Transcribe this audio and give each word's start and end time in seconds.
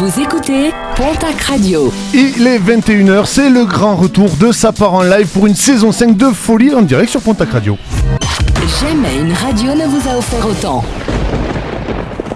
Vous 0.00 0.20
écoutez 0.20 0.70
Pontac 0.94 1.40
Radio. 1.40 1.92
Il 2.14 2.46
est 2.46 2.60
21h, 2.60 3.26
c'est 3.26 3.50
le 3.50 3.64
grand 3.64 3.96
retour 3.96 4.30
de 4.36 4.52
sa 4.52 4.70
part 4.70 4.94
en 4.94 5.02
live 5.02 5.26
pour 5.26 5.48
une 5.48 5.56
saison 5.56 5.90
5 5.90 6.16
de 6.16 6.26
folie 6.26 6.72
en 6.72 6.82
direct 6.82 7.10
sur 7.10 7.20
Pontac 7.20 7.50
Radio. 7.50 7.76
Jamais 8.80 9.16
une 9.18 9.32
radio 9.32 9.74
ne 9.74 9.86
vous 9.86 10.08
a 10.08 10.16
offert 10.16 10.46
autant. 10.46 10.84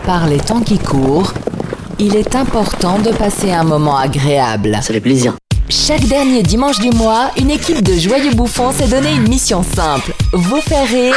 Par 0.04 0.26
les 0.26 0.38
temps 0.38 0.60
qui 0.60 0.76
courent, 0.80 1.34
il 2.00 2.16
est 2.16 2.34
important 2.34 2.98
de 2.98 3.12
passer 3.12 3.52
un 3.52 3.62
moment 3.62 3.96
agréable. 3.96 4.76
Ça 4.82 4.92
fait 4.92 5.00
plaisir. 5.00 5.34
Chaque 5.68 6.04
dernier 6.06 6.42
dimanche 6.42 6.80
du 6.80 6.90
mois, 6.90 7.30
une 7.38 7.52
équipe 7.52 7.80
de 7.80 7.94
joyeux 7.96 8.34
bouffons 8.34 8.72
s'est 8.72 8.88
donné 8.88 9.12
une 9.14 9.28
mission 9.28 9.62
simple. 9.62 10.12
Vous 10.32 10.60
faire 10.60 10.88
rire, 10.88 11.14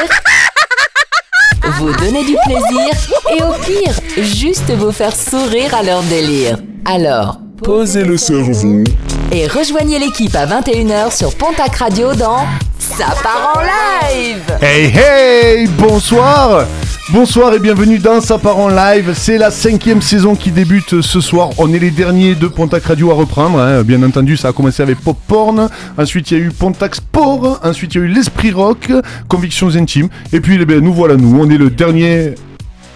vous 1.80 1.92
donner 1.94 2.24
du 2.24 2.36
plaisir 2.46 2.90
et 3.38 3.44
au 3.44 3.54
pire, 3.66 3.94
juste 4.24 4.72
vous 4.78 4.92
faire 4.92 5.16
sourire 5.16 5.74
à 5.76 5.84
leur 5.84 6.02
délire. 6.04 6.58
Alors, 6.86 7.38
Posez 7.64 8.04
le 8.04 8.18
cerveau. 8.18 8.84
et 9.32 9.48
rejoignez 9.48 9.98
l'équipe 9.98 10.36
à 10.36 10.46
21h 10.46 11.16
sur 11.16 11.34
Pontac 11.36 11.76
Radio 11.78 12.14
dans 12.14 12.46
Ça 12.78 13.08
part 13.24 13.54
en 13.56 13.62
live 13.62 14.44
Hey 14.62 14.94
hey, 14.96 15.68
bonsoir 15.68 16.66
Bonsoir 17.14 17.54
et 17.54 17.60
bienvenue 17.60 18.00
dans 18.00 18.20
Sa 18.20 18.40
part 18.40 18.58
en 18.58 18.68
live. 18.68 19.14
C'est 19.14 19.38
la 19.38 19.52
cinquième 19.52 20.02
saison 20.02 20.36
qui 20.36 20.50
débute 20.50 21.02
ce 21.02 21.22
soir. 21.22 21.52
On 21.60 21.72
est 21.72 21.78
les 21.78 21.92
derniers 21.92 22.34
de 22.34 22.48
Pontac 22.48 22.84
Radio 22.86 23.12
à 23.12 23.14
reprendre. 23.14 23.60
hein. 23.60 23.84
Bien 23.84 24.02
entendu, 24.02 24.36
ça 24.38 24.48
a 24.48 24.54
commencé 24.54 24.82
avec 24.82 25.00
Pop 25.00 25.18
Porn. 25.28 25.70
Ensuite, 26.00 26.32
il 26.32 26.38
y 26.40 26.42
a 26.42 26.44
eu 26.44 26.50
Pontac 26.50 26.96
Sport. 26.96 27.60
Ensuite, 27.64 27.94
il 27.94 27.98
y 28.00 28.02
a 28.02 28.06
eu 28.06 28.08
l'Esprit 28.08 28.52
Rock, 28.52 28.92
Convictions 29.28 29.76
Intimes. 29.76 30.10
Et 30.34 30.40
puis, 30.40 30.58
eh 30.60 30.82
nous 30.82 30.94
voilà, 30.94 31.16
nous. 31.16 31.40
On 31.40 31.48
est 31.50 31.60
le 31.60 31.70
dernier 31.70 32.34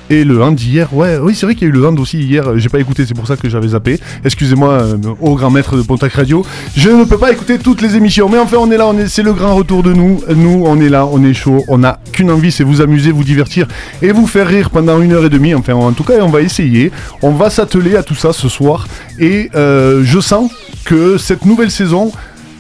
et 0.09 0.23
le 0.23 0.41
hand 0.41 0.55
d'hier, 0.55 0.91
ouais, 0.93 1.17
oui, 1.21 1.35
c'est 1.35 1.45
vrai 1.45 1.53
qu'il 1.53 1.67
y 1.67 1.71
a 1.71 1.73
eu 1.73 1.77
le 1.77 1.85
hand 1.85 1.99
aussi 1.99 2.19
hier. 2.19 2.57
J'ai 2.57 2.69
pas 2.69 2.79
écouté, 2.79 3.05
c'est 3.05 3.13
pour 3.13 3.27
ça 3.27 3.37
que 3.37 3.47
j'avais 3.47 3.69
zappé. 3.69 3.99
Excusez-moi, 4.25 4.71
euh, 4.71 4.97
au 5.21 5.35
grand 5.35 5.51
maître 5.51 5.77
de 5.77 5.83
Pontac 5.83 6.13
Radio. 6.13 6.43
Je 6.75 6.89
ne 6.89 7.03
peux 7.03 7.17
pas 7.17 7.31
écouter 7.31 7.59
toutes 7.59 7.81
les 7.81 7.95
émissions, 7.95 8.27
mais 8.27 8.39
enfin, 8.39 8.57
on 8.59 8.71
est 8.71 8.77
là, 8.77 8.91
est, 8.93 9.07
c'est 9.07 9.21
le 9.21 9.33
grand 9.33 9.55
retour 9.55 9.83
de 9.83 9.93
nous. 9.93 10.21
Nous, 10.35 10.63
on 10.65 10.81
est 10.81 10.89
là, 10.89 11.05
on 11.05 11.23
est 11.23 11.35
chaud. 11.35 11.63
On 11.67 11.83
a 11.83 11.99
qu'une 12.11 12.31
envie, 12.31 12.51
c'est 12.51 12.63
vous 12.63 12.81
amuser, 12.81 13.11
vous 13.11 13.23
divertir 13.23 13.67
et 14.01 14.11
vous 14.11 14.25
faire 14.25 14.47
rire 14.47 14.71
pendant 14.71 14.99
une 14.99 15.13
heure 15.13 15.25
et 15.25 15.29
demie. 15.29 15.53
Enfin, 15.53 15.73
en 15.73 15.91
tout 15.91 16.03
cas, 16.03 16.15
on 16.21 16.29
va 16.29 16.41
essayer. 16.41 16.91
On 17.21 17.31
va 17.31 17.51
s'atteler 17.51 17.95
à 17.95 18.01
tout 18.01 18.15
ça 18.15 18.33
ce 18.33 18.49
soir. 18.49 18.87
Et 19.19 19.51
euh, 19.55 20.01
je 20.03 20.19
sens 20.19 20.51
que 20.85 21.17
cette 21.17 21.45
nouvelle 21.45 21.71
saison. 21.71 22.11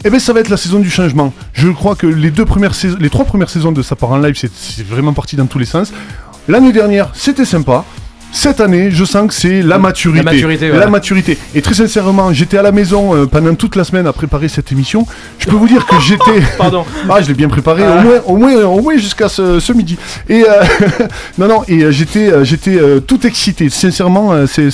Eh 0.05 0.09
ben 0.09 0.17
ça 0.17 0.31
va 0.31 0.39
être 0.39 0.47
la 0.47 0.55
saison 0.55 0.79
du 0.79 0.89
changement. 0.89 1.33
Je 1.51 1.67
crois 1.67 1.93
que 1.93 2.07
les 2.07 2.31
deux 2.31 2.45
premières 2.45 2.71
les 3.01 3.09
trois 3.09 3.25
premières 3.25 3.49
saisons 3.49 3.73
de 3.73 3.81
Ça 3.81 3.97
part 3.97 4.11
en 4.11 4.17
live, 4.17 4.33
c'est 4.33 4.87
vraiment 4.87 5.11
parti 5.11 5.35
dans 5.35 5.45
tous 5.45 5.59
les 5.59 5.65
sens. 5.65 5.91
L'année 6.49 6.71
dernière, 6.71 7.11
c'était 7.13 7.45
sympa. 7.45 7.85
Cette 8.31 8.59
année, 8.59 8.89
je 8.89 9.05
sens 9.05 9.27
que 9.27 9.33
c'est 9.35 9.61
la 9.61 9.77
maturité. 9.77 10.23
La 10.25 10.31
maturité, 10.31 10.69
La 10.69 10.87
maturité. 10.87 11.37
Et 11.53 11.61
très 11.61 11.75
sincèrement, 11.75 12.33
j'étais 12.33 12.57
à 12.57 12.63
la 12.63 12.71
maison 12.71 13.15
euh, 13.15 13.25
pendant 13.27 13.53
toute 13.53 13.75
la 13.75 13.83
semaine 13.83 14.07
à 14.07 14.13
préparer 14.13 14.47
cette 14.47 14.71
émission. 14.71 15.05
Je 15.37 15.45
peux 15.45 15.55
vous 15.55 15.67
dire 15.67 15.85
que 15.85 15.95
j'étais. 15.99 16.41
Pardon. 16.57 16.85
Ah, 17.07 17.21
je 17.21 17.27
l'ai 17.27 17.33
bien 17.35 17.49
préparé, 17.49 17.83
Ah. 17.85 17.97
au 17.97 18.01
moins, 18.01 18.21
au 18.25 18.35
moins, 18.37 18.63
au 18.65 18.81
moins 18.81 18.97
jusqu'à 18.97 19.29
ce, 19.29 19.59
ce 19.59 19.73
midi. 19.73 19.97
Et 20.27 20.43
euh, 20.43 20.63
non, 21.37 21.47
non, 21.47 21.63
et 21.67 21.83
euh, 21.83 21.91
j'étais, 21.91 22.31
j'étais 22.45 22.79
euh, 22.79 22.99
tout 22.99 23.25
excité. 23.27 23.69
Sincèrement, 23.69 24.33
c'est, 24.47 24.69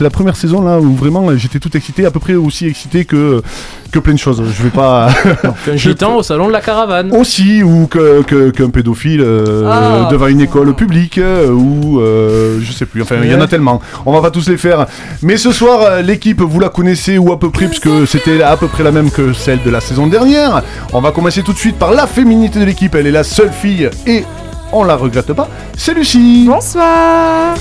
la 0.00 0.10
première 0.10 0.36
saison 0.36 0.62
là 0.62 0.78
où 0.78 0.94
vraiment 0.94 1.36
j'étais 1.36 1.58
tout 1.58 1.74
excité, 1.76 2.06
à 2.06 2.10
peu 2.10 2.20
près 2.20 2.34
aussi 2.34 2.66
excité 2.66 3.04
que 3.04 3.42
que 3.90 3.98
plein 3.98 4.12
de 4.14 4.18
choses. 4.18 4.42
Je 4.56 4.62
vais 4.62 4.70
pas 4.70 5.08
Qu'un 5.64 5.76
gitan 5.76 6.16
au 6.16 6.22
salon 6.22 6.46
de 6.48 6.52
la 6.52 6.60
caravane. 6.60 7.12
aussi 7.12 7.62
ou 7.62 7.86
que, 7.86 8.22
que- 8.22 8.50
qu'un 8.50 8.70
pédophile 8.70 9.20
euh, 9.22 9.64
Ah. 10.04 10.08
devant 10.10 10.26
une 10.26 10.40
école 10.40 10.74
publique 10.74 11.18
euh, 11.18 11.50
ou 11.50 12.00
euh, 12.00 12.58
je 12.62 12.72
sais 12.72 12.86
plus. 12.86 13.02
Enfin, 13.02 13.16
il 13.22 13.30
y 13.30 13.34
en 13.34 13.40
a 13.40 13.46
tellement. 13.46 13.80
On 14.06 14.12
va 14.12 14.20
pas 14.20 14.30
tous 14.30 14.48
les 14.48 14.56
faire. 14.56 14.86
Mais 15.22 15.36
ce 15.36 15.52
soir, 15.52 16.02
l'équipe, 16.02 16.40
vous 16.40 16.60
la 16.60 16.68
connaissez 16.68 17.18
ou 17.18 17.32
à 17.32 17.38
peu 17.38 17.50
près, 17.50 17.66
puisque 17.66 18.06
c'était 18.06 18.42
à 18.42 18.56
peu 18.56 18.66
près 18.68 18.82
la 18.84 18.90
même 18.92 19.10
que 19.10 19.32
celle 19.32 19.62
de 19.64 19.70
la 19.70 19.80
saison 19.80 20.06
dernière. 20.06 20.62
On 20.92 21.00
va 21.00 21.10
commencer 21.12 21.42
tout 21.42 21.52
de 21.52 21.58
suite 21.58 21.76
par 21.78 21.92
la 21.92 22.06
féminité 22.06 22.60
de 22.60 22.64
l'équipe. 22.64 22.94
Elle 22.94 23.06
est 23.06 23.10
la 23.12 23.24
seule 23.24 23.52
fille 23.52 23.88
et 24.06 24.24
on 24.72 24.84
la 24.84 24.96
regrette 24.96 25.32
pas. 25.32 25.48
C'est 25.76 25.94
Lucie. 25.94 26.46
Bonsoir 26.48 27.54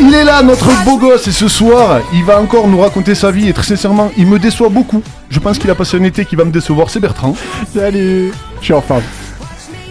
Il 0.00 0.14
est 0.14 0.24
là, 0.24 0.42
notre 0.42 0.66
beau 0.84 0.98
gosse, 0.98 1.26
et 1.28 1.32
ce 1.32 1.48
soir, 1.48 2.00
il 2.12 2.24
va 2.24 2.40
encore 2.40 2.68
nous 2.68 2.80
raconter 2.80 3.14
sa 3.14 3.30
vie. 3.30 3.48
Et 3.48 3.52
très 3.52 3.64
sincèrement, 3.64 4.10
il 4.16 4.26
me 4.26 4.38
déçoit 4.38 4.68
beaucoup. 4.68 5.02
Je 5.30 5.38
pense 5.38 5.58
qu'il 5.58 5.70
a 5.70 5.74
passé 5.74 5.96
un 5.96 6.04
été 6.04 6.24
qui 6.24 6.36
va 6.36 6.44
me 6.44 6.50
décevoir. 6.50 6.90
C'est 6.90 7.00
Bertrand. 7.00 7.34
Salut 7.74 8.32
Je 8.60 8.64
suis 8.64 8.74
en 8.74 8.80
forme. 8.82 9.02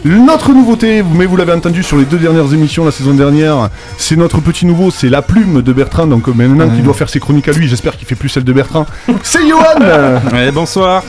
Notre 0.04 0.52
nouveauté, 0.52 1.04
mais 1.04 1.28
vous 1.28 1.38
l'avez 1.38 1.54
entendu 1.54 1.84
sur 1.84 1.98
les 1.98 2.06
deux 2.06 2.18
dernières 2.18 2.52
émissions 2.54 2.84
la 2.84 2.92
saison 2.92 3.14
dernière, 3.14 3.70
c'est 4.00 4.16
notre 4.16 4.40
petit 4.40 4.66
nouveau, 4.66 4.90
c'est 4.90 5.10
la 5.10 5.22
plume 5.22 5.62
de 5.62 5.74
Bertrand. 5.74 6.08
Donc 6.08 6.28
euh, 6.28 6.34
maintenant 6.34 6.68
qu'il 6.70 6.82
doit 6.82 6.96
faire 6.96 7.10
ses 7.10 7.20
chroniques 7.20 7.48
à 7.48 7.52
lui, 7.52 7.68
j'espère 7.68 7.96
qu'il 7.96 8.08
fait 8.08 8.16
plus 8.16 8.28
celle 8.28 8.44
de 8.44 8.52
Bertrand. 8.52 8.88
C'est 9.22 9.48
Johan 9.48 9.62
Ouais, 10.34 10.52
bonsoir. 10.52 11.04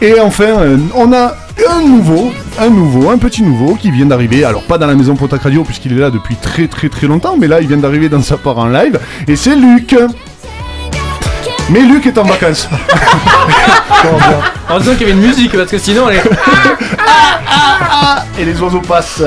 Et 0.00 0.20
enfin, 0.20 0.60
euh, 0.60 0.78
on 0.94 1.12
a 1.12 1.34
un 1.68 1.82
nouveau, 1.82 2.30
un 2.56 2.70
nouveau, 2.70 3.10
un 3.10 3.18
petit 3.18 3.42
nouveau 3.42 3.74
qui 3.74 3.90
vient 3.90 4.06
d'arriver. 4.06 4.44
Alors 4.44 4.62
pas 4.62 4.78
dans 4.78 4.86
la 4.86 4.94
maison 4.94 5.16
Pontac 5.16 5.42
Radio 5.42 5.64
puisqu'il 5.64 5.92
est 5.92 6.00
là 6.00 6.10
depuis 6.10 6.36
très 6.36 6.68
très 6.68 6.88
très 6.88 7.08
longtemps, 7.08 7.36
mais 7.36 7.48
là 7.48 7.60
il 7.60 7.66
vient 7.66 7.78
d'arriver 7.78 8.08
dans 8.08 8.22
sa 8.22 8.36
part 8.36 8.58
en 8.58 8.68
live. 8.68 9.00
Et 9.26 9.34
c'est 9.34 9.56
Luc. 9.56 9.96
Mais 11.70 11.80
Luc 11.80 12.06
est 12.06 12.18
en 12.18 12.24
vacances. 12.24 12.68
Heureusement 14.70 14.92
qu'il 14.94 15.08
y 15.08 15.10
avait 15.10 15.20
une 15.20 15.26
musique 15.26 15.52
parce 15.52 15.70
que 15.70 15.78
sinon 15.78 16.08
elle 16.08 16.16
est... 16.16 16.22
et 18.38 18.44
les 18.44 18.60
oiseaux 18.60 18.80
passent. 18.80 19.22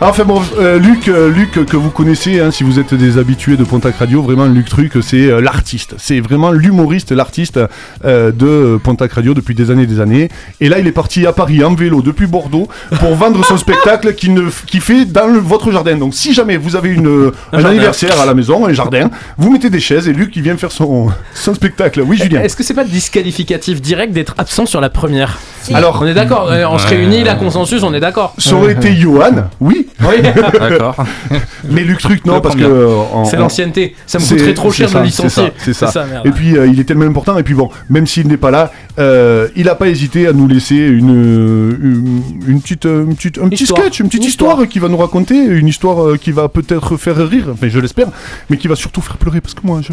Enfin 0.00 0.24
bon, 0.24 0.42
euh, 0.58 0.78
Luc, 0.78 1.08
euh, 1.08 1.28
Luc 1.28 1.52
que 1.66 1.76
vous 1.76 1.90
connaissez, 1.90 2.40
hein, 2.40 2.50
si 2.50 2.64
vous 2.64 2.78
êtes 2.78 2.94
des 2.94 3.18
habitués 3.18 3.56
de 3.56 3.64
Pontac 3.64 3.96
Radio, 3.96 4.22
vraiment 4.22 4.46
Luc 4.46 4.68
Truc, 4.68 4.92
c'est 5.02 5.26
euh, 5.26 5.40
l'artiste. 5.40 5.94
C'est 5.98 6.20
vraiment 6.20 6.50
l'humoriste, 6.52 7.12
l'artiste 7.12 7.60
de 8.04 8.78
Pontac 8.82 9.12
Radio 9.12 9.34
depuis 9.34 9.54
des 9.54 9.70
années 9.70 9.82
et 9.82 9.86
des 9.86 10.00
années. 10.00 10.28
Et 10.60 10.68
là, 10.68 10.78
il 10.78 10.86
est 10.86 10.92
parti 10.92 11.26
à 11.26 11.32
Paris 11.32 11.62
en 11.62 11.74
vélo 11.74 12.02
depuis 12.02 12.26
Bordeaux 12.26 12.68
pour 13.00 13.14
vendre 13.14 13.44
son 13.44 13.56
spectacle 13.56 14.14
qui 14.14 14.30
ne 14.30 14.48
qui 14.66 14.80
fait 14.80 15.04
dans 15.04 15.26
le- 15.26 15.38
votre 15.38 15.70
jardin. 15.70 15.96
Donc 15.96 16.14
si 16.14 16.32
jamais 16.34 16.56
vous 16.56 16.76
avez 16.76 16.90
une, 16.90 17.32
un, 17.52 17.64
anniversaire 17.64 18.20
à 18.20 18.26
la 18.26 18.34
maison, 18.34 18.66
un 18.66 18.72
jardin, 18.72 19.10
vous 19.36 19.52
mettez 19.52 19.70
des 19.70 19.80
chaises 19.80 20.08
et 20.08 20.12
Luc 20.12 20.34
il 20.36 20.42
vient 20.42 20.56
faire 20.56 20.72
son, 20.72 21.08
son 21.34 21.54
spectacle. 21.54 21.77
Oui, 22.06 22.16
Julien. 22.16 22.42
Est-ce 22.42 22.56
que 22.56 22.62
c'est 22.64 22.74
pas 22.74 22.84
disqualificatif 22.84 23.80
direct 23.80 24.12
d'être 24.12 24.34
absent 24.38 24.66
sur 24.66 24.80
la 24.80 24.90
première 24.90 25.38
Alors, 25.72 26.00
On 26.02 26.06
est 26.06 26.14
d'accord, 26.14 26.50
euh, 26.50 26.64
on 26.68 26.78
se 26.78 26.86
réunit, 26.86 27.22
la 27.22 27.34
consensus, 27.34 27.82
on 27.82 27.94
est 27.94 28.00
d'accord. 28.00 28.34
ça 28.38 28.54
aurait 28.54 28.72
été 28.72 28.94
Johan, 28.96 29.48
oui, 29.60 29.88
Oui, 30.00 30.16
D'accord. 30.58 30.96
mais 31.70 31.82
Luc 31.82 31.98
Truc 31.98 32.24
non 32.26 32.40
parce 32.40 32.56
que 32.56 32.62
euh, 32.64 32.88
c'est 33.24 33.36
en- 33.36 33.40
l'ancienneté. 33.40 33.94
Ça 34.06 34.18
me 34.18 34.24
coûterait 34.26 34.54
trop 34.54 34.70
cher 34.72 34.90
de 34.90 34.98
licencier. 35.00 35.52
C'est 35.58 35.72
ça, 35.72 35.86
c'est 35.88 35.92
ça. 35.92 36.04
merde. 36.06 36.26
Et 36.26 36.30
puis 36.30 36.56
euh, 36.56 36.66
il 36.66 36.80
est 36.80 36.84
tellement 36.84 37.04
important. 37.06 37.38
Et 37.38 37.42
puis 37.42 37.54
bon, 37.54 37.70
même 37.90 38.06
s'il 38.06 38.26
n'est 38.28 38.36
pas 38.36 38.50
là, 38.50 38.72
euh, 38.98 39.48
il 39.56 39.66
n'a 39.66 39.74
pas 39.74 39.88
hésité 39.88 40.26
à 40.26 40.32
nous 40.32 40.48
laisser 40.48 40.76
une, 40.76 41.76
une, 41.80 42.22
une 42.46 42.60
petite, 42.60 42.84
une 42.86 43.14
petite, 43.14 43.38
un 43.38 43.48
petit 43.48 43.64
Histoire. 43.64 43.82
sketch, 43.82 44.00
une 44.00 44.06
petite 44.08 44.22
Une 44.22 44.28
histoire, 44.28 44.52
histoire. 44.52 44.68
qui 44.68 44.78
va 44.78 44.88
nous 44.88 44.96
raconter, 44.96 45.36
une 45.36 45.68
histoire 45.68 46.18
qui 46.18 46.32
va 46.32 46.48
peut-être 46.48 46.96
faire 46.96 47.16
rire, 47.28 47.44
enfin 47.52 47.68
je 47.68 47.78
l'espère, 47.78 48.08
mais 48.50 48.56
qui 48.56 48.68
va 48.68 48.74
surtout 48.76 49.00
faire 49.00 49.16
pleurer 49.16 49.40
parce 49.40 49.54
que 49.54 49.60
moi 49.64 49.80
je, 49.82 49.92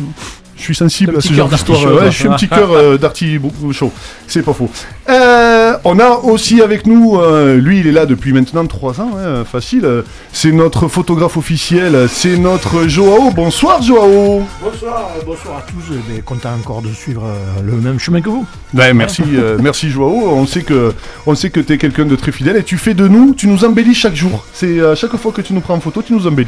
je 0.57 0.63
suis 0.63 0.75
sensible 0.75 1.15
à 1.15 1.19
petit 1.19 1.29
ce 1.29 1.33
genre 1.33 1.49
cœur 1.49 1.57
d'histoire. 1.57 1.93
Ouais, 1.93 2.11
je 2.11 2.17
suis 2.17 2.27
un 2.27 2.33
petit 2.33 2.47
cœur 2.47 2.71
euh, 2.71 2.97
d'arty 2.97 3.39
chaud. 3.71 3.91
C'est 4.27 4.41
pas 4.41 4.53
faux. 4.53 4.69
Euh, 5.09 5.77
on 5.83 5.99
a 5.99 6.09
aussi 6.09 6.61
avec 6.61 6.87
nous, 6.87 7.17
euh, 7.17 7.57
lui 7.57 7.79
il 7.79 7.87
est 7.87 7.91
là 7.91 8.05
depuis 8.05 8.33
maintenant 8.33 8.65
3 8.65 9.01
ans, 9.01 9.11
hein, 9.17 9.43
facile. 9.43 9.87
C'est 10.31 10.51
notre 10.51 10.87
photographe 10.87 11.37
officiel, 11.37 12.07
c'est 12.09 12.37
notre 12.37 12.87
Joao. 12.87 13.31
Bonsoir 13.31 13.81
Joao. 13.81 14.43
Bonsoir, 14.61 15.09
euh, 15.17 15.23
bonsoir 15.25 15.57
à 15.57 15.61
tous, 15.61 15.93
et 16.15 16.21
content 16.21 16.53
encore 16.53 16.81
de 16.81 16.89
suivre 16.89 17.23
euh, 17.25 17.61
le 17.63 17.73
même 17.73 17.99
chemin 17.99 18.21
que 18.21 18.29
vous. 18.29 18.45
Ouais, 18.73 18.93
merci, 18.93 19.23
euh, 19.33 19.57
merci 19.61 19.89
Joao. 19.89 20.29
On 20.29 20.45
sait 20.45 20.63
que, 20.63 20.93
on 21.25 21.35
sait 21.35 21.49
que 21.49 21.59
t'es 21.59 21.77
quelqu'un 21.77 22.05
de 22.05 22.15
très 22.15 22.31
fidèle 22.31 22.57
et 22.57 22.63
tu 22.63 22.77
fais 22.77 22.93
de 22.93 23.07
nous, 23.07 23.33
tu 23.33 23.47
nous 23.47 23.65
embellis 23.65 23.93
chaque 23.93 24.15
jour. 24.15 24.45
C'est 24.53 24.79
à 24.81 24.95
chaque 24.95 25.15
fois 25.17 25.31
que 25.31 25.41
tu 25.41 25.53
nous 25.53 25.61
prends 25.61 25.75
en 25.75 25.79
photo, 25.79 26.01
tu 26.01 26.13
nous 26.13 26.27
embellis. 26.27 26.47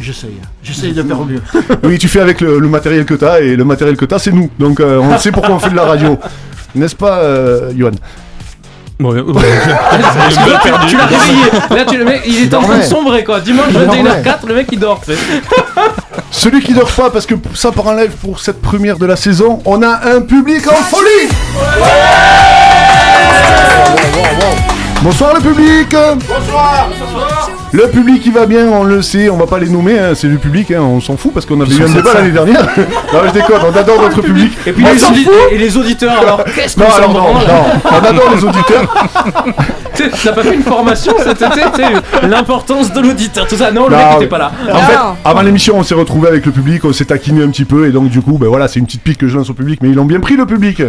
J'essaye, 0.00 0.38
j'essaye 0.62 0.92
de 0.92 1.02
faire 1.02 1.20
au 1.20 1.24
mieux. 1.24 1.42
Oui, 1.82 1.98
tu 1.98 2.08
fais 2.08 2.20
avec 2.20 2.40
le, 2.40 2.58
le 2.58 2.68
matériel 2.68 3.04
que 3.04 3.14
t'as 3.14 3.40
et 3.40 3.56
le 3.56 3.64
matériel 3.64 3.96
que 3.96 4.04
t'as, 4.04 4.18
c'est 4.18 4.32
nous. 4.32 4.48
Donc 4.58 4.80
euh, 4.80 4.98
on 4.98 5.18
sait 5.18 5.32
pourquoi 5.32 5.54
on 5.54 5.58
fait 5.58 5.70
de 5.70 5.76
la 5.76 5.84
radio, 5.84 6.18
n'est-ce 6.74 6.94
pas, 6.96 7.18
euh, 7.18 7.70
Johan? 7.76 7.90
Ouais, 9.00 9.20
ouais. 9.20 9.42
Tu 10.88 10.96
l'as 10.96 11.06
réveillé. 11.06 11.44
Là, 11.70 11.84
tu 11.88 11.96
le 11.98 12.04
mec, 12.04 12.22
il 12.26 12.42
est 12.42 12.54
en 12.54 12.60
train 12.62 12.68
de 12.78 12.80
dormait. 12.80 12.84
sombrer 12.84 13.24
quoi. 13.24 13.38
Dimanche 13.40 13.66
Il 13.70 13.74
dormait. 13.86 14.02
21h04, 14.22 14.46
le 14.48 14.54
mec 14.56 14.68
il 14.72 14.78
dort. 14.80 15.00
tu 15.04 15.12
sais. 15.12 15.18
Celui 16.32 16.60
qui 16.62 16.74
dort 16.74 16.90
pas, 16.90 17.08
parce 17.10 17.24
que 17.26 17.34
ça 17.54 17.70
part 17.70 17.86
en 17.86 17.94
live 17.94 18.10
pour 18.20 18.40
cette 18.40 18.60
première 18.60 18.98
de 18.98 19.06
la 19.06 19.14
saison, 19.16 19.60
on 19.64 19.82
a 19.82 20.14
un 20.14 20.20
public 20.20 20.66
en 20.66 20.74
folie. 20.74 21.28
Bonsoir 25.02 25.34
le 25.34 25.40
public. 25.40 25.94
Bonsoir, 26.28 26.88
Le 27.72 27.86
public 27.88 28.22
il 28.24 28.32
va 28.32 28.46
bien, 28.46 28.66
on 28.66 28.82
le 28.82 29.02
sait, 29.02 29.28
on 29.28 29.36
va 29.36 29.46
pas 29.46 29.58
les 29.58 29.68
nommer, 29.68 29.98
hein, 29.98 30.14
c'est 30.14 30.26
le 30.26 30.38
public, 30.38 30.70
hein, 30.70 30.80
on 30.80 31.00
s'en 31.00 31.16
fout 31.18 31.32
parce 31.34 31.44
qu'on 31.44 31.60
avait 31.60 31.74
eu 31.74 31.82
un 31.84 31.88
débat 31.88 32.14
l'année 32.14 32.30
dernière. 32.30 32.62
non, 33.12 33.20
je 33.26 33.32
déconne, 33.32 33.60
on 33.72 33.76
adore 33.76 34.00
notre 34.00 34.22
public. 34.22 34.52
Et 34.66 34.72
puis 34.72 34.84
On 34.86 34.92
les, 34.92 35.04
audi- 35.04 35.28
et 35.52 35.58
les 35.58 35.76
auditeurs, 35.76 36.18
alors 36.18 36.44
qu'est-ce 36.44 36.74
qu'on 36.76 36.82
Non, 36.82 36.86
alors 36.96 37.12
non, 37.12 37.20
branle 37.20 37.46
non, 37.46 37.80
on 37.84 38.04
adore 38.06 38.34
les 38.34 38.44
auditeurs. 38.44 38.94
Tu- 39.94 40.08
T'as 40.22 40.32
pas 40.32 40.42
fait 40.44 40.54
une 40.54 40.62
formation 40.62 41.12
cet 41.18 41.42
été 41.42 41.82
L'importance 42.22 42.92
de 42.92 43.00
l'auditeur, 43.00 43.48
tout 43.48 43.56
ça. 43.56 43.72
Non, 43.72 43.88
le 43.88 43.96
Non, 43.96 43.96
mec 43.98 44.06
mais- 44.10 44.16
était 44.16 44.26
pas 44.28 44.38
là. 44.38 44.52
En 44.72 44.78
fait, 44.78 44.96
avant 45.24 45.42
l'émission, 45.42 45.74
on 45.76 45.82
s'est 45.82 45.96
retrouvé 45.96 46.28
avec 46.28 46.46
le 46.46 46.52
public, 46.52 46.84
on 46.84 46.92
s'est 46.92 47.06
taquiné 47.06 47.42
un 47.42 47.48
petit 47.50 47.64
peu, 47.64 47.86
et 47.86 47.90
donc 47.90 48.08
du 48.08 48.20
coup, 48.22 48.38
ben 48.38 48.46
voilà, 48.48 48.68
c'est 48.68 48.78
une 48.78 48.86
petite 48.86 49.02
pique 49.02 49.18
que 49.18 49.26
je 49.26 49.36
lance 49.36 49.50
au 49.50 49.54
public, 49.54 49.80
mais 49.82 49.88
ils 49.90 49.94
l'ont 49.96 50.04
bien 50.04 50.20
pris 50.20 50.36
le 50.36 50.46
public. 50.46 50.82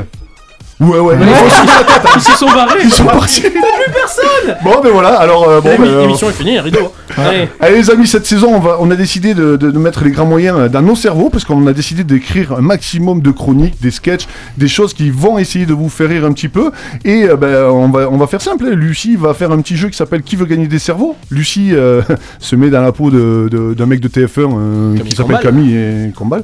Ouais, 0.80 0.98
ouais, 1.00 1.16
ils 1.20 1.28
ont 1.28 1.50
suivi 1.50 1.68
la 1.68 1.84
tête, 1.84 2.02
hein. 2.06 2.10
Ils 2.16 2.22
se 2.22 2.38
sont 2.38 2.46
barrés. 2.48 2.80
Ils 2.84 2.90
sont 2.92 3.04
partis. 3.06 3.42
plus 3.42 3.52
personne. 3.94 4.56
Bon, 4.64 4.80
ben 4.82 4.92
voilà, 4.94 5.10
alors 5.20 5.50
euh, 5.50 5.60
bon, 5.60 5.76
ben, 5.78 5.84
euh, 5.86 6.02
L'émission 6.04 6.30
est 6.30 6.34
finie, 6.34 6.58
rideau. 6.60 6.94
Allez. 7.18 7.50
Allez 7.60 7.76
les 7.76 7.92
amis, 7.92 8.08
cette 8.08 8.26
saison, 8.26 8.54
on, 8.56 8.60
va, 8.60 8.78
on 8.80 8.90
a 8.90 8.96
décidé 8.96 9.34
de, 9.34 9.58
de- 9.58 9.72
de 9.72 9.78
mettre 9.78 10.06
les 10.06 10.12
grands 10.12 10.26
moyens 10.26 10.72
dans 10.72 10.82
nos 10.82 10.96
cerveaux 10.96 11.30
parce 11.30 11.44
qu'on 11.44 11.68
a 11.68 11.74
décidé 11.74 12.06
d'écrire 12.06 12.54
un 12.54 12.62
maximum 12.62 13.22
de 13.22 13.32
chroniques, 13.32 13.82
des 13.82 13.92
sketchs, 13.92 14.26
des 14.58 14.70
choses 14.70 14.94
qui 14.94 15.10
vont 15.10 15.38
essayer 15.38 15.66
de 15.66 15.74
vous 15.74 15.90
faire 15.90 16.08
rire 16.10 16.24
un 16.24 16.32
petit 16.32 16.48
peu. 16.48 16.72
Et 17.04 17.24
euh, 17.26 17.36
ben, 17.36 17.66
on, 17.66 17.90
va, 17.90 18.08
on 18.10 18.16
va 18.18 18.28
faire 18.28 18.42
simple. 18.42 18.66
hein. 18.66 18.74
Lucie 18.74 19.18
va 19.18 19.34
faire 19.34 19.52
un 19.52 19.60
petit 19.60 19.76
jeu 19.76 19.90
qui 19.90 19.98
s'appelle 19.98 20.22
Qui 20.22 20.38
veut 20.38 20.46
gagner 20.46 20.68
des 20.68 20.80
cerveaux? 20.80 21.16
Lucie 21.30 21.72
euh, 21.74 22.02
se 22.40 22.56
met 22.56 22.70
dans 22.70 22.82
la 22.82 22.94
peau 22.94 23.10
de- 23.12 23.74
d'un 23.78 23.86
mec 23.86 24.00
de 24.00 24.08
TF1 24.08 24.30
euh, 24.38 24.98
qui 25.00 25.14
s'appelle. 25.16 25.40
Camille 25.42 25.76
et 25.76 26.12
Combal. 26.16 26.44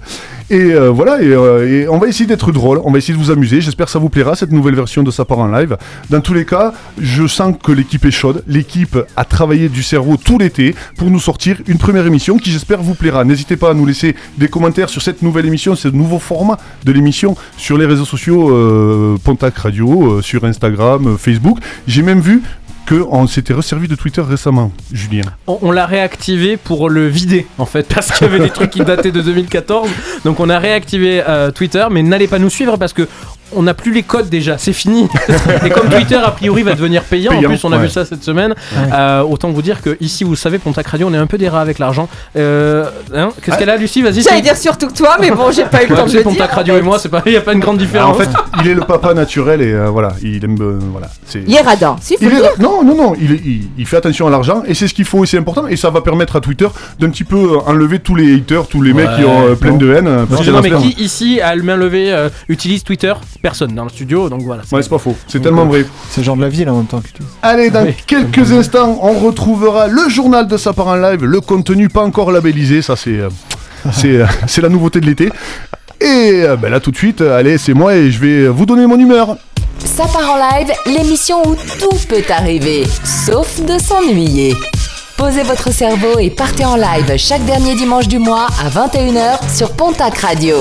Et 0.52 0.74
euh, 0.74 0.90
voilà, 0.92 1.24
et, 1.24 1.28
euh, 1.28 1.68
et 1.68 1.88
on 1.88 1.98
va 1.98 2.08
essayer 2.08 2.28
d'être 2.28 2.52
drôle, 2.52 2.80
on 2.84 2.92
va 2.92 3.00
essayer 3.00 3.16
de 3.16 3.20
vous 3.20 3.32
amuser. 3.32 3.62
J'espère 3.62 3.88
que 3.88 3.92
ça 3.92 3.98
vous 3.98 4.10
plaira 4.10 4.36
cette 4.36 4.52
nouvelle 4.52 4.76
version 4.76 5.02
de 5.02 5.10
Ça 5.10 5.26
part 5.26 5.40
en 5.40 5.48
live. 5.48 5.76
Dans 6.12 6.22
tous 6.22 6.36
les 6.36 6.46
cas, 6.46 6.74
je 7.02 7.26
sens 7.26 7.56
que 7.62 7.72
l'équipe 7.72 8.06
est 8.06 8.12
chaude. 8.12 8.44
L'équipe 8.48 8.98
a 9.16 9.26
travaillé 9.26 9.70
du 9.70 9.82
cerveau 9.82 10.18
tout 10.18 10.38
l'été 10.38 10.76
pour 10.98 11.10
nous 11.10 11.20
sortir 11.20 11.58
une 11.68 11.80
première 11.80 12.06
émission 12.06 12.38
qui, 12.38 12.52
j'espère, 12.52 12.84
vous 12.84 12.94
plaira. 12.94 13.24
N'hésitez 13.24 13.58
pas 13.58 13.72
à 13.72 13.74
nous 13.74 13.88
laisser 13.88 14.16
des 14.38 14.48
commentaires 14.48 14.90
sur 14.90 15.02
cette 15.02 15.24
nouvelle 15.24 15.48
émission, 15.48 15.76
ce 15.76 15.88
nouveau 15.88 16.20
format 16.20 16.58
de 16.84 16.92
l'émission 16.92 17.36
sur 17.58 17.78
les 17.80 17.88
réseaux 17.88 18.06
sociaux 18.06 18.52
euh, 18.52 19.18
Pontac 19.24 19.58
Radio, 19.58 20.22
sur 20.22 20.44
Instagram, 20.46 21.18
Facebook. 21.18 21.58
J'ai 21.88 22.04
même 22.04 22.20
vu 22.20 22.44
qu'on 22.88 23.28
s'était 23.28 23.54
resservi 23.54 23.88
de 23.88 23.96
Twitter 23.96 24.22
récemment, 24.22 24.72
Julien. 24.92 25.24
On, 25.48 25.72
l'a 25.72 25.86
réactivé 25.86 26.58
pour 26.58 26.90
le 26.90 27.08
vider 27.08 27.48
en 27.58 27.66
fait 27.66 27.88
parce 27.94 28.12
qu'il 28.12 28.28
y 28.28 28.30
avait 28.30 28.40
des 28.40 28.50
trucs 28.50 28.70
qui 28.70 28.84
dataient 28.84 29.12
de 29.12 29.22
2014 29.22 29.90
donc 30.24 30.40
on 30.40 30.50
a 30.50 30.60
réactivé 30.60 31.24
euh, 31.28 31.52
Twitter 31.52 31.86
mais 31.92 32.04
n'allez 32.04 32.28
pas 32.28 32.40
nous 32.40 32.50
suivre 32.50 32.78
parce 32.78 32.94
que 32.94 33.08
on 33.56 33.64
n'a 33.64 33.74
plus 33.74 33.92
les 33.94 34.04
codes 34.04 34.30
déjà 34.30 34.58
c'est 34.58 34.74
fini 34.74 35.08
et 35.66 35.70
comme 35.70 35.90
Twitter 35.90 36.16
a 36.16 36.32
priori 36.32 36.64
va 36.64 36.74
devenir 36.74 37.04
payant, 37.04 37.32
Payant, 37.32 37.50
en 37.50 37.54
plus 37.54 37.64
on 37.64 37.72
a 37.72 37.78
ouais. 37.78 37.84
vu 37.84 37.90
ça 37.90 38.06
cette 38.06 38.24
semaine 38.24 38.54
euh, 38.94 39.22
autant 39.22 39.50
vous 39.52 39.62
dire 39.62 39.82
que 39.82 39.98
ici 40.02 40.24
vous 40.24 40.32
le 40.32 40.36
savez 40.38 40.58
Pontac 40.60 40.88
Radio 40.88 41.08
on 41.10 41.14
est 41.14 41.18
un 41.18 41.28
peu 41.28 41.38
des 41.38 41.50
rats 41.50 41.62
avec 41.62 41.80
l'argent 41.80 42.08
euh, 42.36 42.86
hein, 43.14 43.30
qu'est-ce 43.42 43.58
qu'elle 43.58 43.70
a 43.70 43.78
Lucie 43.78 44.02
vas-y 44.02 44.22
J'allais 44.24 44.42
dire 44.42 44.58
surtout 44.58 44.88
que 44.88 44.94
toi, 44.94 45.18
mais 45.20 45.32
bon, 45.32 45.52
j'ai 45.52 45.66
pas 45.66 45.84
eu 45.84 45.88
le 45.88 45.92
Ouais, 45.94 46.00
temps 46.00 46.06
de 46.06 46.10
c'est 46.12 46.18
le 46.18 46.24
Pontac 46.24 46.48
dire. 46.50 46.56
Radio 46.56 46.78
et 46.78 46.82
moi 46.82 46.98
c'est 47.00 47.10
pas 47.10 47.22
il 47.26 47.32
y 47.34 47.38
a 47.38 47.42
pas 47.42 47.54
une 47.54 47.60
grande 47.60 47.76
Alors, 47.80 47.88
différence 47.88 48.16
en 48.18 48.20
fait, 48.20 48.30
il 48.64 48.70
est 48.70 48.74
le 48.74 48.82
papa 48.82 49.14
naturel 49.14 49.62
et 49.62 49.72
euh, 49.74 49.88
voilà, 49.90 50.14
il 50.22 50.44
aime. 50.44 50.58
euh, 50.62 50.80
voilà, 50.92 51.08
c'est. 51.26 51.44
Il 51.48 51.54
est 51.54 51.62
radin, 51.62 51.96
si, 52.02 52.16
faut 52.16 52.20
Il 52.24 52.30
le 52.30 52.38
est- 52.38 52.42
dire. 52.42 52.52
Non, 52.60 52.84
non, 52.84 52.96
non, 52.96 53.14
il, 53.20 53.32
est- 53.34 53.42
il- 53.46 53.68
il 53.78 53.86
fait 53.86 53.98
attention 53.98 54.28
à 54.28 54.30
l'argent 54.30 54.64
et 54.68 54.74
c'est 54.74 54.88
ce 54.88 54.94
qu'il 54.94 55.06
faut 55.06 55.24
et 55.24 55.28
c'est 55.28 55.38
important 55.38 55.68
et 55.68 55.76
ça 55.76 55.90
va 55.90 56.02
permettre 56.02 56.36
à 56.36 56.42
Twitter 56.42 56.68
d'un 57.00 57.10
petit 57.10 57.24
peu 57.24 57.58
enlever 57.66 58.00
tous 58.00 58.16
les 58.16 58.36
haters, 58.36 58.68
tous 58.68 58.82
les 58.82 58.94
mecs 58.94 59.10
qui 59.18 59.24
ont 59.26 59.48
euh, 59.48 59.56
plein 59.56 59.74
de 59.74 59.94
haine. 59.94 60.26
parce 60.30 60.48
en 60.48 60.52
non 60.52 60.62
mais 60.62 60.72
qui 60.72 60.96
ici 61.02 61.40
à 61.42 61.56
main 61.56 61.76
levée 61.78 62.28
utilise 62.50 62.84
Twitter? 62.84 63.14
Personne 63.50 63.76
dans 63.76 63.84
le 63.84 63.90
studio 63.90 64.28
donc 64.28 64.42
voilà 64.42 64.64
Ouais, 64.72 64.82
c'est 64.82 64.90
pas 64.90 64.98
faux, 64.98 65.16
c'est 65.28 65.40
tellement 65.40 65.66
vrai. 65.66 65.86
C'est 66.10 66.22
le 66.22 66.26
genre 66.26 66.36
de 66.36 66.42
la 66.42 66.50
ville 66.50 66.68
en 66.68 66.78
même 66.78 66.88
temps. 66.88 67.04
Allez, 67.44 67.70
dans 67.70 67.84
Oui. 67.86 67.94
quelques 68.08 68.52
instants, 68.52 68.98
on 69.04 69.20
retrouvera 69.20 69.88
le 69.88 70.10
journal 70.10 70.48
de 70.48 70.58
Sapin 70.58 70.82
en 70.84 70.96
live, 70.96 71.24
le 71.24 71.42
contenu 71.42 71.88
pas 71.88 72.02
encore 72.04 72.32
labellisé, 72.32 72.82
ça 72.82 72.96
c'est 72.96 73.20
euh, 73.20 73.30
c'est 73.92 74.18
euh, 74.18 74.26
c'est 74.48 74.62
la 74.62 74.70
nouveauté 74.70 75.00
de 75.00 75.06
l'été. 75.06 75.30
Et 76.02 76.42
euh, 76.44 76.56
ben 76.56 76.72
là 76.72 76.80
tout 76.80 76.90
de 76.90 76.98
suite, 76.98 77.22
euh, 77.22 77.38
allez, 77.38 77.60
c'est 77.60 77.76
moi 77.76 77.96
et 77.96 78.10
je 78.10 78.20
vais 78.20 78.48
vous 78.48 78.66
donner 78.66 78.88
mon 78.88 78.98
humeur. 79.00 79.38
Ça 79.78 80.06
part 80.08 80.32
en 80.34 80.38
live, 80.38 80.72
l'émission 80.88 81.38
où 81.48 81.54
tout 81.80 81.98
peut 82.10 82.24
arriver, 82.30 82.84
sauf 83.04 83.62
de 83.64 83.78
s'ennuyer. 83.78 84.56
Posez 85.18 85.44
votre 85.44 85.72
cerveau 85.72 86.18
et 86.20 86.32
partez 86.32 86.66
en 86.66 86.78
live 86.78 87.16
chaque 87.18 87.46
dernier 87.46 87.76
dimanche 87.76 88.08
du 88.08 88.18
mois 88.18 88.48
à 88.66 88.70
21h 88.70 89.56
sur 89.56 89.72
Pontac 89.74 90.18
Radio. 90.18 90.56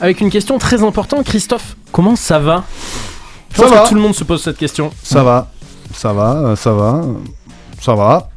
Avec 0.00 0.20
une 0.20 0.30
question 0.30 0.58
très 0.58 0.82
importante 0.82 1.24
Christophe 1.24 1.76
comment 1.92 2.16
ça 2.16 2.38
va? 2.38 2.64
Je 3.52 3.56
Ça 3.58 3.62
pense 3.62 3.72
va. 3.72 3.82
que 3.84 3.88
tout 3.88 3.94
le 3.94 4.00
monde 4.00 4.14
se 4.14 4.24
pose 4.24 4.42
cette 4.42 4.58
question? 4.58 4.90
Ça 5.02 5.22
va, 5.22 5.50
ça 5.94 6.12
va, 6.12 6.32
euh, 6.36 6.56
ça 6.56 6.72
va, 6.72 7.02
ça 7.80 7.94
va, 7.94 8.28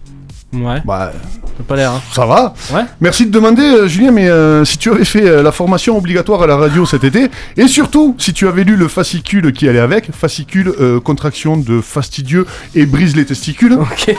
ouais 0.54 0.82
bah 0.86 1.12
t'as 1.58 1.64
pas 1.64 1.76
l'air 1.76 1.92
hein. 1.92 2.02
ça 2.14 2.26
va. 2.26 2.54
Ouais. 2.72 2.86
Merci 3.02 3.26
de 3.26 3.32
demander, 3.32 3.64
euh, 3.64 3.88
Julien, 3.88 4.12
mais 4.12 4.30
euh, 4.30 4.64
si 4.64 4.78
tu 4.78 4.92
avais 4.92 5.04
fait 5.06 5.26
euh, 5.28 5.42
la 5.42 5.52
formation 5.52 5.98
obligatoire 5.98 6.44
à 6.44 6.48
la 6.48 6.56
radio 6.56 6.86
cet 6.86 7.04
été, 7.04 7.30
et 7.58 7.68
surtout 7.68 8.16
si 8.20 8.32
tu 8.32 8.48
avais 8.48 8.64
lu 8.64 8.76
le 8.76 8.88
fascicule 8.88 9.52
qui 9.52 9.68
allait 9.68 9.80
avec, 9.80 10.12
fascicule, 10.14 10.72
euh, 10.80 11.00
contraction 11.00 11.58
de 11.58 11.82
fastidieux 11.82 12.46
et 12.76 12.86
brise 12.86 13.16
les 13.16 13.26
testicules, 13.26 13.74
ok 13.82 14.16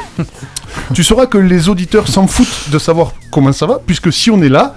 tu 0.95 1.03
sauras 1.05 1.27
que 1.27 1.39
les 1.39 1.69
auditeurs 1.69 2.09
s'en 2.09 2.27
foutent 2.27 2.71
de 2.71 2.79
savoir 2.79 3.13
comment 3.31 3.53
ça 3.53 3.67
va, 3.67 3.81
puisque 3.87 4.13
si 4.13 4.31
on 4.31 4.43
est 4.43 4.49
là, 4.49 4.75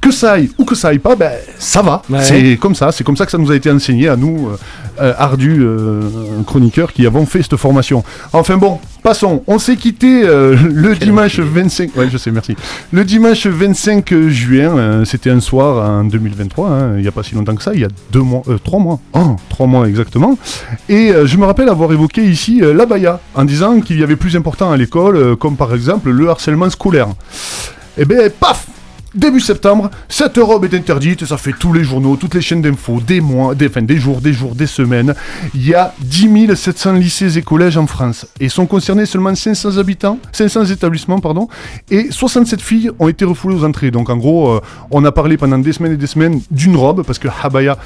que 0.00 0.10
ça 0.10 0.32
aille 0.32 0.50
ou 0.58 0.64
que 0.64 0.74
ça 0.74 0.88
aille 0.88 0.98
pas, 0.98 1.16
ben 1.16 1.32
ça 1.58 1.82
va. 1.82 2.02
Ouais. 2.08 2.22
C'est 2.22 2.56
comme 2.56 2.74
ça, 2.74 2.92
c'est 2.92 3.04
comme 3.04 3.16
ça 3.16 3.24
que 3.24 3.32
ça 3.32 3.38
nous 3.38 3.50
a 3.50 3.56
été 3.56 3.70
enseigné 3.70 4.08
à 4.08 4.16
nous, 4.16 4.48
euh, 4.48 4.56
euh, 5.00 5.12
ardus 5.18 5.58
euh, 5.60 6.02
chroniqueurs 6.46 6.92
qui 6.92 7.06
avons 7.06 7.26
fait 7.26 7.42
cette 7.42 7.56
formation. 7.56 8.02
Enfin 8.32 8.56
bon, 8.56 8.78
passons. 9.02 9.42
On 9.46 9.58
s'est 9.58 9.76
quitté 9.76 10.22
euh, 10.24 10.56
le 10.56 10.94
dimanche 10.96 11.38
25. 11.38 11.96
Ouais, 11.96 12.08
je 12.10 12.18
sais, 12.18 12.30
merci. 12.30 12.56
Le 12.92 13.04
dimanche 13.04 13.46
25 13.46 14.14
juin, 14.28 15.04
c'était 15.04 15.30
un 15.30 15.40
soir 15.40 15.88
en 15.88 16.04
2023. 16.04 16.68
hein, 16.68 16.92
il 16.96 17.02
n'y 17.02 17.08
a 17.08 17.12
pas 17.12 17.22
si 17.22 17.34
longtemps 17.34 17.54
que 17.54 17.62
ça, 17.62 17.72
il 17.74 17.80
y 17.80 17.84
a 17.84 17.88
deux 18.12 18.20
mois, 18.22 18.42
euh, 18.48 18.58
trois 18.62 18.78
mois, 18.80 19.00
oh, 19.14 19.36
trois 19.48 19.66
mois 19.66 19.88
exactement. 19.88 20.36
Et 20.88 21.12
je 21.24 21.36
me 21.36 21.44
rappelle 21.44 21.68
avoir 21.68 21.92
évoqué 21.92 22.24
ici 22.24 22.60
euh, 22.62 22.72
l'abaya 22.74 23.20
en 23.34 23.44
disant 23.44 23.80
qu'il 23.80 23.98
y 23.98 24.02
avait 24.02 24.16
plus 24.16 24.36
important 24.36 24.70
à 24.70 24.76
l'école, 24.76 25.36
comme 25.36 25.56
par 25.56 25.74
exemple 25.74 26.10
le 26.10 26.28
harcèlement 26.28 26.70
scolaire. 26.70 27.08
Et 27.96 28.04
ben, 28.04 28.30
paf 28.30 28.66
Début 29.14 29.40
septembre, 29.40 29.90
cette 30.10 30.36
robe 30.36 30.66
est 30.66 30.74
interdite, 30.74 31.24
ça 31.24 31.38
fait 31.38 31.54
tous 31.58 31.72
les 31.72 31.82
journaux, 31.82 32.16
toutes 32.16 32.34
les 32.34 32.42
chaînes 32.42 32.60
d'infos, 32.60 33.00
des 33.00 33.22
mois, 33.22 33.54
des, 33.54 33.70
des 33.70 33.96
jours, 33.96 34.20
des 34.20 34.34
jours, 34.34 34.54
des 34.54 34.66
semaines. 34.66 35.14
Il 35.54 35.66
y 35.66 35.74
a 35.74 35.94
10 36.00 36.54
700 36.54 36.92
lycées 36.92 37.38
et 37.38 37.42
collèges 37.42 37.78
en 37.78 37.86
France 37.86 38.26
et 38.38 38.50
sont 38.50 38.66
concernés 38.66 39.06
seulement 39.06 39.34
500 39.34 39.78
habitants, 39.78 40.18
500 40.32 40.66
établissements, 40.66 41.20
pardon, 41.20 41.48
et 41.90 42.10
67 42.10 42.60
filles 42.60 42.90
ont 42.98 43.08
été 43.08 43.24
refoulées 43.24 43.54
aux 43.56 43.64
entrées. 43.64 43.90
Donc 43.90 44.10
en 44.10 44.18
gros, 44.18 44.50
euh, 44.50 44.60
on 44.90 45.02
a 45.06 45.10
parlé 45.10 45.38
pendant 45.38 45.58
des 45.58 45.72
semaines 45.72 45.92
et 45.92 45.96
des 45.96 46.06
semaines 46.06 46.42
d'une 46.50 46.76
robe, 46.76 47.02
parce 47.02 47.18
que 47.18 47.28
habaya 47.42 47.78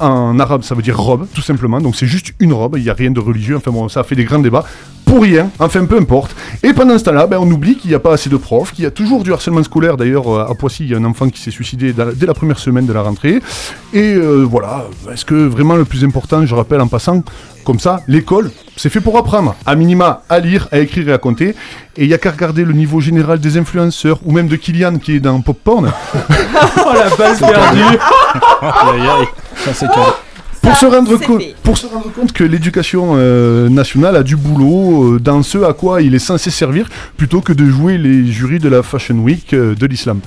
en 0.00 0.38
arabe 0.38 0.62
ça 0.62 0.74
veut 0.74 0.82
dire 0.82 0.98
robe, 0.98 1.26
tout 1.34 1.42
simplement, 1.42 1.80
donc 1.80 1.96
c'est 1.96 2.06
juste 2.06 2.32
une 2.40 2.52
robe, 2.52 2.76
il 2.76 2.82
n'y 2.82 2.90
a 2.90 2.94
rien 2.94 3.10
de 3.10 3.20
religieux, 3.20 3.56
enfin 3.56 3.70
bon, 3.70 3.88
ça 3.88 4.00
a 4.00 4.04
fait 4.04 4.16
des 4.16 4.24
grands 4.24 4.38
débats. 4.38 4.64
Pour 5.06 5.22
rien, 5.22 5.50
enfin 5.58 5.84
peu 5.86 5.98
importe. 5.98 6.36
Et 6.62 6.72
pendant 6.72 6.96
ce 6.96 7.02
temps-là, 7.02 7.26
ben, 7.26 7.38
on 7.40 7.50
oublie 7.50 7.76
qu'il 7.76 7.90
n'y 7.90 7.96
a 7.96 7.98
pas 7.98 8.12
assez 8.12 8.30
de 8.30 8.36
profs, 8.36 8.72
qu'il 8.72 8.84
y 8.84 8.86
a 8.86 8.92
toujours 8.92 9.24
du 9.24 9.32
harcèlement 9.32 9.62
scolaire. 9.64 9.96
D'ailleurs, 9.96 10.28
euh, 10.28 10.46
à 10.48 10.54
Poissy, 10.54 10.84
il 10.84 10.90
y 10.90 10.94
a 10.94 10.98
un 10.98 11.04
enfant 11.04 11.28
qui 11.28 11.40
s'est 11.40 11.50
suicidé 11.50 11.92
dès 11.92 12.26
la 12.26 12.34
première 12.34 12.60
semaine 12.60 12.86
de 12.86 12.92
la 12.92 13.02
rentrée. 13.02 13.40
Et 13.92 14.14
euh, 14.14 14.46
voilà, 14.48 14.84
est-ce 15.12 15.24
que 15.24 15.34
vraiment 15.34 15.74
le 15.74 15.84
plus 15.84 16.04
important, 16.04 16.46
je 16.46 16.54
rappelle 16.54 16.80
en 16.80 16.86
passant, 16.86 17.24
comme 17.64 17.80
ça, 17.80 18.02
l'école, 18.06 18.52
c'est 18.76 18.88
fait 18.88 19.00
pour 19.00 19.18
apprendre, 19.18 19.56
à 19.66 19.74
minima, 19.74 20.22
à 20.28 20.38
lire, 20.38 20.68
à 20.70 20.78
écrire 20.78 21.08
et 21.08 21.12
à 21.12 21.18
compter. 21.18 21.56
Et 21.96 22.04
il 22.04 22.06
n'y 22.06 22.14
a 22.14 22.18
qu'à 22.18 22.30
regarder 22.30 22.64
le 22.64 22.72
niveau 22.72 23.00
général 23.00 23.40
des 23.40 23.56
influenceurs, 23.56 24.20
ou 24.24 24.30
même 24.30 24.46
de 24.46 24.54
Kylian 24.54 24.98
qui 24.98 25.16
est 25.16 25.20
dans 25.20 25.40
Pop 25.40 25.58
Porn, 25.62 25.90
oh 26.14 26.92
la 26.94 27.16
balle 27.16 27.36
perdue 27.36 27.98
Ça, 29.64 29.74
c'est 29.74 29.86
calme. 29.88 30.12
pour 30.62 30.76
se, 30.76 30.86
rendre 30.86 31.16
compte, 31.18 31.42
pour 31.62 31.78
se 31.78 31.86
rendre 31.86 32.12
compte 32.12 32.32
que 32.32 32.44
l'éducation 32.44 33.12
euh, 33.16 33.68
nationale 33.68 34.16
a 34.16 34.22
du 34.22 34.36
boulot 34.36 35.14
euh, 35.14 35.18
dans 35.20 35.42
ce 35.42 35.58
à 35.58 35.72
quoi 35.72 36.02
il 36.02 36.14
est 36.14 36.18
censé 36.18 36.50
servir, 36.50 36.88
plutôt 37.16 37.40
que 37.40 37.52
de 37.52 37.66
jouer 37.66 37.98
les 37.98 38.26
jurys 38.26 38.58
de 38.58 38.68
la 38.68 38.82
Fashion 38.82 39.16
Week 39.16 39.52
euh, 39.52 39.74
de 39.74 39.86
l'islam. 39.86 40.20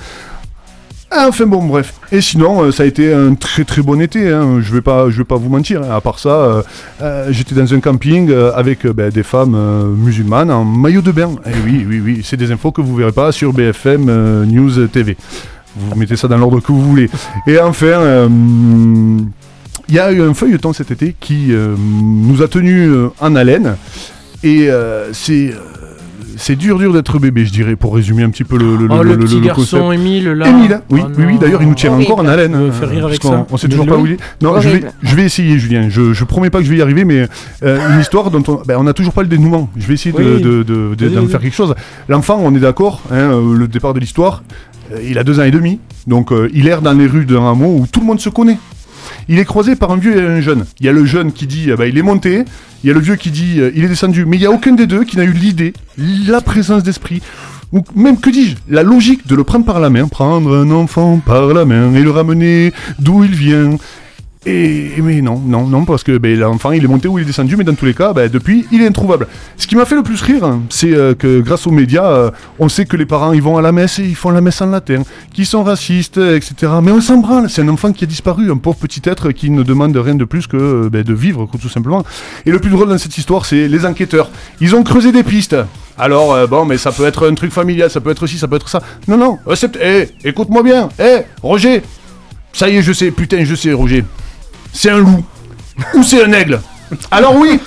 Enfin 1.16 1.46
bon, 1.46 1.64
bref. 1.68 1.94
Et 2.12 2.22
sinon, 2.22 2.72
ça 2.72 2.82
a 2.82 2.86
été 2.88 3.14
un 3.14 3.36
très 3.36 3.64
très 3.66 3.84
bon 3.84 4.02
été. 4.02 4.32
hein. 4.32 4.60
Je 4.62 4.74
vais 4.74 4.82
pas, 4.82 5.12
je 5.12 5.20
vais 5.20 5.24
pas 5.24 5.36
vous 5.36 5.50
mentir. 5.50 5.84
hein. 5.84 5.96
À 5.96 6.02
part 6.02 6.18
ça, 6.18 6.64
j'étais 7.30 7.54
dans 7.54 7.72
un 7.72 7.80
camping 7.80 8.34
avec 8.56 8.88
ben, 8.88 9.12
des 9.12 9.22
femmes 9.22 9.56
musulmanes 9.96 10.50
en 10.50 10.64
maillot 10.66 11.02
de 11.04 11.12
bain. 11.12 11.30
Et 11.46 11.52
oui, 11.64 11.86
oui, 11.88 12.02
oui, 12.04 12.22
c'est 12.24 12.36
des 12.38 12.52
infos 12.52 12.72
que 12.72 12.82
vous 12.82 12.96
verrez 12.96 13.12
pas 13.12 13.32
sur 13.32 13.54
BFM 13.54 14.46
News 14.46 14.88
TV. 14.88 15.16
Vous 15.78 15.96
mettez 15.98 16.16
ça 16.16 16.28
dans 16.28 16.38
l'ordre 16.38 16.60
que 16.60 16.72
vous 16.72 16.82
voulez. 16.82 17.10
Et 17.48 17.60
enfin, 17.60 17.86
euh, 17.88 18.28
il 19.90 19.96
y 19.96 20.00
a 20.00 20.12
eu 20.12 20.22
un 20.22 20.34
feuilleton 20.34 20.74
cet 20.74 20.92
été 20.92 21.16
qui 21.20 21.48
euh, 21.52 21.76
nous 21.78 22.42
a 22.42 22.48
tenus 22.48 22.90
euh, 22.90 23.10
en 23.20 23.36
haleine. 23.36 23.76
Et 24.44 24.70
euh, 24.70 25.12
c'est 25.14 25.52
euh, 25.52 25.58
c'est 26.36 26.56
dur, 26.56 26.80
dur 26.80 26.92
d'être 26.94 27.20
bébé, 27.20 27.46
je 27.46 27.52
dirais, 27.52 27.76
pour 27.76 27.94
résumer 27.96 28.24
un 28.24 28.30
petit 28.32 28.44
peu 28.44 28.58
le, 28.58 28.76
le, 28.76 28.88
Oh, 28.90 29.04
le, 29.04 29.12
le- 29.12 29.20
petit 29.20 29.36
le 29.36 29.42
garçon. 29.46 29.92
Émile 29.92 30.30
là. 30.32 30.48
Émile, 30.50 30.82
oui, 30.90 31.02
Oh 31.04 31.08
oui, 31.16 31.26
oui, 31.28 31.34
non. 31.34 31.40
d'ailleurs, 31.40 31.62
il 31.62 31.68
nous 31.70 31.76
tient 31.76 31.92
Horrible. 31.94 32.12
encore 32.12 32.26
en 32.26 32.28
haleine. 32.28 32.56
Hein, 32.56 32.72
faites 32.72 32.90
rire 32.90 33.06
avec 33.06 33.20
qu'on- 33.20 33.30
ça. 33.32 33.48
On 33.52 33.58
sait 33.58 33.68
toujours 33.70 33.86
pas 33.86 33.98
où 33.98 34.06
il 34.08 34.14
est. 34.14 34.18
Non, 34.42 34.60
je 34.60 34.68
vais, 34.70 34.84
je 35.04 35.16
vais 35.16 35.24
essayer, 35.26 35.60
Julien. 35.60 35.90
Je, 35.90 36.12
je 36.14 36.24
promets 36.24 36.50
pas 36.50 36.58
que 36.60 36.66
je 36.66 36.72
vais 36.72 36.78
y 36.78 36.82
arriver, 36.82 37.06
mais 37.06 37.28
euh, 37.64 37.94
une 37.94 38.00
histoire 38.02 38.32
dont 38.32 38.44
on, 38.48 38.62
ben, 38.66 38.78
on 38.80 38.84
n'a 38.84 38.94
toujours 38.94 39.14
pas 39.14 39.22
le 39.22 39.28
dénouement. 39.28 39.70
Je 39.78 39.86
vais 39.86 39.94
essayer 39.94 40.12
de, 40.12 40.24
Oui. 40.24 40.42
de, 40.42 40.64
de- 40.96 41.28
faire 41.28 41.40
quelque 41.40 41.56
chose. 41.56 41.76
L'enfant, 42.10 42.40
on 42.44 42.54
est 42.56 42.60
d'accord, 42.60 43.02
hein, 43.12 43.40
le 43.56 43.68
départ 43.68 43.94
de 43.94 44.00
l'histoire, 44.00 44.44
il 45.04 45.18
a 45.18 45.24
deux 45.24 45.40
ans 45.40 45.44
et 45.44 45.52
demi, 45.52 45.80
donc 46.08 46.32
euh, 46.32 46.50
il 46.54 46.68
erre 46.68 46.82
dans 46.82 46.94
les 46.94 47.08
rues 47.08 47.26
d'un 47.26 47.50
hameau 47.50 47.78
où 47.80 47.88
tout 47.88 48.00
le 48.00 48.06
monde 48.06 48.20
se 48.20 48.30
connaît. 48.30 48.58
Il 49.28 49.40
est 49.40 49.46
croisé 49.46 49.76
par 49.76 49.92
un 49.92 49.98
vieux 49.98 50.18
et 50.18 50.22
un 50.22 50.42
jeune. 50.42 50.66
Il 50.80 50.86
y 50.86 50.90
a 50.90 50.92
le 50.92 51.06
jeune 51.06 51.32
qui 51.32 51.48
dit 51.48 51.72
euh, 51.72 51.76
bah, 51.76 51.88
il 51.88 51.98
est 51.98 52.04
monté, 52.04 52.44
il 52.84 52.88
y 52.88 52.92
a 52.92 52.94
le 52.94 53.00
vieux 53.00 53.16
qui 53.16 53.32
dit 53.32 53.60
euh, 53.60 53.72
il 53.76 53.84
est 53.84 53.88
descendu. 53.88 54.26
Mais 54.26 54.38
il 54.38 54.40
n'y 54.42 54.46
a 54.46 54.52
aucun 54.52 54.74
des 54.74 54.88
deux 54.88 55.04
qui 55.04 55.18
n'a 55.18 55.24
eu 55.24 55.32
l'idée, 55.32 55.74
la 56.28 56.42
présence 56.42 56.84
d'esprit, 56.84 57.22
ou 57.72 57.82
même 57.96 58.20
que 58.20 58.30
dis-je, 58.30 58.56
la 58.70 58.84
logique 58.84 59.26
de 59.28 59.36
le 59.36 59.44
prendre 59.44 59.66
par 59.66 59.80
la 59.80 59.90
main, 59.90 60.08
prendre 60.08 60.56
un 60.56 60.70
enfant 60.72 61.20
par 61.26 61.48
la 61.54 61.66
main 61.66 61.94
et 61.94 62.02
le 62.02 62.12
ramener 62.12 62.74
d'où 63.00 63.24
il 63.24 63.34
vient. 63.34 63.78
Et 64.46 64.92
mais 65.02 65.22
non, 65.22 65.40
non, 65.40 65.68
non, 65.68 65.86
parce 65.86 66.04
que 66.04 66.18
ben, 66.18 66.38
l'enfant 66.38 66.74
il 66.74 66.84
est 66.84 66.88
monté 66.88 67.08
ou 67.08 67.18
il 67.18 67.22
est 67.22 67.26
descendu, 67.26 67.56
mais 67.56 67.64
dans 67.64 67.76
tous 67.76 67.86
les 67.86 67.94
cas, 67.94 68.12
ben, 68.12 68.30
depuis 68.30 68.66
il 68.74 68.82
est 68.82 68.88
introuvable. 68.88 69.28
Ce 69.56 69.68
qui 69.68 69.78
m'a 69.78 69.86
fait 69.86 69.96
le 69.96 70.04
plus 70.04 70.22
rire, 70.22 70.44
hein, 70.44 70.64
c'est 70.70 70.94
euh, 70.94 71.14
que 71.16 71.40
grâce 71.40 71.66
aux 71.66 71.72
médias, 71.72 72.06
euh, 72.06 72.32
on 72.60 72.68
sait 72.68 72.86
que 72.86 72.98
les 72.98 73.06
parents 73.06 73.32
ils 73.32 73.42
vont 73.42 73.58
à 73.58 73.62
la 73.62 73.72
messe 73.72 74.00
et 74.00 74.04
ils 74.04 74.16
font 74.16 74.32
la 74.32 74.42
messe 74.42 74.62
en 74.62 74.66
latin, 74.66 75.04
qu'ils 75.34 75.46
sont 75.46 75.64
racistes, 75.64 76.18
etc. 76.18 76.74
Mais 76.82 76.92
on 76.92 77.00
s'en 77.00 77.18
branle, 77.20 77.50
c'est 77.50 77.62
un 77.62 77.70
enfant 77.70 77.94
qui 77.94 78.04
a 78.04 78.08
disparu, 78.08 78.52
un 78.52 78.58
pauvre 78.58 78.78
petit 78.78 79.02
être 79.06 79.32
qui 79.32 79.50
ne 79.50 79.64
demande 79.64 79.96
rien 79.96 80.16
de 80.16 80.26
plus 80.26 80.46
que 80.48 80.58
euh, 80.58 80.90
ben, 80.90 81.04
de 81.04 81.14
vivre, 81.14 81.48
tout 81.62 81.70
simplement. 81.70 82.04
Et 82.46 82.52
le 82.52 82.60
plus 82.60 82.70
drôle 82.70 82.90
dans 82.90 82.98
cette 82.98 83.18
histoire, 83.18 83.46
c'est 83.46 83.70
les 83.70 83.86
enquêteurs. 83.86 84.30
Ils 84.60 84.76
ont 84.76 84.84
creusé 84.84 85.14
des 85.14 85.24
pistes. 85.24 85.56
Alors, 85.98 86.48
bon, 86.48 86.66
mais 86.66 86.78
ça 86.78 86.92
peut 86.92 87.06
être 87.06 87.30
un 87.30 87.36
truc 87.36 87.52
familial, 87.52 87.90
ça 87.90 88.02
peut 88.02 88.10
être 88.10 88.26
ci, 88.26 88.40
ça 88.40 88.48
peut 88.48 88.56
être 88.56 88.68
ça. 88.68 88.82
Non, 89.08 89.16
non, 89.16 89.38
eh, 89.80 90.10
écoute-moi 90.26 90.64
bien, 90.64 90.90
eh, 91.00 91.20
Roger, 91.44 91.84
ça 92.52 92.68
y 92.68 92.78
est, 92.78 92.82
je 92.82 92.92
sais, 92.92 93.12
putain, 93.12 93.46
je 93.46 93.54
sais, 93.54 93.72
Roger. 93.74 94.04
C'est 94.74 94.90
un 94.90 94.98
loup. 94.98 95.24
Ou 95.94 96.04
c'est 96.04 96.24
un 96.24 96.32
aigle. 96.34 96.60
Alors 97.10 97.36
oui, 97.36 97.60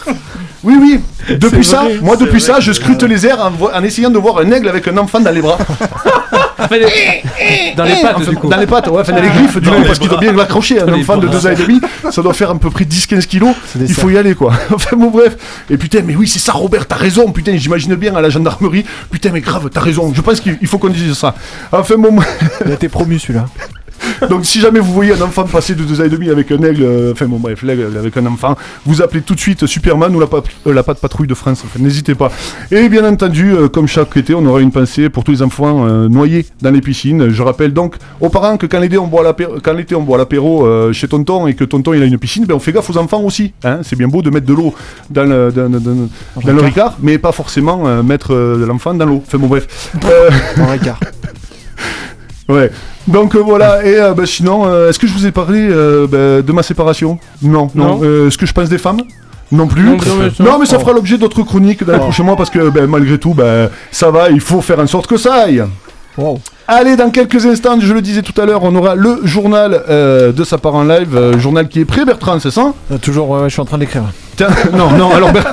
oui, 0.63 0.77
oui. 0.81 1.01
Depuis 1.39 1.65
ça, 1.65 1.83
vrai, 1.83 1.99
moi 2.01 2.17
depuis 2.17 2.39
vrai 2.39 2.55
ça, 2.55 2.61
je 2.61 2.73
scrute 2.73 3.03
les 3.03 3.27
airs 3.27 3.53
en, 3.75 3.83
essayant 3.83 4.11
de 4.11 4.19
voir 4.19 4.39
un 4.39 4.51
aigle 4.53 4.69
avec 4.69 4.87
un 4.87 4.97
enfant 4.99 5.21
dans 5.21 5.31
les 5.33 5.41
bras. 5.41 5.59
Enfin, 6.59 6.77
les- 6.79 7.75
Dans 7.77 7.85
les 7.85 8.01
pattes 8.01 8.17
Enfin, 8.17 8.31
du 8.31 8.37
coup. 8.37 8.49
Dans 8.49 8.57
les 8.57 8.67
pattes, 8.67 8.89
ouais, 8.89 9.01
enfin 9.01 9.13
dans 9.13 9.21
les 9.21 9.29
griffes 9.29 9.59
du 9.61 9.69
coup, 9.69 9.83
parce 9.87 9.99
qu'il 9.99 10.09
doit 10.09 10.19
bien 10.19 10.33
l'accrocher. 10.33 10.81
Un 10.81 10.93
enfant 10.95 11.19
de 11.19 11.27
bras. 11.27 11.39
2 11.39 11.47
ans 11.47 11.51
et 11.51 11.55
demi, 11.55 11.81
ça 12.11 12.23
doit 12.23 12.33
faire 12.33 12.51
à 12.51 12.59
peu 12.59 12.71
près 12.71 12.85
10-15 12.85 13.27
kilos. 13.27 13.55
Il 13.79 13.93
faut 13.93 14.09
y 14.09 14.17
aller 14.17 14.35
quoi. 14.35 14.53
Enfin 14.75 14.97
bon, 14.97 15.11
bref. 15.11 15.37
Et 15.69 15.77
putain, 15.77 16.01
mais 16.03 16.17
oui, 16.17 16.27
c'est 16.27 16.39
ça, 16.39 16.53
Robert, 16.53 16.87
t'as 16.87 16.97
raison. 16.97 17.31
Putain, 17.31 17.57
j'imagine 17.57 17.95
bien 17.95 18.17
à 18.17 18.23
la 18.23 18.31
gendarmerie. 18.31 18.87
Putain, 19.11 19.31
mais 19.33 19.43
grave, 19.43 19.69
t'as 19.71 19.81
raison. 19.81 20.13
Je 20.15 20.21
pense 20.23 20.41
qu'il 20.41 20.57
il 20.63 20.67
faut 20.67 20.79
qu'on 20.79 20.89
dise 20.89 21.13
ça. 21.13 21.35
Enfin 21.71 21.97
bon, 21.99 22.17
Il 22.65 22.71
a 22.73 22.75
été 22.75 22.89
promu 22.89 23.19
celui-là. 23.19 23.45
Donc 24.31 24.45
si 24.47 24.61
jamais 24.61 24.81
vous 24.81 24.93
voyez 24.93 25.13
un 25.13 25.21
enfant 25.23 25.45
passer 25.45 25.75
de 25.75 25.83
2 25.83 26.01
ans 26.01 26.05
et 26.05 26.09
demi 26.09 26.31
avec 26.31 26.51
un 26.53 26.63
aigle, 26.63 26.83
euh, 26.83 27.13
enfin 27.13 27.27
bon 27.27 27.39
bref, 27.39 27.63
l'aigle 27.63 27.89
avec 27.99 28.17
un 28.17 28.27
enfant, 28.27 28.57
vous 28.85 29.03
appelez 29.03 29.21
tout 29.23 29.35
de 29.35 29.41
suite 29.41 29.67
Superman 29.67 30.15
ou 30.15 30.21
la, 30.21 30.27
pa- 30.27 30.43
euh, 30.67 30.73
la 30.73 30.83
patte 30.83 31.01
patrouille 31.01 31.27
de 31.27 31.35
France, 31.35 31.63
enfin, 31.65 31.79
n'hésitez 31.83 32.15
pas. 32.15 32.31
Et 32.71 32.89
bien 32.89 33.05
entendu, 33.07 33.53
euh, 33.53 33.69
comme 33.69 33.87
chaque 33.87 34.17
été, 34.17 34.35
on 34.35 34.45
aura 34.47 34.61
une 34.61 34.71
pensée 34.73 35.09
pour 35.09 35.25
tous 35.25 35.33
les 35.33 35.43
enfants 35.43 35.87
noyés 36.09 36.47
dans 36.63 36.71
les 36.71 36.81
piscines. 36.81 37.29
Je 37.31 37.43
rappelle 37.43 37.73
donc 37.73 37.97
aux 38.21 38.29
parents 38.29 38.57
que 38.57 38.67
quand 38.67 38.81
l'été 38.81 38.97
on 38.99 39.07
boit 39.07 39.23
l'apéro, 40.19 40.93
chez 40.93 41.09
tonton 41.09 41.47
et 41.47 41.55
que 41.55 41.65
tonton 41.65 41.93
il 41.95 42.03
a 42.03 42.07
une 42.07 42.19
piscine, 42.19 42.45
ben 42.47 42.55
on 42.55 42.59
fait 42.61 42.73
gaffe 42.73 42.89
aux 42.91 42.97
enfants 42.99 43.21
aussi. 43.23 43.53
Hein 43.65 43.81
c'est 43.83 43.97
bien 43.97 44.09
beau 44.09 44.23
de 44.23 44.31
mettre 44.31 44.47
de 44.47 44.55
l'eau 44.55 44.75
dans 45.11 45.25
le, 45.25 45.53
dans, 45.53 45.69
dans- 45.69 45.81
dans- 45.81 46.09
dans 46.45 46.53
le 46.53 46.61
ricard, 46.63 46.97
mais 47.01 47.19
pas 47.19 47.33
forcément 47.33 48.03
mettre 48.03 48.35
l'enfant 48.35 48.95
dans 48.95 49.07
l'eau. 49.07 49.23
Enfin 49.27 49.39
bon 49.39 49.47
bref. 49.49 49.91
Dans 50.57 50.67
Ricard. 50.67 51.01
Ouais. 52.49 52.71
Donc 53.09 53.35
euh, 53.35 53.41
voilà, 53.41 53.85
et 53.85 53.99
euh, 53.99 54.15
bah, 54.15 54.25
sinon, 54.27 54.67
euh, 54.67 54.89
est-ce 54.91 54.99
que 54.99 55.07
je 55.07 55.13
vous 55.13 55.27
ai 55.27 55.33
parlé 55.33 55.67
euh, 55.71 56.07
bah, 56.07 56.43
de 56.43 56.53
ma 56.53 56.63
séparation? 56.63 57.19
Non, 57.43 57.69
non. 57.75 58.01
Euh, 58.03 58.29
est-ce 58.29 58.39
que 58.39 58.47
je 58.47 58.53
pense 58.53 58.69
des 58.69 58.79
femmes? 58.79 59.01
Non 59.53 59.67
plus. 59.69 59.83
Non, 59.85 59.97
non, 60.41 60.59
mais 60.59 60.67
ça- 60.67 60.77
Oh. 60.77 60.81
fera 60.81 60.93
l'objet 60.93 61.19
d'autres 61.19 61.43
chroniques 61.43 61.85
dans 61.85 61.93
les 61.93 61.99
prochains 62.01 62.25
mois 62.25 62.37
parce 62.37 62.51
que 62.51 62.69
ben, 62.71 62.87
malgré 62.89 63.19
tout, 63.19 63.33
ben, 63.35 63.69
ça 63.93 64.11
va, 64.11 64.31
il 64.31 64.41
faut 64.41 64.61
faire 64.61 64.79
en 64.81 64.87
sorte 64.87 65.07
que 65.07 65.17
ça 65.17 65.35
aille. 65.35 65.65
Wow. 66.19 66.41
Allez, 66.67 66.97
dans 66.97 67.11
quelques 67.11 67.45
instants, 67.47 67.79
je 67.79 67.93
le 67.93 68.01
disais 68.01 68.23
tout 68.23 68.39
à 68.41 68.47
l'heure, 68.47 68.65
on 68.65 68.75
aura 68.75 68.95
le 68.95 69.21
journal 69.25 69.83
euh, 69.89 70.33
de 70.33 70.43
sa 70.45 70.57
part 70.59 70.75
en 70.75 70.83
live, 70.85 71.15
euh, 71.15 71.39
journal 71.39 71.69
qui 71.69 71.81
est 71.81 71.85
prêt, 71.85 72.05
Bertrand, 72.05 72.41
c'est 72.41 72.51
ça? 72.51 72.73
Euh, 72.91 72.97
Toujours, 72.99 73.45
je 73.45 73.51
suis 73.51 73.61
en 73.61 73.67
train 73.67 73.79
d'écrire. 73.79 74.03
Non, 74.73 74.91
non, 74.91 75.15
alors 75.15 75.31
Ber- 75.33 75.45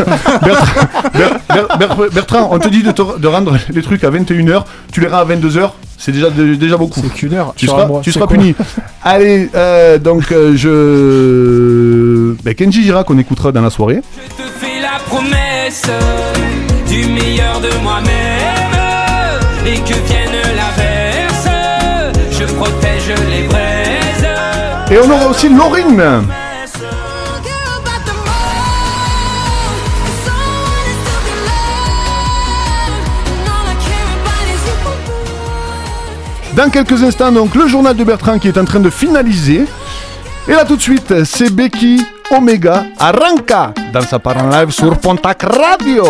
Bertrand, 0.44 0.88
Ber- 1.14 1.38
Ber- 1.50 1.78
Ber- 1.98 2.10
Bertrand, 2.14 2.50
on 2.52 2.60
te 2.60 2.68
dit 2.70 2.82
de, 2.84 2.92
te- 2.92 3.20
de 3.20 3.28
rendre 3.28 3.58
les 3.74 3.82
trucs 3.82 4.04
à 4.04 4.10
21h, 4.10 4.64
tu 4.92 5.02
les 5.02 5.08
rends 5.08 5.18
à 5.20 5.26
22h, 5.26 5.72
c'est 6.04 6.12
déjà, 6.12 6.30
déjà 6.30 6.76
beaucoup. 6.76 7.00
C'est 7.02 7.14
qu'une 7.14 7.34
heure. 7.34 7.54
Tu 7.56 7.66
seras, 7.66 7.88
tu 8.02 8.12
seras 8.12 8.28
puni. 8.28 8.54
Allez, 9.04 9.50
euh, 9.56 9.98
donc 9.98 10.34
euh, 10.34 10.54
je. 10.54 12.34
Ben, 12.44 12.54
Kenji 12.54 12.84
Girac, 12.84 13.10
on 13.10 13.18
écoutera 13.18 13.54
dans 13.54 13.62
la 13.62 13.70
soirée. 13.70 14.02
Je 14.18 14.44
te 14.44 14.50
fais 14.60 14.82
la 14.82 15.00
promesse 15.08 15.86
du 16.90 17.06
meilleur 17.06 17.62
de 17.62 17.70
moi-même 17.82 18.10
et 19.66 19.76
que 19.80 19.94
vienne 20.06 20.42
l'averse, 20.58 21.48
je 22.32 22.44
protège 22.54 23.08
les 23.30 23.48
braises. 23.48 24.92
Et 24.92 24.98
on 24.98 25.10
aura 25.10 25.30
aussi 25.30 25.48
Laurine. 25.48 26.04
Dans 36.56 36.70
quelques 36.70 37.02
instants, 37.02 37.32
donc, 37.32 37.56
le 37.56 37.68
journal 37.68 37.96
de 37.96 38.04
Bertrand 38.04 38.38
qui 38.38 38.48
est 38.48 38.58
en 38.58 38.66
train 38.66 38.80
de 38.80 38.92
finaliser. 38.92 39.66
Et 40.48 40.52
là, 40.52 40.66
tout 40.66 40.76
de 40.76 40.82
suite, 40.82 41.24
c'est 41.26 41.50
Becky 41.50 42.06
Omega 42.32 42.86
Arranca 43.00 43.74
dans 43.92 44.02
sa 44.02 44.20
part 44.20 44.38
en 44.38 44.50
live 44.50 44.70
sur 44.70 44.98
Pontac 45.00 45.44
Radio. 45.44 46.06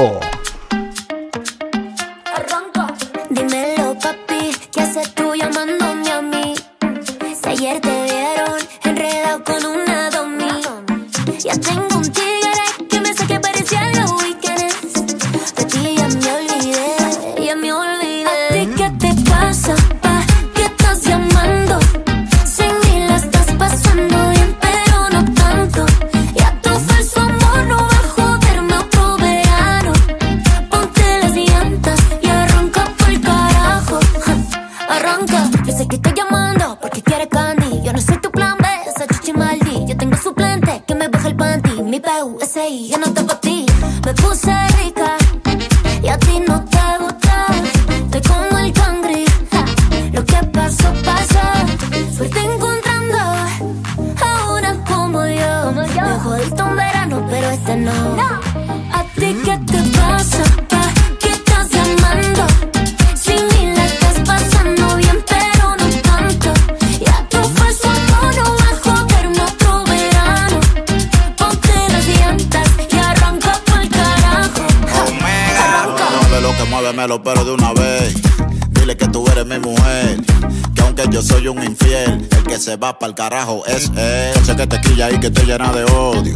Se 82.64 82.78
va 82.78 82.98
pa'l 82.98 83.14
carajo 83.14 83.66
es 83.66 83.92
él. 83.98 84.46
Sé 84.46 84.56
que 84.56 84.66
te 84.66 84.80
quilla 84.80 85.12
y 85.12 85.20
que 85.20 85.30
te 85.30 85.44
llena 85.44 85.74
de 85.74 85.84
odio. 85.84 86.34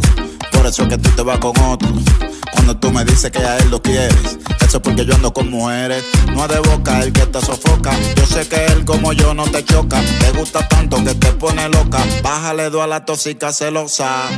Por 0.52 0.66
eso 0.66 0.82
es 0.82 0.88
que 0.90 0.98
tú 0.98 1.08
te 1.16 1.22
vas 1.22 1.38
con 1.38 1.58
otro. 1.58 1.88
Cuando 2.52 2.76
tú 2.76 2.92
me 2.92 3.02
dices 3.06 3.30
que 3.30 3.38
a 3.38 3.56
él 3.56 3.70
lo 3.70 3.80
quieres, 3.80 4.38
eso 4.60 4.76
es 4.76 4.82
porque 4.82 5.06
yo 5.06 5.14
ando 5.14 5.32
con 5.32 5.48
mujeres. 5.48 6.04
No 6.34 6.44
es 6.44 6.50
de 6.50 6.58
boca 6.58 7.00
el 7.00 7.14
que 7.14 7.24
te 7.24 7.40
sofoca. 7.40 7.92
Yo 8.14 8.26
sé 8.26 8.46
que 8.46 8.62
él 8.66 8.84
como 8.84 9.14
yo 9.14 9.32
no 9.32 9.44
te 9.44 9.64
choca. 9.64 10.02
Te 10.20 10.30
gusta 10.32 10.68
tanto 10.68 11.02
que 11.02 11.14
te 11.14 11.32
pone 11.32 11.66
loca. 11.70 12.04
Bájale 12.22 12.68
dos 12.68 12.82
a 12.82 12.86
la 12.86 13.06
tóxica 13.06 13.50
celosa. 13.50 14.28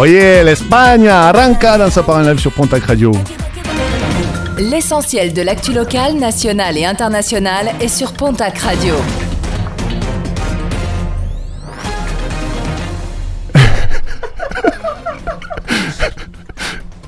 Oye, 0.00 0.42
l'Espagne 0.42 1.08
arranca 1.08 1.76
dans 1.76 1.90
sa 1.90 2.02
part 2.02 2.16
en 2.16 2.20
live 2.22 2.38
sur 2.38 2.52
Pontac 2.52 2.84
Radio. 2.84 3.12
L'essentiel 4.56 5.34
de 5.34 5.42
l'actu 5.42 5.74
locale, 5.74 6.14
nationale 6.14 6.78
et 6.78 6.86
internationale 6.86 7.72
est 7.82 7.88
sur 7.88 8.14
Pontac 8.14 8.56
Radio. 8.60 8.94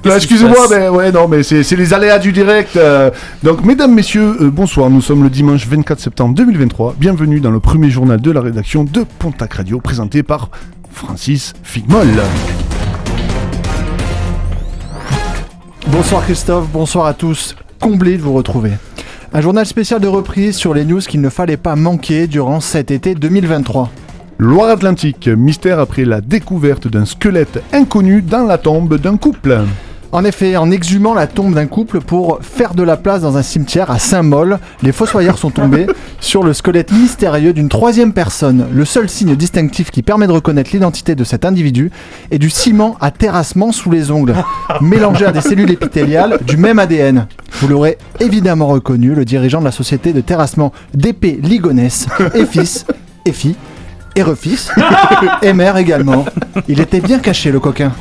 Excusez-moi, 0.05 0.67
mais 0.69 0.89
ouais, 0.91 1.11
non, 1.11 1.29
mais 1.29 1.43
c'est 1.43 1.63
c'est 1.63 1.77
les 1.77 1.95
aléas 1.95 2.19
du 2.19 2.31
direct. 2.31 2.77
euh. 2.77 3.11
donc, 3.43 3.65
mesdames, 3.65 3.95
messieurs, 3.95 4.37
euh, 4.43 4.51
bonsoir. 4.51 4.91
Nous 4.91 5.01
sommes 5.01 5.23
le 5.23 5.31
dimanche 5.31 5.67
24 5.67 5.99
septembre 5.99 6.35
2023. 6.35 6.97
Bienvenue 6.99 7.41
dans 7.41 7.53
le 7.53 7.61
premier 7.61 7.89
journal 7.89 8.21
de 8.21 8.31
la 8.31 8.43
rédaction 8.43 8.85
de 8.85 9.07
Pontac 9.19 9.55
Radio, 9.55 9.81
présenté 9.81 10.23
par 10.23 10.51
Francis 10.93 11.55
Figmol. 11.63 12.09
Bonsoir 15.89 16.23
Christophe, 16.23 16.69
bonsoir 16.69 17.07
à 17.07 17.15
tous. 17.15 17.57
Comblé 17.81 18.17
de 18.17 18.23
vous 18.23 18.33
retrouver. 18.33 18.71
Un 19.33 19.41
journal 19.41 19.67
spécial 19.67 20.01
de 20.01 20.07
reprise 20.07 20.57
sur 20.57 20.75
les 20.75 20.85
news 20.85 21.01
qu'il 21.01 21.21
ne 21.21 21.29
fallait 21.29 21.57
pas 21.57 21.75
manquer 21.75 22.29
durant 22.29 22.61
cet 22.61 22.91
été 22.91 23.15
2023. 23.15 23.91
Loire-Atlantique, 24.39 25.29
mystère 25.29 25.81
après 25.81 26.05
la 26.05 26.21
découverte 26.21 26.87
d'un 26.87 27.05
squelette 27.05 27.63
inconnu 27.73 28.23
dans 28.23 28.47
la 28.47 28.59
tombe 28.59 28.97
d'un 28.97 29.17
couple. 29.17 29.59
En 30.15 30.25
effet, 30.25 30.59
en 30.59 30.71
exhumant 30.71 31.15
la 31.15 31.27
tombe 31.27 31.55
d'un 31.55 31.67
couple 31.67 32.03
pour 32.03 32.41
faire 32.43 32.75
de 32.75 32.83
la 32.83 32.99
place 32.99 33.23
dans 33.23 33.39
un 33.39 33.43
cimetière 33.43 33.91
à 33.91 33.99
Saint-Maul, 33.99 34.59
les 34.83 34.93
fossoyeurs 34.93 35.39
sont 35.39 35.49
tombés 35.49 35.87
sur 36.21 36.43
le 36.43 36.53
squelette 36.53 36.93
mystérieux 36.93 37.55
d'une 37.55 37.71
troisième 37.71 38.13
personne. 38.13 38.67
Le 38.75 38.85
seul 38.85 39.09
signe 39.09 39.35
distinctif 39.37 39.91
qui 39.91 40.03
permet 40.03 40.27
de 40.27 40.33
reconnaître 40.33 40.73
l'identité 40.75 41.15
de 41.15 41.25
cet 41.25 41.47
individu 41.47 41.91
est 42.31 42.39
du 42.39 42.51
ciment 42.51 42.95
à 43.01 43.11
terrassement 43.11 43.73
sous 43.73 43.91
les 43.91 44.11
ongles, 44.11 44.35
mélangé 44.83 45.25
à 45.25 45.33
des 45.33 45.41
cellules 45.41 45.71
épithéliales 45.71 46.41
du 46.47 46.59
même 46.59 46.79
ADN. 46.79 47.27
Vous 47.53 47.69
l'aurez 47.69 47.97
évidemment 48.21 48.67
reconnu, 48.67 49.15
le 49.15 49.25
dirigeant 49.25 49.61
de 49.61 49.65
la 49.65 49.73
société 49.73 50.13
de 50.13 50.21
terrassement 50.21 50.73
d'épée 50.93 51.41
Ligonès, 51.43 52.07
et 52.35 52.45
fils, 52.45 52.85
et 53.25 53.33
fille, 53.33 53.57
et 54.15 54.23
refils, 54.23 54.69
et 55.41 55.55
mère 55.55 55.79
également. 55.79 56.27
Il 56.69 56.83
était 56.83 57.01
bien 57.01 57.19
caché 57.19 57.51
le 57.51 57.61
coquin. 57.61 57.93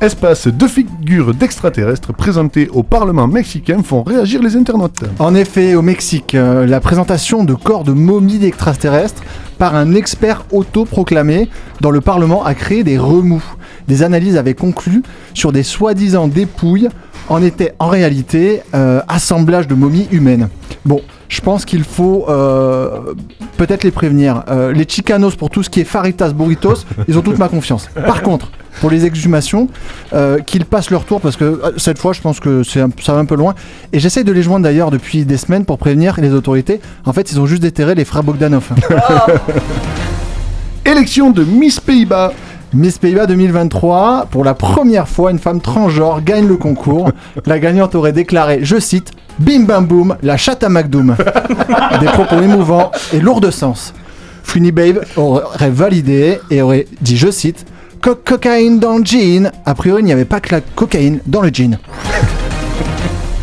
Espace, 0.00 0.48
deux 0.48 0.66
figures 0.66 1.34
d'extraterrestres 1.34 2.14
présentées 2.14 2.70
au 2.72 2.82
Parlement 2.82 3.26
mexicain 3.26 3.82
font 3.82 4.02
réagir 4.02 4.42
les 4.42 4.56
internautes. 4.56 5.04
En 5.18 5.34
effet, 5.34 5.74
au 5.74 5.82
Mexique, 5.82 6.34
euh, 6.34 6.64
la 6.64 6.80
présentation 6.80 7.44
de 7.44 7.52
corps 7.52 7.84
de 7.84 7.92
momies 7.92 8.38
d'extraterrestres 8.38 9.22
par 9.58 9.74
un 9.74 9.94
expert 9.94 10.46
autoproclamé 10.52 11.50
dans 11.82 11.90
le 11.90 12.00
Parlement 12.00 12.42
a 12.42 12.54
créé 12.54 12.82
des 12.82 12.96
remous. 12.96 13.44
Des 13.88 14.02
analyses 14.02 14.38
avaient 14.38 14.54
conclu 14.54 15.02
sur 15.34 15.52
des 15.52 15.62
soi-disant 15.62 16.28
dépouilles 16.28 16.88
en 17.28 17.42
étaient 17.42 17.74
en 17.78 17.88
réalité 17.88 18.62
euh, 18.74 19.02
assemblage 19.06 19.68
de 19.68 19.74
momies 19.74 20.08
humaines. 20.12 20.48
Bon, 20.86 21.02
je 21.30 21.40
pense 21.40 21.64
qu'il 21.64 21.84
faut 21.84 22.26
euh, 22.28 23.14
peut-être 23.56 23.84
les 23.84 23.92
prévenir. 23.92 24.42
Euh, 24.48 24.72
les 24.72 24.86
chicanos 24.86 25.36
pour 25.36 25.48
tout 25.48 25.62
ce 25.62 25.70
qui 25.70 25.80
est 25.80 25.84
faritas 25.84 26.32
burritos, 26.32 26.84
ils 27.08 27.16
ont 27.16 27.22
toute 27.22 27.38
ma 27.38 27.48
confiance. 27.48 27.88
Par 27.94 28.22
contre, 28.22 28.50
pour 28.80 28.90
les 28.90 29.06
exhumations, 29.06 29.68
euh, 30.12 30.40
qu'ils 30.40 30.64
passent 30.64 30.90
leur 30.90 31.04
tour 31.04 31.20
parce 31.20 31.36
que 31.36 31.44
euh, 31.44 31.72
cette 31.76 31.98
fois, 31.98 32.12
je 32.12 32.20
pense 32.20 32.40
que 32.40 32.64
c'est 32.64 32.80
ça 33.00 33.14
va 33.14 33.20
un 33.20 33.24
peu 33.24 33.36
loin. 33.36 33.54
Et 33.92 34.00
j'essaie 34.00 34.24
de 34.24 34.32
les 34.32 34.42
joindre 34.42 34.64
d'ailleurs 34.64 34.90
depuis 34.90 35.24
des 35.24 35.36
semaines 35.36 35.64
pour 35.64 35.78
prévenir 35.78 36.20
les 36.20 36.32
autorités. 36.32 36.80
En 37.06 37.12
fait, 37.12 37.30
ils 37.30 37.40
ont 37.40 37.46
juste 37.46 37.62
déterré 37.62 37.94
les 37.94 38.04
frères 38.04 38.24
Bogdanov. 38.24 38.68
Élection 40.84 41.30
de 41.30 41.44
Miss 41.44 41.78
Pays-Bas. 41.78 42.32
Miss 42.72 42.98
Pays-Bas 42.98 43.26
2023, 43.26 44.26
pour 44.30 44.44
la 44.44 44.54
première 44.54 45.08
fois, 45.08 45.32
une 45.32 45.40
femme 45.40 45.60
transgenre 45.60 46.22
gagne 46.22 46.46
le 46.46 46.56
concours. 46.56 47.10
La 47.46 47.58
gagnante 47.58 47.94
aurait 47.96 48.12
déclaré, 48.12 48.60
je 48.62 48.78
cite, 48.78 49.10
Bim 49.40 49.60
bam 49.64 49.86
boum, 49.86 50.16
la 50.22 50.36
chatte 50.36 50.62
à 50.62 50.68
McDoom. 50.68 51.16
Des 52.00 52.06
propos 52.06 52.40
émouvants 52.40 52.92
et 53.12 53.18
lourds 53.20 53.40
de 53.40 53.50
sens. 53.50 53.92
Funny 54.44 54.70
Babe 54.72 55.00
aurait 55.16 55.70
validé 55.70 56.40
et 56.50 56.62
aurait 56.62 56.86
dit, 57.00 57.16
je 57.16 57.30
cite, 57.30 57.66
Co- 58.02 58.14
cocaïne 58.14 58.78
dans 58.78 58.98
le 58.98 59.04
jean. 59.04 59.50
A 59.66 59.74
priori, 59.74 60.02
il 60.02 60.06
n'y 60.06 60.12
avait 60.12 60.24
pas 60.24 60.40
que 60.40 60.54
la 60.54 60.60
cocaïne 60.60 61.20
dans 61.26 61.40
le 61.42 61.50
jean. 61.52 61.78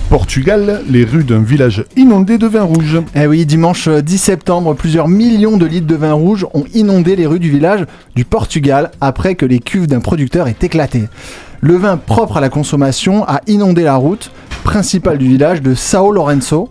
Portugal, 0.10 0.84
les 0.90 1.04
rues 1.04 1.26
d'un 1.26 1.42
village 1.42 1.84
inondé 1.98 2.38
de 2.38 2.48
vin 2.48 2.64
rouge. 2.64 3.02
Eh 3.14 3.28
oui, 3.28 3.46
dimanche 3.46 3.90
euh, 3.90 4.02
10 4.02 4.18
septembre, 4.18 4.74
plusieurs 4.74 5.10
millions 5.10 5.58
de 5.58 5.66
litres 5.66 5.88
de 5.88 5.96
vin 5.96 6.14
rouge 6.14 6.46
ont 6.54 6.64
inondé 6.74 7.18
les 7.18 7.26
rues 7.26 7.40
du 7.40 7.50
village 7.50 7.86
du 8.16 8.24
Portugal 8.24 8.92
après 9.02 9.36
que 9.36 9.46
les 9.46 9.60
cuves 9.60 9.88
d'un 9.88 10.00
producteur 10.00 10.48
aient 10.48 10.56
éclaté. 10.62 11.04
Le 11.60 11.76
vin 11.76 11.98
propre 11.98 12.38
à 12.38 12.42
la 12.42 12.48
consommation 12.50 13.26
a 13.28 13.42
inondé 13.48 13.84
la 13.84 13.96
route 13.98 14.32
principale 14.64 15.18
du 15.18 15.28
village 15.28 15.62
de 15.62 15.76
Sao 15.76 16.12
Lourenço, 16.12 16.70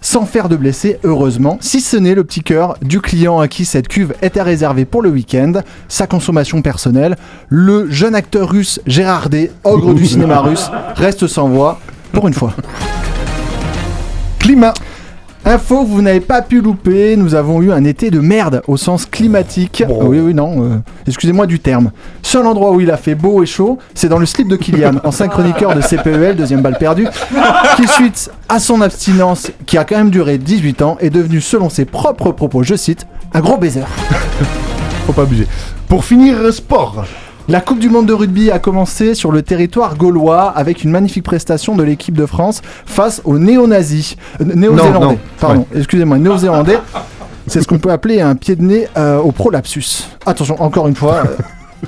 sans 0.00 0.26
faire 0.26 0.48
de 0.48 0.56
blessés, 0.56 0.98
heureusement, 1.04 1.58
si 1.60 1.80
ce 1.80 1.96
n'est 1.96 2.16
le 2.16 2.24
petit 2.24 2.42
cœur 2.42 2.76
du 2.82 3.00
client 3.00 3.38
à 3.38 3.46
qui 3.46 3.64
cette 3.64 3.86
cuve 3.86 4.14
était 4.22 4.42
réservée 4.42 4.84
pour 4.84 5.02
le 5.02 5.10
week-end, 5.10 5.52
sa 5.86 6.08
consommation 6.08 6.62
personnelle. 6.62 7.16
Le 7.48 7.88
jeune 7.88 8.16
acteur 8.16 8.50
russe 8.50 8.80
Gérard 8.86 9.28
ogre 9.62 9.94
du 9.94 10.06
cinéma 10.06 10.40
russe, 10.40 10.70
reste 10.96 11.28
sans 11.28 11.48
voix, 11.48 11.78
pour 12.12 12.28
une 12.28 12.34
fois. 12.34 12.52
Climat. 14.38 14.74
Info 15.44 15.82
que 15.82 15.88
vous 15.88 16.02
n'avez 16.02 16.20
pas 16.20 16.40
pu 16.40 16.60
louper, 16.60 17.16
nous 17.16 17.34
avons 17.34 17.60
eu 17.62 17.72
un 17.72 17.82
été 17.82 18.12
de 18.12 18.20
merde 18.20 18.62
au 18.68 18.76
sens 18.76 19.06
climatique. 19.06 19.82
Bon. 19.88 19.98
Ah 20.00 20.04
Oui, 20.04 20.20
oui, 20.20 20.34
non, 20.34 20.62
euh, 20.62 20.76
excusez-moi 21.08 21.46
du 21.46 21.58
terme. 21.58 21.90
Seul 22.22 22.46
endroit 22.46 22.70
où 22.70 22.80
il 22.80 22.92
a 22.92 22.96
fait 22.96 23.16
beau 23.16 23.42
et 23.42 23.46
chaud, 23.46 23.78
c'est 23.92 24.08
dans 24.08 24.18
le 24.18 24.26
slip 24.26 24.46
de 24.46 24.54
Kylian, 24.54 25.00
ancien 25.04 25.26
chroniqueur 25.26 25.74
de 25.74 25.80
CPEL, 25.80 26.36
deuxième 26.36 26.62
balle 26.62 26.78
perdue, 26.78 27.08
qui 27.76 27.88
suite 27.88 28.30
à 28.48 28.60
son 28.60 28.80
abstinence, 28.82 29.50
qui 29.66 29.78
a 29.78 29.84
quand 29.84 29.96
même 29.96 30.10
duré 30.10 30.38
18 30.38 30.80
ans, 30.82 30.96
est 31.00 31.10
devenu, 31.10 31.40
selon 31.40 31.68
ses 31.68 31.86
propres 31.86 32.30
propos, 32.30 32.62
je 32.62 32.76
cite, 32.76 33.08
un 33.34 33.40
gros 33.40 33.56
baiser. 33.56 33.82
Faut 35.06 35.12
pas 35.12 35.22
abuser. 35.22 35.48
Pour 35.88 36.04
finir, 36.04 36.52
sport. 36.52 37.04
La 37.48 37.60
Coupe 37.60 37.80
du 37.80 37.88
Monde 37.88 38.06
de 38.06 38.12
rugby 38.12 38.50
a 38.50 38.58
commencé 38.60 39.14
sur 39.14 39.32
le 39.32 39.42
territoire 39.42 39.96
gaulois 39.96 40.44
avec 40.44 40.84
une 40.84 40.90
magnifique 40.90 41.24
prestation 41.24 41.74
de 41.74 41.82
l'équipe 41.82 42.16
de 42.16 42.24
France 42.24 42.62
face 42.86 43.20
aux 43.24 43.38
néo-nazis. 43.38 44.16
Euh, 44.40 44.44
néo-zélandais, 44.44 45.18
pardon, 45.40 45.66
excusez-moi, 45.74 46.18
néo-zélandais. 46.18 46.78
C'est 47.48 47.60
ce 47.60 47.66
qu'on 47.66 47.80
peut 47.80 47.90
appeler 47.90 48.20
un 48.20 48.36
pied 48.36 48.54
de 48.54 48.62
nez 48.62 48.88
euh, 48.96 49.18
au 49.18 49.32
prolapsus. 49.32 50.08
Attention, 50.24 50.62
encore 50.62 50.86
une 50.86 50.94
fois, 50.94 51.24
euh, 51.26 51.36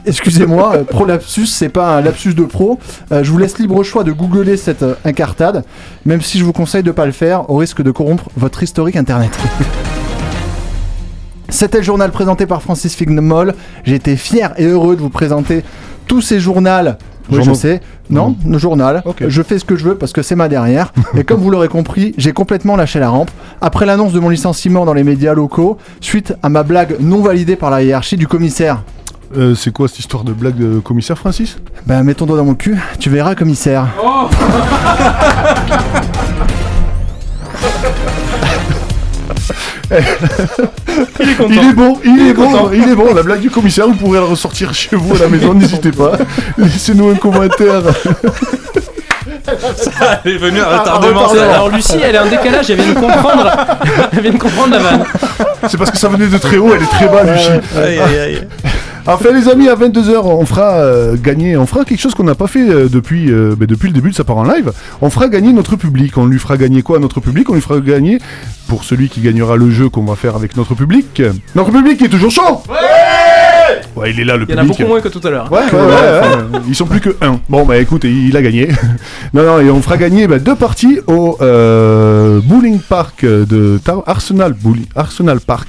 excusez-moi, 0.07 0.73
euh, 0.75 0.85
prolapsus, 0.85 1.47
c'est 1.47 1.69
pas 1.69 1.97
un 1.99 2.01
lapsus 2.01 2.35
de 2.35 2.43
pro. 2.43 2.81
Euh, 3.13 3.23
je 3.23 3.31
vous 3.31 3.39
laisse 3.39 3.57
libre 3.59 3.81
choix 3.85 4.03
de 4.03 4.11
googler 4.11 4.57
cette 4.57 4.83
euh, 4.83 4.95
incartade, 5.05 5.65
même 6.05 6.21
si 6.21 6.41
je 6.41 6.45
vous 6.45 6.53
conseille 6.53 6.83
de 6.83 6.91
pas 6.91 7.07
le 7.07 7.13
faire 7.13 7.49
au 7.49 7.57
risque 7.57 7.81
de 7.81 7.93
corrompre 7.93 8.29
votre 8.37 8.65
historique 8.65 8.97
internet. 8.97 9.31
C'était 11.55 11.79
le 11.79 11.85
journal 11.85 12.11
présenté 12.11 12.47
par 12.47 12.63
Francis 12.63 12.97
Fignemol. 12.97 13.55
J'ai 13.85 13.95
été 13.95 14.17
fier 14.17 14.53
et 14.57 14.65
heureux 14.65 14.97
de 14.97 15.01
vous 15.01 15.09
présenter 15.09 15.63
tous 16.09 16.21
ces 16.21 16.41
journaux. 16.41 16.91
Oui, 17.31 17.45
je 17.45 17.53
sais. 17.53 17.81
Non, 18.11 18.35
le 18.45 18.59
journal. 18.59 19.05
Je 19.21 19.41
fais 19.41 19.61
ce 19.61 19.65
que 19.65 19.77
je 19.77 19.85
veux 19.85 19.95
parce 19.95 20.13
que 20.13 20.21
c'est 20.21 20.35
ma 20.35 20.49
derrière. 20.49 20.93
et 21.17 21.23
comme 21.23 21.39
vous 21.39 21.51
l'aurez 21.51 21.69
compris, 21.69 22.13
j'ai 22.19 22.33
complètement 22.33 22.75
lâché 22.75 22.99
la 22.99 23.09
rampe. 23.09 23.31
Après 23.61 23.87
l'annonce 23.87 24.13
de 24.13 24.19
mon 24.19 24.31
licenciement 24.31 24.85
dans 24.85 24.95
les 24.95 25.05
médias 25.05 25.33
locaux, 25.33 25.79
suite 26.01 26.35
à 26.43 26.49
ma 26.49 26.65
blague 26.65 26.97
non 26.99 27.23
validée 27.23 27.55
par 27.55 27.71
la 27.71 27.85
hiérarchie 27.85 28.17
du 28.17 28.27
commissaire. 28.27 28.83
Euh, 29.37 29.55
c'est 29.55 29.73
quoi 29.73 29.87
cette 29.87 30.01
histoire 30.01 30.25
de 30.25 30.33
blague 30.33 30.57
de 30.57 30.81
commissaire 30.81 31.19
Francis? 31.19 31.59
Ben, 31.87 32.03
mets 32.03 32.15
ton 32.15 32.27
doigt 32.27 32.37
dans 32.37 32.45
mon 32.45 32.57
cul, 32.57 32.77
tu 32.99 33.11
verras, 33.11 33.37
commissaire. 33.37 33.87
Il 41.21 41.31
est 41.31 41.35
content. 41.35 41.49
Il 41.51 41.59
est 41.69 41.73
bon, 41.73 41.99
il 42.05 42.29
est 42.29 42.33
bon, 42.35 42.71
il 42.73 42.89
est 42.89 42.95
bon. 42.95 43.15
La 43.15 43.23
blague 43.23 43.41
du 43.41 43.51
commissaire, 43.51 43.87
vous 43.87 43.95
pourrez 43.95 44.19
la 44.21 44.27
ressortir 44.27 44.73
chez 44.75 44.95
vous 44.97 45.15
à 45.17 45.19
la 45.21 45.29
maison, 45.29 45.55
n'hésitez 45.55 45.91
pas. 45.91 46.13
Laissez-nous 46.59 47.09
un 47.11 47.15
commentaire. 47.17 47.83
Elle 50.25 50.33
est 50.33 50.39
venue 50.39 50.61
à 50.61 50.69
Ah, 50.71 50.79
retardement. 50.79 51.29
Alors 51.33 51.69
Lucie, 51.71 51.97
elle 52.03 52.15
est 52.15 52.19
en 52.19 52.29
décalage, 52.29 52.71
elle 52.71 52.81
vient 52.81 52.95
de 52.95 52.99
comprendre, 53.01 53.51
elle 54.13 54.21
vient 54.21 54.33
de 54.33 54.39
comprendre 54.39 54.71
la 54.73 54.79
vanne. 54.79 55.05
C'est 55.69 55.77
parce 55.77 55.91
que 55.91 55.99
ça 55.99 56.09
venait 56.09 56.27
de 56.29 56.39
très 56.39 56.57
haut, 56.57 56.73
elle 56.75 56.83
est 56.83 56.87
très 56.87 57.09
bas, 57.09 57.23
Lucie. 57.25 57.49
Aïe, 57.77 57.99
aïe, 57.99 58.19
aïe. 58.19 58.49
Enfin 59.07 59.33
les 59.33 59.49
amis, 59.49 59.69
à 59.69 59.75
22h, 59.75 60.17
on 60.25 60.47
fera 60.47 60.77
euh, 60.77 61.17
gagner, 61.21 61.59
on 61.59 61.67
fera 61.67 61.85
quelque 61.85 62.01
chose 62.01 62.15
qu'on 62.15 62.25
n'a 62.25 62.35
pas 62.35 62.47
fait 62.47 62.67
euh, 62.67 62.89
depuis, 62.89 63.31
euh, 63.31 63.55
ben, 63.55 63.67
depuis 63.67 63.89
le 63.89 63.93
début 63.93 64.11
de 64.11 64.15
sa 64.15 64.25
part 64.25 64.39
en 64.39 64.45
live. 64.45 64.73
On 65.03 65.11
fera 65.11 65.29
gagner 65.29 65.53
notre 65.53 65.77
public. 65.77 66.17
On 66.17 66.25
lui 66.25 66.39
fera 66.39 66.57
gagner 66.57 66.81
quoi 66.83 66.97
à 66.97 67.01
notre 67.01 67.21
public? 67.21 67.51
On 67.51 67.55
lui 67.55 67.61
fera 67.61 67.81
gagner, 67.81 68.19
pour 68.67 68.83
celui 68.83 69.11
qui 69.11 69.21
gagnera 69.21 69.57
le 69.57 69.71
jeu 69.71 69.91
qu'on 69.91 70.05
va 70.05 70.17
faire 70.17 70.37
avec 70.37 70.57
notre 70.57 70.75
public, 70.75 71.23
notre 71.55 71.71
public 71.71 71.99
qui 71.99 72.05
est 72.05 72.09
toujours 72.09 72.31
chaud 72.31 72.63
Ouais, 73.97 74.11
il 74.11 74.21
est 74.21 74.25
là 74.25 74.37
le 74.37 74.47
Il 74.49 74.51
y 74.51 74.55
en 74.55 74.59
a 74.59 74.61
public. 74.63 74.79
beaucoup 74.79 74.91
moins 74.91 75.01
que 75.03 75.09
tout 75.09 75.21
à 75.23 75.31
l'heure. 75.31 75.53
Ouais, 75.53 75.59
ouais, 75.61 75.81
ouais, 75.81 76.55
ouais. 76.55 76.61
Ils 76.67 76.75
sont 76.75 76.87
plus 76.87 77.01
que 77.01 77.15
un. 77.21 77.41
Bon, 77.49 77.65
bah 77.65 77.77
écoute, 77.79 78.05
il 78.05 78.35
a 78.37 78.43
gagné. 78.43 78.69
non, 79.35 79.45
non, 79.45 79.61
et 79.61 79.71
on 79.71 79.83
fera 79.83 79.99
gagner 79.99 80.27
bah, 80.27 80.39
deux 80.39 80.57
parties 80.57 81.01
au 81.07 81.37
euh, 81.43 82.41
bowling 82.43 82.81
park 82.81 83.25
de 83.25 83.79
Arsenal, 84.07 84.55
Bowling, 84.55 84.87
Arsenal 84.97 85.41
Park. 85.41 85.69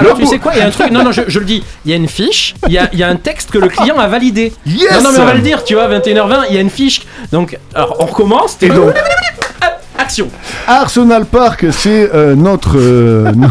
Alors 0.00 0.16
tu 0.18 0.26
sais 0.26 0.38
quoi 0.38 0.52
Il 0.54 0.58
y 0.58 0.62
a 0.62 0.66
un 0.66 0.70
truc. 0.70 0.90
Non, 0.90 1.02
non, 1.04 1.12
je, 1.12 1.22
je 1.28 1.38
le 1.38 1.44
dis. 1.44 1.62
Il 1.84 1.90
y 1.90 1.94
a 1.94 1.96
une 1.96 2.08
fiche. 2.08 2.54
Il 2.66 2.72
y 2.72 2.78
a, 2.78 2.88
il 2.92 2.98
y 2.98 3.02
a 3.02 3.08
un 3.08 3.16
texte 3.16 3.50
que 3.50 3.58
le 3.58 3.68
client 3.68 3.98
a 3.98 4.06
validé. 4.08 4.52
Yes 4.66 4.92
Non, 4.94 5.02
non, 5.02 5.12
mais 5.12 5.18
on 5.20 5.24
va 5.26 5.34
le 5.34 5.40
dire. 5.40 5.64
Tu 5.64 5.74
vois, 5.74 5.88
21h20. 5.88 6.44
Il 6.50 6.54
y 6.54 6.58
a 6.58 6.60
une 6.60 6.70
fiche. 6.70 7.02
Donc, 7.32 7.58
alors, 7.74 7.96
on 8.00 8.06
recommence. 8.06 8.56
Et 8.62 8.68
donc, 8.68 8.92
Action. 9.96 10.28
Arsenal 10.66 11.24
Park, 11.24 11.66
c'est 11.70 12.10
euh, 12.12 12.34
notre, 12.34 12.76
euh, 12.78 13.30
no- 13.32 13.46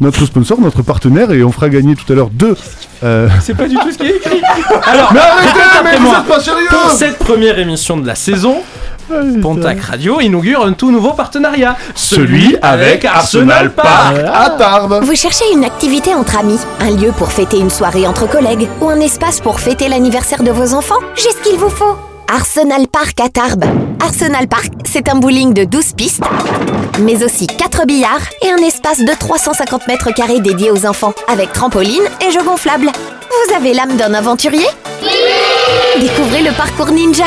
notre 0.00 0.24
sponsor, 0.26 0.60
notre 0.60 0.82
partenaire, 0.82 1.32
et 1.32 1.42
on 1.42 1.50
fera 1.50 1.68
gagner 1.68 1.96
tout 1.96 2.10
à 2.12 2.16
l'heure 2.16 2.30
deux. 2.32 2.56
euh, 3.02 3.28
C'est 3.42 3.56
pas 3.56 3.66
du 3.66 3.74
tout 3.74 3.90
ce 3.90 3.98
qui 3.98 4.06
est 4.06 4.16
écrit. 4.16 4.40
Alors, 4.86 5.12
Mais 5.12 5.18
arrêtez, 5.20 5.58
mais 5.84 5.96
vous 5.98 6.06
êtes 6.14 6.24
pas 6.26 6.40
sérieux 6.40 6.68
Pour 6.70 6.92
cette 6.92 7.18
première 7.18 7.58
émission 7.58 7.96
de 7.96 8.06
la 8.06 8.14
saison, 8.14 8.58
Pontac 9.40 9.80
Radio 9.80 10.20
inaugure 10.20 10.64
un 10.64 10.72
tout 10.72 10.90
nouveau 10.90 11.12
partenariat. 11.12 11.76
Celui 11.94 12.56
avec 12.60 13.04
Arsenal 13.04 13.72
Park 13.72 14.16
à 14.32 14.50
Tarbes. 14.50 15.00
Vous 15.02 15.14
cherchez 15.14 15.44
une 15.52 15.64
activité 15.64 16.14
entre 16.14 16.38
amis, 16.38 16.58
un 16.80 16.90
lieu 16.90 17.12
pour 17.16 17.32
fêter 17.32 17.58
une 17.58 17.70
soirée 17.70 18.06
entre 18.06 18.28
collègues 18.28 18.68
ou 18.80 18.88
un 18.88 19.00
espace 19.00 19.40
pour 19.40 19.60
fêter 19.60 19.88
l'anniversaire 19.88 20.42
de 20.42 20.50
vos 20.50 20.74
enfants 20.74 20.98
J'ai 21.16 21.30
ce 21.30 21.48
qu'il 21.48 21.58
vous 21.58 21.70
faut 21.70 21.96
Arsenal 22.30 22.86
Park 22.88 23.18
à 23.20 23.30
Tarbes. 23.30 23.64
Arsenal 24.04 24.46
Park, 24.48 24.70
c'est 24.84 25.08
un 25.08 25.14
bowling 25.14 25.54
de 25.54 25.64
12 25.64 25.94
pistes, 25.94 26.22
mais 27.00 27.24
aussi 27.24 27.46
4 27.46 27.86
billards 27.86 28.20
et 28.42 28.50
un 28.50 28.58
espace 28.58 28.98
de 28.98 29.18
350 29.18 29.88
mètres 29.88 30.12
carrés 30.12 30.40
dédié 30.40 30.70
aux 30.70 30.84
enfants, 30.84 31.14
avec 31.32 31.52
trampoline 31.54 32.02
et 32.20 32.30
jeux 32.30 32.44
gonflables. 32.44 32.90
Vous 32.90 33.54
avez 33.54 33.72
l'âme 33.72 33.96
d'un 33.96 34.12
aventurier? 34.12 34.66
Découvrez 35.98 36.42
le 36.42 36.52
parcours 36.52 36.90
ninja 36.92 37.24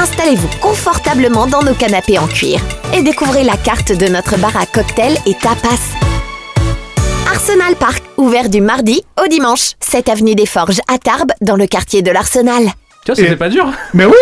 Installez-vous 0.00 0.48
confortablement 0.62 1.46
dans 1.46 1.62
nos 1.62 1.74
canapés 1.74 2.18
en 2.18 2.26
cuir 2.26 2.58
et 2.94 3.02
découvrez 3.02 3.44
la 3.44 3.58
carte 3.58 3.92
de 3.92 4.06
notre 4.06 4.38
bar 4.38 4.56
à 4.56 4.64
cocktails 4.64 5.18
et 5.26 5.34
tapas. 5.34 5.76
Arsenal 7.30 7.76
Park, 7.76 8.02
ouvert 8.16 8.48
du 8.48 8.62
mardi 8.62 9.02
au 9.22 9.28
dimanche, 9.28 9.72
7 9.80 10.08
avenue 10.08 10.34
des 10.34 10.46
Forges 10.46 10.80
à 10.88 10.96
Tarbes, 10.96 11.32
dans 11.42 11.56
le 11.56 11.66
quartier 11.66 12.00
de 12.00 12.10
l'Arsenal. 12.10 12.72
Tu 13.02 13.12
vois, 13.12 13.16
c'était 13.16 13.32
Et- 13.32 13.36
pas 13.36 13.48
dur. 13.48 13.66
Mais 13.94 14.04
oui 14.04 14.12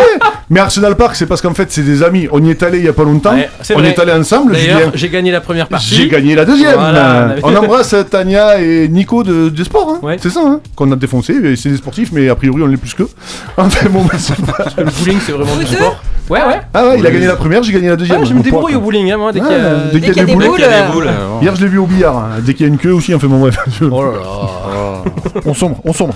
Mais 0.49 0.61
Arsenal 0.61 0.95
Park, 0.95 1.15
c'est 1.17 1.25
parce 1.25 1.41
qu'en 1.41 1.53
fait, 1.53 1.69
c'est 1.69 1.81
des 1.83 2.01
amis. 2.01 2.29
On 2.31 2.41
y 2.43 2.49
est 2.49 2.63
allé 2.63 2.77
il 2.79 2.85
y 2.85 2.87
a 2.87 2.93
pas 2.93 3.03
longtemps. 3.03 3.33
Ouais, 3.35 3.49
c'est 3.61 3.75
on 3.75 3.79
vrai. 3.79 3.89
est 3.89 3.99
allé 3.99 4.13
ensemble, 4.13 4.55
Julien. 4.55 4.73
D'ailleurs, 4.75 4.91
j'ai 4.95 5.09
gagné 5.09 5.31
la 5.31 5.41
première 5.41 5.67
partie. 5.67 5.95
J'ai 5.95 6.07
gagné 6.07 6.33
la 6.33 6.45
deuxième. 6.45 6.75
Voilà. 6.75 7.35
on 7.43 7.53
embrasse 7.55 7.93
Tania 8.09 8.59
et 8.61 8.87
Nico 8.87 9.23
de, 9.23 9.49
des 9.49 9.63
sports. 9.65 9.89
hein. 9.95 9.99
Ouais. 10.05 10.17
C'est 10.21 10.29
ça, 10.29 10.41
hein, 10.45 10.61
qu'on 10.75 10.89
a 10.93 10.95
défoncé. 10.95 11.33
Et 11.33 11.55
C'est 11.57 11.69
des 11.69 11.77
sportifs, 11.77 12.11
mais 12.13 12.29
a 12.29 12.35
priori, 12.35 12.61
on 12.63 12.67
l'est 12.67 12.77
plus 12.77 12.93
qu'eux. 12.93 13.09
Enfin, 13.57 13.89
bon, 13.89 14.03
bah, 14.03 14.13
c'est 14.17 14.35
pas- 14.45 14.53
Parce 14.53 14.73
que 14.75 14.81
le 14.81 14.87
bowling, 14.91 15.19
c'est 15.25 15.33
vraiment 15.33 15.55
du 15.57 15.65
sport. 15.67 16.01
Ouais, 16.29 16.39
ouais. 16.39 16.59
Ah 16.73 16.87
ouais, 16.89 16.99
il 16.99 17.07
a 17.07 17.11
gagné 17.11 17.25
la 17.25 17.35
première, 17.35 17.63
j'ai 17.63 17.73
gagné 17.73 17.87
la 17.89 17.95
deuxième. 17.95 18.19
Ouais, 18.19 18.25
je 18.25 18.33
me 18.35 18.39
On 18.39 18.43
débrouille 18.43 18.75
au 18.75 18.81
bowling, 18.81 19.11
hein, 19.11 19.17
moi, 19.17 19.31
dès 19.31 19.39
qu'il 19.39 19.49
y 19.49 19.53
a. 19.53 19.75
dès 19.91 19.99
qu'il 19.99 20.15
y 20.15 20.19
a 20.19 20.25
des 20.25 20.33
boules. 20.35 20.45
boules, 20.93 21.09
Hier, 21.41 21.55
je 21.55 21.61
l'ai 21.61 21.67
vu 21.67 21.77
au 21.79 21.87
billard. 21.87 22.17
hein. 22.17 22.29
Dès 22.41 22.53
qu'il 22.53 22.65
y 22.67 22.69
a 22.69 22.71
une 22.71 22.77
queue 22.77 22.91
aussi, 22.93 23.13
enfin 23.15 23.27
bon, 23.27 23.39
bref. 23.39 23.57
je- 23.79 23.85
Oh 23.85 24.03
là 24.03 24.11
là. 24.11 25.03
On 25.45 25.53
sombre, 25.53 25.79
on 25.85 25.93
sombre. 25.93 26.13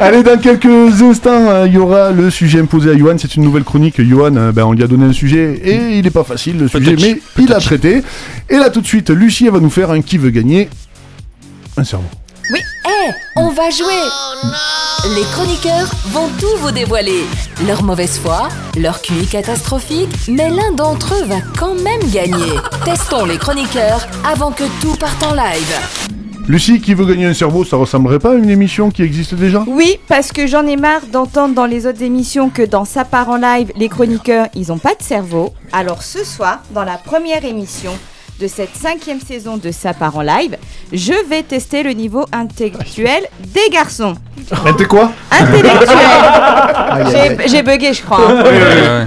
Allez, 0.00 0.22
dans 0.22 0.38
quelques 0.38 0.66
instants, 1.02 1.48
euh, 1.48 1.64
il 1.66 1.74
y 1.74 1.78
aura 1.78 2.10
le 2.10 2.28
sujet 2.30 2.60
imposé 2.60 2.90
à 2.90 2.96
Johan. 2.98 3.14
C'est 3.16 3.36
une 3.36 3.44
nouvelle 3.44 3.64
chronique. 3.64 4.02
Johan, 4.02 4.36
euh, 4.36 4.52
ben, 4.52 4.64
on 4.64 4.72
lui 4.72 4.82
a 4.82 4.86
donné 4.86 5.06
un 5.06 5.12
sujet 5.12 5.60
et 5.64 5.98
il 5.98 6.06
est 6.06 6.10
pas 6.10 6.24
facile 6.24 6.58
le 6.58 6.68
sujet, 6.68 6.96
mais 7.00 7.20
il 7.38 7.52
a 7.52 7.58
traité. 7.60 8.02
Et 8.50 8.56
là, 8.56 8.68
tout 8.70 8.80
de 8.82 8.86
suite, 8.86 9.10
Lucie, 9.10 9.46
elle 9.46 9.52
va 9.52 9.60
nous 9.60 9.70
faire 9.70 9.90
un 9.90 10.02
qui 10.02 10.18
veut 10.18 10.30
gagner 10.30 10.68
un 11.76 11.84
cerveau. 11.84 12.04
Oui, 12.52 12.60
hé, 12.84 13.10
on 13.36 13.48
va 13.48 13.70
jouer 13.70 13.94
Les 15.16 15.22
chroniqueurs 15.32 15.90
vont 16.08 16.28
tout 16.38 16.58
vous 16.58 16.72
dévoiler. 16.72 17.24
Leur 17.66 17.82
mauvaise 17.82 18.18
foi, 18.18 18.48
leur 18.76 19.00
QI 19.00 19.26
catastrophique, 19.26 20.10
mais 20.28 20.50
l'un 20.50 20.72
d'entre 20.72 21.14
eux 21.14 21.24
va 21.24 21.40
quand 21.58 21.74
même 21.74 22.02
gagner. 22.12 22.58
Testons 22.84 23.24
les 23.24 23.38
chroniqueurs 23.38 24.06
avant 24.30 24.52
que 24.52 24.64
tout 24.82 24.94
parte 24.96 25.22
en 25.22 25.32
live. 25.32 25.80
Lucie, 26.46 26.82
qui 26.82 26.92
veut 26.92 27.06
gagner 27.06 27.24
un 27.24 27.32
cerveau, 27.32 27.64
ça 27.64 27.78
ressemblerait 27.78 28.18
pas 28.18 28.32
à 28.32 28.34
une 28.34 28.50
émission 28.50 28.90
qui 28.90 29.02
existe 29.02 29.34
déjà? 29.34 29.64
Oui, 29.66 29.98
parce 30.06 30.30
que 30.30 30.46
j'en 30.46 30.66
ai 30.66 30.76
marre 30.76 31.06
d'entendre 31.10 31.54
dans 31.54 31.64
les 31.64 31.86
autres 31.86 32.02
émissions 32.02 32.50
que 32.50 32.62
dans 32.62 32.84
Ça 32.84 33.06
part 33.06 33.30
en 33.30 33.36
live, 33.36 33.72
les 33.76 33.88
chroniqueurs, 33.88 34.48
ils 34.54 34.70
ont 34.70 34.76
pas 34.78 34.94
de 34.94 35.02
cerveau. 35.02 35.54
Alors 35.72 36.02
ce 36.02 36.22
soir, 36.24 36.60
dans 36.72 36.84
la 36.84 36.98
première 36.98 37.46
émission 37.46 37.92
de 38.40 38.46
cette 38.48 38.74
cinquième 38.74 39.20
saison 39.20 39.56
de 39.56 39.70
part 39.98 40.16
en 40.16 40.22
live, 40.22 40.56
je 40.92 41.12
vais 41.28 41.42
tester 41.42 41.82
le 41.82 41.90
niveau 41.92 42.24
intellectuel 42.32 43.22
des 43.40 43.72
garçons. 43.72 44.14
T'es 44.76 44.84
quoi 44.86 45.12
Intellectuel. 45.30 47.38
J'ai 47.46 47.62
bugué, 47.62 47.92
je 47.92 48.02
crois. 48.02 48.20
hein. 48.28 49.04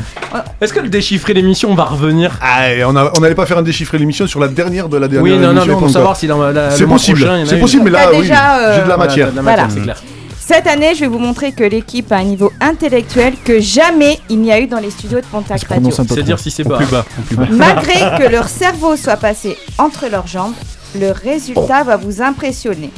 Est-ce 0.61 0.73
que 0.73 0.79
le 0.79 0.89
déchiffrer 0.89 1.33
l'émission 1.33 1.73
va 1.73 1.85
revenir? 1.85 2.31
Ah, 2.41 2.71
et 2.71 2.83
on 2.83 2.95
a- 2.95 3.11
on 3.17 3.21
n'allait 3.21 3.35
pas 3.35 3.45
faire 3.45 3.57
un 3.57 3.61
déchiffré 3.63 3.97
l'émission 3.97 4.27
sur 4.27 4.39
la 4.39 4.47
dernière 4.49 4.89
de 4.89 4.97
la 4.97 5.07
dernière 5.07 5.23
Oui, 5.23 5.37
non, 5.39 5.53
non, 5.53 5.61
émission. 5.61 5.65
mais 5.67 5.71
pour 5.73 5.81
donc, 5.83 5.91
savoir 5.91 6.15
si 6.17 6.27
dans 6.27 6.41
la. 6.51 6.71
C'est 6.71 6.81
le 6.81 6.87
mois 6.87 6.97
possible, 6.97 7.19
prochain, 7.19 7.35
il 7.35 7.39
y 7.39 7.41
en 7.41 7.45
a 7.45 7.49
c'est 7.49 7.55
une. 7.55 7.61
possible, 7.61 7.83
mais 7.85 7.91
là, 7.91 7.99
T'as 8.05 8.11
oui, 8.11 8.21
déjà, 8.21 8.57
euh, 8.57 8.75
j'ai 8.75 8.83
de 8.83 8.89
la 8.89 8.95
Voilà, 8.95 8.97
matière. 8.97 9.25
t'as 9.27 9.31
de 9.31 9.35
la 9.37 9.41
matière, 9.41 9.67
Voilà. 9.67 9.73
c'est 9.73 9.81
clair. 9.83 10.03
Cette 10.47 10.65
année, 10.67 10.95
je 10.95 11.01
vais 11.01 11.07
vous 11.07 11.19
montrer 11.19 11.51
que 11.51 11.63
l'équipe 11.65 12.09
a 12.11 12.17
un 12.17 12.23
niveau 12.23 12.53
intellectuel 12.61 13.33
que 13.43 13.59
jamais 13.59 14.17
il 14.29 14.39
n'y 14.39 14.51
a 14.51 14.61
eu 14.61 14.67
dans 14.67 14.79
les 14.79 14.91
studios 14.91 15.19
de 15.19 15.25
Pontac 15.25 15.61
Radio. 15.63 15.75
prononce 15.89 15.99
un 15.99 16.03
peu 16.05 16.09
C'est 16.09 16.21
trop. 16.21 16.25
dire 16.25 16.39
si 16.39 16.51
c'est 16.51 16.63
bas. 16.63 16.77
Plus 16.77 16.85
bas. 16.85 17.05
Plus 17.27 17.35
bas. 17.35 17.47
Malgré 17.51 17.93
que 18.17 18.29
leur 18.31 18.47
cerveau 18.47 18.95
soit 18.95 19.17
passé 19.17 19.57
entre 19.77 20.07
leurs 20.09 20.27
jambes, 20.27 20.53
le 20.97 21.11
résultat 21.11 21.83
va 21.83 21.97
vous 21.97 22.21
impressionner. 22.21 22.91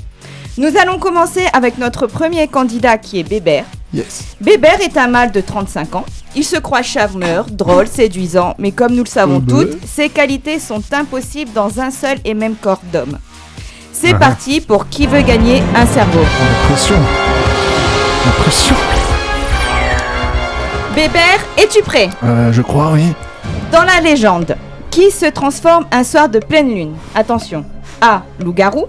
Nous 0.59 0.69
allons 0.79 0.99
commencer 0.99 1.45
avec 1.53 1.79
notre 1.79 2.05
premier 2.05 2.47
candidat 2.47 2.99
qui 2.99 3.19
est 3.19 3.23
Bébert. 3.23 3.65
Yes. 3.95 4.25
Bébert 4.39 4.81
est 4.81 4.95
un 4.97 5.07
mâle 5.07 5.31
de 5.31 5.41
35 5.41 5.95
ans. 5.95 6.05
Il 6.35 6.43
se 6.43 6.57
croit 6.57 6.83
charmeur, 6.83 7.45
drôle, 7.49 7.87
séduisant, 7.87 8.53
mais 8.59 8.71
comme 8.71 8.93
nous 8.93 9.03
le 9.05 9.09
savons 9.09 9.37
Euh, 9.37 9.49
toutes, 9.49 9.77
ses 9.87 10.09
qualités 10.09 10.59
sont 10.59 10.83
impossibles 10.91 11.51
dans 11.53 11.79
un 11.79 11.89
seul 11.89 12.19
et 12.25 12.35
même 12.35 12.53
corps 12.55 12.81
d'homme. 12.93 13.17
C'est 13.91 14.13
Ah. 14.13 14.19
parti 14.19 14.61
pour 14.61 14.87
qui 14.87 15.07
veut 15.07 15.23
gagner 15.23 15.63
un 15.75 15.87
cerveau? 15.87 16.19
La 18.25 18.31
pression. 18.43 18.75
Bébert, 20.95 21.39
es-tu 21.57 21.81
prêt? 21.81 22.09
Euh, 22.23 22.51
je 22.51 22.61
crois, 22.61 22.91
oui. 22.93 23.03
Dans 23.71 23.83
la 23.83 24.01
légende, 24.01 24.55
qui 24.89 25.11
se 25.11 25.27
transforme 25.27 25.85
un 25.91 26.03
soir 26.03 26.27
de 26.29 26.39
pleine 26.39 26.69
lune? 26.69 26.93
Attention. 27.15 27.63
A. 28.01 28.23
Loup-garou. 28.43 28.85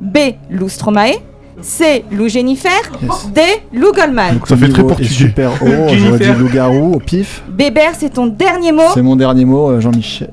B. 0.00 0.18
Loup 0.50 0.68
Stromae. 0.68 1.12
C. 1.60 2.04
Loup 2.10 2.28
Jennifer. 2.28 2.70
Yes. 3.02 3.28
D. 3.34 3.40
Loup 3.72 3.92
Goldman. 3.92 4.34
Donc, 4.34 4.48
Ça 4.48 4.56
fait 4.56 4.68
très 4.68 4.82
portugais. 4.82 5.08
super 5.08 5.50
haut. 5.62 5.88
J'aurais 5.88 6.18
dit 6.18 6.32
loup-garou 6.38 6.94
au 6.94 6.98
pif. 6.98 7.42
Bébert, 7.48 7.92
c'est 7.98 8.10
ton 8.10 8.26
dernier 8.26 8.72
mot. 8.72 8.82
C'est 8.94 9.02
mon 9.02 9.16
dernier 9.16 9.44
mot, 9.44 9.70
euh, 9.70 9.80
Jean-Michel. 9.80 10.30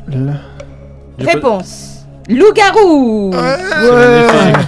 Réponse. 1.19 2.05
Loup-garou. 2.29 3.31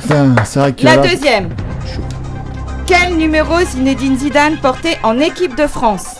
Putain, 0.01 0.35
c'est 0.43 0.59
vrai 0.59 0.73
que 0.73 0.83
La 0.83 0.97
là, 0.97 1.01
deuxième. 1.03 1.49
Quel 2.85 3.15
numéro 3.17 3.59
Zinedine 3.63 4.17
Zidane 4.17 4.57
portait 4.57 4.97
en 5.03 5.19
équipe 5.19 5.55
de 5.55 5.67
France 5.67 6.17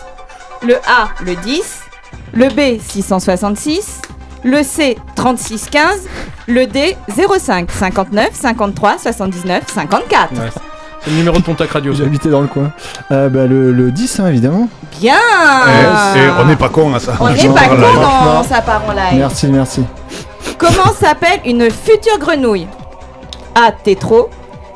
Le 0.62 0.76
A, 0.76 1.08
le 1.24 1.34
10. 1.36 1.80
Le 2.34 2.48
B, 2.48 2.80
666. 2.80 4.00
Le 4.44 4.62
C, 4.62 4.96
3615. 5.14 6.00
Le 6.48 6.66
D, 6.66 6.96
05 7.08 7.70
59 7.70 8.30
53 8.32 8.98
79 8.98 9.62
54. 9.66 10.32
Ouais, 10.32 10.38
C'est 11.04 11.10
le 11.10 11.16
numéro 11.16 11.36
de 11.38 11.42
Pontac 11.42 11.70
Radio. 11.70 11.92
habité 12.02 12.28
dans 12.30 12.40
le 12.40 12.48
coin. 12.48 12.72
Euh, 13.10 13.28
bah, 13.28 13.46
le, 13.46 13.72
le 13.72 13.90
10, 13.92 14.20
hein, 14.20 14.26
évidemment. 14.28 14.68
Bien 15.00 15.14
Eh, 15.68 16.18
c'est- 16.18 16.30
on 16.40 16.44
n'est 16.46 16.56
pas 16.56 16.68
con 16.70 16.92
à 16.94 16.98
ça. 17.00 17.12
On 17.20 17.28
n'est 17.30 17.48
pas 17.48 17.68
con 17.68 17.76
dans 17.76 18.42
sa 18.44 18.62
part 18.62 18.82
en 18.88 18.92
live. 18.92 19.14
Merci, 19.18 19.46
merci. 19.48 19.84
Comment 20.58 20.92
s'appelle 20.98 21.40
une 21.44 21.70
future 21.70 22.18
grenouille 22.18 22.66
A. 23.54 23.70
Tétro. 23.72 24.30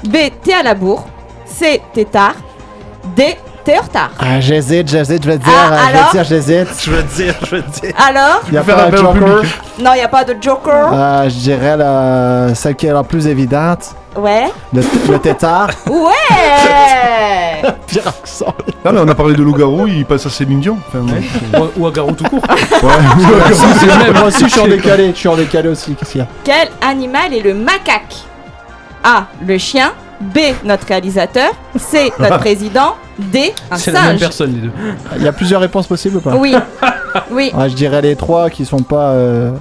B. 0.04 0.16
Thé 0.42 0.54
à 0.54 0.62
la 0.62 0.74
bourre. 0.74 1.06
C. 1.58 1.80
Tétard. 1.92 2.34
D. 3.16 3.36
Thé 3.64 3.78
en 3.78 3.82
retard. 3.82 4.10
Ah, 4.20 4.38
j'hésite, 4.40 4.88
j'hésite, 4.88 5.24
je 5.24 5.28
vais 5.28 5.38
dire, 5.38 5.52
Ah, 5.52 5.76
je 5.90 5.96
alors? 5.96 6.04
vais 6.06 6.12
dire, 6.12 6.24
j'hésite. 6.24 6.68
Je 6.84 6.90
veux 6.92 7.02
dire, 7.02 7.34
je 7.42 7.56
veux 7.56 7.62
dire. 7.62 7.92
Alors? 8.08 8.40
Il 8.46 8.54
y 8.54 8.58
a 8.58 8.62
Faire 8.62 8.76
pas 8.76 8.82
appel 8.84 8.98
un 9.00 9.02
au 9.02 9.14
joker? 9.14 9.36
public. 9.40 9.54
Non, 9.80 9.90
il 9.94 9.96
n'y 9.96 10.02
a 10.02 10.08
pas 10.08 10.24
de 10.24 10.36
joker. 10.40 10.90
Euh, 10.92 11.24
je 11.28 11.34
dirais 11.34 11.76
la... 11.76 12.54
celle 12.54 12.76
qui 12.76 12.86
est 12.86 12.92
la 12.92 13.02
plus 13.02 13.26
évidente, 13.26 13.96
Ouais. 14.16 14.44
le, 14.72 14.82
le 15.10 15.18
tétard. 15.18 15.70
Ouais 15.90 16.12
Pire 17.88 18.06
accent. 18.06 18.54
Non, 18.84 18.92
mais 18.92 19.00
on 19.00 19.08
a 19.08 19.14
parlé 19.16 19.34
de 19.34 19.42
loup-garou, 19.42 19.88
il 19.88 20.04
passe 20.06 20.26
à 20.26 20.30
Céline 20.30 20.60
Dion. 20.60 20.78
Enfin, 20.88 21.00
ouais. 21.12 21.60
Ou- 21.76 21.82
Ou 21.82 21.86
à 21.88 21.90
Garou 21.90 22.12
tout 22.12 22.24
court. 22.24 22.42
C'est 22.48 23.86
le 23.86 24.04
même, 24.04 24.12
moi 24.12 24.28
aussi 24.28 24.44
je 24.44 24.48
suis 24.52 24.60
en 24.60 24.68
décalé, 24.68 25.10
je 25.12 25.18
suis 25.18 25.28
en 25.28 25.36
décalé 25.36 25.68
aussi, 25.70 25.94
qu'est-ce 25.96 26.12
qu'il 26.12 26.20
y 26.20 26.24
a 26.24 26.28
Quel 26.44 26.68
animal 26.88 27.34
est 27.34 27.40
le 27.42 27.54
macaque? 27.54 28.14
A. 29.02 29.24
Le 29.44 29.58
chien. 29.58 29.92
B. 30.20 30.38
Notre 30.64 30.86
réalisateur. 30.86 31.50
C. 31.76 32.12
Notre 32.18 32.38
président. 32.46 32.94
D. 33.18 33.52
Un 33.70 33.76
C'est 33.76 33.92
la 33.92 34.00
même 34.02 34.10
singe. 34.12 34.20
personne, 34.20 34.52
les 34.52 34.60
deux. 34.60 34.72
Il 35.16 35.22
y 35.22 35.28
a 35.28 35.32
plusieurs 35.32 35.60
réponses 35.60 35.86
possibles 35.86 36.16
ou 36.16 36.20
pas 36.20 36.34
Oui. 36.36 36.54
Oui. 37.30 37.50
Ouais, 37.54 37.70
je 37.70 37.74
dirais 37.74 38.02
les 38.02 38.14
trois 38.14 38.50
qui 38.50 38.66
sont 38.66 38.82
pas... 38.82 39.12
euh, 39.12 39.52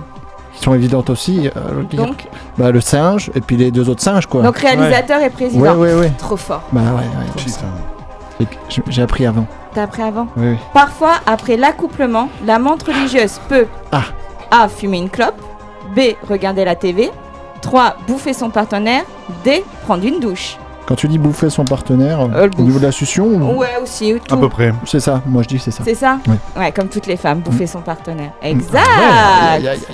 qui 0.54 0.62
sont 0.62 0.74
évidentes 0.74 1.10
aussi. 1.10 1.48
euh, 1.48 1.52
je 1.70 1.76
veux 1.76 1.84
dire. 1.86 2.06
Donc, 2.06 2.26
Bah, 2.58 2.70
le 2.72 2.82
singe 2.82 3.32
et 3.34 3.40
puis 3.40 3.56
les 3.56 3.72
deux 3.72 3.88
autres 3.90 4.02
singes 4.02 4.26
quoi. 4.26 4.42
donc 4.42 4.58
réalisateur 4.58 5.20
et 5.20 5.24
ouais, 5.24 5.30
président. 5.30 5.76
ouais, 5.76 5.94
ouais. 5.94 6.12
Trop 6.18 6.36
fort. 6.36 6.64
Bah 6.74 6.82
ouais, 6.82 6.98
ouais. 6.98 7.32
Putain. 7.38 7.60
Et 8.42 8.46
que 8.46 8.56
J'ai 8.68 8.82
j'ai 8.90 9.02
appris 9.02 9.26
avant. 9.26 9.46
T'as 9.74 9.84
appris 9.84 10.02
avant 10.02 10.28
Oui, 10.36 10.48
oui. 10.52 10.58
Parfois, 10.74 11.14
après 11.26 11.56
l'accouplement, 11.56 12.28
la 12.46 12.60
menthe 12.60 12.84
religieuse 12.84 13.40
peut 13.48 13.68
Ah. 13.94 14.04
A. 14.52 14.68
Fumer 14.68 14.98
une 14.98 15.10
clope. 15.10 15.40
B. 15.96 16.00
Regarder 16.30 16.66
la 16.66 16.76
TV. 16.76 17.10
3. 17.66 17.98
Bouffer 18.08 18.34
son 18.34 18.50
partenaire. 18.50 19.04
D. 19.44 19.64
Prendre 19.86 20.06
une 20.06 20.20
douche. 20.20 20.58
Quand 20.88 20.94
tu 20.94 21.08
dis 21.08 21.18
bouffer 21.18 21.50
son 21.50 21.66
partenaire, 21.66 22.20
Euh, 22.36 22.48
au 22.60 22.62
niveau 22.62 22.78
de 22.78 22.86
la 22.86 22.92
succion, 22.92 23.26
ou- 23.26 23.58
Ouais, 23.58 23.70
aussi. 23.82 24.14
À 24.14 24.20
Tout. 24.20 24.38
peu 24.38 24.50
près. 24.50 24.72
c'est 24.86 25.00
ça. 25.00 25.20
Moi 25.26 25.42
je 25.42 25.48
dis 25.48 25.56
que 25.58 25.64
c'est 25.64 25.72
ça. 25.72 25.82
C'est 25.84 25.96
ça 25.96 26.20
Oui. 26.28 26.36
Ouais, 26.56 26.72
comme 26.72 26.90
toutes 26.90 27.08
les 27.08 27.18
femmes, 27.18 27.40
bouffer 27.40 27.66
son 27.66 27.80
partenaire. 27.82 28.30
Exact 28.44 28.84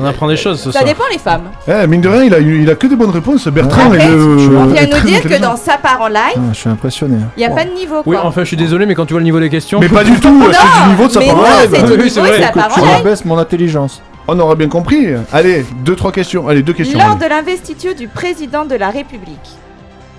On 0.02 0.04
apprend 0.06 0.28
des 0.28 0.36
choses 0.36 0.60
ce 0.60 0.70
Ça 0.70 0.80
soir. 0.80 0.90
dépend 0.92 1.06
les 1.10 1.18
femmes. 1.18 1.44
Eh, 1.66 1.88
mine 1.88 2.02
de 2.02 2.10
rien, 2.10 2.24
il 2.26 2.34
a, 2.34 2.40
il 2.40 2.70
a 2.70 2.76
que 2.76 2.88
des 2.88 2.98
bonnes 2.98 3.10
réponses. 3.10 3.48
Bertrand 3.48 3.86
Après, 3.86 4.00
est 4.00 4.08
le. 4.10 4.58
On 4.58 4.66
vient 4.66 4.82
nous 4.88 5.08
dire 5.08 5.22
que 5.22 5.42
dans 5.42 5.56
sa 5.56 5.78
part 5.78 6.02
en 6.02 6.10
live, 6.10 6.20
Ah, 6.36 6.40
je 6.52 6.58
suis 6.60 6.70
impressionné. 6.70 7.20
il 7.38 7.40
n'y 7.40 7.46
a 7.46 7.52
pas 7.52 7.64
de 7.64 7.70
niveau 7.72 8.02
Oui, 8.06 8.18
quoi. 8.18 8.26
enfin, 8.26 8.42
je 8.42 8.48
suis 8.48 8.58
désolé, 8.58 8.86
mais 8.86 8.94
quand 8.94 9.06
tu 9.06 9.14
vois 9.14 9.22
le 9.22 9.26
niveau 9.26 9.40
des 9.40 9.50
questions. 9.50 9.80
Mais 9.80 9.88
pas 9.88 10.04
du 10.04 10.20
tout, 10.20 10.42
c'est 10.52 10.84
du 10.84 10.90
niveau 10.90 11.08
de 11.08 11.12
sa 11.14 11.20
mais 11.20 11.28
parole. 11.28 11.42
non, 11.44 11.48
c'est 11.62 11.68
du 11.70 11.92
Oui, 11.92 12.04
niveau 12.04 12.28
de 12.38 12.42
sa 12.44 12.52
part 12.52 12.68
tu 12.68 12.80
en 12.82 12.84
live. 12.86 12.96
rabaisses 12.98 13.24
mon 13.24 13.38
intelligence. 13.38 14.02
On 14.28 14.40
aura 14.40 14.56
bien 14.56 14.70
compris. 14.70 15.08
Allez, 15.34 15.66
deux, 15.84 15.96
trois 15.96 16.12
questions. 16.12 16.48
Allez, 16.48 16.62
deux 16.64 16.74
questions. 16.74 17.00
Lors 17.00 17.12
allez. 17.12 17.20
de 17.26 17.30
l'investiture 17.30 17.96
du 17.96 18.08
président 18.08 18.66
de 18.66 18.76
la 18.76 18.90
République, 18.90 19.38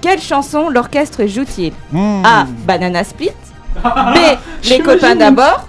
quelle 0.00 0.20
chanson 0.20 0.68
l'orchestre 0.68 1.26
joue-t-il 1.26 1.72
Mmh. 1.92 2.22
A. 2.24 2.46
Banana 2.66 3.04
Split. 3.04 3.30
B. 3.82 4.18
Les 4.68 4.80
copains 4.80 5.14
d'abord. 5.16 5.64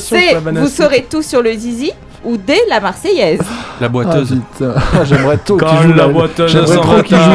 sur 0.00 0.16
la. 0.16 0.60
Vous 0.60 0.68
saurez 0.68 1.06
tout 1.08 1.22
sur 1.22 1.42
le 1.42 1.52
zizi. 1.52 1.92
Ou 2.24 2.38
D. 2.38 2.54
La 2.70 2.80
Marseillaise. 2.80 3.38
La 3.82 3.88
boiteuse. 3.90 4.34
Ah, 4.62 5.04
J'aimerais 5.04 5.36
trop 5.36 5.58
qu'il 5.58 5.68
Quand 5.68 5.82
joue 5.82 5.88
la 5.90 5.96
la- 6.06 6.08
boiteuse 6.08 6.50
J'aimerais 6.50 6.76
trop 6.78 7.02
qu'il 7.02 7.18
joue 7.18 7.30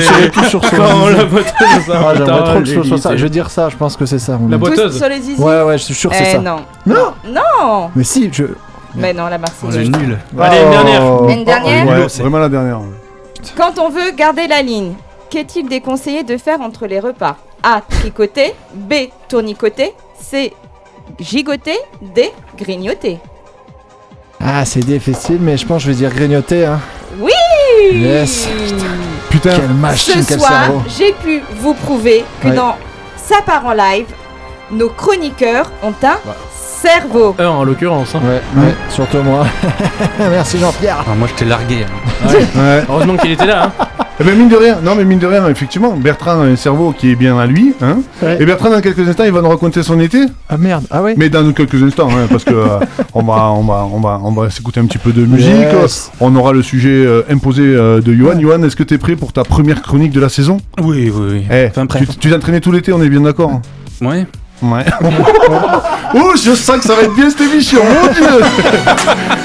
saurez 0.00 0.30
tout 0.30 0.44
sur 0.44 0.64
son 0.64 0.76
Quand 0.76 1.06
zizi. 1.08 1.16
la 1.18 1.24
boiteuse 1.26 1.92
Ah, 1.92 2.14
j'aimerais 2.16 2.44
trop 2.44 2.60
que 2.60 2.64
ce 2.66 2.82
soit 2.84 2.96
ça. 2.98 3.16
Je 3.18 3.22
vais 3.22 3.28
dire 3.28 3.50
ça, 3.50 3.68
je 3.68 3.76
pense 3.76 3.98
que 3.98 4.06
c'est 4.06 4.18
ça. 4.18 4.38
La 4.48 4.56
boiteuse. 4.56 4.96
sur 4.96 5.08
le 5.10 5.16
zizi. 5.16 5.38
Ouais, 5.38 5.62
ouais, 5.64 5.76
je 5.76 5.82
suis 5.84 5.94
sûr 5.94 6.08
que 6.08 6.16
c'est 6.16 6.24
Eh 6.26 6.32
ça. 6.32 6.38
non. 6.38 6.56
Non 6.86 7.12
Non. 7.28 7.90
Mais 7.94 8.02
si, 8.04 8.30
je. 8.32 8.44
Mais 8.96 9.12
non, 9.12 9.24
la 9.24 9.30
On 9.30 9.34
est 9.34 9.38
Marseillaise. 9.38 9.90
nul. 9.90 10.18
Allez, 10.40 10.58
une 10.62 10.70
dernière. 10.70 11.02
Oh. 11.04 11.28
Une 11.28 11.44
dernière 11.44 11.86
Ouais, 11.86 12.08
c'est- 12.08 12.22
vraiment 12.22 12.38
la 12.38 12.48
dernière. 12.48 12.80
Quand 13.56 13.78
on 13.78 13.88
veut 13.90 14.10
garder 14.16 14.46
la 14.46 14.62
ligne, 14.62 14.94
qu'est-il 15.30 15.68
déconseillé 15.68 16.22
de 16.22 16.36
faire 16.36 16.60
entre 16.60 16.86
les 16.86 17.00
repas 17.00 17.36
A. 17.62 17.80
Tricoter. 17.88 18.54
B. 18.74 18.94
Tournicoter. 19.28 19.94
C. 20.20 20.52
Gigoter. 21.18 21.78
D. 22.00 22.30
Grignoter. 22.56 23.18
Ah, 24.40 24.64
c'est 24.64 24.80
difficile, 24.84 25.38
mais 25.40 25.56
je 25.56 25.66
pense 25.66 25.82
que 25.82 25.88
je 25.88 25.92
vais 25.92 25.98
dire 25.98 26.10
grignoter. 26.14 26.66
Hein. 26.66 26.80
Oui 27.18 27.30
Yes. 27.92 28.48
Putain. 29.30 29.56
Quelle 29.56 29.68
machine, 29.74 30.22
Ce 30.22 30.28
quel 30.28 30.38
soir, 30.40 30.64
cerveau. 30.64 30.82
j'ai 30.98 31.12
pu 31.12 31.42
vous 31.58 31.74
prouver 31.74 32.24
que 32.42 32.48
Ouais. 32.48 32.54
dans 32.54 32.76
Sa 33.16 33.40
part 33.40 33.64
en 33.64 33.72
live, 33.72 34.06
nos 34.70 34.90
chroniqueurs 34.90 35.70
ont 35.82 35.94
un 36.02 36.18
cerveau. 36.88 37.34
Un 37.38 37.46
en 37.46 37.64
l'occurrence. 37.64 38.14
hein. 38.14 38.20
Ouais, 38.24 38.62
ouais, 38.62 38.74
surtout 38.90 39.18
moi. 39.22 39.46
Merci 40.18 40.58
Jean-Pierre. 40.58 41.04
Ah, 41.06 41.14
moi, 41.16 41.28
je 41.30 41.34
t'ai 41.34 41.44
largué. 41.44 41.84
hein. 41.84 42.28
Ouais. 42.28 42.82
Heureusement 42.88 43.16
qu'il 43.16 43.32
était 43.32 43.46
là. 43.46 43.72
hein. 43.78 43.84
Eh 44.20 44.22
ben 44.22 44.38
mine 44.38 44.48
de 44.48 44.54
rien, 44.54 44.78
non 44.80 44.94
mais 44.94 45.04
mine 45.04 45.18
de 45.18 45.26
rien, 45.26 45.48
effectivement, 45.48 45.90
Bertrand 45.96 46.40
a 46.42 46.44
un 46.44 46.54
cerveau 46.54 46.94
qui 46.96 47.10
est 47.10 47.16
bien 47.16 47.36
à 47.36 47.46
lui, 47.46 47.74
hein. 47.82 47.96
Ouais. 48.22 48.36
Et 48.40 48.46
Bertrand 48.46 48.70
dans 48.70 48.80
quelques 48.80 49.08
instants, 49.08 49.24
il 49.24 49.32
va 49.32 49.40
nous 49.42 49.48
raconter 49.48 49.82
son 49.82 49.98
été, 49.98 50.26
Ah 50.48 50.56
merde, 50.56 50.84
ah 50.92 51.02
ouais 51.02 51.14
mais 51.16 51.28
dans 51.28 51.50
quelques 51.52 51.82
instants, 51.82 52.08
hein, 52.12 52.28
parce 52.30 52.44
que 52.44 52.54
euh, 52.54 52.78
on 53.12 53.24
va, 53.24 53.50
on 53.50 53.64
va, 53.64 53.84
on 53.92 53.98
va, 53.98 54.20
on 54.22 54.30
va 54.30 54.50
s'écouter 54.50 54.78
un 54.78 54.86
petit 54.86 54.98
peu 54.98 55.10
de 55.10 55.26
musique. 55.26 55.50
Yes. 55.50 56.12
On 56.20 56.36
aura 56.36 56.52
le 56.52 56.62
sujet 56.62 56.90
euh, 57.04 57.22
imposé 57.28 57.62
euh, 57.64 58.00
de 58.00 58.14
Johan. 58.14 58.38
Johan, 58.40 58.62
est-ce 58.62 58.76
que 58.76 58.84
t'es 58.84 58.98
prêt 58.98 59.16
pour 59.16 59.32
ta 59.32 59.42
première 59.42 59.82
chronique 59.82 60.12
de 60.12 60.20
la 60.20 60.28
saison? 60.28 60.58
Oui, 60.80 61.10
oui, 61.12 61.26
oui. 61.32 61.44
Eh, 61.50 61.66
Enfin, 61.70 61.86
prêt. 61.86 61.98
tu 61.98 62.06
tu 62.06 62.28
t'es 62.30 62.36
entraîné 62.36 62.60
tout 62.60 62.70
l'été, 62.70 62.92
on 62.92 63.02
est 63.02 63.08
bien 63.08 63.22
d'accord 63.22 63.60
Ouais. 64.00 64.26
Ouais. 64.64 64.84
oh, 66.14 66.32
je 66.42 66.54
sens 66.54 66.78
que 66.78 66.84
ça 66.84 66.94
va 66.94 67.02
être 67.02 67.14
bien 67.14 67.28
cette 67.28 67.42
émission, 67.42 67.80
mon 67.84 68.12
dieu 68.12 68.44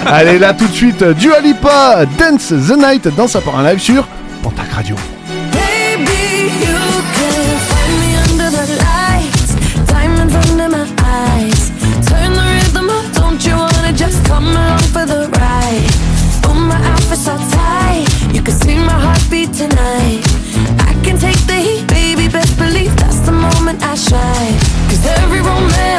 Allez, 0.08 0.39
là 0.39 0.53
tout 0.53 0.67
de 0.67 0.73
suite, 0.73 1.03
Dua 1.03 1.41
Lipa, 1.41 2.05
Dance 2.17 2.49
the 2.49 2.77
Night 2.77 3.08
dans 3.15 3.27
sa 3.27 3.41
part 3.41 3.55
en 3.55 3.62
live 3.62 3.79
sur 3.79 4.08
Pontac 4.41 4.71
Radio. 4.71 4.95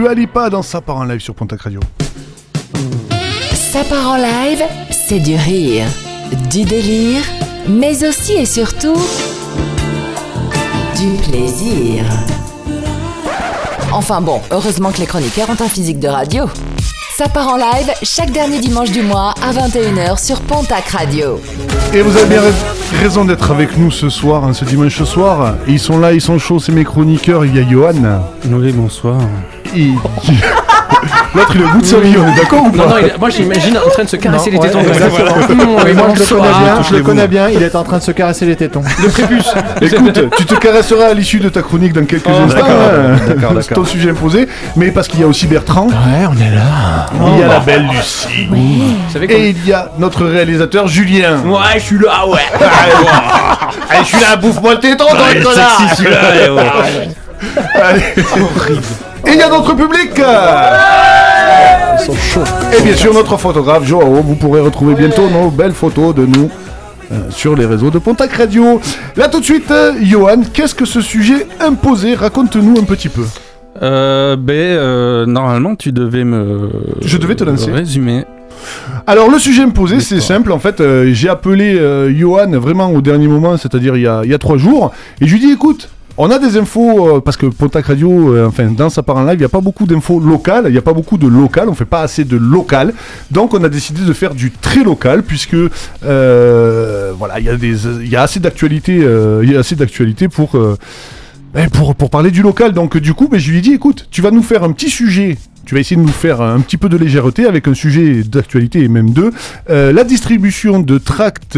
Dua 0.00 0.14
Lipa 0.14 0.48
dans 0.48 0.62
sa 0.62 0.80
part 0.80 0.96
en 0.96 1.04
live 1.04 1.20
sur 1.20 1.34
Pontac 1.34 1.60
Radio. 1.60 1.78
Ça 3.52 3.84
part 3.84 4.12
en 4.12 4.16
live, 4.16 4.62
c'est 4.90 5.18
du 5.18 5.34
rire, 5.36 5.84
du 6.50 6.62
délire, 6.64 7.20
mais 7.68 8.02
aussi 8.08 8.32
et 8.32 8.46
surtout 8.46 8.96
du 10.98 11.08
plaisir. 11.28 12.04
Enfin 13.92 14.22
bon, 14.22 14.40
heureusement 14.50 14.90
que 14.90 15.00
les 15.00 15.06
chroniqueurs 15.06 15.50
ont 15.50 15.62
un 15.62 15.68
physique 15.68 16.00
de 16.00 16.08
radio. 16.08 16.46
Ça 17.18 17.28
part 17.28 17.48
en 17.48 17.56
live 17.58 17.92
chaque 18.02 18.30
dernier 18.30 18.58
dimanche 18.58 18.92
du 18.92 19.02
mois 19.02 19.34
à 19.42 19.52
21h 19.52 20.18
sur 20.24 20.40
Pontac 20.40 20.88
Radio. 20.88 21.38
Et 21.92 22.00
vous 22.00 22.16
avez 22.16 22.26
bien 22.26 22.40
rais- 22.40 22.98
raison 23.02 23.26
d'être 23.26 23.50
avec 23.50 23.76
nous 23.76 23.90
ce 23.90 24.08
soir, 24.08 24.44
hein, 24.46 24.54
ce 24.54 24.64
dimanche 24.64 25.02
soir. 25.02 25.56
Ils 25.68 25.78
sont 25.78 25.98
là, 25.98 26.14
ils 26.14 26.22
sont 26.22 26.38
chauds, 26.38 26.58
c'est 26.58 26.72
mes 26.72 26.84
chroniqueurs. 26.84 27.44
Il 27.44 27.54
y 27.54 27.58
a 27.58 27.68
Johan. 27.68 28.22
Oui, 28.50 28.72
bonsoir. 28.72 29.18
L'autre, 31.34 31.52
il 31.54 31.60
est 31.60 31.64
au 31.64 31.68
bout 31.68 31.80
de 31.80 31.86
sa 31.86 31.98
vie, 31.98 32.14
on 32.18 32.28
est 32.30 32.36
d'accord 32.36 32.62
ou 32.64 32.76
Non, 32.76 32.84
pas 32.84 32.88
non, 32.90 32.96
il- 32.98 33.18
moi 33.18 33.30
j'imagine 33.30 33.78
en 33.78 33.88
train 33.88 34.02
de 34.04 34.08
se 34.08 34.16
caresser 34.16 34.50
Non, 34.50 34.60
les 34.60 34.68
ouais, 34.68 34.68
tétons. 34.68 34.84
comme 34.84 34.94
ça. 34.94 35.06
exactement. 35.06 35.64
Mmh, 35.64 35.72
moi 35.72 35.82
je 36.14 36.20
le 36.20 36.26
connais 36.26 36.48
bien, 36.58 36.82
je 36.82 36.94
le 36.96 37.02
connais 37.02 37.28
bien, 37.28 37.48
il 37.48 37.62
est 37.62 37.74
en 37.76 37.84
train 37.84 37.98
de 37.98 38.02
se 38.02 38.10
caresser 38.10 38.46
les 38.46 38.56
tétons. 38.56 38.82
Écoute, 39.80 40.20
tu 40.36 40.44
te 40.44 40.54
caresseras 40.56 41.06
à 41.06 41.14
l'issue 41.14 41.38
de 41.38 41.48
ta 41.48 41.62
chronique 41.62 41.92
dans 41.92 42.04
quelques 42.04 42.26
Oh, 42.26 42.44
instants. 42.44 42.56
d'accord, 42.58 42.70
hein. 42.70 43.16
d'accord, 43.28 43.52
C'est 43.62 43.74
ton 43.74 43.84
sujet 43.84 44.10
imposé. 44.10 44.48
Mais 44.76 44.90
parce 44.90 45.08
qu'il 45.08 45.20
y 45.20 45.22
a 45.22 45.26
aussi 45.26 45.46
Bertrand, 45.46 45.86
Ouais, 45.86 46.26
on 46.28 46.34
est 46.34 46.54
là. 46.54 47.06
il 47.34 47.38
y 47.38 47.42
a 47.42 47.48
la 47.48 47.60
belle 47.60 47.86
Lucie. 47.90 48.46
Vous 48.50 49.12
savez 49.12 49.26
Et 49.32 49.50
il 49.50 49.66
y 49.66 49.72
a 49.72 49.88
notre 49.98 50.24
réalisateur 50.26 50.86
Julien. 50.88 51.38
Ouais, 51.46 51.58
je 51.76 51.80
suis 51.80 51.98
là, 51.98 52.26
ouais. 52.26 52.38
Allez, 53.90 54.00
je 54.02 54.08
suis 54.08 54.20
là, 54.20 54.36
bouffe-moi 54.36 54.74
le 54.74 54.80
téton, 54.80 55.06
toi, 55.06 55.18
le 55.34 55.42
connard 55.42 55.80
Allez. 57.74 58.02
Et 59.26 59.32
il 59.32 59.38
y 59.38 59.42
a 59.42 59.48
notre 59.48 59.74
public 59.74 60.10
Ils 60.16 62.04
sont 62.04 62.14
chauds. 62.14 62.44
Et 62.78 62.82
bien 62.82 62.96
sûr 62.96 63.12
notre 63.14 63.36
photographe 63.36 63.84
Joao, 63.84 64.22
vous 64.22 64.34
pourrez 64.34 64.60
retrouver 64.60 64.94
bientôt 64.94 65.28
nos 65.28 65.50
belles 65.50 65.72
photos 65.72 66.14
de 66.14 66.26
nous 66.26 66.50
euh, 67.12 67.16
sur 67.30 67.54
les 67.56 67.66
réseaux 67.66 67.90
de 67.90 67.98
Pontac 67.98 68.32
Radio. 68.32 68.80
Là 69.16 69.28
tout 69.28 69.40
de 69.40 69.44
suite, 69.44 69.70
euh, 69.70 69.92
Johan, 70.02 70.42
qu'est-ce 70.52 70.74
que 70.74 70.84
ce 70.84 71.00
sujet 71.00 71.46
imposé? 71.60 72.14
Raconte-nous 72.14 72.78
un 72.78 72.84
petit 72.84 73.08
peu. 73.08 73.24
Euh, 73.82 74.36
ben, 74.36 74.54
euh, 74.54 75.26
normalement, 75.26 75.74
tu 75.74 75.92
devais 75.92 76.24
me. 76.24 76.70
Je 77.02 77.16
devais 77.16 77.34
te 77.34 77.44
lancer. 77.44 77.70
Résumer. 77.70 78.24
Alors 79.06 79.30
le 79.30 79.38
sujet 79.38 79.62
imposé, 79.62 80.00
c'est 80.00 80.20
simple. 80.20 80.52
En 80.52 80.58
fait, 80.58 80.80
euh, 80.80 81.10
j'ai 81.12 81.28
appelé 81.30 81.78
euh, 81.78 82.14
Johan 82.14 82.50
vraiment 82.58 82.90
au 82.90 83.00
dernier 83.00 83.26
moment, 83.26 83.56
c'est-à-dire 83.56 83.96
il 83.96 84.02
y 84.02 84.06
a, 84.06 84.20
il 84.24 84.30
y 84.30 84.34
a 84.34 84.38
trois 84.38 84.58
jours, 84.58 84.92
et 85.20 85.26
je 85.26 85.32
lui 85.32 85.40
dis 85.40 85.50
écoute. 85.52 85.88
On 86.22 86.30
a 86.30 86.38
des 86.38 86.58
infos, 86.58 87.16
euh, 87.16 87.20
parce 87.22 87.38
que 87.38 87.46
Pontac 87.46 87.86
Radio, 87.86 88.34
euh, 88.34 88.46
enfin, 88.46 88.70
dans 88.70 88.90
sa 88.90 89.02
part 89.02 89.16
en 89.16 89.22
live, 89.22 89.36
il 89.36 89.38
n'y 89.38 89.44
a 89.46 89.48
pas 89.48 89.62
beaucoup 89.62 89.86
d'infos 89.86 90.20
locales, 90.20 90.64
il 90.66 90.72
n'y 90.72 90.76
a 90.76 90.82
pas 90.82 90.92
beaucoup 90.92 91.16
de 91.16 91.26
local, 91.26 91.70
on 91.70 91.74
fait 91.74 91.86
pas 91.86 92.02
assez 92.02 92.24
de 92.24 92.36
local. 92.36 92.92
Donc, 93.30 93.54
on 93.54 93.64
a 93.64 93.70
décidé 93.70 94.02
de 94.02 94.12
faire 94.12 94.34
du 94.34 94.50
très 94.50 94.84
local, 94.84 95.22
puisque, 95.22 95.56
euh, 96.04 97.12
voilà, 97.18 97.40
il 97.40 98.06
y 98.06 98.16
a 98.16 98.20
assez 98.22 98.38
d'actualité, 98.38 98.96
il 98.96 99.50
y 99.50 99.56
assez 99.56 99.76
d'actualité 99.76 100.28
pour, 100.28 100.58
ben, 101.54 101.70
pour, 101.70 102.10
parler 102.10 102.30
du 102.30 102.42
local. 102.42 102.74
Donc, 102.74 102.98
du 102.98 103.14
coup, 103.14 103.28
ben, 103.28 103.40
je 103.40 103.50
lui 103.50 103.56
ai 103.56 103.62
dit, 103.62 103.72
écoute, 103.72 104.06
tu 104.10 104.20
vas 104.20 104.30
nous 104.30 104.42
faire 104.42 104.62
un 104.62 104.72
petit 104.72 104.90
sujet. 104.90 105.38
Tu 105.64 105.74
vas 105.74 105.80
essayer 105.80 105.96
de 105.96 106.02
nous 106.02 106.08
faire 106.08 106.42
un 106.42 106.60
petit 106.60 106.76
peu 106.76 106.90
de 106.90 106.98
légèreté 106.98 107.46
avec 107.46 107.66
un 107.66 107.74
sujet 107.74 108.24
d'actualité 108.24 108.82
et 108.82 108.88
même 108.88 109.12
deux. 109.12 109.32
La 109.68 110.04
distribution 110.04 110.80
de 110.80 110.98
tracts 110.98 111.56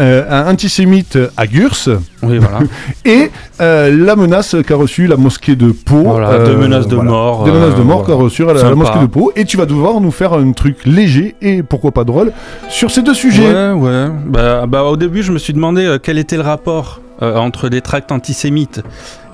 euh, 0.00 0.50
antisémites 0.50 1.18
à 1.36 1.46
Gurs 1.46 1.76
Oui, 2.22 2.38
voilà. 2.38 2.60
et 3.04 3.30
euh, 3.60 4.04
la 4.04 4.16
menace 4.16 4.56
qu'a 4.66 4.76
reçue 4.76 5.06
la 5.06 5.16
mosquée 5.16 5.56
de 5.56 5.70
Pau. 5.70 6.02
Voilà, 6.02 6.44
deux 6.44 6.56
menaces 6.56 6.88
de 6.88 6.96
mort, 6.96 7.44
Des 7.44 7.52
menaces 7.52 7.74
de 7.74 7.80
euh, 7.80 7.84
mort 7.84 8.04
qu'a 8.04 8.14
reçue 8.14 8.44
la, 8.44 8.54
la 8.54 8.74
mosquée 8.74 9.00
de 9.00 9.06
Pau. 9.06 9.32
Et 9.36 9.44
tu 9.44 9.56
vas 9.56 9.66
devoir 9.66 10.00
nous 10.00 10.10
faire 10.10 10.32
un 10.32 10.52
truc 10.52 10.84
léger 10.84 11.34
et 11.40 11.62
pourquoi 11.62 11.92
pas 11.92 12.04
drôle 12.04 12.32
sur 12.68 12.90
ces 12.90 13.02
deux 13.02 13.14
sujets. 13.14 13.46
Ouais, 13.46 13.72
ouais. 13.72 14.08
Bah, 14.26 14.66
bah, 14.66 14.84
au 14.84 14.96
début, 14.96 15.22
je 15.22 15.32
me 15.32 15.38
suis 15.38 15.52
demandé 15.52 15.84
euh, 15.84 15.98
quel 16.02 16.18
était 16.18 16.36
le 16.36 16.42
rapport 16.42 17.00
euh, 17.22 17.36
entre 17.36 17.68
des 17.68 17.80
tracts 17.80 18.12
antisémites 18.12 18.82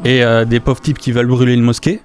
et 0.05 0.23
euh, 0.23 0.44
des 0.44 0.61
pauvres 0.61 0.81
types 0.81 0.99
qui 0.99 1.12
veulent 1.12 1.27
brûler 1.27 1.55
une 1.55 1.62
mosquée. 1.62 2.01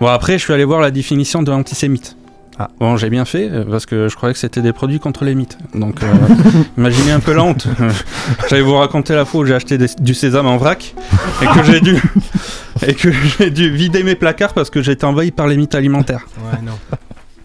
Bon, 0.00 0.06
après, 0.06 0.34
je 0.34 0.44
suis 0.44 0.52
allé 0.52 0.64
voir 0.64 0.80
la 0.80 0.90
définition 0.90 1.42
de 1.42 1.52
antisémite. 1.52 2.16
Ah. 2.62 2.68
Bon, 2.78 2.98
j'ai 2.98 3.08
bien 3.08 3.24
fait 3.24 3.48
euh, 3.50 3.64
parce 3.64 3.86
que 3.86 4.08
je 4.08 4.16
croyais 4.16 4.34
que 4.34 4.38
c'était 4.38 4.60
des 4.60 4.74
produits 4.74 5.00
contre 5.00 5.24
les 5.24 5.34
mythes. 5.34 5.56
Donc, 5.74 6.02
euh, 6.02 6.06
imaginez 6.76 7.10
un 7.10 7.18
peu 7.20 7.32
la 7.32 7.42
honte. 7.44 7.66
J'allais 8.50 8.60
vous 8.60 8.76
raconter 8.76 9.14
la 9.14 9.24
fois 9.24 9.40
où 9.40 9.44
j'ai 9.46 9.54
acheté 9.54 9.78
des- 9.78 9.86
du 9.98 10.12
sésame 10.12 10.46
en 10.46 10.58
vrac 10.58 10.94
et 11.40 11.46
que 11.46 11.62
j'ai 11.64 11.80
dû 11.80 11.96
et 12.86 12.92
que 12.92 13.10
j'ai 13.10 13.48
dû 13.48 13.70
vider 13.70 14.02
mes 14.02 14.14
placards 14.14 14.52
parce 14.52 14.68
que 14.68 14.82
j'étais 14.82 15.06
envahi 15.06 15.30
par 15.30 15.46
les 15.46 15.56
mythes 15.56 15.74
alimentaires. 15.74 16.26
Ouais, 16.52 16.58
non. 16.62 16.72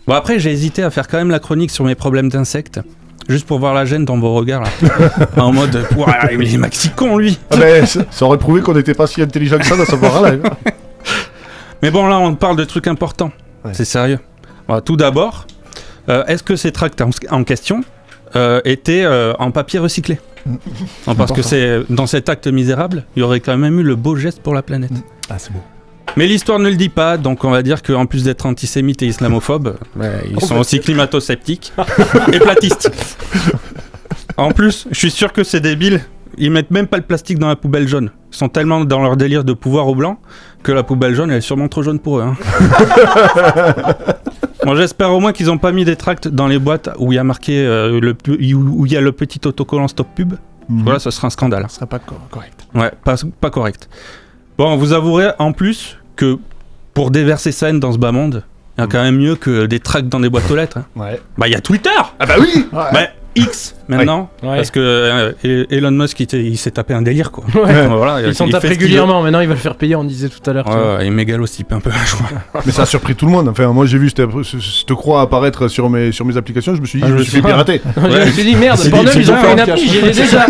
Bon 0.06 0.15
après 0.15 0.38
j'ai 0.38 0.51
hésité 0.51 0.84
à 0.84 0.89
faire 0.89 1.08
quand 1.08 1.17
même 1.17 1.32
la 1.32 1.39
chronique 1.39 1.71
sur 1.71 1.86
mes 1.86 1.95
problèmes 1.95 2.28
d'insectes. 2.28 2.82
Juste 3.30 3.47
pour 3.47 3.60
voir 3.60 3.73
la 3.73 3.86
gêne 3.86 4.04
dans 4.04 4.19
vos 4.19 4.34
regards 4.34 4.63
là. 4.63 4.69
en 5.38 5.54
mode 5.54 5.82
Ouah, 5.95 6.30
il 6.34 6.54
est 6.54 6.58
maxi 6.58 6.89
con 6.89 7.17
lui. 7.17 7.39
Ah 7.51 7.56
ben, 7.56 7.86
ça, 7.86 8.01
ça 8.12 8.25
aurait 8.25 8.38
prouvé 8.38 8.60
qu'on 8.60 8.73
n'était 8.73 8.93
pas 8.93 9.08
si 9.08 9.21
intelligent 9.21 9.60
que 9.60 9.65
ça 9.65 9.78
dans 9.78 9.97
part 9.97 10.17
en 10.21 10.25
live. 10.25 10.43
Mais 11.82 11.89
bon 11.89 12.06
là 12.06 12.19
on 12.19 12.36
parle 12.36 12.58
de 12.58 12.65
trucs 12.65 12.88
importants. 12.88 13.32
Ouais. 13.63 13.71
C'est 13.73 13.86
sérieux. 13.86 14.19
Tout 14.84 14.95
d'abord, 14.97 15.45
euh, 16.10 16.25
est-ce 16.25 16.43
que 16.43 16.56
ces 16.56 16.71
tracts 16.71 17.04
en, 17.30 17.43
question 17.43 17.84
euh, 18.36 18.62
étaient 18.65 19.04
euh, 19.04 19.34
en 19.39 19.51
papier 19.51 19.80
recyclé? 19.80 20.19
Non, 20.45 21.15
Parce 21.15 21.32
que 21.32 21.41
c'est 21.41 21.82
dans 21.89 22.06
cet 22.06 22.30
acte 22.30 22.47
misérable, 22.47 23.06
il 23.15 23.21
y 23.21 23.23
aurait 23.23 23.39
quand 23.39 23.58
même 23.58 23.80
eu 23.80 23.84
le 23.84 23.95
beau 23.95 24.15
geste 24.15 24.41
pour 24.41 24.54
la 24.54 24.62
planète. 24.62 24.91
Ah, 25.30 25.39
c'est 25.39 25.51
beau. 25.51 25.62
Mais 26.17 26.28
l'histoire 26.28 26.60
ne 26.60 26.69
le 26.69 26.75
dit 26.75 26.89
pas, 26.89 27.17
donc 27.17 27.43
on 27.43 27.49
va 27.49 27.63
dire 27.63 27.82
qu'en 27.82 28.06
plus 28.06 28.23
d'être 28.23 28.45
antisémites 28.45 29.01
et 29.01 29.08
islamophobes, 29.08 29.75
bah, 29.95 30.06
ils 30.30 30.39
sont 30.41 30.58
aussi 30.58 30.80
climato-sceptiques 30.80 31.73
et 32.34 32.39
platistes. 32.39 32.91
En 34.38 34.51
plus, 34.51 34.88
je 34.91 34.97
suis 34.97 35.12
sûr 35.12 35.34
que 35.34 35.43
ces 35.43 35.60
débiles, 35.60 36.01
ils 36.38 36.51
mettent 36.51 36.71
même 36.71 36.88
pas 36.88 36.97
le 36.97 37.04
plastique 37.04 37.39
dans 37.39 37.47
la 37.47 37.56
poubelle 37.56 37.88
jaune. 37.88 38.12
Ils 38.32 38.38
sont 38.38 38.49
tellement 38.49 38.86
dans 38.86 39.01
leur 39.01 39.17
délire 39.17 39.43
de 39.43 39.54
pouvoir 39.54 39.88
au 39.88 39.95
blanc 39.95 40.19
que 40.62 40.71
la 40.71 40.84
poubelle 40.84 41.15
jaune 41.15 41.32
elle 41.32 41.38
est 41.38 41.41
sûrement 41.41 41.67
trop 41.69 41.82
jaune 41.82 41.99
pour 41.99 42.19
eux. 42.19 42.23
hein. 42.23 42.36
Bon, 44.65 44.75
j'espère 44.75 45.12
au 45.12 45.19
moins 45.19 45.32
qu'ils 45.32 45.49
ont 45.51 45.58
pas 45.58 45.71
mis 45.71 45.86
des 45.86 45.95
tracts 45.95 46.28
dans 46.28 46.47
les 46.47 46.60
boîtes 46.60 46.89
où 46.97 47.12
il 47.12 47.15
y 47.15 47.19
a 47.19 47.23
marqué 47.23 47.60
euh, 47.65 47.99
le 47.99 48.15
où 48.28 48.86
il 48.86 48.91
y 48.91 48.97
a 48.97 49.01
le 49.01 49.12
petit 49.12 49.39
autocollant 49.47 49.88
stop 49.88 50.08
pub. 50.15 50.34
Mhm. 50.67 50.84
Voilà, 50.84 50.99
ça 50.99 51.12
serait 51.12 51.28
un 51.28 51.30
scandale. 51.30 51.65
Ce 51.69 51.75
serait 51.75 51.86
pas 51.86 51.99
co- 51.99 52.15
correct. 52.32 52.65
Ouais, 52.73 52.91
pas, 53.04 53.15
pas 53.39 53.49
correct. 53.51 53.88
Bon, 54.58 54.75
vous 54.78 54.93
avouerez 54.93 55.30
en 55.39 55.51
plus 55.51 55.97
que 56.15 56.38
pour 56.93 57.12
déverser 57.12 57.51
sa 57.51 57.69
haine 57.69 57.80
dans 57.80 57.91
ce 57.91 57.97
bas 57.97 58.12
monde, 58.12 58.43
il 58.78 58.82
y 58.82 58.84
a 58.84 58.88
quand 58.88 59.01
même 59.04 59.17
mieux 59.17 59.36
que 59.36 59.65
des 59.67 59.80
tracts 59.80 60.08
dans 60.10 60.19
des 60.19 60.30
boîtes 60.30 60.49
aux 60.49 60.56
lettres. 60.56 60.78
hein. 60.80 60.86
Ouais. 60.95 61.21
Bah, 61.38 61.47
il 61.47 61.51
y 61.51 61.56
a 61.56 61.62
Twitter 61.62 61.89
Ah 62.19 62.25
bah 62.25 62.36
oui 62.39 62.67
Ouais. 62.73 62.84
Bah, 62.91 63.08
X 63.36 63.75
maintenant. 63.88 64.30
Ouais. 64.43 64.58
Parce 64.58 64.71
que 64.71 64.80
euh, 64.80 65.63
Elon 65.69 65.91
Musk, 65.91 66.19
il, 66.19 66.58
s'est 66.58 66.71
tapé 66.71 66.93
un 66.93 67.02
délire, 67.02 67.32
quoi. 67.32 67.43
Ouais. 67.54 67.88
Voilà, 67.88 68.28
Ils 68.28 68.36
s'en 68.36 68.45
il 68.48 68.52
tapent 68.52 68.63
régulièrement. 68.63 69.21
Maintenant, 69.21 69.39
ils 69.39 69.48
veulent 69.48 69.58
faire 69.58 69.76
payer, 69.76 69.95
on 69.95 70.04
disait 70.04 70.30
tout 70.30 70.50
à 70.50 70.54
l'heure. 70.54 70.67
Ouais, 70.67 71.08
et 71.08 71.10
mégalocype 71.10 71.71
un 71.71 71.80
peu, 71.80 71.91
je 71.91 72.15
crois. 72.15 72.30
Mais 72.65 72.71
ça 72.71 72.84
a 72.84 72.86
surpris 72.86 73.15
tout 73.15 73.26
le 73.26 73.32
monde. 73.32 73.48
Enfin, 73.50 73.67
moi 73.71 73.86
j'ai 73.86 73.98
vu 73.98 74.10
cette, 74.10 74.30
ce- 74.43 74.60
cette 74.60 74.93
croix 74.93 75.21
apparaître 75.21 75.67
sur 75.67 75.89
mes, 75.89 76.12
sur 76.12 76.26
mes 76.26 76.38
applications. 76.38 76.76
Je 76.76 76.82
me 76.82 76.86
suis 76.86 77.00
dit, 77.00 77.06
Ah, 77.06 77.12
je 77.12 77.15
me 77.15 77.24
suis 77.24 77.32
fait 77.32 77.41
pirater. 77.41 77.82
Je 77.95 78.02
me 78.02 78.32
suis 78.32 78.43
dit, 78.43 78.56
merde, 78.56 78.80
dit, 78.80 78.89
ils 78.89 79.32
ont 79.32 79.38
fait 79.38 79.54
une 79.54 79.60
appli, 79.60 79.88
j'ai 79.88 80.02
les 80.02 80.12
déjà. 80.12 80.45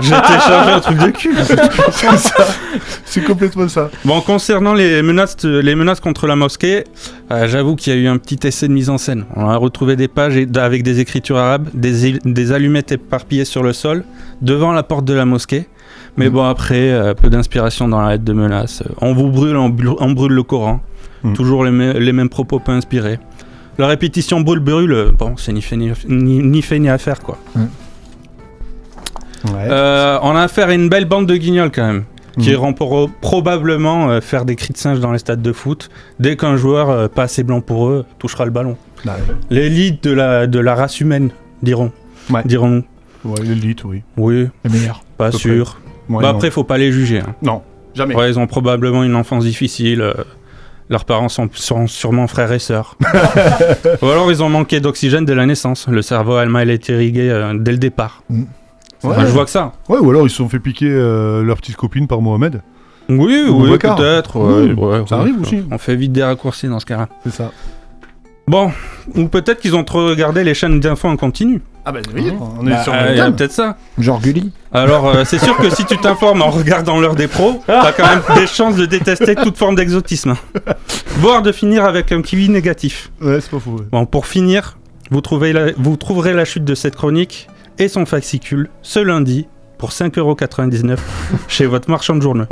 J'ai 0.00 0.10
téléchargé 0.10 0.70
un 0.72 0.80
truc 0.80 0.98
de 0.98 1.10
cul. 1.10 1.34
C'est 3.04 3.24
complètement 3.24 3.68
ça. 3.68 3.90
Bon, 4.04 4.20
concernant 4.20 4.74
les 4.74 5.02
menaces, 5.02 5.36
les 5.44 5.74
menaces 5.74 6.00
contre 6.00 6.26
la 6.26 6.36
mosquée, 6.36 6.84
euh, 7.32 7.48
j'avoue 7.48 7.76
qu'il 7.76 7.92
y 7.92 7.96
a 7.96 7.98
eu 7.98 8.06
un 8.06 8.18
petit 8.18 8.38
essai 8.46 8.68
de 8.68 8.72
mise 8.72 8.90
en 8.90 8.98
scène. 8.98 9.24
On 9.36 9.48
a 9.48 9.56
retrouvé 9.56 9.96
des 9.96 10.08
pages 10.08 10.34
avec 10.56 10.82
des 10.82 11.00
écritures 11.00 11.36
arabes, 11.36 11.68
des, 11.74 12.18
des 12.24 12.52
allumettes 12.70 12.92
éparpillées 12.92 13.44
sur 13.44 13.62
le 13.62 13.72
sol, 13.72 14.04
devant 14.42 14.72
la 14.72 14.82
porte 14.82 15.04
de 15.04 15.14
la 15.14 15.24
mosquée. 15.24 15.66
Mais 16.16 16.26
Mhm. 16.26 16.32
bon, 16.32 16.44
après, 16.44 16.90
euh, 16.92 17.14
peu 17.14 17.28
d'inspiration 17.30 17.88
dans 17.88 18.00
la 18.00 18.10
lettre 18.12 18.24
de 18.24 18.32
menace. 18.32 18.82
On 19.00 19.12
vous 19.14 19.28
brûle, 19.28 19.56
on 19.56 19.68
brûle, 19.68 19.94
on 19.98 20.12
brûle 20.12 20.32
le 20.32 20.42
Coran. 20.42 20.80
Mhm. 21.22 21.34
Toujours 21.34 21.64
les, 21.64 21.70
mê- 21.70 21.98
les 21.98 22.12
mêmes 22.12 22.28
propos 22.28 22.58
peu 22.60 22.72
inspirés. 22.72 23.18
La 23.78 23.86
répétition 23.86 24.40
brûle, 24.40 24.58
brûle, 24.60 25.12
bon, 25.18 25.34
c'est 25.36 25.52
ni 25.52 25.62
fait 25.62 25.76
ni, 25.76 25.90
ni, 26.08 26.38
ni 26.40 26.62
fait 26.62 26.78
ni 26.78 26.88
à 26.88 26.98
faire, 26.98 27.20
quoi. 27.20 27.38
Ouais. 27.56 29.52
Euh, 29.70 30.18
on 30.22 30.36
a 30.36 30.42
affaire 30.42 30.68
à 30.68 30.74
une 30.74 30.88
belle 30.88 31.06
bande 31.06 31.26
de 31.26 31.36
guignols 31.36 31.70
quand 31.72 31.86
même, 31.86 32.04
qui 32.38 32.48
Mhm. 32.48 32.52
iront 32.54 32.72
pour- 32.74 33.10
probablement 33.22 34.10
euh, 34.10 34.20
faire 34.20 34.44
des 34.44 34.54
cris 34.56 34.72
de 34.72 34.78
singe 34.78 35.00
dans 35.00 35.12
les 35.12 35.18
stades 35.18 35.40
de 35.42 35.52
foot 35.52 35.88
dès 36.18 36.36
qu'un 36.36 36.56
joueur 36.56 36.90
euh, 36.90 37.08
pas 37.08 37.22
assez 37.22 37.42
blanc 37.42 37.60
pour 37.62 37.88
eux 37.88 38.04
touchera 38.18 38.44
le 38.44 38.50
ballon. 38.50 38.76
Ouais. 39.06 39.12
L'élite 39.48 40.04
de 40.04 40.12
la, 40.12 40.46
de 40.46 40.58
la 40.58 40.74
race 40.74 41.00
humaine, 41.00 41.30
diront. 41.62 41.90
Ouais. 42.28 42.42
Dirons. 42.44 42.82
Ouais, 43.24 43.40
l'élite, 43.42 43.84
oui. 43.84 44.02
Oui, 44.16 44.48
Le 44.64 44.70
meilleur. 44.70 45.02
pas 45.16 45.30
sûr. 45.32 45.78
Ouais, 46.08 46.22
bah 46.22 46.30
non. 46.32 46.36
après, 46.36 46.50
faut 46.50 46.64
pas 46.64 46.78
les 46.78 46.90
juger. 46.92 47.20
hein. 47.20 47.34
Non, 47.42 47.62
jamais. 47.94 48.14
Ouais, 48.14 48.30
ils 48.30 48.38
ont 48.38 48.46
probablement 48.46 49.04
une 49.04 49.14
enfance 49.14 49.44
difficile. 49.44 50.00
euh, 50.00 50.14
leurs 50.88 51.04
parents 51.04 51.28
sont, 51.28 51.48
sont 51.52 51.86
sûrement 51.86 52.26
frères 52.26 52.50
et 52.50 52.58
sœurs. 52.58 52.96
Ou 54.02 54.06
alors 54.06 54.30
ils 54.32 54.42
ont 54.42 54.48
manqué 54.48 54.80
d'oxygène 54.80 55.24
dès 55.24 55.34
la 55.36 55.46
naissance. 55.46 55.86
Le 55.88 56.02
cerveau 56.02 56.34
a 56.34 56.44
mal 56.46 56.68
été 56.70 56.92
irrigué 56.94 57.30
euh, 57.30 57.54
dès 57.56 57.70
le 57.72 57.78
départ. 57.78 58.24
Ouais. 58.30 58.44
Moi, 59.04 59.14
je 59.20 59.26
vois 59.32 59.44
que 59.44 59.50
ça. 59.50 59.72
Ouais, 59.88 59.98
ou 59.98 60.10
alors 60.10 60.26
ils 60.26 60.30
se 60.30 60.36
sont 60.36 60.48
fait 60.48 60.58
piquer 60.58 60.90
euh, 60.90 61.42
leur 61.44 61.58
petite 61.58 61.76
copine 61.76 62.06
par 62.08 62.20
Mohamed. 62.20 62.60
Oui, 63.08 63.44
Ou 63.48 63.64
oui, 63.68 63.78
peut-être. 63.78 64.36
Oui, 64.38 64.72
ouais, 64.72 64.84
ouais, 64.98 65.02
ça 65.08 65.16
ouais. 65.16 65.20
arrive 65.22 65.40
aussi. 65.40 65.62
On 65.70 65.78
fait 65.78 65.94
vite 65.96 66.12
des 66.12 66.22
raccourcis 66.24 66.66
dans 66.68 66.78
ce 66.80 66.86
cas-là. 66.86 67.08
C'est 67.24 67.32
ça. 67.32 67.50
Bon, 68.46 68.70
ou 69.14 69.26
peut-être 69.28 69.60
qu'ils 69.60 69.76
ont 69.76 69.84
trop 69.84 70.06
regardé 70.08 70.42
les 70.44 70.54
chaînes 70.54 70.80
d'infos 70.80 71.08
en 71.08 71.16
continu. 71.16 71.60
Ah 71.84 71.92
bah 71.92 72.00
oui, 72.14 72.30
on 72.60 72.66
est 72.66 72.70
Bah, 72.70 72.82
sur 72.84 72.92
Ah, 72.92 73.10
le 73.28 73.32
peut-être 73.34 73.52
ça. 73.52 73.76
Genre 73.98 74.20
Gulli. 74.20 74.52
Alors, 74.72 75.08
euh, 75.08 75.24
c'est 75.24 75.38
sûr 75.38 75.56
que 75.56 75.70
si 75.70 75.84
tu 75.84 75.96
t'informes 75.96 76.42
en 76.42 76.50
regardant 76.50 77.00
l'heure 77.00 77.14
des 77.16 77.26
pros, 77.26 77.62
t'as 77.66 77.92
quand 77.92 78.06
même 78.06 78.22
des 78.36 78.46
chances 78.46 78.76
de 78.76 78.86
détester 78.86 79.34
toute 79.34 79.56
forme 79.56 79.74
d'exotisme. 79.76 80.34
Voire 81.16 81.42
de 81.42 81.52
finir 81.52 81.84
avec 81.84 82.12
un 82.12 82.22
kiwi 82.22 82.48
négatif. 82.50 83.10
Ouais, 83.20 83.40
c'est 83.40 83.50
pas 83.50 83.56
ouais. 83.56 83.82
Bon, 83.90 84.04
pour 84.06 84.26
finir, 84.26 84.76
vous, 85.10 85.20
trouvez 85.22 85.52
la- 85.52 85.72
vous 85.76 85.96
trouverez 85.96 86.34
la 86.34 86.44
chute 86.44 86.64
de 86.64 86.74
cette 86.74 86.96
chronique 86.96 87.48
et 87.78 87.88
son 87.88 88.04
fascicule 88.06 88.68
ce 88.82 89.00
lundi 89.00 89.48
pour 89.78 89.90
5,99€ 89.90 90.98
chez 91.48 91.64
votre 91.66 91.88
marchand 91.90 92.14
de 92.14 92.20
journaux 92.20 92.44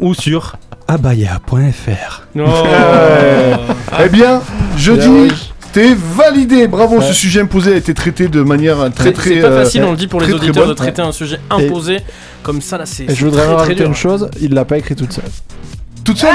ou 0.00 0.12
sur 0.14 0.56
abaya.fr. 0.86 2.22
Oh. 2.38 2.42
Eh 4.04 4.08
bien, 4.10 4.40
je 4.76 4.92
dis, 4.92 5.47
t'es 5.78 5.94
validé. 5.94 6.66
Bravo, 6.66 6.98
Ouais. 6.98 7.06
ce 7.06 7.12
sujet 7.12 7.40
imposé 7.40 7.74
a 7.74 7.76
été 7.76 7.94
traité 7.94 8.28
de 8.28 8.42
manière 8.42 8.90
très 8.94 9.12
très. 9.12 9.30
C'est 9.30 9.40
pas 9.40 9.48
euh, 9.48 9.64
facile, 9.64 9.84
on 9.84 9.92
le 9.92 9.96
dit 9.96 10.08
pour 10.08 10.20
les 10.20 10.32
auditeurs 10.32 10.66
de 10.66 10.74
traiter 10.74 11.02
un 11.02 11.12
sujet 11.12 11.38
imposé 11.50 11.98
comme 12.42 12.60
ça 12.60 12.78
là, 12.78 12.86
c'est. 12.86 13.04
Et 13.04 13.14
je 13.14 13.24
voudrais 13.24 13.46
rajouter 13.46 13.84
une 13.84 13.94
chose, 13.94 14.28
il 14.40 14.54
l'a 14.54 14.64
pas 14.64 14.78
écrit 14.78 14.96
toute 14.96 15.12
seule. 15.12 15.24
Toute 16.08 16.16
seule 16.18 16.30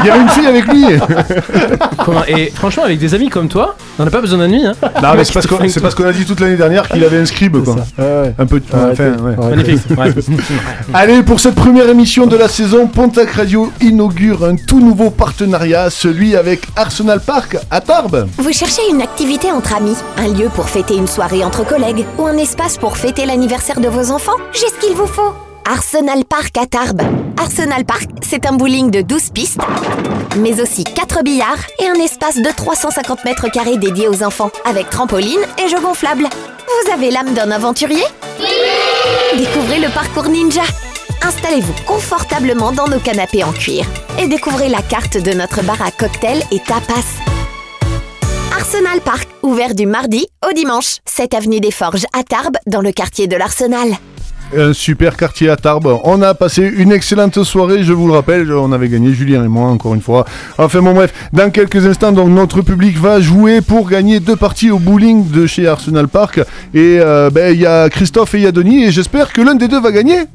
Il 0.00 0.06
y 0.08 0.10
avait 0.10 0.20
une 0.20 0.28
fille 0.30 0.46
avec 0.48 0.66
lui 0.66 0.84
Comment- 2.04 2.24
Et 2.26 2.50
franchement, 2.52 2.82
avec 2.82 2.98
des 2.98 3.14
amis 3.14 3.28
comme 3.28 3.46
toi, 3.46 3.76
on 4.00 4.04
n'a 4.04 4.10
pas 4.10 4.20
besoin 4.20 4.40
d'amis. 4.40 4.66
Hein. 4.66 4.72
Non, 5.00 5.10
mais 5.16 5.22
c'est 5.24 5.32
parce 5.32 5.46
qu'on 5.46 5.68
c'est 5.68 5.78
parce 5.80 5.94
qu'on 5.94 6.06
a 6.06 6.12
dit 6.12 6.24
toute 6.24 6.40
l'année 6.40 6.56
dernière 6.56 6.88
qu'il 6.88 7.04
avait 7.04 7.18
un 7.18 7.24
scribe, 7.24 7.62
quoi. 7.62 7.76
ça. 7.76 8.02
Ouais, 8.02 8.22
ouais. 8.22 8.34
Un 8.36 8.46
peu. 8.46 8.60
Arrêtez, 8.72 9.02
enfin, 9.14 9.22
ouais. 9.24 9.34
arrêtez. 9.54 9.78
Magnifique. 9.96 10.30
ouais. 10.40 10.54
Allez, 10.92 11.22
pour 11.22 11.38
cette 11.38 11.54
première 11.54 11.88
émission 11.88 12.26
de 12.26 12.36
la 12.36 12.48
saison, 12.48 12.88
Pontac 12.88 13.30
Radio 13.30 13.72
inaugure 13.80 14.44
un 14.44 14.56
tout 14.56 14.80
nouveau 14.80 15.10
partenariat, 15.10 15.88
celui 15.90 16.34
avec 16.34 16.66
Arsenal 16.74 17.20
Park 17.20 17.58
à 17.70 17.80
Tarbes. 17.80 18.26
Vous 18.38 18.52
cherchez 18.52 18.82
une 18.90 19.02
activité 19.02 19.52
entre 19.52 19.76
amis, 19.76 19.96
un 20.18 20.26
lieu 20.36 20.48
pour 20.52 20.68
fêter 20.68 20.96
une 20.96 21.06
soirée 21.06 21.44
entre 21.44 21.64
collègues 21.64 22.04
ou 22.18 22.26
un 22.26 22.36
espace 22.38 22.76
pour 22.76 22.96
fêter 22.96 23.24
l'anniversaire 23.24 23.78
de 23.78 23.86
vos 23.88 24.10
enfants? 24.10 24.32
J'ai 24.52 24.66
ce 24.66 24.84
qu'il 24.84 24.96
vous 24.96 25.06
faut 25.06 25.32
Arsenal 25.64 26.24
Park 26.24 26.56
à 26.58 26.66
Tarbes. 26.66 27.02
Arsenal 27.38 27.84
Park, 27.84 28.10
c'est 28.22 28.46
un 28.46 28.52
bowling 28.52 28.90
de 28.90 29.00
12 29.00 29.30
pistes, 29.30 29.60
mais 30.38 30.60
aussi 30.60 30.84
4 30.84 31.22
billards 31.22 31.66
et 31.78 31.86
un 31.86 31.94
espace 31.94 32.36
de 32.36 32.50
350 32.50 33.24
mètres 33.24 33.48
carrés 33.50 33.76
dédié 33.76 34.08
aux 34.08 34.22
enfants, 34.22 34.50
avec 34.64 34.90
trampoline 34.90 35.40
et 35.58 35.68
jeux 35.68 35.80
gonflables. 35.80 36.26
Vous 36.26 36.92
avez 36.92 37.10
l'âme 37.10 37.32
d'un 37.34 37.50
aventurier? 37.50 38.02
Découvrez 39.36 39.80
le 39.80 39.88
parcours 39.88 40.28
ninja 40.28 40.62
Installez-vous 41.22 41.74
confortablement 41.86 42.72
dans 42.72 42.88
nos 42.88 42.98
canapés 42.98 43.44
en 43.44 43.52
cuir 43.52 43.86
et 44.18 44.26
découvrez 44.26 44.68
la 44.68 44.82
carte 44.82 45.16
de 45.16 45.32
notre 45.32 45.62
bar 45.62 45.80
à 45.80 45.92
cocktails 45.92 46.42
et 46.50 46.58
tapas. 46.58 47.22
Arsenal 48.52 49.00
Park, 49.00 49.28
ouvert 49.42 49.74
du 49.74 49.86
mardi 49.86 50.26
au 50.48 50.52
dimanche, 50.52 50.98
7 51.06 51.34
avenue 51.34 51.60
des 51.60 51.70
Forges 51.70 52.06
à 52.12 52.24
Tarbes, 52.24 52.56
dans 52.66 52.80
le 52.80 52.90
quartier 52.90 53.28
de 53.28 53.36
l'Arsenal. 53.36 53.96
Un 54.54 54.74
super 54.74 55.16
quartier 55.16 55.48
à 55.48 55.56
Tarbes. 55.56 55.98
On 56.04 56.20
a 56.20 56.34
passé 56.34 56.62
une 56.62 56.92
excellente 56.92 57.42
soirée, 57.42 57.84
je 57.84 57.92
vous 57.94 58.06
le 58.06 58.12
rappelle. 58.12 58.52
On 58.52 58.70
avait 58.72 58.88
gagné, 58.88 59.12
Julien 59.12 59.44
et 59.44 59.48
moi, 59.48 59.68
encore 59.68 59.94
une 59.94 60.02
fois. 60.02 60.26
Enfin, 60.58 60.82
bon, 60.82 60.92
bref. 60.92 61.12
Dans 61.32 61.50
quelques 61.50 61.86
instants, 61.86 62.12
donc, 62.12 62.28
notre 62.28 62.60
public 62.60 62.98
va 62.98 63.20
jouer 63.20 63.62
pour 63.62 63.88
gagner 63.88 64.20
deux 64.20 64.36
parties 64.36 64.70
au 64.70 64.78
bowling 64.78 65.30
de 65.30 65.46
chez 65.46 65.66
Arsenal 65.66 66.06
Park. 66.06 66.38
Et 66.74 66.98
euh, 67.00 67.30
ben, 67.30 67.54
il 67.54 67.60
y 67.60 67.66
a 67.66 67.88
Christophe 67.88 68.34
et 68.34 68.38
il 68.38 68.44
y 68.44 68.46
a 68.46 68.52
Denis. 68.52 68.84
Et 68.84 68.90
j'espère 68.90 69.32
que 69.32 69.40
l'un 69.40 69.54
des 69.54 69.68
deux 69.68 69.80
va 69.80 69.90
gagner. 69.90 70.26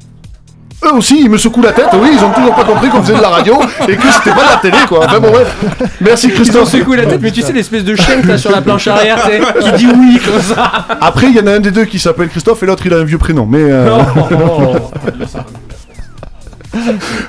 Eux 0.84 0.94
aussi, 0.94 1.20
ils 1.22 1.28
me 1.28 1.36
secouent 1.38 1.62
la 1.62 1.72
tête. 1.72 1.88
Oui, 1.94 2.10
ils 2.16 2.24
ont 2.24 2.30
toujours 2.30 2.54
pas 2.54 2.62
compris 2.64 2.88
qu'on 2.88 3.02
faisait 3.02 3.16
de 3.16 3.20
la 3.22 3.30
radio 3.30 3.58
et 3.88 3.96
que 3.96 4.06
c'était 4.12 4.30
pas 4.30 4.44
de 4.44 4.50
la 4.50 4.56
télé, 4.62 4.76
quoi. 4.88 5.00
Enfin, 5.06 5.18
bon, 5.18 5.30
bref. 5.32 5.56
Merci, 6.00 6.28
Ils 6.28 6.32
ont 6.32 6.34
Christophe. 6.36 6.68
secoué 6.70 6.96
la 6.98 7.06
tête, 7.06 7.20
mais 7.20 7.32
tu 7.32 7.42
sais, 7.42 7.52
l'espèce 7.52 7.82
de 7.84 7.96
chien 7.96 8.20
que 8.22 8.28
t'as 8.28 8.38
sur 8.38 8.52
la 8.52 8.60
planche 8.60 8.86
arrière, 8.86 9.18
qui 9.60 9.72
dit 9.72 9.88
oui 9.92 10.20
comme 10.24 10.40
ça. 10.40 10.86
Après, 11.00 11.26
il 11.30 11.36
y 11.36 11.40
en 11.40 11.46
a 11.48 11.52
un 11.54 11.60
des 11.60 11.72
deux 11.72 11.84
qui 11.84 11.98
s'appelle 11.98 12.28
Christophe 12.28 12.62
et 12.62 12.66
l'autre, 12.66 12.84
il 12.86 12.94
a 12.94 12.98
un 12.98 13.04
vieux 13.04 13.18
prénom. 13.18 13.44
Mais. 13.44 13.58
euh, 13.60 13.98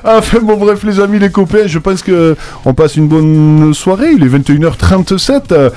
Enfin 0.04 0.39
bon 0.41 0.58
bref 0.58 0.84
les 0.84 1.00
amis, 1.00 1.18
les 1.18 1.30
copains, 1.32 1.66
je 1.66 1.80
pense 1.80 2.04
que 2.04 2.36
on 2.66 2.74
passe 2.74 2.97
une 2.97 3.08
bonne 3.08 3.74
soirée, 3.74 4.12
il 4.16 4.24
est 4.24 4.28
21h37. 4.28 5.72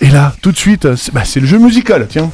Et 0.00 0.08
là, 0.08 0.34
tout 0.42 0.52
de 0.52 0.56
suite, 0.56 0.94
c'est 0.96 1.12
bah, 1.12 1.22
c'est 1.24 1.40
le 1.40 1.46
jeu 1.46 1.58
musical, 1.58 2.06
tiens. 2.08 2.30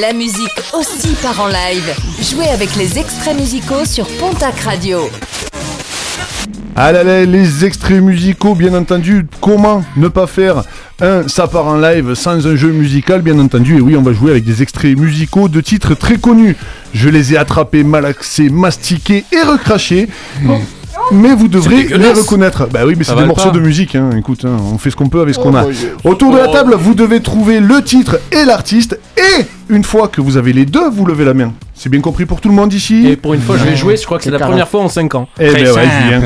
La 0.00 0.12
musique 0.12 0.62
aussi 0.72 1.14
part 1.20 1.40
en 1.40 1.48
live. 1.48 1.94
Jouez 2.20 2.48
avec 2.48 2.74
les 2.76 2.98
extraits 2.98 3.36
musicaux 3.36 3.84
sur 3.84 4.06
Pontac 4.18 4.60
Radio. 4.60 5.10
Ah 6.76 6.92
là 6.92 7.04
là, 7.04 7.24
les 7.24 7.64
extraits 7.64 8.00
musicaux, 8.00 8.54
bien 8.54 8.74
entendu, 8.74 9.26
comment 9.40 9.84
ne 9.96 10.08
pas 10.08 10.26
faire 10.26 10.64
un 11.00 11.26
ça 11.28 11.46
part 11.46 11.66
en 11.66 11.76
live 11.78 12.14
sans 12.14 12.46
un 12.46 12.56
jeu 12.56 12.70
musical, 12.70 13.22
bien 13.22 13.38
entendu, 13.38 13.76
et 13.76 13.80
oui, 13.80 13.96
on 13.96 14.02
va 14.02 14.12
jouer 14.12 14.30
avec 14.32 14.44
des 14.44 14.62
extraits 14.62 14.96
musicaux 14.98 15.48
de 15.48 15.60
titres 15.60 15.94
très 15.94 16.16
connus. 16.16 16.56
Je 16.92 17.08
les 17.08 17.32
ai 17.32 17.36
attrapés, 17.36 17.84
malaxés, 17.84 18.48
mastiqués 18.48 19.24
et 19.32 19.42
recrachés. 19.42 20.08
Mais 21.12 21.34
vous 21.34 21.48
devrez 21.48 21.84
les 21.84 22.12
reconnaître. 22.12 22.66
Bah 22.70 22.80
oui, 22.86 22.94
mais 22.96 23.04
c'est 23.04 23.14
des 23.14 23.24
morceaux 23.26 23.50
pas. 23.50 23.54
de 23.56 23.60
musique, 23.60 23.94
hein. 23.94 24.10
écoute, 24.16 24.44
hein, 24.44 24.56
on 24.72 24.78
fait 24.78 24.90
ce 24.90 24.96
qu'on 24.96 25.08
peut 25.08 25.20
avec 25.20 25.34
ce 25.34 25.40
Oh, 25.40 25.44
qu'on 25.44 25.54
a. 25.54 25.64
God. 25.64 25.74
Autour 26.04 26.32
de 26.32 26.38
la 26.38 26.48
Oh. 26.48 26.52
table, 26.52 26.74
vous 26.78 26.94
devez 26.94 27.20
trouver 27.20 27.60
le 27.60 27.82
titre 27.82 28.18
et 28.32 28.44
l'artiste, 28.44 28.98
et 29.16 29.44
une 29.68 29.84
fois 29.84 30.08
que 30.08 30.20
vous 30.20 30.36
avez 30.36 30.52
les 30.52 30.64
deux, 30.66 30.88
vous 30.90 31.04
levez 31.06 31.24
la 31.24 31.34
main. 31.34 31.52
C'est 31.76 31.88
bien 31.88 32.00
compris 32.00 32.24
pour 32.24 32.40
tout 32.40 32.48
le 32.48 32.54
monde 32.54 32.72
ici 32.72 33.08
Et 33.08 33.16
pour 33.16 33.34
une 33.34 33.40
fois, 33.40 33.56
je 33.58 33.64
vais 33.64 33.74
jouer, 33.76 33.96
je 33.96 34.04
crois 34.06 34.18
que 34.18 34.24
c'est 34.24 34.30
la 34.30 34.38
première 34.38 34.68
fois 34.68 34.80
en 34.82 34.88
5 34.88 35.14
ans. 35.16 35.28
eh 35.40 35.52
ben 35.52 35.66
ouais, 35.72 35.82
Julien. 36.02 36.22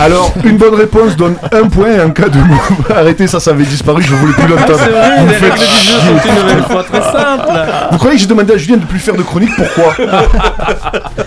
Alors, 0.00 0.32
une 0.44 0.56
bonne 0.56 0.74
réponse 0.74 1.16
donne 1.16 1.34
un 1.52 1.68
point 1.68 1.90
et 1.92 1.98
un 1.98 2.10
cas 2.10 2.28
de 2.28 2.38
mot. 2.38 2.54
Arrêtez, 2.94 3.26
ça, 3.26 3.40
ça 3.40 3.50
avait 3.50 3.64
disparu, 3.64 4.02
je 4.02 4.14
voulais 4.14 4.32
plus 4.32 4.46
l'entendre. 4.48 4.78
C'est 4.78 4.90
vrai, 4.90 5.10
Vous 5.20 5.26
les 5.26 5.34
faites 5.34 5.52
règles 5.52 5.58
du 5.58 5.66
jeu 5.66 5.76
chier. 5.80 6.00
sont 6.00 6.28
une 6.28 6.42
nouvelle 6.42 6.62
fois 6.64 6.84
très 6.84 7.02
simples. 7.02 7.52
Vous 7.90 7.98
croyez 7.98 8.14
que 8.16 8.20
j'ai 8.22 8.26
demandé 8.28 8.52
à 8.54 8.56
Julien 8.56 8.76
de 8.78 8.86
plus 8.86 8.98
faire 9.00 9.16
de 9.16 9.22
chronique 9.22 9.50
Pourquoi 9.56 9.94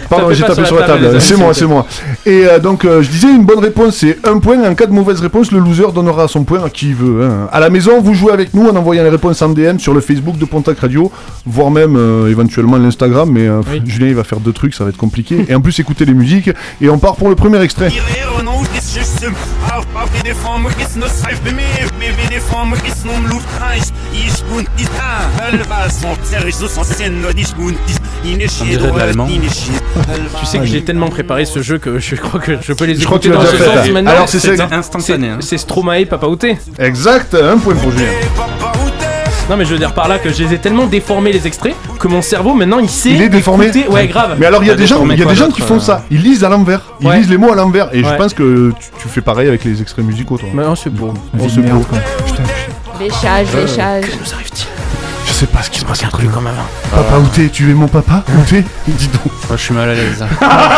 Pardon, 0.09 0.25
Tapez 0.25 0.35
j'ai 0.35 0.41
pas 0.43 0.55
tapé 0.55 0.65
sur 0.65 0.79
la 0.79 0.85
table, 0.87 0.93
table. 1.01 1.03
les 1.03 1.09
amis, 1.11 1.21
C'est 1.21 1.37
moi, 1.37 1.53
c'est 1.53 1.65
moi. 1.65 1.85
Et 2.25 2.45
euh, 2.47 2.59
donc, 2.59 2.85
euh, 2.85 3.01
je 3.01 3.09
disais, 3.09 3.27
une 3.27 3.43
bonne 3.45 3.59
réponse, 3.59 3.97
c'est 3.97 4.17
un 4.27 4.39
point. 4.39 4.63
En 4.63 4.73
cas 4.73 4.85
de 4.85 4.93
mauvaise 4.93 5.19
réponse, 5.19 5.51
le 5.51 5.59
loser 5.59 5.91
donnera 5.93 6.27
son 6.27 6.43
point 6.43 6.63
à 6.63 6.69
qui 6.69 6.87
il 6.89 6.95
veut. 6.95 7.23
hein. 7.25 7.49
À 7.51 7.59
la 7.59 7.69
maison, 7.69 8.01
vous 8.01 8.13
jouez 8.13 8.31
avec 8.31 8.53
nous 8.53 8.67
en 8.69 8.75
envoyant 8.75 9.03
les 9.03 9.09
réponses 9.09 9.41
en 9.41 9.49
DM 9.49 9.77
sur 9.79 9.93
le 9.93 9.99
Facebook 10.01 10.37
de 10.37 10.45
Pontac 10.45 10.79
Radio, 10.79 11.11
voire 11.45 11.69
même 11.71 11.95
euh, 11.97 12.29
éventuellement 12.29 12.77
l'Instagram. 12.77 13.29
Mais 13.31 13.47
euh, 13.47 13.61
Oui. 13.71 13.81
Julien, 13.85 14.07
il 14.07 14.15
va 14.15 14.23
faire 14.23 14.39
deux 14.39 14.53
trucs, 14.53 14.73
ça 14.73 14.83
va 14.83 14.89
être 14.91 14.97
compliqué. 14.97 15.45
Et 15.47 15.55
en 15.55 15.61
plus, 15.61 15.77
écoutez 15.79 16.05
les 16.05 16.13
musiques. 16.13 16.49
Et 16.81 16.89
on 16.89 16.97
part 16.97 17.15
pour 17.15 17.29
le 17.29 17.35
premier 17.35 17.61
extrait. 17.61 17.89
Tu 30.39 30.45
sais 30.45 30.59
que 30.59 30.65
j'ai 30.65 30.83
tellement 30.83 31.09
préparé 31.09 31.45
ce 31.45 31.61
jeu 31.61 31.77
que 31.77 31.99
je 31.99 32.15
crois 32.15 32.39
que 32.39 32.57
je 32.61 32.73
peux 32.73 32.85
les 32.85 32.95
Je 32.95 33.05
crois 33.05 33.19
que 33.19 33.27
écouter 33.27 33.43
dans 33.45 33.51
ce 33.51 33.57
sens 33.63 33.89
maintenant. 33.91 34.11
Alors, 34.11 34.29
c'est 34.29 34.59
instantané. 34.71 35.29
hein. 35.29 35.37
C'est 35.41 35.57
Stromae 35.57 36.05
Papa 36.05 36.27
Outé. 36.27 36.57
Exact, 36.79 37.33
un 37.35 37.57
point 37.57 37.75
pour 37.75 37.91
Julien. 37.91 38.05
Non 39.49 39.57
mais 39.57 39.65
je 39.65 39.73
veux 39.73 39.77
dire 39.77 39.93
par 39.93 40.07
là 40.07 40.17
que 40.17 40.31
je 40.31 40.43
les 40.43 40.55
ai 40.55 40.57
tellement 40.57 40.87
déformés 40.87 41.31
les 41.31 41.45
extraits 41.45 41.75
que 41.99 42.07
mon 42.07 42.23
cerveau 42.23 42.55
maintenant 42.55 42.79
il 42.79 42.89
sait 42.89 43.11
Il 43.11 43.21
est 43.21 43.29
déformé 43.29 43.67
écouter- 43.67 43.87
Ouais 43.89 44.07
grave. 44.07 44.35
Mais 44.39 44.47
alors 44.47 44.63
il 44.63 44.67
y 44.67 44.71
a 44.71 44.75
des 44.75 44.87
gens, 44.87 45.05
il 45.07 45.19
y 45.19 45.21
a 45.21 45.25
des 45.25 45.35
gens 45.35 45.49
qui 45.49 45.61
font 45.61 45.75
euh 45.75 45.79
ça. 45.79 46.03
Ils 46.09 46.21
lisent 46.21 46.43
à 46.43 46.49
l'envers. 46.49 46.81
Ils 46.99 47.07
Ouais. 47.07 47.17
lisent 47.17 47.29
les 47.29 47.37
mots 47.37 47.51
à 47.51 47.55
l'envers. 47.55 47.89
Et 47.93 48.03
je 48.03 48.15
pense 48.15 48.33
que 48.33 48.71
tu, 48.79 48.87
tu 49.03 49.07
fais 49.07 49.21
pareil 49.21 49.47
avec 49.47 49.63
les 49.63 49.81
extraits 49.81 50.03
musicaux, 50.03 50.37
toi. 50.37 50.49
Mais 50.53 50.63
non, 50.63 50.75
c'est 50.75 50.89
beau. 50.89 51.13
Oh, 51.39 51.47
c'est 51.47 51.61
beau. 51.61 51.85
Léchage, 52.99 53.47
léchage. 53.55 54.05
nous 54.19 54.33
arrive-t-il 54.33 54.67
Je 55.27 55.31
sais 55.33 55.45
pas 55.47 55.61
ce 55.61 55.69
qui 55.69 55.79
se 55.79 55.85
passe 55.85 56.03
entre 56.05 56.23
nous. 56.23 56.29
comme 56.29 56.47
avant. 56.47 56.63
Papa 56.91 57.17
Outé, 57.19 57.49
tu 57.49 57.69
es 57.69 57.73
mon 57.73 57.87
papa? 57.87 58.23
Outé 58.39 58.63
Dis 58.87 59.07
donc. 59.09 59.21
Oh, 59.49 59.53
je 59.55 59.61
suis 59.61 59.73
mal 59.75 59.89
à 59.89 59.93
l'aise. 59.93 60.25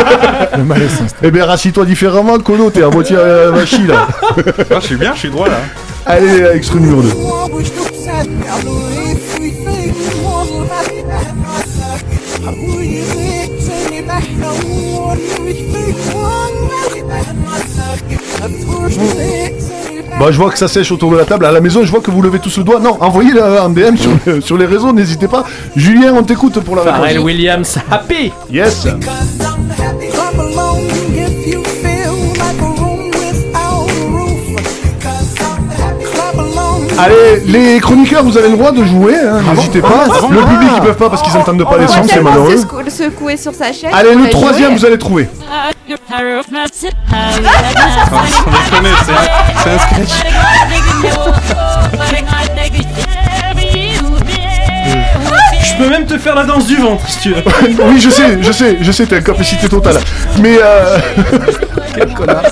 Le 0.57 0.63
malaise 0.63 0.89
s'installe. 0.89 1.19
Eh 1.23 1.31
bien, 1.31 1.45
rassis-toi 1.45 1.85
différemment, 1.85 2.37
Kono, 2.39 2.69
t'es 2.69 2.83
à 2.83 2.89
moitié 2.89 3.15
euh, 3.17 3.51
machi 3.53 3.85
là. 3.87 4.07
Ah, 4.71 4.79
je 4.81 4.85
suis 4.87 4.95
bien, 4.97 5.13
je 5.13 5.19
suis 5.19 5.29
droit 5.29 5.47
là. 5.47 5.57
Allez, 6.05 6.43
extrait 6.53 6.79
numéro 6.79 7.01
2. 7.01 7.09
Bah, 20.19 20.31
je 20.31 20.37
vois 20.37 20.49
que 20.49 20.57
ça 20.57 20.67
sèche 20.67 20.91
autour 20.91 21.11
de 21.11 21.17
la 21.17 21.25
table. 21.25 21.45
À 21.45 21.51
la 21.51 21.61
maison, 21.61 21.83
je 21.83 21.91
vois 21.91 22.01
que 22.01 22.09
vous 22.09 22.21
levez 22.21 22.39
tous 22.39 22.57
le 22.57 22.63
doigt. 22.63 22.79
Non, 22.79 22.97
envoyez-le 22.99 23.41
en 23.43 23.69
DM 23.69 23.95
sur, 23.97 24.09
le- 24.25 24.41
sur 24.41 24.57
les 24.57 24.65
réseaux, 24.65 24.91
n'hésitez 24.91 25.27
pas. 25.27 25.43
Julien, 25.75 26.13
on 26.15 26.23
t'écoute 26.23 26.59
pour 26.61 26.75
la 26.75 26.83
Pharrell 26.83 27.03
réponse. 27.09 27.25
Williams 27.25 27.77
Happy. 27.91 28.31
Yes. 28.51 28.87
Allez, 36.99 37.41
les 37.45 37.79
chroniqueurs, 37.79 38.23
vous 38.23 38.37
avez 38.37 38.49
le 38.49 38.57
droit 38.57 38.71
de 38.71 38.83
jouer, 38.83 39.15
hein, 39.19 39.41
n'hésitez 39.53 39.81
pas. 39.81 40.05
le 40.29 40.41
public, 40.45 40.69
ils 40.75 40.81
peuvent 40.81 40.95
pas 40.97 41.09
parce 41.09 41.21
qu'ils 41.21 41.37
entendent 41.37 41.63
pas 41.69 41.77
les 41.77 41.87
sons, 41.87 42.01
c'est 42.07 42.21
malheureux. 42.21 42.57
se 42.57 42.63
secou- 42.63 42.89
secouer 42.89 43.37
sur 43.37 43.53
sa 43.53 43.71
chaise. 43.71 43.91
Allez, 43.93 44.15
le 44.15 44.29
troisième, 44.29 44.69
jouer. 44.71 44.77
vous 44.79 44.85
allez 44.85 44.97
trouver. 44.97 45.29
C'est 49.63 49.69
un 49.69 49.79
sketch. 49.79 50.23
Je 55.63 55.83
peux 55.83 55.89
même 55.89 56.05
te 56.05 56.17
faire 56.17 56.35
la 56.35 56.43
danse 56.43 56.65
du 56.67 56.75
ventre 56.77 57.07
si 57.07 57.19
tu 57.19 57.33
veux. 57.33 57.43
oui, 57.85 57.99
je 57.99 58.09
sais, 58.09 58.37
je 58.41 58.51
sais, 58.51 58.77
je 58.81 58.91
sais, 58.91 59.05
t'as 59.05 59.17
une 59.17 59.23
capacité 59.23 59.69
totale. 59.69 59.97
Mais 60.39 60.57
euh... 60.61 60.97
Quel 61.93 62.13
connard. 62.13 62.43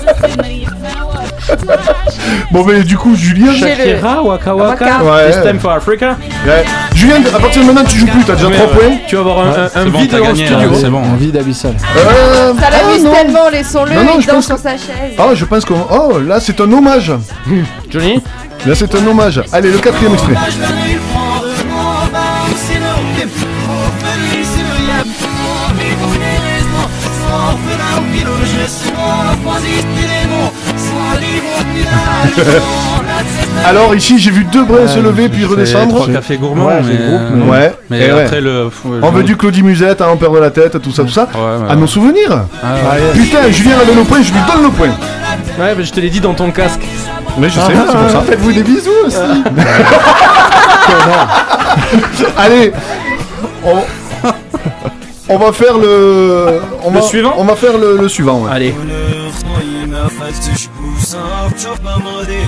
Bon, 2.50 2.64
mais 2.64 2.82
du 2.82 2.96
coup, 2.96 3.14
Julien. 3.14 3.52
Shakira, 3.54 4.22
Waka 4.22 4.54
Waka, 4.54 5.02
Ouais. 5.02 5.28
It's 5.30 5.42
time 5.42 5.58
for 5.58 5.72
Africa. 5.72 6.16
Ouais. 6.46 6.64
Julien, 6.94 7.16
à 7.34 7.38
partir 7.38 7.62
de 7.62 7.66
maintenant, 7.66 7.84
tu 7.84 7.98
joues 7.98 8.06
plus, 8.06 8.24
t'as 8.24 8.34
déjà 8.34 8.48
Mais, 8.48 8.56
3 8.56 8.66
euh, 8.68 8.74
points. 8.74 8.96
Tu 9.06 9.14
vas 9.16 9.20
avoir 9.20 9.38
un, 9.40 9.50
un- 9.50 9.80
un 9.82 9.86
bon, 9.86 9.98
vide 9.98 10.10
t'as 10.10 10.18
dans 10.18 10.24
le 10.24 10.30
gagné, 10.32 10.46
studio. 10.46 10.70
c'est 10.74 10.90
bon. 10.90 11.02
Un 11.02 11.16
vide 11.16 11.36
abyssal. 11.36 11.74
Euh, 11.96 12.52
Ça 12.60 12.70
l'amuse 12.70 13.06
ah, 13.10 13.16
tellement, 13.22 13.48
laissons-le, 13.50 13.92
il 13.92 14.22
je 14.22 14.26
danse 14.26 14.26
pense 14.26 14.46
sur 14.46 14.56
que- 14.56 14.62
sa 14.62 14.70
chaise. 14.72 15.14
Ah, 15.18 15.34
je 15.34 15.44
pense 15.44 15.64
qu'on. 15.64 15.86
Oh, 15.90 16.18
là, 16.18 16.40
c'est 16.40 16.60
un 16.60 16.72
hommage. 16.72 17.12
Johnny 17.90 18.22
Là, 18.66 18.74
c'est 18.74 18.92
un 18.94 19.06
hommage. 19.06 19.40
Allez, 19.52 19.70
le 19.70 19.78
quatrième 19.78 20.14
extrait. 20.14 20.32
Alors, 33.66 33.94
ici, 33.94 34.18
j'ai 34.18 34.30
vu 34.30 34.44
deux 34.44 34.64
brins 34.64 34.86
se 34.86 34.98
lever 35.00 35.28
puis 35.28 35.44
redescendre. 35.44 35.94
Trois 36.02 36.12
cafés 36.12 36.36
gourmands, 36.36 36.66
Ouais, 36.66 36.80
mais, 36.86 36.96
groupe, 36.96 37.20
mais- 37.34 37.50
Ouais, 37.50 37.72
mais 37.90 38.06
et 38.06 38.12
ouais. 38.12 38.22
après 38.24 38.40
le. 38.40 38.68
On 39.02 39.10
veut 39.10 39.22
du 39.24 39.36
Claudie 39.36 39.62
Musette, 39.62 40.00
hein, 40.02 40.08
on 40.12 40.16
perd 40.16 40.34
de 40.34 40.38
la 40.38 40.50
tête, 40.50 40.80
tout 40.80 40.92
ça, 40.92 41.02
tout 41.02 41.08
ça. 41.10 41.28
À 41.68 41.74
nos 41.74 41.86
souvenirs. 41.86 42.44
Ah, 42.62 42.74
ouais. 42.74 43.20
Putain, 43.20 43.50
Julien 43.50 43.76
avait 43.80 43.94
le 43.94 44.02
point, 44.04 44.22
je 44.22 44.32
lui 44.32 44.40
donne 44.52 44.62
le 44.64 44.70
point. 44.70 44.88
Ouais, 45.58 45.74
mais 45.76 45.84
je 45.84 45.92
te 45.92 46.00
l'ai 46.00 46.10
dit 46.10 46.20
dans 46.20 46.34
ton 46.34 46.50
casque. 46.50 46.80
Mais 47.38 47.48
je 47.48 47.54
sais, 47.54 47.60
c'est 47.66 47.96
pour 47.96 48.10
ça. 48.10 48.20
Faites-vous 48.26 48.52
des 48.52 48.62
bisous 48.62 48.90
aussi. 49.06 49.16
Allez, 52.36 52.72
on, 53.64 53.76
on 55.28 55.38
va 55.38 55.52
faire 55.52 55.78
le. 55.78 56.60
On 56.84 56.90
Le 56.90 56.96
va, 57.00 57.02
suivant 57.02 57.34
On 57.38 57.44
va 57.44 57.56
faire 57.56 57.76
le, 57.78 57.96
le 58.00 58.08
suivant. 58.08 58.44
Allez. 62.20 62.46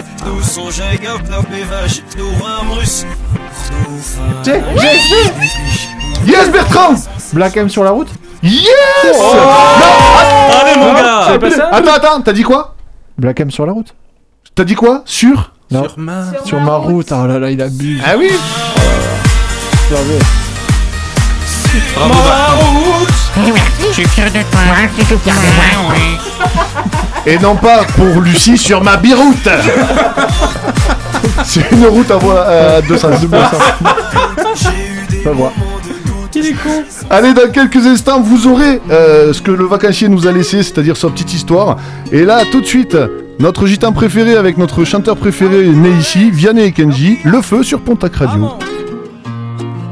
Check, 4.44 4.62
Yes, 6.26 6.50
Bertrand. 6.50 6.94
Black 7.32 7.56
M 7.56 7.68
sur 7.68 7.84
la 7.84 7.90
route. 7.90 8.08
Yes! 8.42 8.66
Allez, 10.60 10.78
mon 10.78 10.92
gars. 10.94 11.38
Pas 11.38 11.50
ça 11.50 11.68
Attends, 11.72 11.92
attends, 11.92 12.20
t'as 12.20 12.32
dit 12.32 12.42
quoi? 12.42 12.74
Black 13.16 13.40
M 13.40 13.50
sur 13.50 13.66
la 13.66 13.72
route. 13.72 13.94
T'as 14.54 14.64
dit 14.64 14.74
quoi? 14.74 15.02
Sur? 15.04 15.52
Non. 15.70 15.84
Sur 15.84 15.98
ma. 15.98 16.24
Sur 16.44 16.60
ma 16.60 16.76
route, 16.76 17.12
oh 17.12 17.26
là 17.26 17.38
là, 17.38 17.50
il 17.50 17.60
abuse. 17.60 18.02
Ah 18.04 18.16
oui 18.16 18.30
Bien 23.38 23.46
joué. 23.46 23.60
Bravo, 24.12 24.30
Bertrand. 24.30 25.92
Et 27.26 27.38
non 27.38 27.56
pas 27.56 27.84
pour 27.96 28.20
Lucie 28.20 28.58
sur 28.58 28.82
ma 28.82 28.96
biroute 28.96 29.48
C'est 31.44 31.70
une 31.72 31.86
route 31.86 32.10
à 32.10 32.16
voie 32.16 32.46
à 32.46 32.80
deux 32.80 32.96
sens. 32.96 33.20
Pas 35.24 35.30
voir. 35.32 35.52
Allez, 37.10 37.32
dans 37.34 37.50
quelques 37.50 37.86
instants, 37.86 38.20
vous 38.20 38.46
aurez 38.46 38.80
euh, 38.90 39.32
ce 39.32 39.40
que 39.42 39.50
le 39.50 39.64
vacancier 39.64 40.08
nous 40.08 40.26
a 40.26 40.32
laissé, 40.32 40.62
c'est-à-dire 40.62 40.96
sa 40.96 41.08
petite 41.08 41.32
histoire. 41.34 41.76
Et 42.12 42.24
là, 42.24 42.42
tout 42.50 42.60
de 42.60 42.66
suite, 42.66 42.96
notre 43.38 43.66
gitan 43.66 43.92
préféré 43.92 44.36
avec 44.36 44.58
notre 44.58 44.84
chanteur 44.84 45.16
préféré 45.16 45.66
né 45.66 45.90
ici, 45.98 46.30
Vianney 46.30 46.64
et 46.64 46.72
Kenji, 46.72 47.18
le 47.24 47.40
feu 47.42 47.62
sur 47.62 47.80
Pontac 47.80 48.16
Radio. 48.16 48.50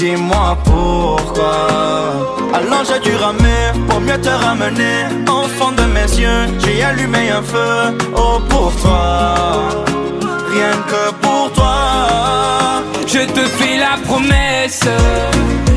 Dis-moi 0.00 0.56
pourquoi. 0.64 1.68
Alors 2.54 2.84
j'ai 2.88 3.00
dû 3.00 3.14
ramer 3.16 3.64
pour 3.86 4.00
mieux 4.00 4.18
te 4.18 4.30
ramener. 4.30 5.04
Fond 5.58 5.72
de 5.72 5.82
mes 5.82 6.10
yeux, 6.18 6.46
j'ai 6.60 6.82
allumé 6.82 7.30
un 7.30 7.42
feu. 7.42 7.98
Oh 8.16 8.38
pour 8.48 8.72
toi, 8.80 9.34
rien 10.54 10.72
que 10.88 11.12
pour 11.20 11.52
toi. 11.52 12.82
Je 13.06 13.26
te 13.36 13.40
fais 13.58 13.76
la 13.76 13.98
promesse 14.06 14.88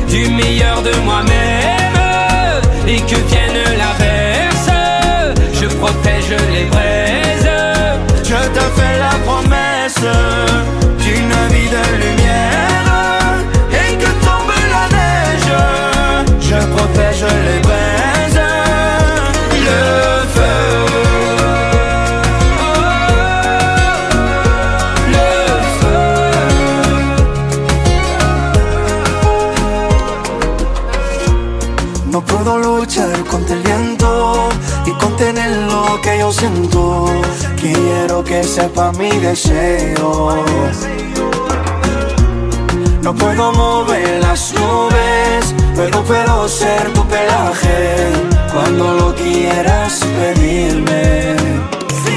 du 0.08 0.30
meilleur 0.30 0.80
de 0.80 0.94
moi-même 1.04 2.62
et 2.88 3.00
que 3.00 3.16
vienne 3.28 3.60
l'averse, 3.76 4.70
je 5.52 5.66
protège 5.66 6.30
les 6.50 6.64
braises. 6.64 7.50
Je 8.22 8.40
te 8.56 8.64
fais 8.76 8.98
la 8.98 9.14
promesse 9.26 10.06
y 34.86 34.90
contener 34.92 35.50
lo 35.70 36.00
que 36.00 36.18
yo 36.18 36.32
siento. 36.32 37.06
Quiero 37.56 38.24
que 38.24 38.42
sepa 38.42 38.92
mi 38.92 39.10
deseo. 39.10 40.44
No 43.02 43.14
puedo 43.14 43.52
mover 43.52 44.20
las 44.22 44.52
nubes, 44.54 45.54
pero 45.76 46.02
puedo 46.04 46.48
ser 46.48 46.92
tu 46.92 47.06
pelaje 47.06 48.12
cuando 48.52 48.94
lo 48.94 49.14
quieras 49.14 50.00
pedirme. 50.18 51.36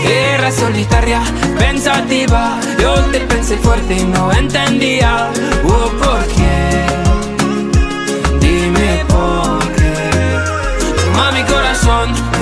Era 0.06 0.52
solitaria, 0.52 1.22
pensativa, 1.60 2.60
yo 2.80 2.96
te 3.12 3.20
pensé 3.22 3.58
fuerte 3.58 3.96
y 3.96 4.04
no 4.06 4.32
entendía 4.32 5.30
oh, 5.66 5.90
por 6.02 6.26
qué. 6.28 6.57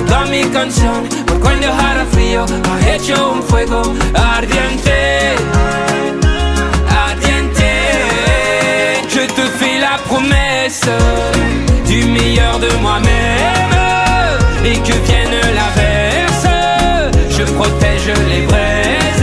Toda 0.06 0.26
mi 0.26 0.44
canción, 0.46 1.08
por 1.26 1.40
cuando 1.40 1.68
dejara 1.68 2.06
frío, 2.12 2.46
ha 2.70 2.96
hecho 2.96 3.32
un 3.32 3.44
fuego 3.44 3.82
ardiente. 4.14 5.36
Ardiente. 7.08 7.72
Je 9.10 9.28
te 9.28 9.42
fais 9.58 9.80
la 9.80 9.98
promesse 10.08 10.90
du 11.88 12.06
meilleur 12.06 12.60
de 12.60 12.72
moi-même 12.82 13.56
et 14.64 14.78
que 14.80 14.94
vienne 15.08 15.38
l'averse, 15.56 16.48
je 17.30 17.44
protège 17.44 18.12
les 18.30 18.46
braises. 18.48 19.15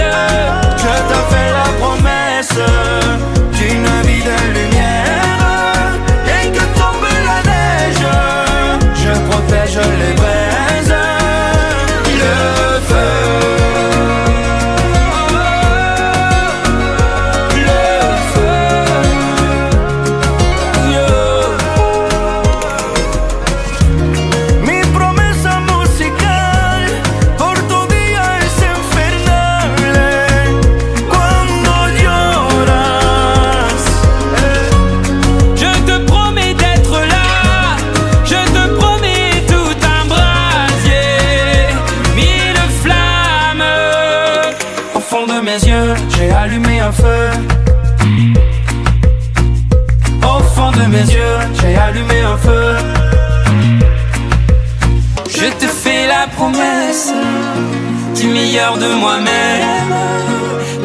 De 58.52 58.92
moi-même 59.00 59.94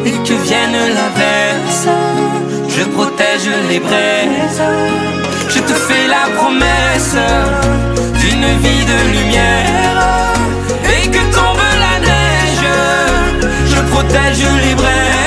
et 0.06 0.12
que 0.26 0.32
vienne 0.42 0.72
l'averse. 0.72 1.86
Je 2.66 2.82
protège 2.84 3.50
les 3.68 3.78
braises. 3.78 4.62
Je 5.50 5.58
te 5.58 5.74
fais 5.74 6.06
la 6.08 6.34
promesse 6.38 7.16
d'une 8.20 8.46
vie 8.62 8.84
de 8.86 9.18
lumière 9.18 9.98
et 10.84 11.08
que 11.08 11.22
tombe 11.34 11.60
la 11.84 12.00
neige. 12.06 12.68
Je 13.66 13.80
protège 13.92 14.46
les 14.64 14.74
braises. 14.74 15.17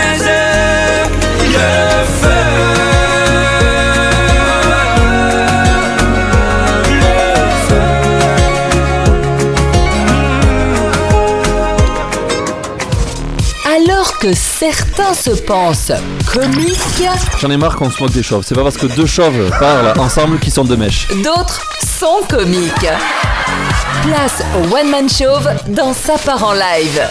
Certains 14.74 15.14
se 15.14 15.32
pensent 15.42 15.92
comiques, 16.32 17.04
J'en 17.40 17.50
ai 17.50 17.58
marre 17.58 17.76
qu'on 17.76 17.90
se 17.90 18.02
moque 18.02 18.14
des 18.14 18.24
chauves. 18.24 18.44
C'est 18.46 18.56
pas 18.56 18.64
parce 18.64 18.78
que 18.78 18.86
deux 18.88 19.06
chauves 19.06 19.50
parlent 19.60 20.00
ensemble 20.00 20.40
qu'ils 20.40 20.54
sont 20.54 20.64
deux 20.64 20.78
mèches. 20.78 21.08
d'autres 21.24 21.62
sont 21.86 22.22
comiques. 22.30 22.88
Place 24.04 24.44
au 24.56 24.74
One 24.74 24.90
Man 24.90 25.10
Chauve 25.10 25.50
dans 25.70 25.94
sa 25.94 26.18
part 26.18 26.44
en 26.44 26.54
live. 26.54 27.02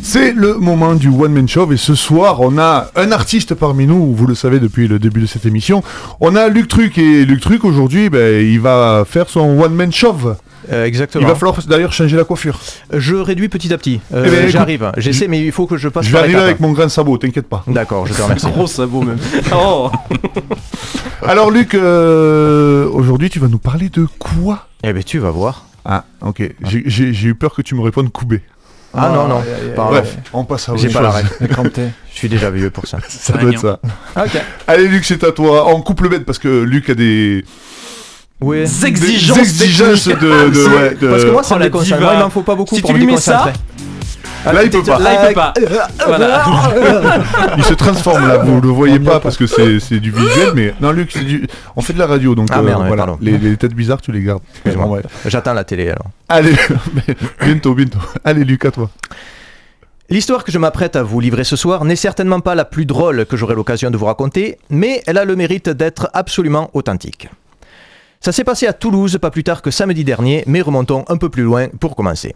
C'est 0.00 0.32
le 0.32 0.54
moment 0.54 0.94
du 0.94 1.08
One 1.08 1.32
Man 1.32 1.48
Show 1.48 1.72
et 1.72 1.76
ce 1.76 1.94
soir 1.94 2.40
on 2.40 2.56
a 2.56 2.90
un 2.94 3.10
artiste 3.12 3.54
parmi 3.54 3.86
nous, 3.86 4.14
vous 4.14 4.26
le 4.26 4.34
savez 4.34 4.60
depuis 4.60 4.86
le 4.86 4.98
début 4.98 5.20
de 5.20 5.26
cette 5.26 5.44
émission. 5.44 5.82
On 6.20 6.36
a 6.36 6.48
Luc 6.48 6.68
Truc 6.68 6.98
et 6.98 7.24
Luc 7.24 7.40
Truc 7.40 7.64
aujourd'hui 7.64 8.08
ben, 8.08 8.40
il 8.46 8.60
va 8.60 9.04
faire 9.06 9.28
son 9.28 9.60
One 9.60 9.74
Man 9.74 9.92
Show. 9.92 10.14
Euh, 10.70 10.84
exactement. 10.84 11.24
Il 11.24 11.28
va 11.28 11.34
falloir 11.34 11.56
d'ailleurs 11.66 11.92
changer 11.92 12.16
la 12.16 12.24
coiffure. 12.24 12.58
Je 12.92 13.14
réduis 13.16 13.48
petit 13.48 13.72
à 13.72 13.78
petit. 13.78 14.00
Euh, 14.12 14.24
Eh 14.26 14.30
ben, 14.30 14.48
J'arrive. 14.48 14.92
J'essaie, 14.98 15.28
mais 15.28 15.40
il 15.44 15.52
faut 15.52 15.66
que 15.66 15.76
je 15.76 15.88
passe 15.88 16.04
Je 16.06 16.10
vais 16.10 16.14
par 16.18 16.22
arriver 16.24 16.40
avec 16.40 16.60
mon 16.60 16.72
grand 16.72 16.88
sabot, 16.88 17.16
t'inquiète 17.18 17.48
pas. 17.48 17.64
D'accord, 17.66 18.06
je 18.06 18.12
te 18.14 18.20
remercie. 18.22 18.46
Gros 18.50 18.66
sabot 18.66 19.02
même. 19.02 19.18
Oh. 19.54 19.90
Alors 21.26 21.50
Luc, 21.50 21.74
euh, 21.74 22.88
aujourd'hui 22.92 23.28
tu 23.30 23.38
vas 23.38 23.48
nous 23.48 23.58
parler 23.58 23.88
de 23.88 24.06
quoi? 24.18 24.66
Eh 24.84 24.92
ben, 24.92 25.02
tu 25.02 25.18
vas 25.18 25.30
voir. 25.30 25.66
Ah 25.84 26.04
ok, 26.20 26.42
J'ai- 26.64 27.10
eu 27.26 27.34
peur 27.34 27.54
que 27.54 27.62
tu 27.62 27.74
me 27.74 27.80
répondes 27.80 28.10
Koubé. 28.12 28.42
Ah, 28.94 29.10
non, 29.14 29.28
non. 29.28 29.42
Bref, 29.76 30.16
on 30.32 30.44
passe 30.44 30.68
à 30.68 30.72
autre 30.72 30.80
J'ai 30.80 30.88
pas 30.88 31.02
la 31.02 31.10
chose. 31.12 31.30
règle. 31.40 31.90
Je 32.12 32.16
suis 32.18 32.28
déjà 32.28 32.50
vieux 32.50 32.70
pour 32.70 32.86
ça. 32.86 32.98
Ça 33.08 33.34
doit 33.34 33.50
être 33.52 33.60
ça. 33.60 33.80
Ok. 34.16 34.40
Allez 34.66 34.88
Luc, 34.88 35.04
c'est 35.04 35.22
à 35.24 35.30
toi. 35.32 35.66
En 35.66 35.80
couple 35.82 36.08
bête 36.08 36.24
parce 36.24 36.38
que 36.38 36.62
Luc 36.62 36.88
a 36.90 36.94
des 36.94 37.44
Oui. 38.40 38.58
des 38.58 38.86
exigences 38.86 40.06
de, 40.08 40.14
de, 40.14 40.68
ouais, 40.68 40.94
de- 41.00 41.08
Parce 41.08 41.24
que 41.24 41.30
moi, 41.30 41.42
ça 41.42 41.54
Oh, 41.56 41.58
me 41.58 41.64
déconcentre. 41.64 42.00
Moi, 42.00 42.12
il 42.14 42.20
m'en 42.20 42.30
faut 42.30 42.42
pas 42.42 42.54
beaucoup 42.54 42.74
Si 42.76 42.80
pour 42.80 42.90
tu 42.90 42.94
me 42.94 43.00
lui 43.00 43.06
mets 43.06 43.16
ça. 43.16 43.52
Là, 44.46 44.62
il 44.62 44.70
peut 44.70 44.82
pas. 44.84 44.98
Là, 45.00 45.10
il 45.24 45.28
peut 45.28 45.34
pas. 45.34 45.52
Voilà. 46.06 46.44
Il 47.58 47.64
se 47.64 47.74
transforme 47.74 48.26
là, 48.28 48.38
vous 48.38 48.60
le 48.60 48.68
voyez 48.68 49.00
pas 49.00 49.18
parce 49.20 49.36
que 49.36 49.46
c'est 49.46 49.80
c'est 49.80 49.98
du 49.98 50.10
visuel, 50.12 50.52
mais 50.54 50.72
non 50.80 50.92
Luc, 50.92 51.10
c'est 51.12 51.24
du... 51.24 51.46
on 51.76 51.82
fait 51.82 51.92
de 51.92 51.98
la 51.98 52.06
radio 52.06 52.34
donc 52.36 52.48
Ah, 52.52 52.60
euh, 52.60 52.62
merde, 52.62 52.82
ouais, 52.82 52.86
voilà. 52.88 53.04
pardon. 53.04 53.18
Les, 53.20 53.36
les 53.36 53.56
têtes 53.56 53.74
bizarres 53.74 54.00
tu 54.00 54.12
les 54.12 54.22
gardes. 54.22 54.42
Ouais. 54.64 55.02
J'attends 55.26 55.52
la 55.54 55.64
télé 55.64 55.88
alors. 55.90 56.06
Allez, 56.28 56.54
bientôt, 57.44 57.74
bientôt. 57.74 57.98
Allez 58.24 58.44
Luc, 58.44 58.64
à 58.64 58.70
toi. 58.70 58.90
L'histoire 60.08 60.44
que 60.44 60.52
je 60.52 60.58
m'apprête 60.58 60.94
à 60.96 61.02
vous 61.02 61.20
livrer 61.20 61.44
ce 61.44 61.56
soir 61.56 61.84
n'est 61.84 61.96
certainement 61.96 62.40
pas 62.40 62.54
la 62.54 62.64
plus 62.64 62.86
drôle 62.86 63.26
que 63.26 63.36
j'aurai 63.36 63.54
l'occasion 63.56 63.90
de 63.90 63.96
vous 63.96 64.06
raconter, 64.06 64.56
mais 64.70 65.02
elle 65.06 65.18
a 65.18 65.24
le 65.24 65.36
mérite 65.36 65.68
d'être 65.68 66.08
absolument 66.14 66.70
authentique. 66.74 67.28
Ça 68.20 68.32
s'est 68.32 68.44
passé 68.44 68.66
à 68.66 68.72
Toulouse 68.72 69.18
pas 69.20 69.30
plus 69.30 69.44
tard 69.44 69.62
que 69.62 69.70
samedi 69.70 70.02
dernier, 70.02 70.42
mais 70.46 70.60
remontons 70.60 71.04
un 71.08 71.16
peu 71.16 71.28
plus 71.28 71.44
loin 71.44 71.68
pour 71.68 71.94
commencer. 71.94 72.34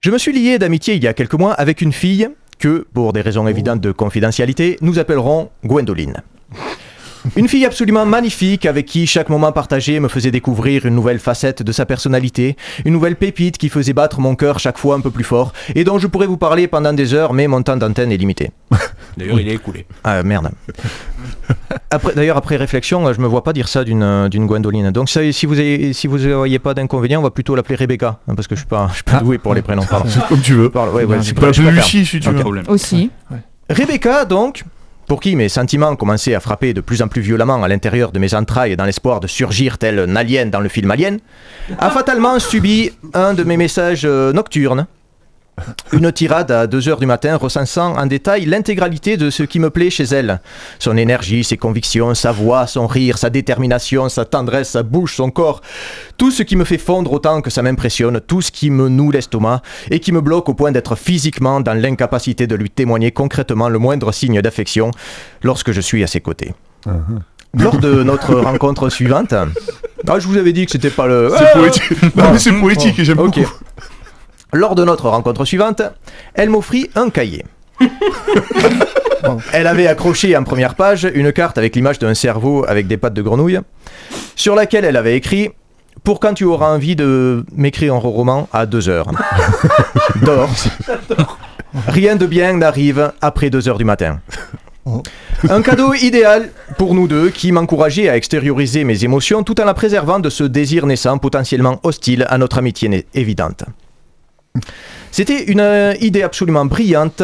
Je 0.00 0.10
me 0.10 0.18
suis 0.18 0.32
lié 0.32 0.58
d'amitié 0.58 0.94
il 0.94 1.04
y 1.04 1.06
a 1.06 1.14
quelques 1.14 1.34
mois 1.34 1.52
avec 1.52 1.80
une 1.80 1.92
fille 1.92 2.28
que, 2.58 2.86
pour 2.92 3.12
des 3.12 3.20
raisons 3.20 3.46
évidentes 3.46 3.80
de 3.80 3.92
confidentialité, 3.92 4.76
nous 4.80 4.98
appellerons 4.98 5.50
Gwendoline. 5.64 6.22
Une 7.36 7.48
fille 7.48 7.64
absolument 7.64 8.06
magnifique 8.06 8.66
avec 8.66 8.86
qui 8.86 9.06
chaque 9.06 9.28
moment 9.28 9.52
partagé 9.52 10.00
me 10.00 10.08
faisait 10.08 10.30
découvrir 10.30 10.86
une 10.86 10.94
nouvelle 10.94 11.18
facette 11.18 11.62
de 11.62 11.72
sa 11.72 11.86
personnalité, 11.86 12.56
une 12.84 12.92
nouvelle 12.92 13.16
pépite 13.16 13.58
qui 13.58 13.68
faisait 13.68 13.92
battre 13.92 14.20
mon 14.20 14.34
cœur 14.34 14.58
chaque 14.58 14.78
fois 14.78 14.94
un 14.96 15.00
peu 15.00 15.10
plus 15.10 15.24
fort 15.24 15.52
et 15.74 15.84
dont 15.84 15.98
je 15.98 16.06
pourrais 16.06 16.26
vous 16.26 16.36
parler 16.36 16.68
pendant 16.68 16.92
des 16.92 17.14
heures, 17.14 17.32
mais 17.32 17.46
mon 17.46 17.62
temps 17.62 17.76
d'antenne 17.76 18.12
est 18.12 18.16
limité. 18.16 18.50
D'ailleurs, 19.16 19.40
il 19.40 19.48
est 19.48 19.54
écoulé. 19.54 19.86
Ah 20.04 20.22
merde. 20.22 20.50
Après, 21.90 22.14
D'ailleurs, 22.14 22.36
après 22.36 22.56
réflexion, 22.56 23.12
je 23.12 23.20
me 23.20 23.26
vois 23.26 23.42
pas 23.42 23.52
dire 23.52 23.68
ça 23.68 23.82
d'une 23.84 24.28
d'une 24.28 24.46
Gwendoline. 24.46 24.90
Donc, 24.90 25.08
ça, 25.08 25.20
si 25.32 25.46
vous 25.46 25.58
avez, 25.58 25.92
si 25.92 26.06
vous 26.06 26.18
voyez 26.18 26.58
pas 26.58 26.74
d'inconvénient, 26.74 27.20
on 27.20 27.22
va 27.22 27.30
plutôt 27.30 27.54
l'appeler 27.56 27.76
Rebecca, 27.76 28.20
hein, 28.28 28.34
parce 28.34 28.46
que 28.46 28.54
je 28.54 28.60
suis 28.60 28.68
pas, 28.68 28.88
je 28.90 28.94
suis 28.96 29.04
pas 29.04 29.20
doué 29.20 29.38
pour 29.38 29.54
les 29.54 29.62
prénoms. 29.62 29.84
Pardon. 29.88 30.08
C'est 30.08 30.24
comme 30.26 30.40
tu 30.40 30.54
veux. 30.54 30.70
Pardon, 30.70 30.92
ouais, 30.92 31.04
ouais, 31.04 31.18
Tu 31.20 31.30
je 31.30 31.34
peux 31.34 31.52
je 31.52 31.62
l'appeler. 31.62 31.80
Lucie 31.80 32.06
si 32.06 32.20
tu 32.20 32.30
veux. 32.30 32.44
Aussi. 32.68 33.10
Rebecca, 33.70 34.24
donc, 34.24 34.64
pour 35.08 35.20
qui 35.20 35.34
mes 35.36 35.48
sentiments 35.48 35.96
commençaient 35.96 36.34
à 36.34 36.40
frapper 36.40 36.74
de 36.74 36.82
plus 36.82 37.00
en 37.00 37.08
plus 37.08 37.22
violemment 37.22 37.62
à 37.64 37.68
l'intérieur 37.68 38.12
de 38.12 38.18
mes 38.18 38.34
entrailles 38.34 38.76
dans 38.76 38.84
l'espoir 38.84 39.20
de 39.20 39.26
surgir 39.26 39.78
tel 39.78 39.98
un 39.98 40.14
alien 40.16 40.50
dans 40.50 40.60
le 40.60 40.68
film 40.68 40.90
Alien, 40.90 41.18
a 41.78 41.90
fatalement 41.90 42.38
subi 42.38 42.92
un 43.14 43.32
de 43.32 43.42
mes 43.42 43.56
messages 43.56 44.04
euh, 44.04 44.32
nocturnes. 44.34 44.86
Une 45.92 46.12
tirade 46.12 46.50
à 46.50 46.66
2h 46.66 46.98
du 47.00 47.06
matin 47.06 47.36
recensant 47.36 47.96
en 47.96 48.06
détail 48.06 48.44
l'intégralité 48.44 49.16
de 49.16 49.30
ce 49.30 49.42
qui 49.42 49.58
me 49.58 49.70
plaît 49.70 49.90
chez 49.90 50.04
elle. 50.04 50.40
Son 50.78 50.96
énergie, 50.96 51.44
ses 51.44 51.56
convictions, 51.56 52.14
sa 52.14 52.32
voix, 52.32 52.66
son 52.66 52.86
rire, 52.86 53.18
sa 53.18 53.30
détermination, 53.30 54.08
sa 54.08 54.24
tendresse, 54.24 54.70
sa 54.70 54.82
bouche, 54.82 55.16
son 55.16 55.30
corps. 55.30 55.60
Tout 56.16 56.30
ce 56.30 56.42
qui 56.42 56.56
me 56.56 56.64
fait 56.64 56.78
fondre 56.78 57.12
autant 57.12 57.40
que 57.40 57.50
ça 57.50 57.62
m'impressionne, 57.62 58.20
tout 58.20 58.42
ce 58.42 58.50
qui 58.50 58.70
me 58.70 58.88
noue 58.88 59.10
l'estomac 59.10 59.62
et 59.90 60.00
qui 60.00 60.12
me 60.12 60.20
bloque 60.20 60.48
au 60.48 60.54
point 60.54 60.72
d'être 60.72 60.96
physiquement 60.96 61.60
dans 61.60 61.74
l'incapacité 61.74 62.46
de 62.46 62.54
lui 62.54 62.70
témoigner 62.70 63.12
concrètement 63.12 63.68
le 63.68 63.78
moindre 63.78 64.12
signe 64.12 64.40
d'affection 64.40 64.90
lorsque 65.42 65.72
je 65.72 65.80
suis 65.80 66.02
à 66.02 66.06
ses 66.06 66.20
côtés. 66.20 66.54
Lors 67.54 67.78
de 67.78 68.02
notre 68.02 68.34
rencontre 68.34 68.88
suivante, 68.90 69.34
ah, 70.06 70.18
je 70.18 70.26
vous 70.26 70.36
avais 70.36 70.52
dit 70.52 70.64
que 70.64 70.72
c'était 70.72 70.90
pas 70.90 71.06
le. 71.06 71.30
C'est 71.36 71.52
poétique. 71.52 72.16
Non, 72.16 72.24
mais 72.32 72.38
c'est 72.38 72.52
poétique 72.52 72.98
et 72.98 73.04
j'aime 73.04 73.16
beaucoup. 73.16 73.40
Lors 74.52 74.74
de 74.74 74.84
notre 74.84 75.08
rencontre 75.08 75.44
suivante, 75.44 75.82
elle 76.34 76.48
m'offrit 76.48 76.90
un 76.94 77.10
cahier. 77.10 77.44
Elle 79.52 79.66
avait 79.66 79.86
accroché 79.86 80.36
en 80.36 80.44
première 80.44 80.74
page 80.74 81.08
une 81.12 81.32
carte 81.32 81.58
avec 81.58 81.74
l'image 81.74 81.98
d'un 81.98 82.14
cerveau 82.14 82.64
avec 82.68 82.86
des 82.86 82.96
pattes 82.96 83.14
de 83.14 83.22
grenouille, 83.22 83.60
sur 84.36 84.54
laquelle 84.54 84.84
elle 84.84 84.96
avait 84.96 85.16
écrit 85.16 85.50
Pour 86.04 86.20
quand 86.20 86.34
tu 86.34 86.44
auras 86.44 86.72
envie 86.72 86.94
de 86.96 87.44
m'écrire 87.52 87.94
un 87.94 87.98
roman 87.98 88.48
à 88.52 88.64
2 88.64 88.88
heures? 88.88 89.10
Dors. 90.22 90.48
Rien 91.88 92.16
de 92.16 92.26
bien 92.26 92.52
n'arrive 92.54 93.12
après 93.20 93.50
2 93.50 93.68
heures 93.68 93.78
du 93.78 93.84
matin. 93.84 94.20
Un 95.48 95.62
cadeau 95.62 95.92
idéal 95.94 96.50
pour 96.78 96.94
nous 96.94 97.08
deux 97.08 97.30
qui 97.30 97.52
m'encourageait 97.52 98.08
à 98.08 98.16
extérioriser 98.16 98.84
mes 98.84 99.04
émotions 99.04 99.42
tout 99.42 99.60
en 99.60 99.64
la 99.64 99.74
préservant 99.74 100.18
de 100.18 100.30
ce 100.30 100.44
désir 100.44 100.86
naissant 100.86 101.18
potentiellement 101.18 101.78
hostile 101.82 102.24
à 102.30 102.38
notre 102.38 102.58
amitié 102.58 103.06
évidente. 103.14 103.64
C'était 105.10 105.44
une 105.44 105.60
euh, 105.60 105.94
idée 106.00 106.22
absolument 106.22 106.64
brillante 106.64 107.22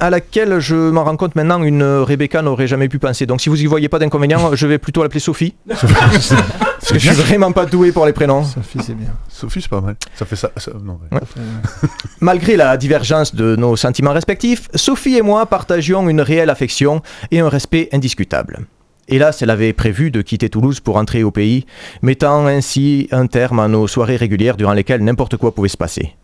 à 0.00 0.10
laquelle 0.10 0.58
je 0.58 0.74
m'en 0.90 1.04
rends 1.04 1.16
compte 1.16 1.36
maintenant 1.36 1.62
une 1.62 1.82
euh, 1.82 2.02
Rebecca 2.02 2.42
n'aurait 2.42 2.66
jamais 2.66 2.88
pu 2.88 2.98
penser. 2.98 3.24
Donc 3.24 3.40
si 3.40 3.48
vous 3.48 3.60
y 3.62 3.66
voyez 3.66 3.88
pas 3.88 4.00
d'inconvénient, 4.00 4.54
je 4.54 4.66
vais 4.66 4.78
plutôt 4.78 5.02
l'appeler 5.02 5.20
Sophie. 5.20 5.54
Parce 5.68 6.90
que 6.90 6.98
je 6.98 7.12
suis 7.12 7.22
vraiment 7.22 7.52
pas 7.52 7.66
doué 7.66 7.92
pour 7.92 8.04
les 8.06 8.12
prénoms. 8.12 8.42
Sophie, 8.42 8.80
c'est 8.84 8.94
bien. 8.94 9.10
Sophie, 9.28 9.62
c'est 9.62 9.70
pas 9.70 9.80
mal. 9.80 9.94
Ça 10.16 10.24
fait 10.26 10.34
ça. 10.34 10.50
ça- 10.56 10.72
non, 10.82 10.98
ouais. 11.12 11.20
Malgré 12.20 12.56
la 12.56 12.76
divergence 12.76 13.32
de 13.34 13.54
nos 13.54 13.76
sentiments 13.76 14.12
respectifs, 14.12 14.68
Sophie 14.74 15.16
et 15.16 15.22
moi 15.22 15.46
partagions 15.46 16.08
une 16.08 16.20
réelle 16.20 16.50
affection 16.50 17.00
et 17.30 17.38
un 17.38 17.48
respect 17.48 17.88
indiscutable. 17.92 18.66
Hélas, 19.08 19.42
elle 19.42 19.50
avait 19.50 19.72
prévu 19.72 20.10
de 20.10 20.22
quitter 20.22 20.48
Toulouse 20.48 20.80
pour 20.80 20.96
entrer 20.96 21.22
au 21.22 21.30
pays, 21.30 21.66
mettant 22.02 22.46
ainsi 22.46 23.08
un 23.12 23.26
terme 23.26 23.60
à 23.60 23.68
nos 23.68 23.86
soirées 23.86 24.16
régulières 24.16 24.56
durant 24.56 24.72
lesquelles 24.72 25.04
n'importe 25.04 25.36
quoi 25.36 25.54
pouvait 25.54 25.68
se 25.68 25.76
passer. 25.76 26.14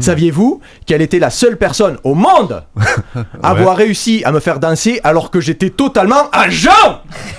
Saviez-vous 0.00 0.60
qu'elle 0.86 1.02
était 1.02 1.20
la 1.20 1.30
seule 1.30 1.56
personne 1.56 1.98
au 2.02 2.14
monde 2.14 2.64
à 3.42 3.50
avoir 3.50 3.76
réussi 3.76 4.22
à 4.24 4.32
me 4.32 4.40
faire 4.40 4.58
danser 4.58 5.00
alors 5.04 5.30
que 5.30 5.40
j'étais 5.40 5.70
totalement 5.70 6.28
à 6.32 6.50
jeun 6.50 6.72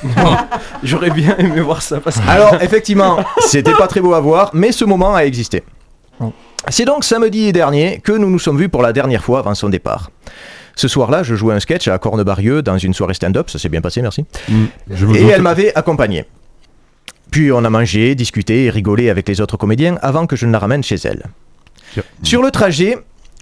J'aurais 0.83 1.09
bien 1.09 1.35
aimé 1.37 1.61
voir 1.61 1.81
ça 1.81 1.99
que. 1.99 2.09
alors, 2.27 2.61
effectivement, 2.61 3.19
c'était 3.45 3.73
pas 3.73 3.87
très 3.87 4.01
beau 4.01 4.13
à 4.13 4.19
voir, 4.19 4.51
mais 4.53 4.71
ce 4.71 4.85
moment 4.85 5.15
a 5.15 5.21
existé. 5.25 5.63
C'est 6.69 6.85
donc 6.85 7.03
samedi 7.03 7.51
dernier 7.53 7.99
que 8.03 8.11
nous 8.11 8.29
nous 8.29 8.39
sommes 8.39 8.57
vus 8.57 8.69
pour 8.69 8.81
la 8.81 8.93
dernière 8.93 9.23
fois 9.23 9.39
avant 9.39 9.55
son 9.55 9.69
départ. 9.69 10.11
Ce 10.75 10.87
soir-là, 10.87 11.23
je 11.23 11.35
jouais 11.35 11.53
un 11.53 11.59
sketch 11.59 11.87
à 11.87 11.97
Cornebarieux 11.97 12.61
dans 12.61 12.77
une 12.77 12.93
soirée 12.93 13.13
stand-up, 13.13 13.49
ça 13.49 13.59
s'est 13.59 13.69
bien 13.69 13.81
passé, 13.81 14.01
merci. 14.01 14.25
Je 14.89 15.05
me 15.05 15.15
Et 15.15 15.25
elle 15.27 15.41
m'avait 15.41 15.73
accompagné. 15.75 16.25
Puis 17.31 17.51
on 17.51 17.63
a 17.63 17.69
mangé, 17.69 18.15
discuté 18.15 18.65
et 18.65 18.69
rigolé 18.69 19.09
avec 19.09 19.27
les 19.27 19.41
autres 19.41 19.57
comédiens 19.57 19.97
avant 20.01 20.25
que 20.25 20.35
je 20.35 20.45
ne 20.45 20.51
la 20.51 20.59
ramène 20.59 20.83
chez 20.83 20.95
elle. 21.03 21.25
Sur 22.23 22.41
le 22.41 22.51
trajet, 22.51 22.97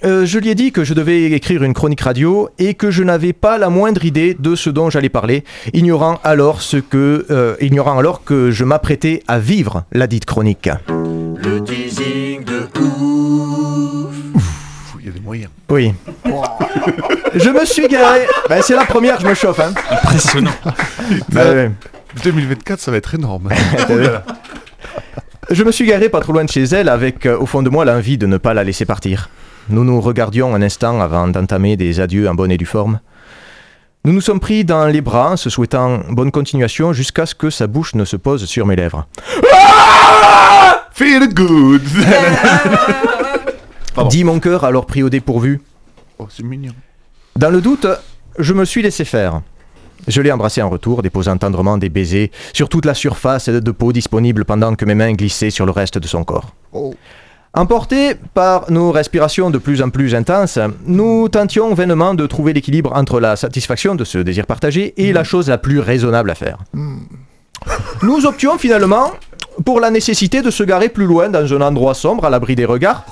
euh, 0.06 0.26
je 0.26 0.38
lui 0.38 0.50
ai 0.50 0.56
dit 0.56 0.72
que 0.72 0.84
je 0.84 0.94
devais 0.94 1.24
écrire 1.32 1.64
une 1.64 1.74
chronique 1.74 2.02
radio 2.02 2.50
et 2.60 2.76
que 2.76 2.92
je 2.92 3.02
n'avais 3.04 3.34
pas 3.34 3.58
la 3.58 3.70
moindre 3.70 4.06
idée 4.06 4.36
de 4.38 4.56
ce 4.56 4.70
dont 4.70 4.92
j'allais 4.92 5.10
parler, 5.10 5.44
ignorant 5.74 6.20
alors 6.24 6.62
ce 6.62 6.78
que, 6.78 7.26
euh, 7.32 7.56
ignorant 7.62 7.98
alors 7.98 8.24
que 8.24 8.52
je 8.52 8.64
m'apprêtais 8.64 9.24
à 9.28 9.40
vivre 9.40 9.86
la 9.92 10.06
dite 10.06 10.26
chronique. 10.26 10.70
Le 10.88 11.64
teasing 11.64 12.44
de 12.44 12.68
Il 15.00 15.06
y 15.06 15.10
a 15.10 15.12
des 15.12 15.20
moyens. 15.20 15.50
Oui. 15.70 15.94
je 17.34 17.50
me 17.50 17.66
suis 17.66 17.88
garé. 17.88 18.28
Ben, 18.50 18.62
c'est 18.62 18.76
la 18.76 18.86
première, 18.86 19.20
je 19.20 19.28
me 19.28 19.34
chauffe. 19.34 19.60
Hein. 19.60 19.74
Impressionnant. 19.90 20.52
Ben, 21.30 21.56
ouais. 21.56 21.72
2024, 22.24 22.80
ça 22.80 22.92
va 22.92 22.98
être 22.98 23.16
énorme. 23.16 23.50
Je 25.50 25.64
me 25.64 25.72
suis 25.72 25.86
garé 25.86 26.10
pas 26.10 26.20
trop 26.20 26.34
loin 26.34 26.44
de 26.44 26.50
chez 26.50 26.64
elle 26.64 26.90
avec 26.90 27.26
euh, 27.26 27.38
au 27.38 27.46
fond 27.46 27.64
de 27.64 27.70
moi 27.70 27.86
l'envie 27.86 28.18
de 28.18 28.28
ne 28.28 28.36
pas 28.38 28.54
la 28.54 28.66
laisser 28.66 28.86
partir. 28.86 29.30
Nous 29.70 29.86
nous 29.86 30.02
regardions 30.02 30.54
un 30.54 30.62
instant 30.62 31.00
avant 31.00 31.28
d'entamer 31.30 31.78
des 31.78 32.02
adieux 32.02 32.28
en 32.28 32.36
bonne 32.36 32.52
et 32.52 32.58
due 32.58 32.66
forme. 32.66 33.00
Nous 34.04 34.12
nous 34.12 34.20
sommes 34.20 34.42
pris 34.42 34.66
dans 34.66 34.88
les 34.88 35.00
bras 35.00 35.32
en 35.32 35.38
se 35.38 35.50
souhaitant 35.50 36.00
bonne 36.10 36.32
continuation 36.32 36.92
jusqu'à 36.92 37.26
ce 37.26 37.34
que 37.34 37.50
sa 37.50 37.68
bouche 37.68 37.96
ne 37.96 38.04
se 38.04 38.18
pose 38.18 38.46
sur 38.46 38.66
mes 38.66 38.76
lèvres. 38.76 39.08
Feel 40.92 41.34
good. 41.34 41.82
Dit 44.10 44.26
mon 44.26 44.40
cœur 44.40 44.66
alors 44.66 44.86
pris 44.86 45.02
au 45.02 45.10
dépourvu. 45.10 45.62
Oh, 46.20 46.28
c'est 46.30 46.44
mignon. 46.44 46.74
Dans 47.38 47.50
le 47.50 47.62
doute, 47.62 47.88
je 48.38 48.54
me 48.54 48.66
suis 48.66 48.82
laissé 48.82 49.06
faire. 49.06 49.42
Je 50.08 50.22
l'ai 50.22 50.32
embrassé 50.32 50.62
en 50.62 50.70
retour, 50.70 51.02
déposant 51.02 51.38
tendrement 51.38 51.78
des 51.78 51.90
baisers 51.90 52.32
sur 52.54 52.70
toute 52.70 52.86
la 52.86 52.94
surface 52.94 53.50
de 53.50 53.72
peau 53.72 53.92
disponible 53.92 54.46
pendant 54.46 54.76
que 54.76 54.86
mes 54.86 54.96
mains 54.96 55.14
glissaient 55.14 55.50
sur 55.50 55.66
le 55.66 55.72
reste 55.72 55.98
de 55.98 56.08
son 56.08 56.24
corps. 56.24 56.54
Emportés 57.54 58.14
par 58.34 58.70
nos 58.70 58.92
respirations 58.92 59.50
de 59.50 59.58
plus 59.58 59.82
en 59.82 59.90
plus 59.90 60.14
intenses, 60.14 60.60
nous 60.86 61.28
tentions 61.28 61.74
vainement 61.74 62.14
de 62.14 62.28
trouver 62.28 62.54
l'équilibre 62.54 62.92
entre 62.94 63.20
la 63.20 63.36
satisfaction 63.36 63.96
de 63.96 64.04
ce 64.04 64.20
désir 64.20 64.46
partagé 64.46 64.94
et 64.98 65.12
la 65.12 65.24
chose 65.24 65.50
la 65.50 65.58
plus 65.58 65.80
raisonnable 65.80 66.30
à 66.30 66.36
faire. 66.36 66.60
Nous 68.04 68.26
options 68.26 68.58
finalement 68.58 69.12
pour 69.66 69.80
la 69.80 69.90
nécessité 69.90 70.42
de 70.42 70.52
se 70.52 70.64
garer 70.64 70.90
plus 70.90 71.06
loin 71.06 71.30
dans 71.30 71.52
un 71.52 71.62
endroit 71.62 71.96
sombre 71.96 72.26
à 72.26 72.30
l'abri 72.30 72.56
des 72.56 72.66
regards, 72.66 73.06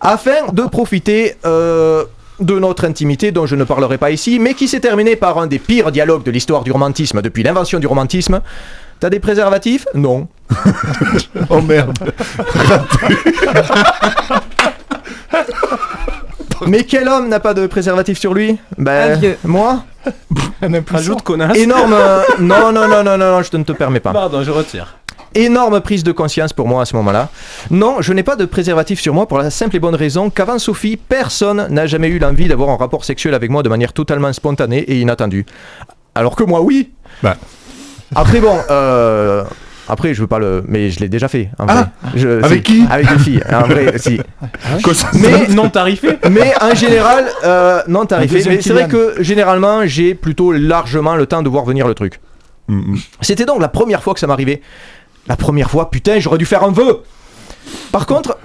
afin 0.00 0.52
de 0.52 0.62
profiter 0.62 1.34
euh, 1.44 2.04
de 2.40 2.58
notre 2.58 2.84
intimité 2.84 3.32
dont 3.32 3.46
je 3.46 3.56
ne 3.56 3.64
parlerai 3.64 3.98
pas 3.98 4.10
ici, 4.10 4.38
mais 4.38 4.54
qui 4.54 4.68
s'est 4.68 4.80
terminée 4.80 5.16
par 5.16 5.38
un 5.38 5.46
des 5.46 5.58
pires 5.58 5.92
dialogues 5.92 6.24
de 6.24 6.30
l'histoire 6.30 6.64
du 6.64 6.72
romantisme 6.72 7.22
depuis 7.22 7.42
l'invention 7.42 7.78
du 7.78 7.86
romantisme. 7.86 8.40
T'as 9.00 9.10
des 9.10 9.20
préservatifs? 9.20 9.86
Non. 9.94 10.28
oh 11.50 11.60
merde. 11.60 11.98
Mais 16.66 16.84
quel 16.84 17.08
homme 17.08 17.28
n'a 17.28 17.40
pas 17.40 17.52
de 17.52 17.66
préservatif 17.66 18.18
sur 18.18 18.32
lui? 18.32 18.58
Ben, 18.78 19.20
moi? 19.44 19.84
Ajoute 20.92 21.22
connasse. 21.22 21.56
Énorme. 21.58 21.92
euh, 21.92 22.22
non, 22.38 22.72
non, 22.72 22.88
non, 22.88 23.02
non, 23.04 23.18
non, 23.18 23.32
non, 23.36 23.42
je 23.42 23.56
ne 23.56 23.64
te 23.64 23.72
permets 23.72 24.00
pas. 24.00 24.12
Pardon, 24.12 24.42
je 24.42 24.50
retire. 24.50 24.96
Énorme 25.34 25.80
prise 25.80 26.04
de 26.04 26.12
conscience 26.12 26.52
pour 26.52 26.68
moi 26.68 26.82
à 26.82 26.84
ce 26.84 26.94
moment-là. 26.96 27.28
Non, 27.70 27.96
je 28.00 28.12
n'ai 28.12 28.22
pas 28.22 28.36
de 28.36 28.44
préservatif 28.44 29.00
sur 29.00 29.14
moi 29.14 29.26
pour 29.26 29.38
la 29.38 29.50
simple 29.50 29.76
et 29.76 29.80
bonne 29.80 29.94
raison 29.96 30.30
qu'avant 30.30 30.58
Sophie, 30.58 30.96
personne 30.96 31.66
n'a 31.70 31.86
jamais 31.86 32.08
eu 32.08 32.18
l'envie 32.18 32.46
d'avoir 32.46 32.70
un 32.70 32.76
rapport 32.76 33.04
sexuel 33.04 33.34
avec 33.34 33.50
moi 33.50 33.62
de 33.62 33.68
manière 33.68 33.92
totalement 33.92 34.32
spontanée 34.32 34.78
et 34.80 35.00
inattendue. 35.00 35.44
Alors 36.14 36.36
que 36.36 36.44
moi, 36.44 36.60
oui. 36.62 36.90
Bah. 37.22 37.36
Après, 38.14 38.40
bon, 38.40 38.56
euh, 38.70 39.42
Après, 39.88 40.14
je 40.14 40.20
veux 40.20 40.26
pas 40.26 40.38
le. 40.38 40.64
Mais 40.68 40.88
je 40.90 41.00
l'ai 41.00 41.08
déjà 41.08 41.28
fait. 41.28 41.50
en 41.58 41.66
Ah 41.68 41.74
vrai. 41.74 41.84
Je- 42.14 42.42
Avec 42.42 42.62
qui? 42.62 42.84
Avec 42.88 43.10
une 43.10 43.18
fille. 43.18 43.40
En 43.52 43.66
vrai, 43.66 43.98
si. 43.98 44.18
Ça- 44.94 45.10
Mais 45.14 45.48
non 45.54 45.68
tarifé 45.68 46.16
Mais 46.30 46.52
en 46.62 46.74
général, 46.74 47.26
euh, 47.44 47.82
non 47.88 48.06
tarifé. 48.06 48.42
Mais 48.48 48.62
c'est 48.62 48.72
vrai 48.72 48.88
que 48.88 49.16
généralement, 49.20 49.84
j'ai 49.86 50.14
plutôt 50.14 50.52
largement 50.52 51.16
le 51.16 51.26
temps 51.26 51.42
de 51.42 51.48
voir 51.50 51.64
venir 51.64 51.86
le 51.88 51.94
truc. 51.94 52.20
Mm, 52.68 52.96
C'était 53.20 53.44
donc 53.44 53.60
la 53.60 53.68
première 53.68 54.02
fois 54.02 54.14
que 54.14 54.20
ça 54.20 54.26
m'arrivait. 54.26 54.62
La 55.26 55.36
première 55.36 55.70
fois, 55.70 55.90
putain, 55.90 56.18
j'aurais 56.20 56.38
dû 56.38 56.46
faire 56.46 56.62
un 56.64 56.72
vœu. 56.72 57.00
Par 57.92 58.06
contre, 58.06 58.36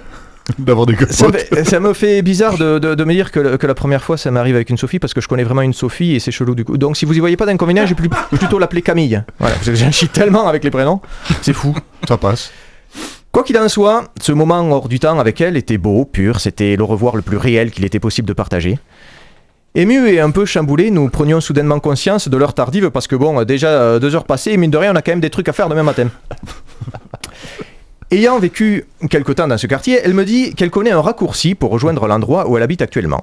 D'avoir 0.58 0.84
des 0.86 0.96
ça 1.10 1.28
me, 1.28 1.32
fait- 1.32 1.64
ça 1.64 1.78
me 1.78 1.92
fait 1.92 2.22
bizarre 2.22 2.58
de, 2.58 2.78
de- 2.80 2.94
de 2.96 3.04
me 3.04 3.12
dire 3.12 3.30
que, 3.30 3.38
le- 3.38 3.56
que 3.56 3.66
la 3.68 3.74
première 3.74 4.02
fois 4.02 4.16
ça 4.16 4.32
m'arrive 4.32 4.56
avec 4.56 4.68
une 4.70 4.76
Sophie 4.78 4.98
parce 4.98 5.14
que 5.14 5.20
je 5.20 5.28
connais 5.28 5.44
vraiment 5.44 5.62
une 5.62 5.74
Sophie 5.74 6.14
et 6.16 6.18
c'est 6.18 6.32
chelou 6.32 6.56
du 6.56 6.64
coup. 6.64 6.76
Donc 6.76 6.96
si 6.96 7.04
vous 7.04 7.14
y 7.14 7.20
voyez 7.20 7.36
pas 7.36 7.46
d'inconvénient, 7.46 7.86
j'ai 7.86 7.94
plutôt 7.94 8.58
l'appeler 8.58 8.82
Camille. 8.82 9.22
Voilà, 9.38 9.54
j'en 9.62 9.92
chie 9.92 10.08
tellement 10.08 10.48
avec 10.48 10.64
les 10.64 10.70
prénoms, 10.70 11.00
c'est 11.42 11.52
fou. 11.52 11.76
Ça 12.08 12.16
passe. 12.16 12.50
Quoi 13.30 13.44
qu'il 13.44 13.56
en 13.58 13.68
soit, 13.68 14.08
ce 14.20 14.32
moment 14.32 14.68
hors 14.72 14.88
du 14.88 14.98
temps 14.98 15.20
avec 15.20 15.40
elle 15.40 15.56
était 15.56 15.78
beau, 15.78 16.04
pur, 16.04 16.40
c'était 16.40 16.74
le 16.74 16.82
revoir 16.82 17.14
le 17.14 17.22
plus 17.22 17.36
réel 17.36 17.70
qu'il 17.70 17.84
était 17.84 18.00
possible 18.00 18.26
de 18.26 18.32
partager. 18.32 18.78
Ému 19.76 20.08
et 20.08 20.18
un 20.18 20.32
peu 20.32 20.44
chamboulé, 20.46 20.90
nous 20.90 21.08
prenions 21.08 21.40
soudainement 21.40 21.78
conscience 21.78 22.28
de 22.28 22.36
l'heure 22.36 22.54
tardive 22.54 22.90
parce 22.90 23.06
que 23.06 23.14
bon, 23.14 23.44
déjà 23.44 23.68
euh, 23.68 23.98
deux 24.00 24.16
heures 24.16 24.24
passées 24.24 24.50
et 24.50 24.56
mine 24.56 24.72
de 24.72 24.76
rien, 24.76 24.92
on 24.92 24.96
a 24.96 25.02
quand 25.02 25.12
même 25.12 25.20
des 25.20 25.30
trucs 25.30 25.48
à 25.48 25.52
faire 25.52 25.68
demain 25.68 25.84
matin. 25.84 26.08
Ayant 28.10 28.40
vécu 28.40 28.86
quelque 29.08 29.30
temps 29.30 29.46
dans 29.46 29.58
ce 29.58 29.68
quartier, 29.68 30.00
elle 30.02 30.14
me 30.14 30.24
dit 30.24 30.56
qu'elle 30.56 30.70
connaît 30.70 30.90
un 30.90 31.00
raccourci 31.00 31.54
pour 31.54 31.70
rejoindre 31.70 32.08
l'endroit 32.08 32.48
où 32.48 32.56
elle 32.56 32.64
habite 32.64 32.82
actuellement. 32.82 33.22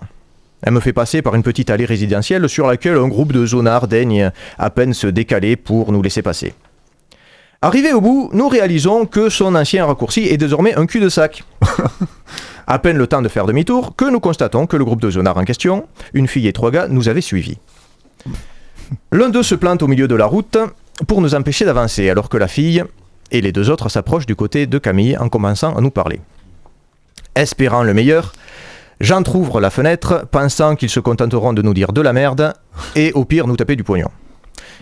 Elle 0.62 0.72
me 0.72 0.80
fait 0.80 0.94
passer 0.94 1.22
par 1.22 1.36
une 1.36 1.44
petite 1.44 1.70
allée 1.70 1.84
résidentielle 1.84 2.48
sur 2.48 2.66
laquelle 2.68 2.96
un 2.96 3.10
groupe 3.10 3.34
de 3.34 3.46
zonards 3.46 3.90
daigne 3.90 4.32
à 4.58 4.70
peine 4.70 4.94
se 4.94 5.08
décaler 5.08 5.58
pour 5.58 5.92
nous 5.92 6.02
laisser 6.02 6.22
passer. 6.22 6.54
Arrivé 7.62 7.92
au 7.92 8.00
bout, 8.00 8.30
nous 8.32 8.48
réalisons 8.48 9.06
que 9.06 9.28
son 9.28 9.54
ancien 9.54 9.86
raccourci 9.86 10.22
est 10.30 10.38
désormais 10.38 10.76
un 10.76 10.86
cul 10.86 11.02
de 11.02 11.10
sac. 11.10 11.44
à 12.68 12.80
peine 12.80 12.98
le 12.98 13.08
temps 13.08 13.22
de 13.22 13.30
faire 13.30 13.46
demi-tour 13.46 13.96
que 13.96 14.06
nous 14.06 14.20
constatons 14.20 14.68
que 14.68 14.76
le 14.78 14.86
groupe 14.86 15.02
de 15.02 15.10
zonards 15.10 15.38
en 15.38 15.46
question, 15.46 15.88
une 16.14 16.28
fille 16.28 16.48
et 16.48 16.54
trois 16.54 16.70
gars, 16.70 16.88
nous 16.90 17.10
avait 17.10 17.22
suivis. 17.22 17.58
L'un 19.12 19.30
d'eux 19.30 19.44
se 19.44 19.56
plante 19.56 19.82
au 19.82 19.88
milieu 19.88 20.08
de 20.08 20.16
la 20.16 20.26
route 20.26 20.58
pour 21.08 21.22
nous 21.22 21.34
empêcher 21.34 21.66
d'avancer, 21.66 22.10
alors 22.10 22.30
que 22.30 22.38
la 22.38 22.48
fille 22.48 22.84
et 23.32 23.42
les 23.42 23.52
deux 23.52 23.70
autres 23.70 23.90
s'approchent 23.90 24.26
du 24.26 24.36
côté 24.36 24.68
de 24.68 24.78
Camille 24.78 25.18
en 25.18 25.30
commençant 25.30 25.76
à 25.76 25.82
nous 25.82 25.92
parler. 25.92 26.20
Espérant 27.36 27.84
le 27.84 27.94
meilleur, 27.94 28.34
j'entr'ouvre 29.00 29.60
la 29.60 29.70
fenêtre, 29.70 30.28
pensant 30.32 30.76
qu'ils 30.76 30.90
se 30.90 31.00
contenteront 31.00 31.54
de 31.54 31.62
nous 31.62 31.74
dire 31.74 31.94
de 31.94 32.02
la 32.02 32.14
merde 32.14 32.54
et 32.96 33.12
au 33.14 33.26
pire 33.26 33.48
nous 33.48 33.56
taper 33.56 33.76
du 33.76 33.84
pognon. 33.84 34.10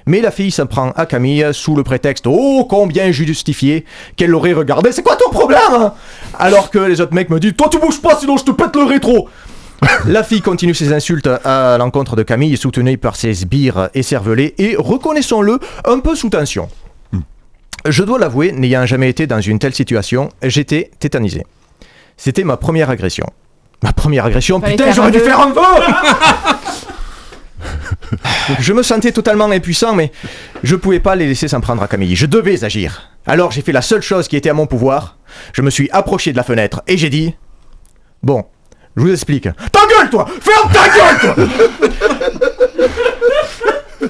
Mais 0.06 0.22
la 0.22 0.32
fille 0.32 0.52
s'en 0.52 0.66
prend 0.66 0.92
à 0.92 1.06
Camille 1.06 1.46
sous 1.52 1.76
le 1.76 1.84
prétexte 1.84 2.26
Oh, 2.28 2.66
combien 2.70 3.12
justifié 3.12 3.86
qu'elle 4.16 4.30
l'aurait 4.30 4.54
regardé. 4.54 4.92
C'est 4.92 5.04
quoi 5.04 5.16
ton 5.16 5.30
problème 5.30 5.60
hein? 5.72 5.94
Alors 6.38 6.70
que 6.70 6.80
les 6.80 7.02
autres 7.02 7.14
mecs 7.14 7.30
me 7.30 7.40
disent 7.40 7.56
Toi, 7.58 7.70
tu 7.72 7.80
bouges 7.80 8.02
pas, 8.02 8.16
sinon 8.16 8.38
je 8.38 8.44
te 8.44 8.52
pète 8.52 8.76
le 8.76 8.84
rétro. 8.84 9.30
La 10.08 10.24
fille 10.24 10.42
continue 10.42 10.74
ses 10.74 10.94
insultes 10.94 11.30
à 11.44 11.78
l'encontre 11.78 12.16
de 12.16 12.24
Camille, 12.24 12.58
soutenue 12.58 12.98
par 12.98 13.16
ses 13.16 13.34
sbires 13.34 13.90
écervelés 13.94 14.56
et, 14.58 14.76
reconnaissons-le, 14.78 15.60
un 15.86 16.00
peu 16.00 16.16
sous 16.16 16.30
tension. 16.30 16.70
Je 17.88 18.04
dois 18.04 18.18
l'avouer, 18.18 18.52
n'ayant 18.52 18.86
jamais 18.86 19.10
été 19.10 19.28
dans 19.28 19.42
une 19.42 19.60
telle 19.60 19.76
situation, 19.76 20.30
j'étais 20.42 20.90
tétanisé. 21.00 21.46
C'était 22.18 22.44
ma 22.44 22.58
première 22.58 22.90
agression. 22.90 23.28
Ma 23.84 23.94
première 23.94 24.26
agression, 24.26 24.60
Fallait 24.60 24.76
putain, 24.76 24.92
j'aurais 24.92 25.12
dû 25.12 25.20
faire 25.20 25.40
un 25.40 25.52
vœu 25.52 25.62
Je 28.60 28.74
me 28.74 28.84
sentais 28.84 29.12
totalement 29.12 29.46
impuissant, 29.46 29.94
mais 29.96 30.12
je 30.64 30.76
pouvais 30.76 31.00
pas 31.00 31.16
les 31.16 31.28
laisser 31.28 31.48
s'en 31.48 31.62
prendre 31.62 31.82
à 31.84 31.88
Camille. 31.88 32.16
Je 32.16 32.26
devais 32.26 32.64
agir. 32.64 33.10
Alors 33.26 33.52
j'ai 33.52 33.62
fait 33.62 33.72
la 33.72 33.82
seule 33.82 34.02
chose 34.02 34.28
qui 34.28 34.36
était 34.36 34.50
à 34.50 34.54
mon 34.54 34.68
pouvoir. 34.68 35.18
Je 35.54 35.62
me 35.62 35.70
suis 35.70 35.90
approché 35.92 36.32
de 36.32 36.38
la 36.38 36.44
fenêtre 36.44 36.82
et 36.88 36.98
j'ai 36.98 37.10
dit 37.10 37.36
Bon, 38.24 38.46
je 38.96 39.02
vous 39.02 39.12
explique. 39.12 39.44
Ta 39.72 39.80
gueule, 39.90 40.10
toi 40.10 40.26
Ferme 40.42 40.72
ta 40.72 40.88
gueule, 40.90 41.36
toi 41.36 42.30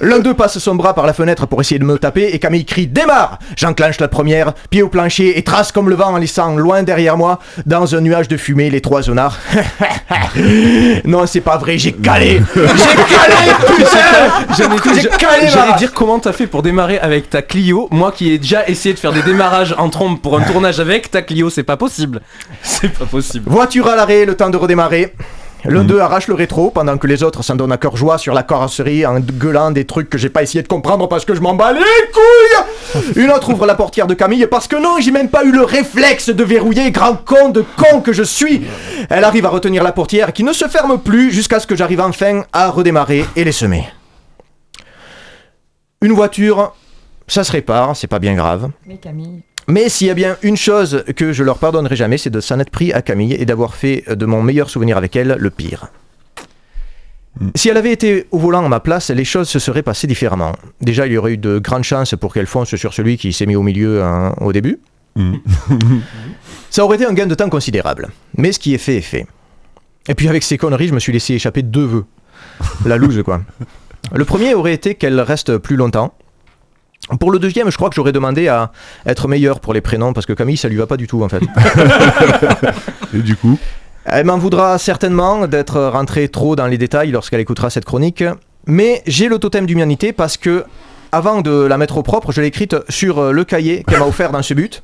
L'un 0.01 0.19
d'eux 0.19 0.33
passe 0.33 0.57
son 0.59 0.75
bras 0.75 0.93
par 0.93 1.05
la 1.05 1.13
fenêtre 1.13 1.45
pour 1.47 1.61
essayer 1.61 1.79
de 1.79 1.85
me 1.85 1.97
taper 1.97 2.29
et 2.33 2.39
Camille 2.39 2.65
crie 2.65 2.87
Démarre 2.87 3.39
J'enclenche 3.55 3.99
la 3.99 4.07
première, 4.07 4.53
pied 4.69 4.81
au 4.81 4.89
plancher 4.89 5.37
et 5.37 5.43
trace 5.43 5.71
comme 5.71 5.89
le 5.89 5.95
vent 5.95 6.13
en 6.13 6.17
laissant 6.17 6.55
loin 6.55 6.83
derrière 6.83 7.17
moi, 7.17 7.39
dans 7.65 7.95
un 7.95 8.01
nuage 8.01 8.27
de 8.27 8.37
fumée, 8.37 8.69
les 8.69 8.81
trois 8.81 9.01
zonards. 9.03 9.37
non, 11.05 11.25
c'est 11.25 11.41
pas 11.41 11.57
vrai, 11.57 11.77
j'ai 11.77 11.93
calé 11.93 12.41
J'ai 12.55 12.61
calé, 12.61 13.53
putain 13.77 14.55
J'allais 14.57 15.01
J'ai 15.01 15.09
calé, 15.09 15.47
j'allais 15.47 15.71
ma- 15.71 15.77
dire 15.77 15.93
comment 15.93 16.19
t'as 16.19 16.33
fait 16.33 16.47
pour 16.47 16.61
démarrer 16.61 16.99
avec 16.99 17.29
ta 17.29 17.41
Clio. 17.41 17.87
Moi 17.91 18.11
qui 18.11 18.31
ai 18.31 18.37
déjà 18.37 18.67
essayé 18.67 18.93
de 18.93 18.99
faire 18.99 19.13
des 19.13 19.21
démarrages 19.23 19.75
en 19.77 19.89
trompe 19.89 20.21
pour 20.21 20.37
un 20.37 20.41
tournage 20.41 20.79
avec 20.79 21.11
ta 21.11 21.21
Clio, 21.21 21.49
c'est 21.49 21.63
pas 21.63 21.77
possible. 21.77 22.21
C'est 22.61 22.89
pas 22.91 23.05
possible. 23.05 23.49
Voiture 23.49 23.87
à 23.87 23.95
l'arrêt, 23.95 24.25
le 24.25 24.35
temps 24.35 24.49
de 24.49 24.57
redémarrer. 24.57 25.13
L'un 25.67 25.83
d'eux 25.83 25.99
arrache 25.99 26.27
le 26.27 26.35
rétro 26.35 26.69
pendant 26.69 26.97
que 26.97 27.07
les 27.07 27.23
autres 27.23 27.43
s'en 27.43 27.55
donnent 27.55 27.71
à 27.71 27.77
cœur 27.77 27.97
joie 27.97 28.17
sur 28.17 28.33
la 28.33 28.43
carrosserie 28.43 29.05
en 29.05 29.19
gueulant 29.19 29.71
des 29.71 29.85
trucs 29.85 30.09
que 30.09 30.17
j'ai 30.17 30.29
pas 30.29 30.43
essayé 30.43 30.61
de 30.61 30.67
comprendre 30.67 31.07
parce 31.07 31.25
que 31.25 31.33
je 31.33 31.41
m'en 31.41 31.55
bats 31.55 31.73
les 31.73 31.79
couilles. 31.79 33.13
Une 33.15 33.31
autre 33.31 33.51
ouvre 33.51 33.65
la 33.65 33.75
portière 33.75 34.05
de 34.05 34.13
Camille 34.13 34.45
parce 34.47 34.67
que 34.67 34.75
non, 34.75 34.99
j'ai 34.99 35.11
même 35.11 35.29
pas 35.29 35.43
eu 35.43 35.51
le 35.51 35.63
réflexe 35.63 36.29
de 36.29 36.43
verrouiller, 36.43 36.91
grand 36.91 37.15
con 37.15 37.49
de 37.49 37.63
con 37.77 38.01
que 38.01 38.13
je 38.13 38.23
suis. 38.23 38.61
Elle 39.09 39.23
arrive 39.23 39.45
à 39.45 39.49
retenir 39.49 39.83
la 39.83 39.91
portière 39.91 40.33
qui 40.33 40.43
ne 40.43 40.53
se 40.53 40.67
ferme 40.67 40.99
plus 40.99 41.31
jusqu'à 41.31 41.59
ce 41.59 41.67
que 41.67 41.75
j'arrive 41.75 42.01
enfin 42.01 42.43
à 42.53 42.69
redémarrer 42.69 43.25
et 43.35 43.43
les 43.43 43.51
semer. 43.51 43.89
Une 46.01 46.13
voiture, 46.13 46.73
ça 47.27 47.43
se 47.43 47.51
répare, 47.51 47.95
c'est 47.95 48.07
pas 48.07 48.19
bien 48.19 48.35
grave. 48.35 48.69
Mais 48.85 48.97
Camille. 48.97 49.41
Mais 49.67 49.89
s'il 49.89 50.07
y 50.07 50.09
a 50.09 50.13
bien 50.13 50.37
une 50.43 50.57
chose 50.57 51.03
que 51.15 51.33
je 51.33 51.43
leur 51.43 51.57
pardonnerai 51.57 51.95
jamais, 51.95 52.17
c'est 52.17 52.29
de 52.29 52.39
s'en 52.39 52.59
être 52.59 52.69
pris 52.69 52.93
à 52.93 53.01
Camille 53.01 53.33
et 53.33 53.45
d'avoir 53.45 53.75
fait 53.75 54.03
de 54.07 54.25
mon 54.25 54.41
meilleur 54.41 54.69
souvenir 54.69 54.97
avec 54.97 55.15
elle 55.15 55.35
le 55.39 55.49
pire. 55.49 55.87
Si 57.55 57.67
elle 57.67 57.77
avait 57.77 57.91
été 57.91 58.27
au 58.31 58.39
volant 58.39 58.65
à 58.65 58.69
ma 58.69 58.79
place, 58.79 59.09
les 59.09 59.25
choses 59.25 59.49
se 59.49 59.59
seraient 59.59 59.83
passées 59.83 60.07
différemment. 60.07 60.53
Déjà, 60.79 61.05
il 61.05 61.13
y 61.13 61.17
aurait 61.17 61.33
eu 61.33 61.37
de 61.37 61.59
grandes 61.59 61.83
chances 61.83 62.15
pour 62.15 62.33
qu'elle 62.33 62.45
fonce 62.45 62.75
sur 62.75 62.93
celui 62.93 63.17
qui 63.17 63.33
s'est 63.33 63.45
mis 63.45 63.55
au 63.55 63.63
milieu 63.63 64.03
hein, 64.03 64.33
au 64.39 64.53
début. 64.53 64.79
Ça 66.69 66.83
aurait 66.83 66.95
été 66.95 67.05
un 67.05 67.13
gain 67.13 67.25
de 67.25 67.35
temps 67.35 67.49
considérable. 67.49 68.09
Mais 68.37 68.51
ce 68.51 68.59
qui 68.59 68.73
est 68.73 68.77
fait 68.79 68.97
est 68.97 69.01
fait. 69.01 69.27
Et 70.07 70.15
puis 70.15 70.29
avec 70.29 70.43
ces 70.43 70.57
conneries, 70.57 70.87
je 70.87 70.93
me 70.93 70.99
suis 70.99 71.11
laissé 71.11 71.33
échapper 71.33 71.61
deux 71.61 71.85
vœux. 71.85 72.05
La 72.85 72.97
loose, 72.97 73.21
quoi. 73.23 73.41
Le 74.13 74.23
premier 74.23 74.53
aurait 74.53 74.73
été 74.73 74.95
qu'elle 74.95 75.19
reste 75.19 75.57
plus 75.57 75.75
longtemps. 75.75 76.13
Pour 77.19 77.31
le 77.31 77.39
deuxième, 77.39 77.69
je 77.69 77.77
crois 77.77 77.89
que 77.89 77.95
j'aurais 77.95 78.11
demandé 78.11 78.47
à 78.47 78.71
être 79.05 79.27
meilleur 79.27 79.59
pour 79.59 79.73
les 79.73 79.81
prénoms 79.81 80.13
parce 80.13 80.25
que 80.25 80.33
Camille, 80.33 80.57
ça 80.57 80.69
lui 80.69 80.77
va 80.77 80.87
pas 80.87 80.97
du 80.97 81.07
tout 81.07 81.23
en 81.23 81.29
fait. 81.29 81.41
Et 83.13 83.19
du 83.19 83.35
coup 83.35 83.59
Elle 84.05 84.25
m'en 84.25 84.37
voudra 84.37 84.77
certainement 84.77 85.47
d'être 85.47 85.81
rentré 85.81 86.29
trop 86.29 86.55
dans 86.55 86.67
les 86.67 86.77
détails 86.77 87.11
lorsqu'elle 87.11 87.41
écoutera 87.41 87.69
cette 87.69 87.85
chronique. 87.85 88.23
Mais 88.65 89.03
j'ai 89.05 89.27
le 89.27 89.37
totem 89.37 89.67
d'humanité 89.67 90.11
parce 90.11 90.37
que, 90.37 90.65
avant 91.11 91.41
de 91.41 91.51
la 91.51 91.77
mettre 91.77 91.97
au 91.97 92.03
propre, 92.03 92.31
je 92.31 92.41
l'ai 92.41 92.47
écrite 92.47 92.75
sur 92.89 93.31
le 93.31 93.43
cahier 93.43 93.83
qu'elle 93.87 93.99
m'a 93.99 94.07
offert 94.07 94.31
dans 94.31 94.41
ce 94.41 94.55
but. 94.55 94.81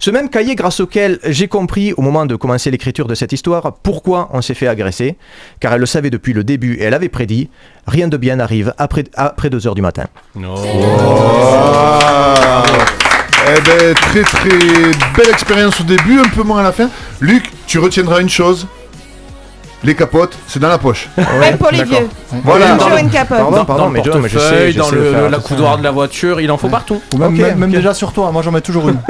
Ce 0.00 0.10
même 0.10 0.30
cahier 0.30 0.54
grâce 0.54 0.80
auquel 0.80 1.18
j'ai 1.24 1.48
compris 1.48 1.92
au 1.94 2.02
moment 2.02 2.24
de 2.24 2.36
commencer 2.36 2.70
l'écriture 2.70 3.06
de 3.06 3.14
cette 3.14 3.32
histoire 3.32 3.74
pourquoi 3.82 4.28
on 4.32 4.42
s'est 4.42 4.54
fait 4.54 4.68
agresser, 4.68 5.16
car 5.60 5.72
elle 5.72 5.80
le 5.80 5.86
savait 5.86 6.10
depuis 6.10 6.32
le 6.32 6.44
début 6.44 6.74
et 6.74 6.84
elle 6.84 6.94
avait 6.94 7.08
prédit, 7.08 7.50
rien 7.86 8.06
de 8.06 8.16
bien 8.16 8.38
arrive 8.38 8.72
après, 8.78 9.04
après 9.14 9.48
2h 9.48 9.74
du 9.74 9.82
matin. 9.82 10.04
Ah. 10.36 12.62
Eh 13.50 13.60
ben, 13.62 13.94
très 13.94 14.22
très 14.22 14.58
belle 15.16 15.30
expérience 15.32 15.80
au 15.80 15.84
début, 15.84 16.20
un 16.20 16.28
peu 16.28 16.42
moins 16.42 16.60
à 16.60 16.62
la 16.62 16.72
fin. 16.72 16.90
Luc, 17.20 17.50
tu 17.66 17.78
retiendras 17.78 18.20
une 18.20 18.28
chose. 18.28 18.66
Les 19.84 19.94
capotes, 19.94 20.36
c'est 20.48 20.58
dans 20.58 20.68
la 20.68 20.78
poche. 20.78 21.08
Même 21.38 21.56
pour 21.56 21.70
les 21.70 21.84
vieux. 21.84 22.08
Voilà. 22.44 22.76
Toujours 22.76 22.96
une 22.98 23.10
capote. 23.10 23.38
Pardon, 23.38 23.56
Dans, 23.58 23.64
pardon, 23.64 23.84
dans 23.84 23.90
mais 23.90 24.00
le 24.02 24.04
John, 24.12 24.20
mais 24.22 24.28
je 24.28 24.36
sais, 24.38 24.44
portefeuille, 24.44 24.72
je 24.72 24.78
dans 24.78 24.84
sais 24.90 24.96
le, 24.96 25.04
le 25.04 25.10
faire, 25.12 25.30
la 25.30 25.36
tout 25.36 25.42
ça. 25.42 25.48
coudoir 25.48 25.78
de 25.78 25.84
la 25.84 25.90
voiture, 25.92 26.40
il 26.40 26.50
en 26.50 26.58
faut 26.58 26.68
partout. 26.68 27.00
Ou 27.14 27.18
même, 27.18 27.70
déjà 27.70 27.94
sur 27.94 28.12
toi, 28.12 28.30
moi 28.32 28.42
j'en 28.42 28.50
mets 28.50 28.60
toujours 28.60 28.88
une. 28.88 28.98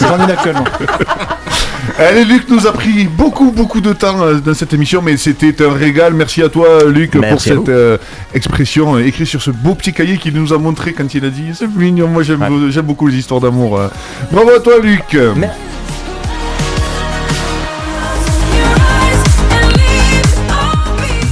J'en 0.00 0.18
ai- 0.18 0.24
une 0.24 0.30
actuellement. 0.30 0.64
Allez, 1.98 2.24
Luc 2.24 2.48
nous 2.48 2.66
a 2.66 2.72
pris 2.72 3.04
beaucoup 3.04 3.50
beaucoup 3.50 3.80
de 3.80 3.92
temps 3.92 4.22
euh, 4.22 4.34
dans 4.40 4.54
cette 4.54 4.72
émission, 4.72 5.02
mais 5.02 5.16
c'était 5.16 5.64
un 5.64 5.72
régal. 5.72 6.14
Merci 6.14 6.42
à 6.42 6.48
toi, 6.48 6.84
Luc, 6.86 7.14
Merci 7.14 7.50
pour 7.50 7.58
cette 7.64 7.68
euh, 7.68 7.98
expression 8.34 8.96
euh, 8.96 9.04
écrite 9.06 9.26
sur 9.26 9.42
ce 9.42 9.50
beau 9.50 9.74
petit 9.74 9.92
cahier 9.92 10.16
qu'il 10.18 10.34
nous 10.34 10.52
a 10.52 10.58
montré 10.58 10.92
quand 10.92 11.12
il 11.14 11.24
a 11.24 11.30
dit 11.30 11.50
c'est 11.54 11.68
mignon. 11.68 12.08
Moi, 12.08 12.22
j'aime 12.22 12.42
Ouais. 12.42 12.82
beaucoup 12.82 13.06
les 13.06 13.16
histoires 13.16 13.40
d'amour. 13.40 13.80
Bravo 14.30 14.50
à 14.50 14.60
toi, 14.60 14.74
Luc. 14.82 15.16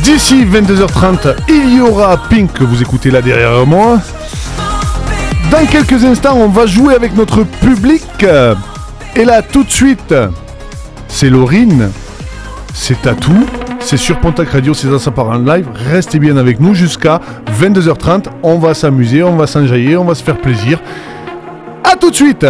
D'ici 0.08 0.46
22h30, 0.46 1.36
il 1.50 1.76
y 1.76 1.80
aura 1.82 2.16
Pink 2.30 2.54
que 2.54 2.64
vous 2.64 2.80
écoutez 2.80 3.10
là 3.10 3.20
derrière 3.20 3.66
moi. 3.66 4.00
Dans 5.50 5.66
quelques 5.66 6.02
instants, 6.02 6.34
on 6.34 6.48
va 6.48 6.64
jouer 6.64 6.94
avec 6.94 7.14
notre 7.14 7.42
public. 7.42 8.24
Et 9.14 9.24
là, 9.26 9.42
tout 9.42 9.64
de 9.64 9.70
suite, 9.70 10.14
c'est 11.08 11.28
Laurine. 11.28 11.90
C'est 12.72 13.02
Tatou. 13.02 13.36
C'est 13.80 13.98
sur 13.98 14.18
Pontac 14.18 14.48
Radio, 14.48 14.72
c'est 14.72 14.88
dans 14.88 14.98
sa 14.98 15.10
part 15.10 15.28
en 15.28 15.40
live. 15.40 15.68
Restez 15.74 16.18
bien 16.18 16.38
avec 16.38 16.58
nous 16.58 16.72
jusqu'à 16.72 17.20
22h30. 17.60 18.28
On 18.42 18.58
va 18.58 18.72
s'amuser, 18.72 19.22
on 19.22 19.36
va 19.36 19.46
s'enjailler, 19.46 19.98
on 19.98 20.06
va 20.06 20.14
se 20.14 20.24
faire 20.24 20.38
plaisir. 20.38 20.80
A 21.84 21.96
tout 21.96 22.10
de 22.10 22.16
suite 22.16 22.46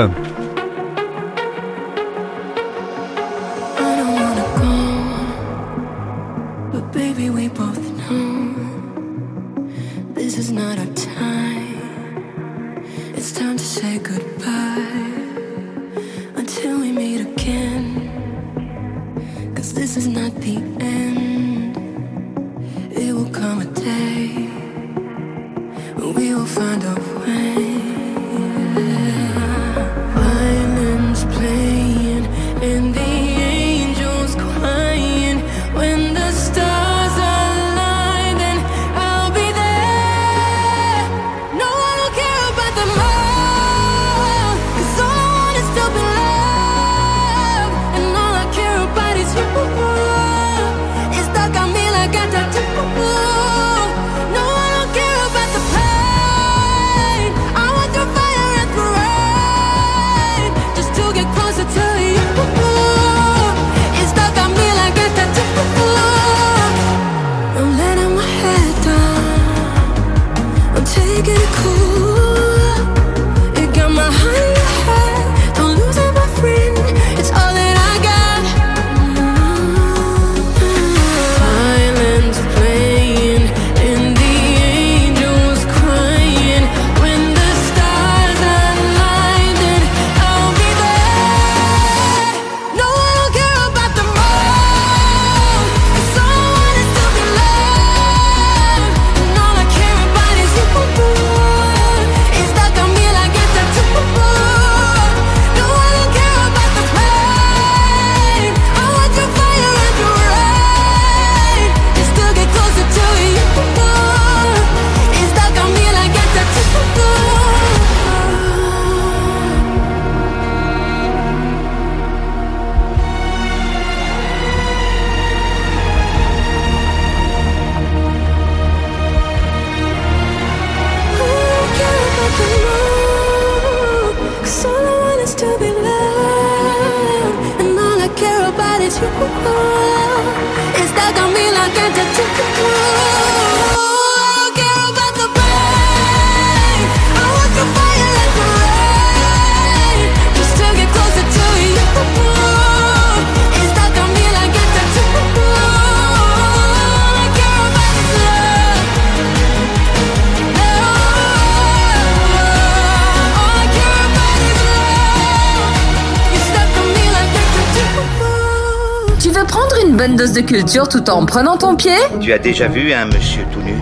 bonne 170.09 170.17
dose 170.17 170.33
de 170.33 170.41
culture 170.41 170.89
tout 170.89 171.11
en 171.11 171.27
prenant 171.27 171.59
ton 171.59 171.77
pied 171.77 171.95
Tu 172.21 172.33
as 172.33 172.39
déjà 172.39 172.67
vu 172.67 172.93
un 172.95 173.05
monsieur 173.07 173.45
tout 173.53 173.61
nu 173.61 173.75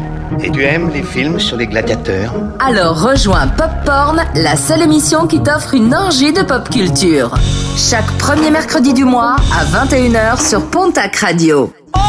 Et 0.44 0.50
tu 0.50 0.64
aimes 0.64 0.90
les 0.92 1.02
films 1.02 1.38
sur 1.38 1.56
les 1.56 1.66
gladiateurs 1.68 2.34
Alors 2.58 3.00
rejoins 3.00 3.46
Popcorn, 3.46 4.24
la 4.34 4.56
seule 4.56 4.82
émission 4.82 5.26
qui 5.28 5.40
t'offre 5.40 5.74
une 5.74 5.94
orgie 5.94 6.32
de 6.32 6.42
pop 6.42 6.68
culture. 6.68 7.32
Chaque 7.76 8.10
premier 8.18 8.50
mercredi 8.50 8.92
du 8.92 9.04
mois 9.04 9.36
à 9.52 9.84
21h 9.84 10.44
sur 10.44 10.66
Pontac 10.66 11.14
Radio. 11.16 11.72
Oh 11.94 12.00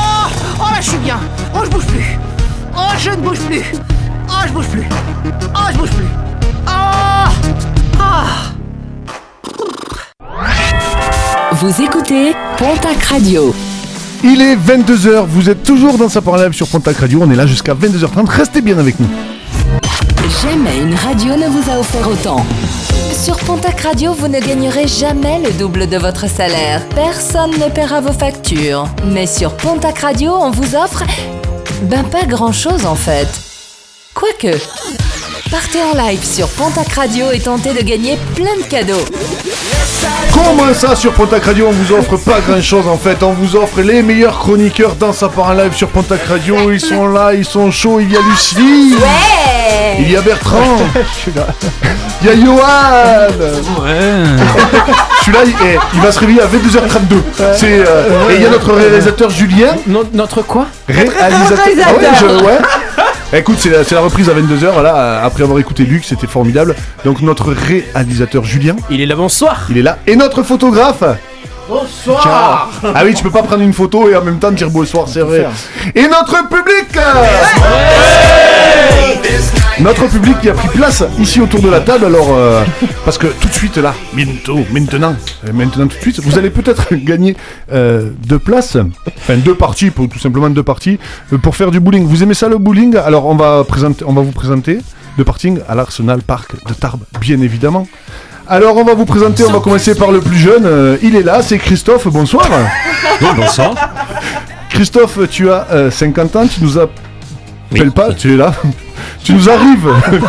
Oh 0.60 0.64
là, 0.72 0.82
je 0.82 0.90
suis 0.90 0.98
bien 0.98 1.20
Oh, 1.56 1.60
je 1.64 1.70
bouge 1.70 1.86
plus 1.86 2.18
Oh, 2.76 2.82
je 2.98 3.10
ne 3.12 3.16
bouge 3.18 3.40
plus 3.42 3.64
Oh, 4.30 4.32
je 4.48 4.52
bouge 4.54 4.68
plus 4.68 4.88
Oh, 5.54 5.60
je 5.74 5.78
bouge 5.78 5.90
plus 5.92 6.08
Oh 6.66 7.30
Ah 8.00 8.26
Vous 11.52 11.82
écoutez 11.84 12.34
Pontac 12.58 13.04
Radio. 13.04 13.54
Il 14.24 14.42
est 14.42 14.56
22h, 14.56 15.26
vous 15.28 15.50
êtes 15.50 15.64
toujours 15.64 15.98
dans 15.98 16.10
sa 16.10 16.22
parole 16.22 16.54
sur 16.54 16.68
Pontac 16.68 16.98
Radio, 16.98 17.20
on 17.22 17.32
est 17.32 17.36
là 17.36 17.46
jusqu'à 17.46 17.74
22h30, 17.74 18.28
restez 18.28 18.62
bien 18.62 18.78
avec 18.78 19.00
nous. 19.00 19.08
Jamais 20.42 20.80
une 20.80 20.96
radio 20.96 21.36
ne 21.36 21.48
vous 21.48 21.70
a 21.70 21.80
offert 21.80 22.08
autant. 22.08 22.46
Sur 23.14 23.38
Pontac 23.38 23.82
Radio, 23.82 24.14
vous 24.14 24.28
ne 24.28 24.40
gagnerez 24.40 24.88
jamais 24.88 25.40
le 25.40 25.52
double 25.52 25.88
de 25.88 25.98
votre 25.98 26.30
salaire. 26.30 26.82
Personne 26.96 27.52
ne 27.52 27.70
paiera 27.70 28.02
vos 28.02 28.12
factures. 28.12 28.88
Mais 29.06 29.26
sur 29.26 29.56
Pontac 29.56 30.00
Radio, 30.00 30.34
on 30.34 30.52
vous 30.52 30.76
offre... 30.76 31.04
Ben 31.84 32.04
pas 32.04 32.26
grand-chose 32.26 32.86
en 32.86 32.96
fait. 32.96 33.28
Quoique... 34.14 34.58
Partez 35.52 35.80
en 35.84 35.94
live 35.96 36.24
sur 36.24 36.48
Pontac 36.50 36.94
Radio 36.94 37.32
et 37.32 37.40
tentez 37.40 37.74
de 37.74 37.82
gagner 37.82 38.18
plein 38.36 38.56
de 38.58 38.64
cadeaux. 38.70 39.04
Comment 40.34 40.74
ça 40.74 40.96
sur 40.96 41.14
Pontac 41.14 41.46
Radio 41.46 41.68
on 41.70 41.72
vous 41.72 41.94
offre 41.96 42.18
pas 42.18 42.40
grand 42.42 42.62
chose 42.62 42.88
en 42.88 42.98
fait, 42.98 43.24
on 43.24 43.32
vous 43.34 43.56
offre 43.56 43.82
les 43.82 44.02
meilleurs 44.02 44.38
chroniqueurs 44.40 44.96
dans 44.96 45.14
sa 45.14 45.30
part 45.30 45.54
live 45.56 45.74
sur 45.74 45.88
Pontac 45.90 46.24
Radio, 46.28 46.72
ils 46.72 46.80
sont 46.80 47.08
là, 47.08 47.34
ils 47.34 47.46
sont 47.46 47.72
chauds, 47.72 48.00
il 48.00 48.12
y 48.12 48.18
a 48.18 48.20
Lucie, 48.22 48.96
il 50.00 50.12
y 50.12 50.16
a 50.16 50.22
Bertrand, 50.22 50.78
il 52.22 52.28
y 52.28 52.30
a 52.30 52.36
Johan, 52.36 53.34
celui-là 55.22 55.40
il, 55.46 55.54
eh, 55.66 55.78
il 55.96 56.02
va 56.02 56.12
se 56.12 56.20
réveiller 56.20 56.42
à 56.42 56.46
22h32, 56.48 57.56
c'est, 57.56 57.80
euh, 57.80 58.30
et 58.30 58.36
il 58.36 58.42
y 58.42 58.46
a 58.46 58.50
notre 58.50 58.74
réalisateur 58.74 59.30
Julien, 59.30 59.76
notre 60.14 60.42
quoi? 60.44 60.68
Réalisateur, 60.88 61.66
Ah 61.88 61.94
ouais, 61.94 62.08
je- 62.20 62.44
ouais. 62.46 62.58
Écoute, 63.34 63.58
c'est 63.60 63.70
la, 63.70 63.84
c'est 63.84 63.94
la 63.94 64.00
reprise 64.02 64.30
à 64.30 64.34
22h, 64.34 64.72
voilà, 64.72 65.22
après 65.22 65.44
avoir 65.44 65.60
écouté 65.60 65.84
Luc, 65.84 66.06
c'était 66.06 66.28
formidable. 66.28 66.76
Donc 67.04 67.22
notre 67.22 67.52
réalisateur 67.52 68.46
Julien. 68.46 68.78
Il 68.90 69.02
est 69.02 69.06
là, 69.06 69.16
bonsoir. 69.16 69.68
Il 69.70 69.78
est 69.78 69.82
là. 69.82 69.98
Et 70.08 70.16
notre 70.16 70.44
photographe. 70.44 71.04
Bonsoir. 71.68 72.70
Ah 72.96 73.02
oui, 73.04 73.14
tu 73.14 73.24
peux 73.24 73.30
pas 73.30 73.44
prendre 73.44 73.64
une 73.64 73.74
photo 73.74 74.10
et 74.10 74.16
en 74.16 74.24
même 74.24 74.40
temps 74.40 74.52
dire 74.52 74.70
bonsoir, 74.70 75.10
c'est 75.10 75.20
vrai. 75.20 75.46
Et 75.94 76.08
notre 76.08 76.48
public 76.48 76.88
Notre 79.80 80.08
public 80.08 80.40
qui 80.42 80.50
a 80.50 80.54
pris 80.54 80.70
place 80.70 81.04
ici 81.20 81.40
autour 81.40 81.62
de 81.62 81.70
la 81.70 81.80
table, 81.82 82.06
alors 82.06 82.30
euh, 82.32 82.64
parce 83.06 83.18
que 83.18 83.28
tout 83.28 83.48
de 83.48 83.54
suite 83.54 83.78
là, 83.78 83.94
bientôt, 84.14 84.60
maintenant, 84.72 85.16
euh, 85.46 85.54
maintenant 85.54 85.88
tout 85.88 85.96
de 85.98 86.02
suite, 86.02 86.20
vous 86.20 86.38
allez 86.40 86.50
peut-être 86.50 86.88
gagner 86.96 87.38
euh, 87.72 88.10
deux 88.26 88.40
places, 88.40 88.78
enfin 89.18 89.38
deux 89.38 89.54
parties, 89.54 89.92
pour, 89.92 90.10
tout 90.10 90.18
simplement 90.18 90.50
deux 90.50 90.64
parties, 90.64 91.00
pour 91.44 91.56
faire 91.56 91.70
du 91.70 91.80
bowling. 91.80 92.08
Vous 92.08 92.24
aimez 92.24 92.34
ça 92.34 92.50
le 92.50 92.58
bowling? 92.58 92.96
Alors 92.98 93.28
on 93.28 93.36
va 93.36 93.64
présenter, 93.64 94.04
on 94.08 94.14
va 94.14 94.22
vous 94.22 94.32
présenter 94.32 94.80
deux 95.18 95.24
parties 95.24 95.54
à 95.70 95.76
l'Arsenal 95.76 96.22
Park 96.24 96.56
de 96.68 96.74
Tarbes, 96.74 97.04
bien 97.22 97.40
évidemment. 97.42 97.88
Alors 98.50 98.78
on 98.78 98.84
va 98.84 98.96
vous 98.96 99.06
présenter, 99.06 99.44
on 99.44 99.52
va 99.52 99.60
commencer 99.60 99.94
par 99.94 100.12
le 100.12 100.22
plus 100.22 100.38
jeune. 100.38 100.66
euh, 100.66 100.98
il 101.04 101.16
est 101.16 101.24
là, 101.24 101.42
c'est 101.44 101.58
Christophe. 101.60 102.08
Bonsoir. 102.08 102.48
bonsoir. 103.36 103.76
Christophe, 104.70 105.20
tu 105.30 105.52
as 105.52 105.68
euh, 105.72 105.92
50 105.92 106.36
ans, 106.36 106.48
tu 106.48 106.64
nous 106.64 106.80
as. 106.80 106.88
Appelle 107.72 107.92
pas, 107.92 108.14
tu 108.14 108.34
es 108.34 108.38
là. 108.38 108.54
Tu 109.24 109.34
nous 109.34 109.50
arrives. 109.50 109.90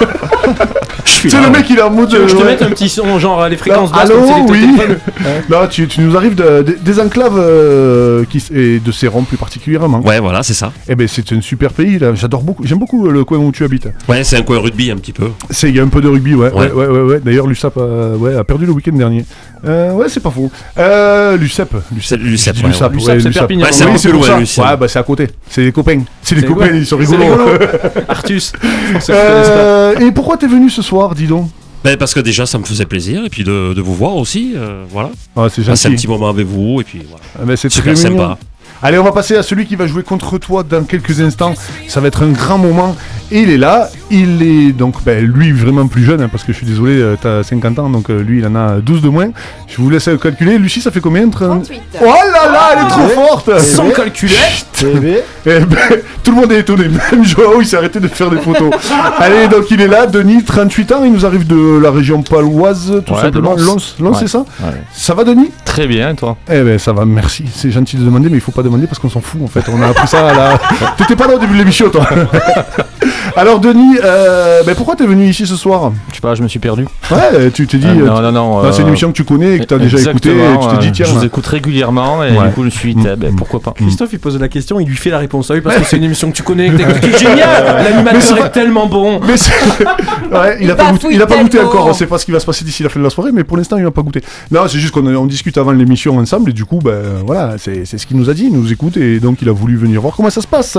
C'est 1.04 1.32
là, 1.32 1.46
le 1.46 1.50
mec, 1.50 1.66
il 1.68 1.78
est 1.78 1.82
en 1.82 1.90
mode. 1.90 2.10
Tu 2.10 2.16
veux 2.16 2.22
que 2.24 2.28
je 2.28 2.36
te 2.36 2.40
ouais. 2.42 2.46
mette 2.50 2.62
un 2.62 2.70
petit 2.70 2.88
son, 2.88 3.18
genre 3.18 3.48
les 3.48 3.56
fréquences 3.56 3.90
Non, 3.90 3.96
basses, 3.96 4.10
allô, 4.10 4.26
c'est 4.46 4.52
oui. 4.52 4.76
Non, 5.50 5.66
tu, 5.68 5.88
tu 5.88 6.00
nous 6.00 6.16
arrives 6.16 6.34
de- 6.36 6.62
de- 6.62 6.76
des 6.80 7.00
enclaves 7.00 7.36
euh, 7.38 8.24
qui, 8.30 8.36
s- 8.36 8.50
et 8.54 8.78
de 8.78 8.92
Céron 8.92 9.22
plus 9.24 9.36
particulièrement. 9.36 10.00
Ouais, 10.00 10.20
voilà, 10.20 10.42
c'est 10.44 10.54
ça. 10.54 10.70
Eh 10.88 10.94
ben, 10.94 11.08
c'est 11.08 11.32
un 11.32 11.40
super 11.40 11.72
pays 11.72 11.98
là. 11.98 12.14
J'adore 12.14 12.42
beaucoup. 12.42 12.64
J'aime 12.64 12.78
beaucoup 12.78 13.08
euh, 13.08 13.10
le 13.10 13.24
coin 13.24 13.38
où 13.38 13.50
tu 13.50 13.64
habites. 13.64 13.88
Ouais, 14.08 14.22
c'est 14.22 14.36
un 14.36 14.42
coin 14.42 14.60
rugby 14.60 14.90
un 14.92 14.96
petit 14.96 15.12
peu. 15.12 15.30
C'est 15.50 15.70
il 15.70 15.76
y 15.76 15.80
a 15.80 15.82
un 15.82 15.88
peu 15.88 16.00
de 16.00 16.08
rugby, 16.08 16.34
ouais. 16.34 16.50
Ouais, 16.52 16.70
Ouais. 16.70 16.72
ouais, 16.72 16.86
ouais. 16.86 17.00
ouais. 17.14 17.20
D'ailleurs, 17.24 17.46
l'USAP 17.48 17.72
euh, 17.78 18.14
ouais, 18.16 18.36
a 18.36 18.44
perdu 18.44 18.66
le 18.66 18.72
week-end 18.72 18.92
dernier. 18.94 19.24
Euh, 19.66 19.92
ouais, 19.94 20.08
c'est 20.08 20.20
pas 20.22 20.30
faux. 20.30 20.52
Euh, 20.78 21.36
L'USEP, 21.36 21.70
Je 21.98 22.14
dis 22.14 22.14
ouais, 22.14 22.30
l'USAP, 22.30 22.56
ouais. 22.58 22.62
l'USAP, 22.68 22.92
c'est 22.94 23.14
l'USAP. 23.16 23.32
Perpignan. 23.32 23.64
Ouais, 23.66 23.72
c'est 23.72 23.84
un 23.84 23.90
peu 23.92 23.98
c'est 23.98 24.10
pour 24.10 24.20
loin, 24.20 24.28
ça. 24.28 24.38
l'USAP. 24.38 24.64
Ouais, 24.70 24.76
bah 24.76 24.86
c'est 24.88 24.98
à 25.00 25.02
côté. 25.02 25.26
C'est 25.50 25.62
les 25.62 25.72
copains. 25.72 26.02
C'est 26.22 26.36
C'est 26.38 26.46
copains, 26.46 26.68
ils 26.72 26.86
sont 26.86 26.96
C'est 27.00 27.16
rigolos. 27.16 27.34
rigolo. 27.44 27.58
Artus. 28.08 28.52
Euh, 29.10 29.98
et 29.98 30.10
pourquoi 30.12 30.36
t'es 30.36 30.46
venu 30.46 30.70
ce 30.70 30.82
soir, 30.82 31.14
dis 31.14 31.26
donc 31.26 31.48
Ben, 31.84 31.96
parce 31.96 32.14
que 32.14 32.20
déjà, 32.20 32.46
ça 32.46 32.58
me 32.58 32.64
faisait 32.64 32.86
plaisir, 32.86 33.24
et 33.24 33.28
puis 33.28 33.44
de, 33.44 33.74
de 33.74 33.80
vous 33.80 33.94
voir 33.94 34.16
aussi, 34.16 34.52
euh, 34.56 34.84
voilà. 34.90 35.10
Ah, 35.36 35.46
c'est 35.54 35.64
Passer 35.64 35.88
un 35.88 35.92
petit 35.92 36.08
moment 36.08 36.28
avec 36.28 36.46
vous, 36.46 36.80
et 36.80 36.84
puis 36.84 37.02
voilà. 37.08 37.22
Ah 37.38 37.42
ben, 37.44 37.56
c'est 37.56 37.68
Super 37.70 37.94
très 37.94 38.08
mignon. 38.10 38.22
sympa. 38.28 38.38
Allez, 38.80 38.96
on 38.98 39.02
va 39.02 39.10
passer 39.12 39.34
à 39.36 39.42
celui 39.42 39.66
qui 39.66 39.74
va 39.74 39.88
jouer 39.88 40.04
contre 40.04 40.38
toi 40.38 40.62
dans 40.62 40.84
quelques 40.84 41.20
instants. 41.20 41.54
Ça 41.88 42.00
va 42.00 42.06
être 42.08 42.22
un 42.22 42.28
grand 42.30 42.58
moment. 42.58 42.94
Et 43.32 43.40
il 43.42 43.50
est 43.50 43.56
là. 43.58 43.88
Il 44.10 44.40
est 44.40 44.70
donc, 44.72 45.02
ben, 45.04 45.24
lui, 45.24 45.50
vraiment 45.52 45.88
plus 45.88 46.04
jeune, 46.04 46.20
hein, 46.22 46.28
parce 46.30 46.44
que 46.44 46.52
je 46.52 46.58
suis 46.58 46.66
désolé, 46.66 46.92
euh, 47.00 47.16
t'as 47.20 47.42
50 47.42 47.78
ans, 47.80 47.90
donc 47.90 48.08
euh, 48.08 48.22
lui, 48.22 48.38
il 48.38 48.46
en 48.46 48.54
a 48.54 48.78
12 48.80 49.02
de 49.02 49.08
moins. 49.08 49.30
Je 49.66 49.76
vous 49.78 49.90
laisse 49.90 50.08
calculer. 50.22 50.58
Lucie, 50.58 50.80
ça 50.80 50.90
fait 50.92 51.00
combien 51.00 51.26
entre... 51.26 51.46
38. 51.46 51.80
Oh 52.00 52.04
là 52.04 52.52
là, 52.52 52.68
elle 52.72 52.86
est 52.86 52.88
trop 52.88 53.02
Eh, 53.10 53.14
forte 53.14 53.58
Sans 53.60 53.90
calculette 53.90 54.66
Eh 54.80 55.60
ben, 55.60 55.76
tout 56.22 56.30
le 56.30 56.36
monde 56.40 56.52
est 56.52 56.60
étonné, 56.60 56.84
même 56.88 57.24
Joao 57.24 57.60
il 57.60 57.66
s'est 57.66 57.76
arrêté 57.76 58.00
de 58.00 58.08
faire 58.08 58.30
des 58.30 58.38
photos. 58.38 58.70
Allez, 59.18 59.48
donc 59.48 59.70
il 59.70 59.80
est 59.80 59.88
là, 59.88 60.06
Denis, 60.06 60.44
38 60.44 60.92
ans, 60.92 61.04
il 61.04 61.12
nous 61.12 61.24
arrive 61.26 61.46
de 61.46 61.78
la 61.78 61.90
région 61.90 62.22
paloise, 62.22 63.02
tout 63.06 63.12
Ouais, 63.14 63.20
simplement. 63.22 63.54
de 63.56 63.62
Lens. 63.62 63.68
Lens, 63.68 63.96
Lens, 64.00 64.10
Ouais. 64.12 64.16
c'est 64.20 64.28
ça 64.28 64.38
Ouais. 64.60 64.74
Ça 64.92 65.14
va, 65.14 65.24
Denis? 65.24 65.50
Très 65.64 65.86
bien, 65.86 66.10
et 66.10 66.14
toi 66.14 66.36
Eh 66.50 66.60
ben 66.60 66.78
ça 66.78 66.92
va, 66.92 67.04
merci. 67.04 67.44
C'est 67.52 67.70
gentil 67.70 67.96
de 67.96 68.04
demander, 68.04 68.28
mais 68.28 68.36
il 68.36 68.40
faut 68.40 68.52
pas 68.52 68.62
demander 68.62 68.86
parce 68.86 68.98
qu'on 68.98 69.10
s'en 69.10 69.20
fout 69.20 69.40
en 69.42 69.46
fait. 69.48 69.64
On 69.72 69.80
a 69.82 69.86
appris 69.88 70.06
ça 70.08 70.28
à 70.28 70.34
la. 70.34 70.58
T'étais 70.96 71.16
pas 71.16 71.26
là 71.26 71.34
au 71.36 71.38
début 71.38 71.54
de 71.54 71.58
l'émission, 71.58 71.88
toi. 71.90 72.06
Alors, 73.36 73.60
Denis, 73.60 73.96
euh, 74.02 74.62
ben, 74.64 74.74
pourquoi 74.74 74.96
t'es 74.96 75.06
venu 75.06 75.26
ici 75.28 75.46
ce 75.46 75.54
soir? 75.54 75.92
Je 76.10 76.16
sais 76.16 76.20
pas, 76.20 76.34
je 76.34 76.42
me 76.42 76.48
suis 76.48 76.58
perdu. 76.58 76.86
Ouais, 77.10 77.50
tu 77.52 77.66
t'es 77.68 77.76
dit. 77.78 77.86
Euh, 77.86 78.02
euh, 78.02 78.06
non, 78.06 78.20
non, 78.20 78.32
non. 78.32 78.72
C'est 78.72 78.82
une 78.82 78.88
émission 78.88 79.08
que 79.12 79.16
tu 79.16 79.22
connais 79.24 79.54
et 79.56 79.58
que 79.60 79.64
t'as 79.64 79.78
déjà 79.78 79.98
écouté. 80.10 80.30
Et 80.30 80.32
exactement, 80.32 80.66
tu 80.70 80.76
t'es 80.78 80.86
dit, 80.86 80.92
tiens. 80.92 81.06
Je 81.06 81.12
vous 81.12 81.24
écoute 81.24 81.46
régulièrement 81.46 82.24
et 82.24 82.32
Ouais. 82.36 82.48
du 82.48 82.54
coup, 82.54 82.60
je 82.62 82.66
me 82.66 82.70
suis 82.70 82.94
dit, 82.94 83.06
eh 83.12 83.16
ben, 83.16 83.34
pourquoi 83.36 83.60
pas. 83.60 83.72
Christophe 83.72 84.10
il 84.12 84.18
pose 84.18 84.38
la 84.40 84.48
question, 84.48 84.67
il 84.80 84.86
lui 84.86 84.96
fait 84.96 85.10
la 85.10 85.18
réponse. 85.18 85.50
Ah 85.50 85.54
oui, 85.54 85.60
parce 85.60 85.76
que 85.76 85.84
c'est 85.84 85.96
une 85.96 86.04
émission 86.04 86.30
que 86.30 86.36
tu 86.36 86.42
connais, 86.42 86.70
que 86.70 86.76
génial 87.18 87.84
L'animateur 87.84 88.46
est 88.46 88.50
tellement 88.50 88.86
bon 88.86 89.20
Mais 89.20 89.34
ouais, 90.38 90.58
il 90.60 90.70
a 90.70 90.74
pas, 90.74 90.90
goûté, 90.90 90.92
bafouille 90.92 91.14
il 91.14 91.22
a 91.22 91.26
pas 91.26 91.36
goûté 91.36 91.50
tellement. 91.58 91.68
encore. 91.68 91.86
On 91.86 91.92
sait 91.92 92.06
pas 92.06 92.18
ce 92.18 92.24
qui 92.24 92.32
va 92.32 92.40
se 92.40 92.46
passer 92.46 92.64
d'ici 92.64 92.82
la 92.82 92.88
fin 92.88 93.00
de 93.00 93.04
la 93.04 93.10
soirée, 93.10 93.32
mais 93.32 93.44
pour 93.44 93.56
l'instant, 93.56 93.76
il 93.76 93.84
n'a 93.84 93.90
pas 93.90 94.02
goûté. 94.02 94.22
Non, 94.50 94.62
c'est 94.68 94.78
juste 94.78 94.92
qu'on 94.92 95.06
on 95.06 95.26
discute 95.26 95.56
avant 95.58 95.72
l'émission 95.72 96.16
ensemble 96.18 96.50
et 96.50 96.52
du 96.52 96.64
coup, 96.64 96.80
ben 96.82 97.22
voilà, 97.24 97.56
c'est 97.58 97.84
c'est 97.84 97.98
ce 97.98 98.06
qu'il 98.06 98.16
nous 98.16 98.28
a 98.30 98.34
dit. 98.34 98.44
Il 98.44 98.52
nous 98.52 98.72
écoute 98.72 98.96
et 98.96 99.20
donc 99.20 99.42
il 99.42 99.48
a 99.48 99.52
voulu 99.52 99.76
venir 99.76 100.00
voir 100.00 100.14
comment 100.14 100.30
ça 100.30 100.40
se 100.40 100.46
passe. 100.46 100.78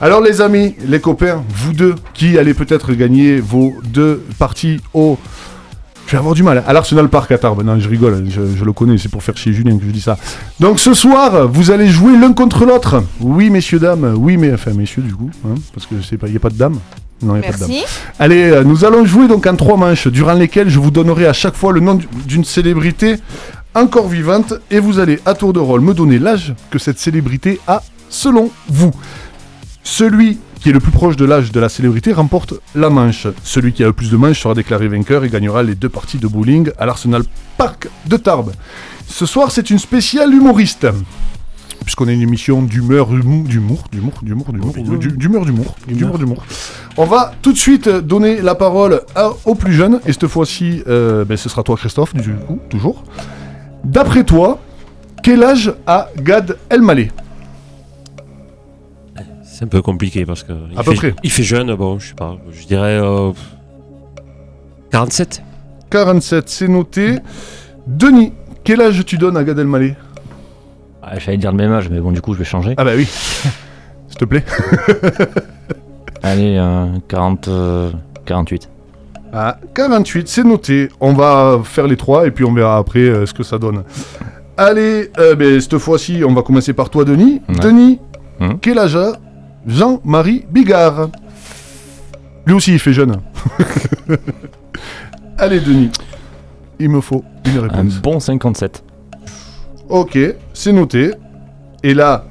Alors, 0.00 0.20
les 0.20 0.40
amis, 0.40 0.76
les 0.86 1.00
copains, 1.00 1.42
vous 1.48 1.72
deux 1.72 1.96
qui 2.14 2.38
allez 2.38 2.54
peut-être 2.54 2.92
gagner 2.92 3.40
vos 3.40 3.74
deux 3.84 4.24
parties 4.38 4.80
au. 4.94 5.18
Je 6.08 6.12
vais 6.12 6.18
avoir 6.18 6.34
du 6.34 6.42
mal. 6.42 6.64
À 6.66 6.72
l'Arsenal 6.72 7.08
Park 7.10 7.30
à 7.32 7.36
Tarbes. 7.38 7.62
Non, 7.62 7.78
je 7.78 7.86
rigole, 7.88 8.24
je, 8.30 8.40
je 8.58 8.64
le 8.64 8.72
connais, 8.72 8.96
c'est 8.96 9.10
pour 9.10 9.22
faire 9.22 9.36
chier 9.36 9.52
Julien 9.52 9.76
que 9.76 9.84
je 9.84 9.90
dis 9.90 10.00
ça. 10.00 10.16
Donc 10.58 10.80
ce 10.80 10.94
soir, 10.94 11.46
vous 11.46 11.70
allez 11.70 11.86
jouer 11.86 12.16
l'un 12.18 12.32
contre 12.32 12.64
l'autre. 12.64 13.02
Oui, 13.20 13.50
messieurs, 13.50 13.78
dames. 13.78 14.14
Oui, 14.16 14.38
mais 14.38 14.50
enfin, 14.54 14.72
messieurs, 14.72 15.02
du 15.02 15.14
coup. 15.14 15.28
hein, 15.46 15.54
parce 15.74 15.86
qu'il 15.86 15.98
n'y 16.30 16.36
a 16.36 16.40
pas 16.40 16.48
de 16.48 16.56
dames. 16.56 16.78
Non, 17.20 17.36
il 17.36 17.40
n'y 17.40 17.46
a 17.46 17.50
pas 17.50 17.56
de 17.56 17.60
dames. 17.60 17.70
Allez, 18.18 18.42
euh, 18.50 18.64
nous 18.64 18.86
allons 18.86 19.04
jouer 19.04 19.28
donc 19.28 19.46
en 19.46 19.54
trois 19.54 19.76
manches, 19.76 20.08
durant 20.08 20.32
lesquelles 20.32 20.70
je 20.70 20.78
vous 20.78 20.90
donnerai 20.90 21.26
à 21.26 21.34
chaque 21.34 21.56
fois 21.56 21.72
le 21.74 21.80
nom 21.80 21.94
du- 21.96 22.08
d'une 22.26 22.44
célébrité 22.44 23.16
encore 23.74 24.08
vivante, 24.08 24.54
et 24.70 24.80
vous 24.80 24.98
allez 24.98 25.20
à 25.26 25.34
tour 25.34 25.52
de 25.52 25.60
rôle 25.60 25.82
me 25.82 25.92
donner 25.92 26.18
l'âge 26.18 26.54
que 26.70 26.78
cette 26.78 26.98
célébrité 26.98 27.60
a 27.66 27.82
selon 28.08 28.50
vous. 28.70 28.92
Celui 29.84 30.38
qui 30.60 30.70
est 30.70 30.72
le 30.72 30.80
plus 30.80 30.90
proche 30.90 31.16
de 31.16 31.24
l'âge 31.24 31.52
de 31.52 31.60
la 31.60 31.68
célébrité 31.68 32.12
remporte 32.12 32.54
la 32.74 32.90
manche. 32.90 33.26
Celui 33.44 33.72
qui 33.72 33.82
a 33.84 33.86
le 33.86 33.92
plus 33.92 34.10
de 34.10 34.16
manches 34.16 34.40
sera 34.42 34.54
déclaré 34.54 34.88
vainqueur 34.88 35.24
et 35.24 35.28
gagnera 35.28 35.62
les 35.62 35.74
deux 35.74 35.88
parties 35.88 36.18
de 36.18 36.26
bowling 36.26 36.70
à 36.78 36.86
l'Arsenal 36.86 37.22
Park 37.56 37.88
de 38.06 38.16
Tarbes. 38.16 38.52
Ce 39.06 39.24
soir, 39.26 39.50
c'est 39.50 39.70
une 39.70 39.78
spéciale 39.78 40.32
humoriste. 40.34 40.86
Puisqu'on 41.84 42.08
est 42.08 42.14
une 42.14 42.22
émission 42.22 42.60
d'humeur, 42.60 43.10
humour, 43.14 43.44
d'humour, 43.44 43.84
d'humour, 43.92 44.14
d'humour, 44.22 44.46
d'humour, 44.52 44.74
du- 44.98 45.08
d'humeur, 45.16 45.44
d'humour, 45.46 45.76
d'humour, 45.86 46.18
d'humour. 46.18 46.44
On 46.98 47.04
va 47.06 47.32
tout 47.40 47.52
de 47.52 47.56
suite 47.56 47.88
donner 47.88 48.42
la 48.42 48.54
parole 48.56 49.00
à- 49.14 49.30
au 49.46 49.54
plus 49.54 49.72
jeune, 49.72 50.00
et 50.04 50.12
cette 50.12 50.26
fois-ci, 50.26 50.82
euh, 50.88 51.24
ben, 51.24 51.36
ce 51.38 51.48
sera 51.48 51.62
toi, 51.62 51.76
Christophe, 51.76 52.14
du 52.14 52.32
coup, 52.34 52.58
toujours. 52.68 53.04
D'après 53.84 54.24
toi, 54.24 54.58
quel 55.22 55.42
âge 55.44 55.72
a 55.86 56.08
Gad 56.18 56.58
Elmaleh? 56.68 57.10
C'est 59.58 59.64
un 59.64 59.68
peu 59.68 59.82
compliqué 59.82 60.24
parce 60.24 60.44
que. 60.44 60.52
il 60.70 60.78
À 60.78 60.84
peu 60.84 60.92
fait- 60.92 60.96
près. 60.96 61.14
Il 61.24 61.30
fait 61.32 61.42
jeune, 61.42 61.74
bon, 61.74 61.98
je 61.98 62.10
sais 62.10 62.14
pas, 62.14 62.36
je 62.52 62.64
dirais. 62.64 62.96
euh, 63.02 63.32
47 64.92 65.42
47, 65.90 66.48
c'est 66.48 66.68
noté. 66.68 67.16
Denis, 67.86 68.32
quel 68.62 68.80
âge 68.82 69.04
tu 69.04 69.18
donnes 69.18 69.36
à 69.36 69.42
Gad 69.42 69.58
Elmaleh? 69.58 69.96
Ah, 71.02 71.18
J'allais 71.18 71.38
dire 71.38 71.50
le 71.50 71.56
même 71.56 71.72
âge, 71.72 71.88
mais 71.90 71.98
bon, 71.98 72.12
du 72.12 72.20
coup, 72.20 72.34
je 72.34 72.38
vais 72.38 72.44
changer. 72.44 72.74
Ah 72.76 72.84
bah 72.84 72.92
oui. 72.94 73.04
S'il 74.08 74.16
te 74.18 74.24
plaît. 74.26 74.44
Allez, 76.22 76.56
euh, 76.56 76.86
40, 77.08 77.48
euh, 77.48 77.90
48. 78.26 78.68
Ah, 79.32 79.58
48, 79.74 80.28
c'est 80.28 80.44
noté. 80.44 80.88
On 81.00 81.14
va 81.14 81.60
faire 81.64 81.88
les 81.88 81.96
trois 81.96 82.26
et 82.28 82.30
puis 82.30 82.44
on 82.44 82.52
verra 82.52 82.76
après 82.78 83.00
euh, 83.00 83.26
ce 83.26 83.34
que 83.34 83.42
ça 83.42 83.58
donne. 83.58 83.82
Allez, 84.56 85.10
euh, 85.18 85.34
ben, 85.34 85.60
cette 85.60 85.78
fois-ci, 85.78 86.22
on 86.24 86.32
va 86.34 86.42
commencer 86.42 86.72
par 86.74 86.90
toi, 86.90 87.04
Denis. 87.04 87.42
Ouais. 87.48 87.54
Denis, 87.56 87.98
Hmm. 88.40 88.52
quel 88.62 88.78
âge 88.78 88.94
a 88.94 89.14
Jean-Marie 89.66 90.44
Bigard 90.50 91.08
Lui 92.46 92.54
aussi, 92.54 92.72
il 92.72 92.78
fait 92.78 92.92
jeune. 92.92 93.16
Allez, 95.38 95.60
Denis, 95.60 95.90
il 96.78 96.88
me 96.90 97.00
faut 97.00 97.24
une 97.46 97.58
Un 97.58 97.62
réponse. 97.62 97.94
bon 98.02 98.18
57. 98.20 98.82
Ok, 99.88 100.18
c'est 100.52 100.72
noté. 100.72 101.12
Et 101.82 101.94
là, 101.94 102.24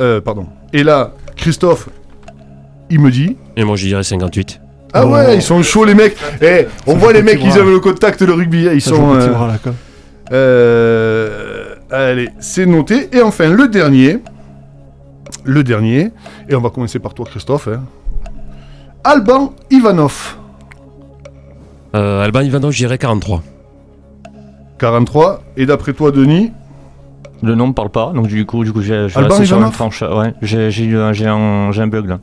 euh, 0.00 0.20
pardon. 0.20 0.46
Et 0.72 0.82
là, 0.84 1.12
Christophe, 1.36 1.88
il 2.90 3.00
me 3.00 3.10
dit. 3.10 3.36
Et 3.56 3.64
moi, 3.64 3.76
je 3.76 3.86
dirais 3.86 4.02
58. 4.02 4.60
Ah 4.92 5.06
ouais, 5.06 5.34
ils 5.36 5.42
sont 5.42 5.60
chauds 5.62 5.84
les 5.84 5.94
mecs. 5.94 6.16
Eh, 6.40 6.66
on 6.86 6.94
voit 6.94 7.12
les 7.12 7.22
mecs, 7.22 7.40
ils 7.42 7.58
avaient 7.58 7.72
le 7.72 7.80
contact, 7.80 8.22
le 8.22 8.32
rugby. 8.32 8.68
Ils 8.72 8.80
Ça 8.80 8.90
sont. 8.90 9.14
euh, 9.16 9.26
bras, 9.28 9.48
là, 9.48 9.58
quoi. 9.58 9.72
euh, 10.30 11.74
allez, 11.90 12.28
c'est 12.38 12.66
noté. 12.66 13.08
Et 13.12 13.20
enfin, 13.20 13.48
le 13.50 13.66
dernier. 13.68 14.18
Le 15.42 15.64
dernier. 15.64 16.10
Et 16.48 16.54
on 16.54 16.60
va 16.60 16.70
commencer 16.70 16.98
par 16.98 17.14
toi, 17.14 17.26
Christophe. 17.26 17.68
hein. 17.68 17.82
Alban 19.02 19.52
Ivanov. 19.70 20.36
Euh, 21.94 22.22
Alban 22.24 22.40
Ivanov, 22.40 22.70
je 22.72 22.78
dirais 22.78 22.98
43. 22.98 23.42
43. 24.78 25.42
Et 25.56 25.66
d'après 25.66 25.92
toi, 25.92 26.10
Denis? 26.10 26.52
Le 27.42 27.54
nom 27.54 27.66
me 27.68 27.72
parle 27.72 27.90
pas, 27.90 28.12
donc 28.14 28.28
du 28.28 28.46
coup, 28.46 28.64
du 28.64 28.72
coup 28.72 28.80
j'ai 28.80 29.08
je 29.08 29.14
vais 29.14 29.18
Alban 29.18 29.28
rester 29.34 29.46
sur 29.46 29.56
une 29.56 29.62
Ivanov? 29.64 29.74
tranche. 29.76 30.02
Ouais, 30.02 30.32
j'ai 30.40 30.66
un, 30.96 31.12
j'ai 31.12 31.26
un, 31.26 31.72
j'ai 31.72 31.82
un 31.82 31.86
bug 31.86 32.06
là. 32.08 32.18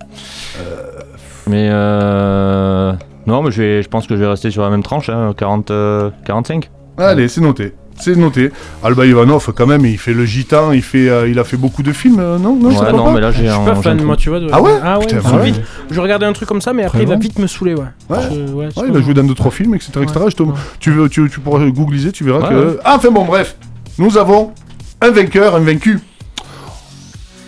Mais 1.48 1.70
euh... 1.72 2.94
Non, 3.28 3.44
mais 3.44 3.52
je, 3.52 3.62
vais, 3.62 3.84
je 3.84 3.88
pense 3.90 4.08
que 4.08 4.16
je 4.16 4.22
vais 4.22 4.28
rester 4.28 4.50
sur 4.50 4.64
la 4.64 4.70
même 4.72 4.82
tranche, 4.82 5.10
hein, 5.10 5.34
40, 5.38 5.70
euh, 5.70 6.10
45. 6.26 6.72
Allez, 6.98 7.28
c'est 7.28 7.42
noté. 7.42 7.76
C'est 8.00 8.16
noté. 8.16 8.52
Alban 8.84 9.04
Ivanov, 9.04 9.52
quand 9.56 9.68
même, 9.68 9.86
il 9.86 9.98
fait 9.98 10.14
le 10.14 10.26
gitan, 10.26 10.72
il, 10.72 10.82
fait, 10.82 11.08
euh, 11.10 11.28
il 11.30 11.38
a 11.38 11.44
fait 11.44 11.58
beaucoup 11.58 11.84
de 11.84 11.92
films, 11.92 12.20
euh, 12.20 12.38
non, 12.40 12.56
non, 12.56 12.70
Ouais, 12.70 12.76
ça 12.76 12.92
non, 12.92 13.12
mais 13.12 13.22
là, 13.22 13.32
j'ai 13.32 13.46
Je 13.46 13.52
suis 13.52 13.62
un- 13.62 13.64
pas 13.66 13.74
j'ai 13.74 13.80
un 13.80 13.82
fan, 13.82 14.04
moi, 14.04 14.18
tu 14.18 14.30
vois. 14.30 14.40
de- 14.40 14.50
Ah 14.52 14.62
ouais 14.62 14.72
Ah 14.84 14.98
ouais, 15.00 15.06
Putain, 15.06 15.38
ouais. 15.38 15.44
vite. 15.52 15.62
Je 15.92 16.00
regardais 16.02 16.26
un 16.26 16.34
truc 16.34 16.48
comme 16.50 16.62
ça, 16.62 16.74
mais 16.74 16.84
après, 16.84 17.00
il 17.00 17.02
va 17.02 17.16
Vraiment 17.16 17.22
vite 17.22 17.38
me 17.40 17.46
saouler, 17.48 17.76
ouais. 17.76 17.84
Ouais. 18.10 18.18
Je- 18.32 18.54
ouais, 18.54 18.70
il 18.90 18.98
a 18.98 19.02
joué 19.02 19.14
dans 19.14 19.24
2-3 19.24 19.52
films, 19.52 19.76
etc. 19.76 19.92
etc. 20.02 20.20
Je 20.30 20.36
te- 20.36 20.44
tu, 20.80 20.92
veux, 20.92 21.10
tu, 21.10 21.30
tu 21.30 21.40
pourras 21.40 21.64
googliser, 21.68 22.12
tu 22.12 22.24
verras 22.24 22.40
Ouais, 22.42 22.50
que. 22.50 22.68
ouais. 22.72 22.78
Ah, 22.84 22.96
enfin 22.98 23.12
bon, 23.12 23.26
bref. 23.26 23.56
Nous 24.00 24.18
avons 24.18 24.52
un 25.02 25.12
vainqueur, 25.12 25.56
un 25.56 25.60
vaincu. 25.60 26.00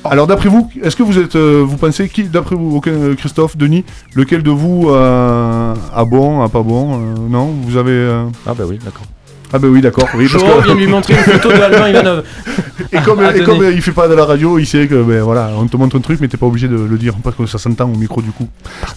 Alors, 0.06 0.28
d'après 0.28 0.50
vous, 0.50 0.70
est-ce 0.84 0.98
que 0.98 1.04
vous 1.04 1.18
êtes. 1.18 1.38
euh, 1.38 1.64
vous 1.66 1.78
pensez 1.78 2.10
qui, 2.10 2.26
d'après 2.26 2.56
vous, 2.58 2.82
euh, 2.88 3.16
Christophe, 3.16 3.56
Denis, 3.56 3.86
lequel 4.16 4.44
de 4.44 4.52
vous 4.52 4.90
euh, 4.90 5.74
a 5.96 6.04
bon, 6.06 6.42
a 6.44 6.50
pas 6.50 6.62
bon 6.62 6.96
euh, 6.96 6.98
Non 7.30 7.46
Vous 7.64 7.78
avez. 7.78 7.92
euh, 7.92 8.26
Ah 8.46 8.54
bah 8.54 8.66
oui, 8.68 8.78
d'accord. 8.84 9.04
Ah, 9.56 9.60
bah 9.60 9.68
oui, 9.70 9.82
d'accord. 9.82 10.10
Oui, 10.16 10.28
parce 10.32 10.44
que- 10.44 10.64
vient 10.66 10.74
lui 10.76 10.88
montrer 10.88 11.14
une 11.14 11.20
photo 11.20 11.50
de 11.50 11.54
Alban 11.62 11.86
Ivanov. 11.88 12.24
Et 12.92 12.98
comme, 13.02 13.20
Ah, 13.24 13.36
et 13.38 13.44
comme 13.44 13.64
il 13.72 13.82
fait 13.84 13.92
pas 13.92 14.08
de 14.08 14.16
la 14.16 14.26
radio, 14.26 14.58
il 14.58 14.66
sait 14.66 14.88
que 14.88 14.96
ben 15.04 15.22
voilà, 15.22 15.52
on 15.56 15.68
te 15.68 15.78
montre 15.78 15.96
un 15.98 16.02
truc, 16.02 16.20
mais 16.22 16.28
t'es 16.28 16.38
pas 16.38 16.48
obligé 16.48 16.68
de 16.68 16.76
le 16.76 16.98
dire 16.98 17.14
parce 17.24 17.36
que 17.36 17.46
ça 17.46 17.58
s'entend 17.60 17.86
au 17.86 17.96
micro 17.96 18.22
du 18.22 18.32
coup. 18.32 18.48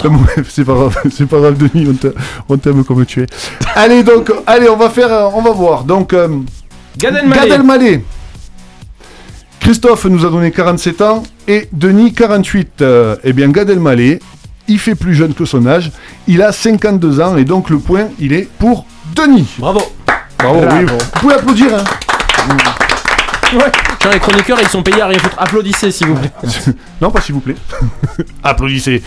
C'est 0.49 0.65
pas 0.65 0.73
grave, 0.75 0.97
c'est 1.11 1.27
pas 1.27 1.39
grave, 1.41 1.57
Denis, 1.59 1.87
on 1.91 1.95
t'a- 1.95 2.15
on 2.49 2.57
t'aime 2.57 2.85
comme 2.85 3.05
tu 3.05 3.23
es. 3.23 3.27
allez 3.75 4.03
donc, 4.03 4.33
allez, 4.47 4.69
on 4.69 4.77
va 4.77 4.89
faire, 4.91 5.31
on 5.35 5.43
va 5.43 5.51
voir. 5.53 5.85
Donc, 5.85 6.13
euh, 6.15 6.29
Gad 6.99 7.15
Elmaleh. 7.17 7.49
Gad 7.49 7.61
Elmaleh. 7.61 8.05
Christophe 9.61 10.05
nous 10.07 10.25
a 10.25 10.31
donné 10.31 10.51
47 10.53 11.03
ans 11.03 11.23
et 11.49 11.69
Denis 11.73 12.13
48. 12.13 12.83
Euh, 12.83 13.17
eh 13.25 13.33
bien, 13.33 13.49
Gad 13.51 13.69
Elmaleh, 13.71 14.21
il 14.69 14.79
fait 14.79 14.95
plus 14.95 15.15
jeune 15.15 15.35
que 15.35 15.45
son 15.45 15.67
âge. 15.67 15.91
Il 16.29 16.43
a 16.43 16.53
52 16.53 17.21
ans 17.21 17.37
et 17.37 17.45
donc 17.45 17.69
le 17.71 17.79
point, 17.79 18.09
il 18.19 18.33
est 18.33 18.49
pour 18.59 18.87
Denis. 19.15 19.49
Bravo. 19.59 19.81
Bravo, 20.53 20.67
oui. 20.77 20.87
Vous 20.87 21.21
pouvez 21.21 21.35
applaudir. 21.35 21.67
Hein. 21.77 21.85
Ouais. 23.53 23.61
Genre, 24.03 24.13
les 24.13 24.19
chroniqueurs, 24.19 24.59
ils 24.61 24.69
sont 24.69 24.83
payés 24.83 25.01
à 25.03 25.07
rien 25.07 25.19
foutre. 25.19 25.37
Applaudissez, 25.39 25.91
s'il 25.91 26.09
vous 26.09 26.15
plaît. 26.17 26.31
Non, 27.01 27.11
pas 27.11 27.21
s'il 27.21 27.35
vous 27.35 27.41
plaît. 27.41 27.55
Applaudissez. 28.43 29.03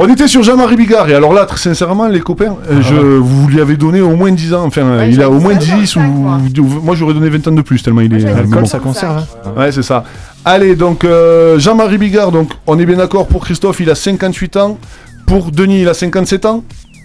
On 0.00 0.08
était 0.08 0.28
sur 0.28 0.44
Jean-Marie 0.44 0.76
Bigard, 0.76 1.08
et 1.10 1.14
alors 1.14 1.32
là, 1.32 1.44
très 1.44 1.56
sincèrement, 1.58 2.06
les 2.06 2.20
copains, 2.20 2.56
euh, 2.70 2.80
je, 2.82 2.94
vous 2.94 3.48
lui 3.48 3.60
avez 3.60 3.76
donné 3.76 4.00
au 4.00 4.14
moins 4.14 4.30
10 4.30 4.54
ans, 4.54 4.64
enfin, 4.64 5.04
il 5.06 5.20
a 5.20 5.28
au 5.28 5.40
moins 5.40 5.54
10, 5.56 5.96
ou, 5.96 6.00
ou- 6.00 6.62
moi 6.84 6.94
j'aurais 6.94 7.14
donné 7.14 7.28
20 7.28 7.48
ans 7.48 7.52
de 7.52 7.62
plus, 7.62 7.82
tellement 7.82 8.02
il 8.02 8.14
est... 8.14 8.18
mais 8.22 8.32
L'alcool, 8.32 8.60
bon. 8.60 8.64
ça 8.66 8.78
conserve. 8.78 9.24
hein. 9.44 9.50
Ouais, 9.56 9.72
c'est 9.72 9.82
ça. 9.82 10.04
Allez, 10.44 10.76
donc, 10.76 11.02
euh, 11.04 11.58
Jean-Marie 11.58 11.98
Bigard, 11.98 12.30
donc, 12.30 12.52
on 12.68 12.78
est 12.78 12.86
bien 12.86 12.96
d'accord, 12.96 13.26
pour 13.26 13.44
Christophe, 13.44 13.80
il 13.80 13.90
a 13.90 13.96
58 13.96 14.56
ans, 14.58 14.78
pour 15.26 15.50
Denis, 15.50 15.82
il 15.82 15.88
a 15.88 15.94
57 15.94 16.46
ans 16.46 16.62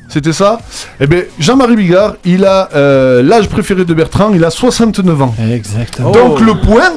c'était 0.09 0.33
ça 0.33 0.59
Eh 0.99 1.07
bien, 1.07 1.21
Jean-Marie 1.39 1.75
Bigard, 1.75 2.15
il 2.23 2.45
a 2.45 2.69
euh, 2.75 3.23
l'âge 3.23 3.47
préféré 3.49 3.85
de 3.85 3.93
Bertrand, 3.93 4.31
il 4.33 4.43
a 4.43 4.49
69 4.49 5.21
ans. 5.21 5.35
Exactement. 5.51 6.11
Donc 6.11 6.39
le 6.39 6.55
point 6.55 6.93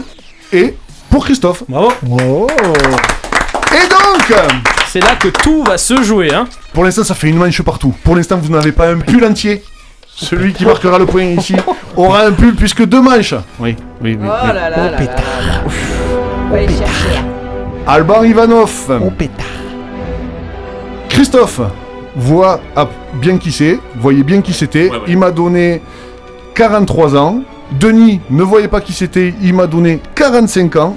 est 0.52 0.76
pour 1.11 1.24
Christophe. 1.24 1.62
Bravo. 1.68 1.92
Oh. 2.11 2.46
Et 3.72 3.88
donc 3.88 4.38
C'est 4.88 5.00
là 5.00 5.16
que 5.16 5.28
tout 5.28 5.62
va 5.64 5.78
se 5.78 6.02
jouer, 6.02 6.32
hein. 6.34 6.46
Pour 6.72 6.84
l'instant, 6.84 7.04
ça 7.04 7.14
fait 7.14 7.28
une 7.28 7.36
manche 7.36 7.62
partout. 7.62 7.94
Pour 8.04 8.16
l'instant, 8.16 8.36
vous 8.36 8.52
n'avez 8.52 8.72
pas 8.72 8.90
un 8.90 8.98
pull 8.98 9.24
entier. 9.24 9.62
Celui 10.14 10.52
qui 10.52 10.64
marquera 10.64 10.98
le 10.98 11.07
point 11.07 11.24
ici 11.24 11.54
aura 11.96 12.22
un 12.24 12.32
pull 12.32 12.54
puisque 12.54 12.84
deux 12.86 13.02
manches. 13.02 13.34
Oui, 13.59 13.76
oui, 14.00 14.18
oui. 14.20 14.28
Oh 14.28 14.32
oui. 14.44 14.48
là 14.48 14.70
là 14.70 14.70
là 14.70 14.90
là 14.90 15.00
là. 15.00 15.64
Alban 17.86 18.24
Ivanov. 18.24 18.70
Christophe 21.09 21.61
voit 22.17 22.61
ah, 22.75 22.89
bien 23.21 23.39
qui 23.39 23.53
c'est, 23.53 23.79
voyez 24.01 24.23
bien 24.23 24.41
qui 24.41 24.53
c'était. 24.53 24.91
Il 25.07 25.19
m'a 25.19 25.31
donné 25.31 25.83
43 26.55 27.17
ans. 27.17 27.41
Denis 27.79 28.21
ne 28.31 28.43
voyait 28.43 28.69
pas 28.69 28.81
qui 28.81 28.93
c'était, 28.93 29.35
il 29.43 29.55
m'a 29.55 29.67
donné 29.67 30.01
45 30.14 30.77
ans. 30.77 30.97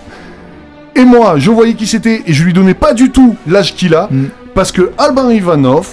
Et 0.96 1.04
moi, 1.04 1.36
je 1.38 1.52
voyais 1.52 1.74
qui 1.74 1.88
c'était 1.88 2.24
et 2.26 2.34
je 2.34 2.44
lui 2.44 2.54
donnais 2.54 2.74
pas 2.74 2.94
du 2.94 3.12
tout 3.12 3.36
l'âge 3.48 3.76
qu'il 3.76 3.96
a. 3.96 4.10
Parce 4.54 4.72
que 4.72 4.92
Alban 4.98 5.30
Ivanov, 5.30 5.88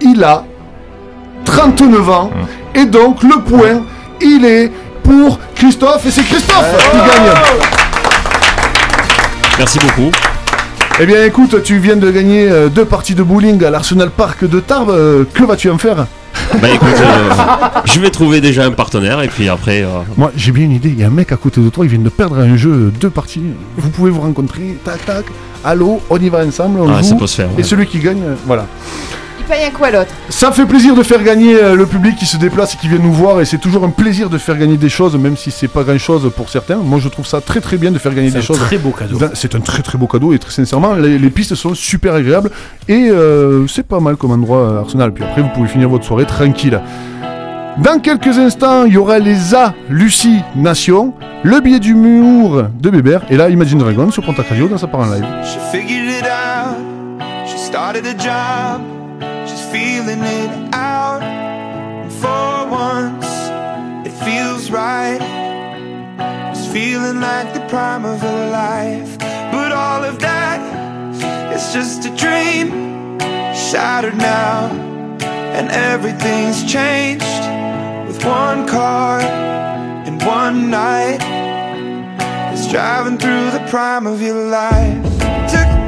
il 0.00 0.22
a 0.24 0.44
39 1.44 2.10
ans. 2.10 2.30
Et 2.74 2.86
donc, 2.86 3.22
le 3.22 3.40
point, 3.42 3.82
il 4.20 4.44
est 4.44 4.70
pour 5.02 5.38
Christophe. 5.54 6.06
Et 6.06 6.10
c'est 6.10 6.22
Christophe 6.22 6.90
qui 6.90 6.96
gagne. 6.96 7.34
Merci 9.58 9.78
beaucoup. 9.78 10.10
Eh 11.02 11.06
bien, 11.06 11.24
écoute, 11.24 11.62
tu 11.62 11.78
viens 11.78 11.96
de 11.96 12.10
gagner 12.10 12.50
euh, 12.50 12.68
deux 12.68 12.84
parties 12.84 13.14
de 13.14 13.22
bowling 13.22 13.64
à 13.64 13.70
l'Arsenal 13.70 14.10
Park 14.10 14.44
de 14.44 14.60
Tarbes. 14.60 14.90
Euh, 14.90 15.24
que 15.32 15.44
vas-tu 15.44 15.70
en 15.70 15.78
faire? 15.78 16.06
Bah 16.60 16.68
écoute, 16.68 16.88
euh, 17.00 17.30
je 17.84 18.00
vais 18.00 18.10
trouver 18.10 18.40
déjà 18.40 18.64
un 18.64 18.72
partenaire 18.72 19.22
et 19.22 19.28
puis 19.28 19.48
après. 19.48 19.82
euh, 19.82 19.88
Moi, 20.16 20.30
j'ai 20.36 20.52
bien 20.52 20.64
une 20.64 20.72
idée. 20.72 20.88
Il 20.90 20.98
y 20.98 21.04
a 21.04 21.06
un 21.06 21.10
mec 21.10 21.32
à 21.32 21.36
côté 21.36 21.60
de 21.60 21.68
toi, 21.70 21.84
il 21.86 21.90
vient 21.90 22.00
de 22.00 22.08
perdre 22.08 22.38
un 22.38 22.56
jeu, 22.56 22.92
deux 23.00 23.08
parties. 23.08 23.42
Vous 23.78 23.88
pouvez 23.90 24.10
vous 24.10 24.20
rencontrer, 24.20 24.76
tac, 24.84 25.04
tac. 25.06 25.24
Allô, 25.64 26.00
on 26.10 26.18
y 26.18 26.28
va 26.28 26.44
ensemble, 26.44 26.80
on 26.80 26.88
Ah, 26.92 26.98
joue. 27.00 27.08
ça 27.08 27.14
peut 27.14 27.26
se 27.26 27.36
faire, 27.36 27.48
Et 27.56 27.62
celui 27.62 27.86
qui 27.86 27.98
gagne, 27.98 28.22
voilà. 28.46 28.66
Il 29.40 29.46
paye 29.46 29.64
un 29.64 29.70
coup 29.70 29.84
à 29.84 29.90
l'autre? 29.90 30.10
Ça 30.28 30.52
fait 30.52 30.66
plaisir 30.66 30.94
de 30.94 31.02
faire 31.02 31.22
gagner 31.24 31.54
euh, 31.56 31.74
le 31.74 31.86
public 31.86 32.14
qui 32.16 32.26
se 32.26 32.36
déplace 32.36 32.74
et 32.74 32.76
qui 32.76 32.88
vient 32.88 32.98
nous 32.98 33.12
voir. 33.12 33.40
Et 33.40 33.44
c'est 33.46 33.58
toujours 33.58 33.82
un 33.84 33.88
plaisir 33.90 34.28
de 34.30 34.36
faire 34.38 34.56
gagner 34.58 34.76
des 34.76 34.88
choses, 34.90 35.16
même 35.16 35.36
si 35.36 35.50
c'est 35.50 35.66
pas 35.68 35.82
grand 35.82 35.98
chose 35.98 36.30
pour 36.36 36.50
certains. 36.50 36.76
Moi, 36.76 36.98
je 37.00 37.08
trouve 37.08 37.26
ça 37.26 37.40
très 37.40 37.60
très 37.60 37.76
bien 37.78 37.90
de 37.90 37.98
faire 37.98 38.12
gagner 38.14 38.28
C'est 38.30 38.38
des 38.38 38.44
un 38.44 38.46
choses. 38.46 38.58
très 38.60 38.76
beau 38.78 38.90
cadeau. 38.90 39.18
Ben, 39.18 39.30
C'est 39.34 39.54
un 39.54 39.60
très 39.60 39.82
très 39.82 39.96
beau 39.98 40.06
cadeau 40.06 40.32
et 40.34 40.38
très 40.38 40.52
sincèrement, 40.52 40.92
les, 40.94 41.18
les 41.18 41.30
pistes 41.30 41.54
sont 41.54 41.74
super 41.74 42.14
agréables 42.14 42.50
et 42.88 43.08
euh, 43.10 43.66
c'est 43.66 43.86
pas 43.86 43.98
mal 43.98 44.16
comme 44.16 44.32
endroit 44.32 44.58
euh, 44.58 44.80
Arsenal. 44.80 45.12
Puis 45.12 45.24
après, 45.24 45.40
vous 45.42 45.48
pouvez 45.54 45.68
finir 45.68 45.88
votre 45.88 46.04
soirée 46.04 46.26
tranquille. 46.26 46.78
Dans 47.78 47.98
quelques 47.98 48.36
instants, 48.38 48.84
il 48.84 48.92
y 48.92 48.96
aura 48.98 49.18
les 49.18 49.54
hallucinations, 49.54 51.14
le 51.44 51.60
billet 51.60 51.78
d'humour 51.78 52.64
de 52.78 52.90
Bébert 52.90 53.22
et 53.30 53.36
là, 53.36 53.48
Imagine 53.48 53.78
Dragon 53.78 54.10
sur 54.10 54.22
Pontac 54.24 54.48
Radio 54.48 54.68
dans 54.68 54.76
sa 54.76 54.86
part 54.86 55.00
en 55.00 55.06
live. 55.06 55.24
She 55.44 55.56
figured 55.72 56.04
it 56.08 56.24
out. 56.24 56.76
She 57.46 57.56
started 57.58 58.04
a 58.06 58.12
job. 58.18 58.99
Feeling 59.72 60.22
it 60.22 60.74
out. 60.74 61.22
And 61.22 62.12
for 62.12 62.68
once, 62.68 63.26
it 64.06 64.12
feels 64.24 64.70
right. 64.70 65.20
It's 66.50 66.66
feeling 66.66 67.20
like 67.20 67.54
the 67.54 67.64
prime 67.68 68.04
of 68.04 68.20
her 68.20 68.50
life. 68.50 69.16
But 69.52 69.70
all 69.72 70.02
of 70.02 70.18
that 70.20 70.60
is 71.54 71.72
just 71.72 72.04
a 72.04 72.16
dream. 72.16 73.18
Shattered 73.54 74.16
now. 74.16 74.70
And 75.56 75.70
everything's 75.70 76.64
changed. 76.64 77.24
With 78.08 78.24
one 78.24 78.66
car 78.66 79.20
and 79.20 80.20
one 80.22 80.70
night. 80.70 81.20
It's 82.52 82.68
driving 82.70 83.18
through 83.18 83.52
the 83.52 83.64
prime 83.68 84.06
of 84.06 84.20
your 84.20 84.46
life. 84.48 85.02
Took 85.48 85.79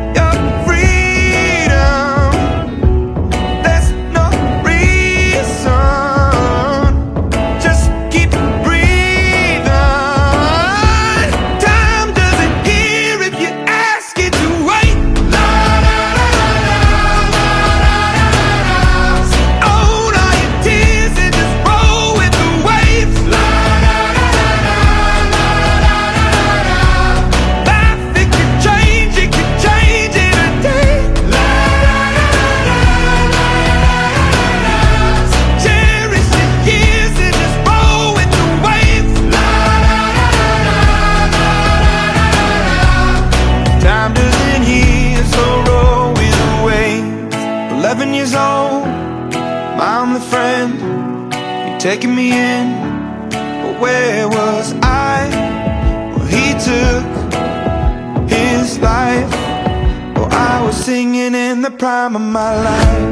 prime 61.83 62.15
of 62.15 62.23
my 62.23 62.63
life. 62.63 63.12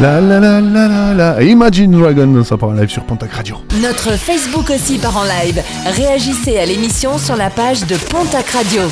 La 0.00 0.20
la 0.20 0.40
la 0.40 0.60
la 0.60 0.88
la 0.88 1.14
la. 1.14 1.42
Imagine 1.42 1.92
Dragon, 1.92 2.42
ça 2.42 2.56
part 2.56 2.70
en 2.70 2.72
live 2.72 2.88
sur 2.90 3.04
Pontac 3.04 3.32
Radio. 3.32 3.56
Notre 3.80 4.18
Facebook 4.18 4.70
aussi 4.70 4.98
part 4.98 5.16
en 5.16 5.22
live. 5.24 5.62
Réagissez 5.96 6.58
à 6.58 6.66
l'émission 6.66 7.16
sur 7.16 7.36
la 7.36 7.48
page 7.48 7.86
de 7.86 7.94
Pontac 8.10 8.48
Radio. 8.50 8.82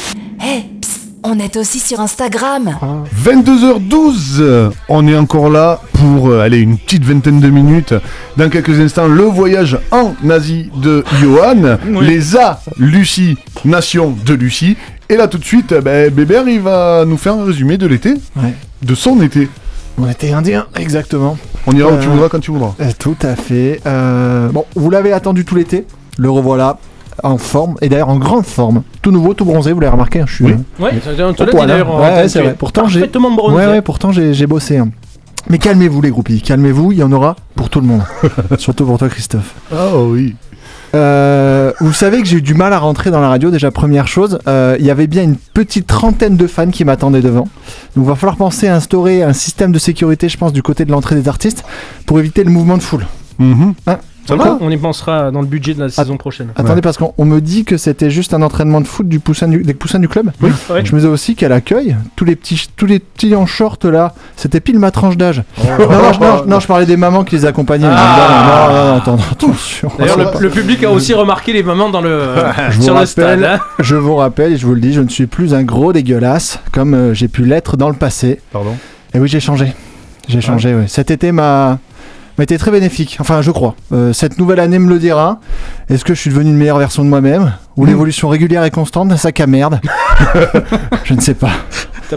Hé, 0.40 0.62
on 1.24 1.40
est 1.40 1.56
aussi 1.56 1.80
sur 1.80 2.00
Instagram. 2.00 2.76
22h12, 3.24 4.70
on 4.88 5.08
est 5.08 5.16
encore 5.16 5.50
là 5.50 5.80
pour 5.92 6.28
euh, 6.28 6.40
aller 6.40 6.58
une 6.58 6.78
petite 6.78 7.04
vingtaine 7.04 7.40
de 7.40 7.50
minutes. 7.50 7.94
Dans 8.36 8.48
quelques 8.48 8.78
instants, 8.80 9.08
le 9.08 9.24
voyage 9.24 9.78
en 9.90 10.14
Asie 10.30 10.70
de 10.76 11.04
Johan, 11.20 11.78
les 12.00 12.36
hallucinations 12.36 14.16
de 14.24 14.34
Lucie. 14.34 14.76
Et 15.08 15.16
là 15.16 15.26
tout 15.26 15.38
de 15.38 15.44
suite, 15.44 15.72
euh, 15.72 15.80
ben, 15.80 16.10
Bébert 16.10 16.48
il 16.48 16.60
va 16.60 17.04
nous 17.04 17.16
faire 17.16 17.34
un 17.34 17.44
résumé 17.44 17.76
de 17.76 17.86
l'été, 17.88 18.14
de 18.82 18.94
son 18.94 19.20
été. 19.20 19.48
On 19.98 20.08
était 20.08 20.32
indien, 20.32 20.66
exactement. 20.78 21.36
On 21.66 21.72
ira 21.72 21.90
où 21.90 21.94
Euh, 21.94 22.00
tu 22.00 22.08
voudras 22.08 22.28
quand 22.28 22.40
tu 22.40 22.50
voudras. 22.50 22.74
euh, 22.80 22.90
Tout 22.98 23.16
à 23.22 23.36
fait. 23.36 23.80
Euh, 23.86 24.48
bon, 24.48 24.64
vous 24.74 24.90
l'avez 24.90 25.12
attendu 25.12 25.44
tout 25.44 25.54
l'été. 25.54 25.86
Le 26.18 26.30
revoilà 26.30 26.78
en 27.22 27.36
forme 27.38 27.76
et 27.82 27.88
d'ailleurs 27.88 28.08
en 28.08 28.16
grande 28.18 28.44
forme. 28.46 28.82
Tout 29.02 29.10
nouveau, 29.10 29.34
tout 29.34 29.44
bronzé. 29.44 29.72
Vous 29.72 29.80
l'avez 29.80 29.92
remarqué 29.92 30.20
hein, 30.20 30.24
Je 30.26 30.34
suis. 30.34 30.44
Oui. 30.46 30.52
euh, 30.80 30.82
Ouais, 30.84 30.90
on 31.20 31.32
te 31.34 31.42
l'a 31.44 31.62
hein. 31.62 31.66
d'ailleurs 31.66 31.94
Ouais, 32.00 32.28
c'est 32.28 32.40
vrai. 32.42 32.54
Pourtant, 32.58 32.86
j'ai. 32.88 33.00
parfaitement 33.00 33.30
bronzé. 33.30 33.54
Ouais, 33.56 33.66
ouais, 33.66 33.82
pourtant 33.82 34.12
j'ai 34.12 34.32
j'ai 34.34 34.46
bossé. 34.46 34.78
hein. 34.78 34.88
Mais 35.50 35.58
calmez-vous 35.58 36.00
les 36.00 36.10
groupies, 36.10 36.40
calmez-vous, 36.40 36.92
il 36.92 36.98
y 36.98 37.02
en 37.02 37.10
aura 37.12 37.34
pour 37.56 37.68
tout 37.68 37.80
le 37.80 37.86
monde. 37.86 38.02
Surtout 38.58 38.86
pour 38.86 38.96
toi 38.98 39.08
Christophe. 39.08 39.54
Oh 39.72 40.08
oui. 40.10 40.36
Euh, 40.94 41.72
vous 41.80 41.92
savez 41.92 42.20
que 42.20 42.28
j'ai 42.28 42.36
eu 42.38 42.42
du 42.42 42.54
mal 42.54 42.72
à 42.72 42.78
rentrer 42.78 43.10
dans 43.10 43.20
la 43.20 43.28
radio 43.28 43.50
déjà 43.50 43.70
première 43.70 44.06
chose. 44.06 44.38
euh, 44.46 44.76
Il 44.78 44.84
y 44.84 44.90
avait 44.90 45.06
bien 45.06 45.22
une 45.22 45.36
petite 45.36 45.86
trentaine 45.86 46.36
de 46.36 46.46
fans 46.46 46.70
qui 46.70 46.84
m'attendaient 46.84 47.22
devant. 47.22 47.48
Donc 47.96 48.06
va 48.06 48.14
falloir 48.14 48.36
penser 48.36 48.68
à 48.68 48.76
instaurer 48.76 49.22
un 49.22 49.32
système 49.32 49.72
de 49.72 49.78
sécurité, 49.78 50.28
je 50.28 50.36
pense, 50.36 50.52
du 50.52 50.62
côté 50.62 50.84
de 50.84 50.90
l'entrée 50.90 51.14
des 51.14 51.28
artistes 51.28 51.64
pour 52.06 52.18
éviter 52.18 52.44
le 52.44 52.50
mouvement 52.50 52.76
de 52.76 52.82
foule. 52.82 53.06
Hein 53.86 53.98
Ça 54.26 54.36
va 54.36 54.56
On 54.60 54.70
y 54.70 54.76
pensera 54.76 55.30
dans 55.30 55.40
le 55.40 55.46
budget 55.46 55.74
de 55.74 55.80
la 55.80 55.88
saison 55.88 56.16
prochaine. 56.16 56.48
Attendez, 56.56 56.80
parce 56.80 56.96
qu'on 56.96 57.12
on 57.18 57.24
me 57.24 57.40
dit 57.40 57.64
que 57.64 57.76
c'était 57.76 58.10
juste 58.10 58.34
un 58.34 58.42
entraînement 58.42 58.80
de 58.80 58.86
foot 58.86 59.08
du 59.08 59.18
poussin 59.20 59.48
du- 59.48 59.62
des 59.62 59.74
poussins 59.74 59.98
du 59.98 60.08
club. 60.08 60.30
Oui. 60.40 60.50
Ouais. 60.70 60.84
Je 60.84 60.92
me 60.94 60.98
disais 61.00 61.08
aussi 61.10 61.34
qu'à 61.34 61.48
l'accueil, 61.48 61.96
tous 62.16 62.24
les 62.24 62.36
petits, 62.36 62.68
tous 62.76 62.86
les 62.86 62.98
petits 63.00 63.34
en 63.34 63.46
short 63.46 63.84
là, 63.84 64.14
c'était 64.36 64.60
pile 64.60 64.78
ma 64.78 64.90
tranche 64.90 65.16
d'âge. 65.16 65.42
Oh. 65.58 65.62
non, 65.80 65.88
non, 65.88 66.12
je- 66.12 66.20
non, 66.20 66.44
non, 66.46 66.60
je 66.60 66.66
parlais 66.66 66.86
des 66.86 66.96
mamans 66.96 67.24
qui 67.24 67.34
les 67.36 67.44
accompagnaient. 67.46 67.88
Ah. 67.90 68.68
Non, 68.68 68.74
non, 68.74 68.90
non, 68.92 68.96
attends, 68.98 69.18
attention. 69.32 69.90
D'ailleurs, 69.98 70.38
le, 70.40 70.50
public 70.50 70.84
a 70.84 70.90
aussi 70.90 71.14
remarqué 71.14 71.52
les 71.52 71.62
mamans 71.62 71.90
dans 71.90 72.00
le, 72.00 72.22
je 72.70 72.80
sur 72.80 72.98
le 72.98 73.06
stade. 73.06 73.42
hein. 73.42 73.58
je 73.80 73.96
vous 73.96 74.14
rappelle 74.16 74.52
et 74.52 74.56
je 74.56 74.66
vous 74.66 74.74
le 74.74 74.80
dis, 74.80 74.92
je 74.92 75.00
ne 75.00 75.08
suis 75.08 75.26
plus 75.26 75.52
un 75.54 75.62
gros 75.64 75.92
dégueulasse 75.92 76.60
comme 76.70 76.94
euh, 76.94 77.14
j'ai 77.14 77.28
pu 77.28 77.44
l'être 77.44 77.76
dans 77.76 77.88
le 77.88 77.94
passé. 77.96 78.40
Pardon? 78.52 78.76
Et 79.14 79.18
oui, 79.18 79.28
j'ai 79.28 79.40
changé. 79.40 79.72
J'ai 80.28 80.40
changé. 80.40 80.74
oui. 80.74 80.84
Cet 80.86 81.10
été 81.10 81.32
m'a 81.32 81.78
m'a 82.38 82.44
été 82.44 82.56
très 82.58 82.70
bénéfique. 82.70 83.16
Enfin, 83.20 83.42
je 83.42 83.50
crois. 83.50 83.74
Euh, 83.92 84.12
cette 84.12 84.38
nouvelle 84.38 84.60
année 84.60 84.78
me 84.78 84.88
le 84.88 84.98
dira. 84.98 85.40
Est-ce 85.88 86.04
que 86.04 86.14
je 86.14 86.20
suis 86.20 86.30
devenu 86.30 86.50
une 86.50 86.56
meilleure 86.56 86.78
version 86.78 87.04
de 87.04 87.08
moi-même 87.08 87.52
ou 87.76 87.84
l'évolution 87.84 88.28
régulière 88.28 88.64
et 88.64 88.70
constante 88.70 89.08
d'un 89.08 89.16
sac 89.16 89.40
à 89.40 89.46
merde 89.46 89.80
Je 91.04 91.14
ne 91.14 91.20
sais 91.20 91.34
pas. 91.34 91.50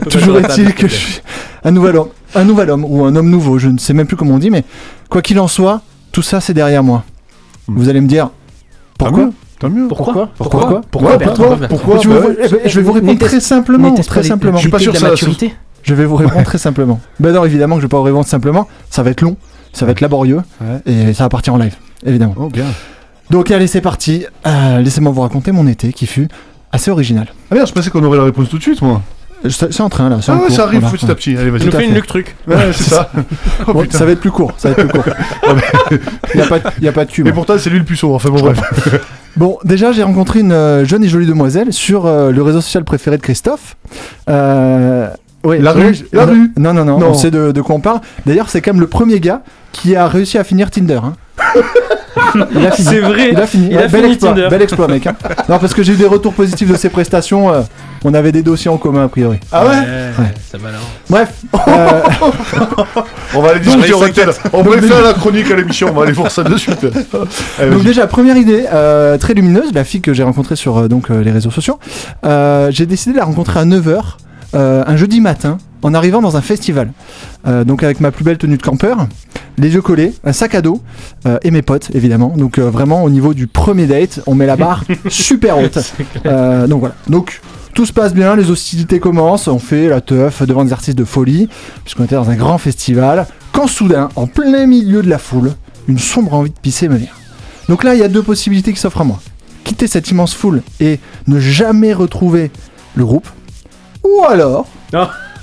Toujours 0.09 0.39
est-il 0.39 0.73
que 0.73 0.87
je 0.87 0.95
suis 0.95 1.21
un 1.63 1.71
nouvel 1.71 1.95
homme, 1.97 2.09
un 2.35 2.43
nouvel 2.43 2.69
homme 2.69 2.85
ou 2.85 3.05
un 3.05 3.15
homme 3.15 3.29
nouveau. 3.29 3.57
Je 3.59 3.69
ne 3.69 3.77
sais 3.77 3.93
même 3.93 4.07
plus 4.07 4.17
comment 4.17 4.35
on 4.35 4.39
dit, 4.39 4.49
mais 4.51 4.63
quoi 5.09 5.21
qu'il 5.21 5.39
en 5.39 5.47
soit, 5.47 5.81
tout 6.11 6.21
ça 6.21 6.41
c'est 6.41 6.53
derrière 6.53 6.83
moi. 6.83 7.03
Vous 7.67 7.89
allez 7.89 8.01
me 8.01 8.07
dire 8.07 8.29
pourquoi 8.97 9.29
Tant 9.59 9.69
mieux. 9.69 9.87
Pourquoi 9.87 10.29
Pourquoi 10.37 10.59
Pourquoi 10.59 10.81
Pourquoi, 10.91 11.11
Ouais, 11.11 11.17
Bertrand 11.17 11.55
pourquoi 11.69 11.95
Pourquoi 11.95 11.99
Je 12.01 12.09
vais 12.09 12.19
vous- 12.19 12.57
je 12.65 12.75
vais 12.79 12.81
vous 12.85 12.91
répondre 12.91 13.19
très 13.19 13.39
simplement, 13.39 13.93
très 13.93 14.23
simplement. 14.23 14.57
Je 14.57 14.61
suis 14.61 14.69
pas 14.69 14.79
sûr 14.79 14.95
ça. 14.95 15.13
Je 15.81 15.93
vais 15.93 16.05
vous 16.05 16.15
répondre 16.17 16.43
très 16.43 16.57
simplement. 16.57 16.99
Ben 17.19 17.31
non, 17.31 17.45
évidemment 17.45 17.75
que 17.75 17.81
je 17.81 17.85
vais 17.85 17.89
pas 17.89 17.97
vous 17.97 18.03
répondre 18.03 18.25
simplement. 18.25 18.67
Ça 18.89 19.01
va 19.01 19.11
être 19.11 19.21
long, 19.21 19.37
ça 19.75 19.85
va 19.85 19.91
être 19.91 20.01
laborieux, 20.01 20.41
et 20.85 21.13
ça 21.13 21.23
va 21.25 21.29
partir 21.29 21.53
en 21.53 21.57
live, 21.57 21.75
évidemment. 22.05 22.33
Oh 22.37 22.47
bien. 22.49 22.65
Donc 23.29 23.51
allez, 23.51 23.67
c'est 23.67 23.81
parti. 23.81 24.25
Euh, 24.47 24.79
Laissez-moi 24.81 25.11
vous 25.11 25.21
raconter 25.21 25.51
mon 25.51 25.67
été 25.67 25.93
qui 25.93 26.05
fut 26.07 26.27
assez 26.71 26.91
original. 26.91 27.27
Ah 27.51 27.55
merde, 27.55 27.67
je 27.67 27.73
pensais 27.73 27.89
qu'on 27.89 28.03
aurait 28.03 28.17
la 28.17 28.23
réponse 28.25 28.49
tout 28.49 28.57
de 28.57 28.63
suite, 28.63 28.81
moi. 28.81 29.01
C'est 29.49 29.81
en 29.81 29.89
train 29.89 30.09
là. 30.09 30.17
Ah 30.27 30.31
en 30.31 30.35
ouais, 30.37 30.47
cours, 30.47 30.55
ça 30.55 30.63
arrive 30.63 30.79
voilà. 30.79 30.97
petit 30.97 31.11
à 31.11 31.13
petit. 31.15 31.37
Allez, 31.37 31.51
vas-y. 31.51 31.65
Nous 31.65 31.75
à 31.75 31.79
fais 31.79 31.83
une 31.85 31.89
fait. 31.89 31.95
Luc 31.95 32.07
truc. 32.07 32.35
Ouais, 32.47 32.55
c'est 32.71 32.83
ça. 32.95 33.11
Oh, 33.67 33.73
Bon, 33.73 33.85
ça 33.91 34.05
va 34.05 34.11
être 34.13 34.19
plus 34.19 34.31
court. 34.31 34.53
Ça 34.57 34.71
va 34.71 34.81
être 34.81 34.89
plus 34.89 34.99
court. 35.01 35.13
Il 36.33 36.37
n'y 36.37 36.41
a, 36.41 36.47
pas 36.47 36.59
de- 36.59 36.65
y 36.83 36.87
a 36.87 36.91
pas 36.91 37.05
de 37.05 37.11
cube. 37.11 37.27
Et 37.27 37.31
pourtant, 37.31 37.55
c'est 37.59 37.69
lui 37.69 37.77
le 37.79 37.85
plus 37.85 37.95
sourd. 37.95 38.15
Enfin 38.15 38.29
bon, 38.29 38.39
bref. 38.39 38.59
Bon, 39.37 39.57
déjà, 39.65 39.91
j'ai 39.91 40.01
rencontré 40.01 40.39
une 40.39 40.53
euh, 40.53 40.85
jeune 40.85 41.03
et 41.03 41.09
jolie 41.09 41.25
demoiselle 41.25 41.73
sur 41.73 42.05
euh, 42.05 42.31
le 42.31 42.41
réseau 42.41 42.61
social 42.61 42.85
préféré 42.85 43.17
de 43.17 43.21
Christophe. 43.21 43.75
Euh, 44.29 45.09
ouais, 45.43 45.59
La 45.59 45.73
rue, 45.73 45.93
je- 45.93 46.03
la 46.13 46.25
non, 46.25 46.31
rue. 46.31 46.51
Non, 46.57 46.73
non, 46.73 46.85
non, 46.85 46.99
Non. 46.99 47.07
on 47.09 47.13
sait 47.13 47.31
de, 47.31 47.51
de 47.51 47.61
quoi 47.61 47.75
on 47.75 47.81
parle. 47.81 47.99
D'ailleurs, 48.25 48.49
c'est 48.49 48.61
quand 48.61 48.71
même 48.73 48.79
le 48.81 48.87
premier 48.87 49.19
gars 49.19 49.41
qui 49.75 49.95
a 49.95 50.07
réussi 50.07 50.37
à 50.37 50.43
finir 50.43 50.71
Tinder. 50.71 50.99
hein. 51.03 51.13
Il 52.51 52.65
a 52.65 52.71
fini. 52.71 52.87
C'est 52.89 52.99
vrai. 52.99 53.29
Il 53.31 53.39
a 53.39 53.47
fini. 53.47 53.67
Il 53.71 53.77
a 53.77 53.87
bel 53.87 54.01
fini 54.01 54.13
exploit, 54.13 54.29
Tinder. 54.29 54.47
Bel 54.49 54.61
exploit, 54.61 54.87
mec. 54.87 55.05
hein. 55.07 55.15
Non, 55.49 55.59
parce 55.59 55.73
que 55.73 55.83
j'ai 55.83 55.93
eu 55.93 55.97
des 55.97 56.05
retours 56.05 56.33
positifs 56.33 56.69
de 56.69 56.75
ses 56.77 56.89
prestations. 56.89 57.53
euh, 57.53 57.61
on 58.03 58.13
avait 58.13 58.31
des 58.31 58.41
dossiers 58.43 58.69
en 58.71 58.77
commun, 58.77 59.05
a 59.05 59.07
priori. 59.07 59.37
Ah 59.51 59.65
ouais 59.65 59.71
Ouais. 59.71 60.33
Ça 60.51 60.57
va. 60.57 60.69
Bref. 61.09 61.29
euh, 61.67 62.01
On 63.35 63.41
va 63.41 63.49
aller 63.49 63.59
discuter 63.59 63.93
en. 63.93 63.99
On 64.53 64.63
pourrait 64.63 64.81
faire 64.81 65.01
la 65.01 65.13
chronique 65.13 65.49
à 65.51 65.55
l'émission. 65.55 65.89
On 65.91 65.93
va 65.93 66.03
aller 66.03 66.11
voir 66.13 66.31
ça 66.31 66.43
de 66.43 66.55
suite. 66.57 66.85
Allez, 67.59 67.71
Donc 67.71 67.83
déjà 67.83 68.07
première 68.07 68.37
idée 68.37 68.65
euh, 68.71 69.17
très 69.17 69.33
lumineuse, 69.33 69.73
la 69.73 69.83
fille 69.83 70.01
que 70.01 70.13
j'ai 70.13 70.23
rencontrée 70.23 70.55
sur 70.55 70.77
euh, 70.77 70.87
donc 70.87 71.09
euh, 71.11 71.21
les 71.23 71.31
réseaux 71.31 71.51
sociaux. 71.51 71.79
Euh, 72.25 72.69
j'ai 72.71 72.85
décidé 72.85 73.13
de 73.13 73.17
la 73.19 73.25
rencontrer 73.25 73.59
à 73.59 73.65
9h 73.65 74.01
un 74.53 74.95
jeudi 74.95 75.19
matin 75.19 75.57
en 75.85 75.93
arrivant 75.93 76.19
dans 76.19 76.35
un 76.35 76.41
festival. 76.41 76.91
Euh, 77.47 77.63
donc 77.63 77.83
avec 77.83 77.99
ma 77.99 78.11
plus 78.11 78.23
belle 78.23 78.39
tenue 78.39 78.57
de 78.57 78.61
campeur, 78.61 79.07
les 79.59 79.69
yeux 79.75 79.83
collés, 79.83 80.13
un 80.23 80.33
sac 80.33 80.55
à 80.55 80.61
dos 80.63 80.81
euh, 81.27 81.37
et 81.43 81.51
mes 81.51 81.61
potes 81.61 81.91
évidemment. 81.93 82.33
Donc 82.35 82.57
euh, 82.57 82.71
vraiment 82.71 83.03
au 83.03 83.09
niveau 83.11 83.35
du 83.35 83.45
premier 83.45 83.85
date, 83.85 84.19
on 84.25 84.33
met 84.33 84.47
la 84.47 84.55
barre 84.55 84.83
super 85.09 85.59
haute. 85.59 85.77
Donc 86.67 86.79
voilà. 86.79 86.95
Donc 87.07 87.39
tout 87.75 87.85
se 87.85 87.93
passe 87.93 88.15
bien, 88.15 88.35
les 88.35 88.49
hostilités 88.49 88.99
commencent, 88.99 89.47
on 89.47 89.59
fait 89.59 89.87
la 89.87 90.01
teuf 90.01 90.41
devant 90.41 90.65
des 90.65 90.73
artistes 90.73 90.97
de 90.97 91.05
folie, 91.05 91.49
puisqu'on 91.83 92.05
était 92.05 92.15
dans 92.15 92.31
un 92.31 92.35
grand 92.35 92.57
festival, 92.57 93.27
quand 93.51 93.67
soudain, 93.67 94.09
en 94.15 94.25
plein 94.25 94.65
milieu 94.65 95.03
de 95.03 95.09
la 95.09 95.19
foule, 95.19 95.53
une 95.87 95.99
sombre 95.99 96.33
envie 96.33 96.49
de 96.49 96.59
pisser 96.59 96.87
me 96.87 96.95
vient. 96.95 97.09
Donc 97.69 97.83
là, 97.83 97.93
il 97.93 97.99
y 97.99 98.03
a 98.03 98.07
deux 98.07 98.23
possibilités 98.23 98.73
qui 98.73 98.79
s'offrent 98.79 99.01
à 99.01 99.03
moi. 99.03 99.19
Quitter 99.63 99.85
cette 99.85 100.09
immense 100.09 100.33
foule 100.33 100.63
et 100.79 100.99
ne 101.27 101.39
jamais 101.39 101.93
retrouver 101.93 102.49
le 102.95 103.05
groupe, 103.05 103.27
ou 104.03 104.23
alors... 104.27 104.67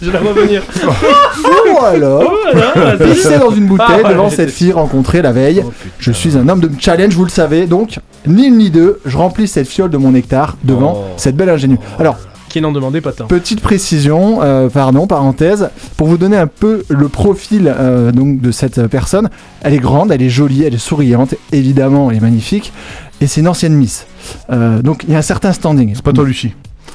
Non, 0.02 0.08
je 0.08 0.10
la 0.10 0.18
vois 0.20 0.32
venir. 0.32 0.62
Ou 1.72 1.84
alors, 1.84 2.22
Oh 2.26 2.54
là 2.54 2.72
là, 2.74 2.96
vas-y. 2.96 3.14
pisser 3.14 3.38
dans 3.38 3.50
une 3.50 3.66
bouteille 3.66 4.02
Ah, 4.04 4.08
devant 4.10 4.30
cette 4.30 4.50
fille 4.50 4.72
rencontrée 4.72 5.22
la 5.22 5.32
veille. 5.32 5.64
je 5.98 6.12
suis 6.12 6.36
un 6.36 6.48
homme 6.48 6.60
de 6.60 6.70
challenge, 6.78 7.14
vous 7.14 7.24
le 7.24 7.30
savez, 7.30 7.66
donc 7.66 7.98
ni 8.26 8.46
une 8.46 8.58
ni 8.58 8.70
deux, 8.70 9.00
je 9.04 9.16
remplis 9.16 9.48
cette 9.48 9.68
fiole 9.68 9.90
de 9.90 9.96
mon 9.96 10.10
nectar 10.12 10.56
devant 10.64 10.94
Oh. 10.96 11.04
cette 11.16 11.36
belle 11.36 11.48
ingénue. 11.50 11.78
Alors, 11.98 12.16
Qui 12.48 12.60
n'en 12.60 12.72
demandait 12.72 13.00
pas 13.00 13.12
tant. 13.12 13.26
Petite 13.26 13.60
précision, 13.60 14.40
euh, 14.42 14.68
pardon, 14.68 15.06
parenthèse, 15.06 15.70
pour 15.96 16.08
vous 16.08 16.18
donner 16.18 16.36
un 16.36 16.46
peu 16.48 16.82
le 16.88 17.08
profil 17.08 17.72
euh, 17.74 18.12
donc 18.12 18.40
de 18.40 18.50
cette 18.50 18.86
personne. 18.88 19.30
Elle 19.62 19.72
est 19.74 19.78
grande, 19.78 20.12
elle 20.12 20.20
est 20.22 20.28
jolie, 20.28 20.62
elle 20.64 20.74
est 20.74 20.78
souriante, 20.78 21.34
évidemment, 21.52 22.10
elle 22.10 22.18
est 22.18 22.20
magnifique, 22.20 22.72
et 23.20 23.26
c'est 23.26 23.40
une 23.40 23.48
ancienne 23.48 23.74
Miss. 23.74 24.06
Euh, 24.50 24.82
donc 24.82 25.04
il 25.06 25.12
y 25.12 25.14
a 25.14 25.18
un 25.18 25.22
certain 25.22 25.52
standing. 25.52 25.92
C'est 25.94 26.04
pas 26.04 26.12
toi, 26.12 26.24
Lucie. 26.24 26.52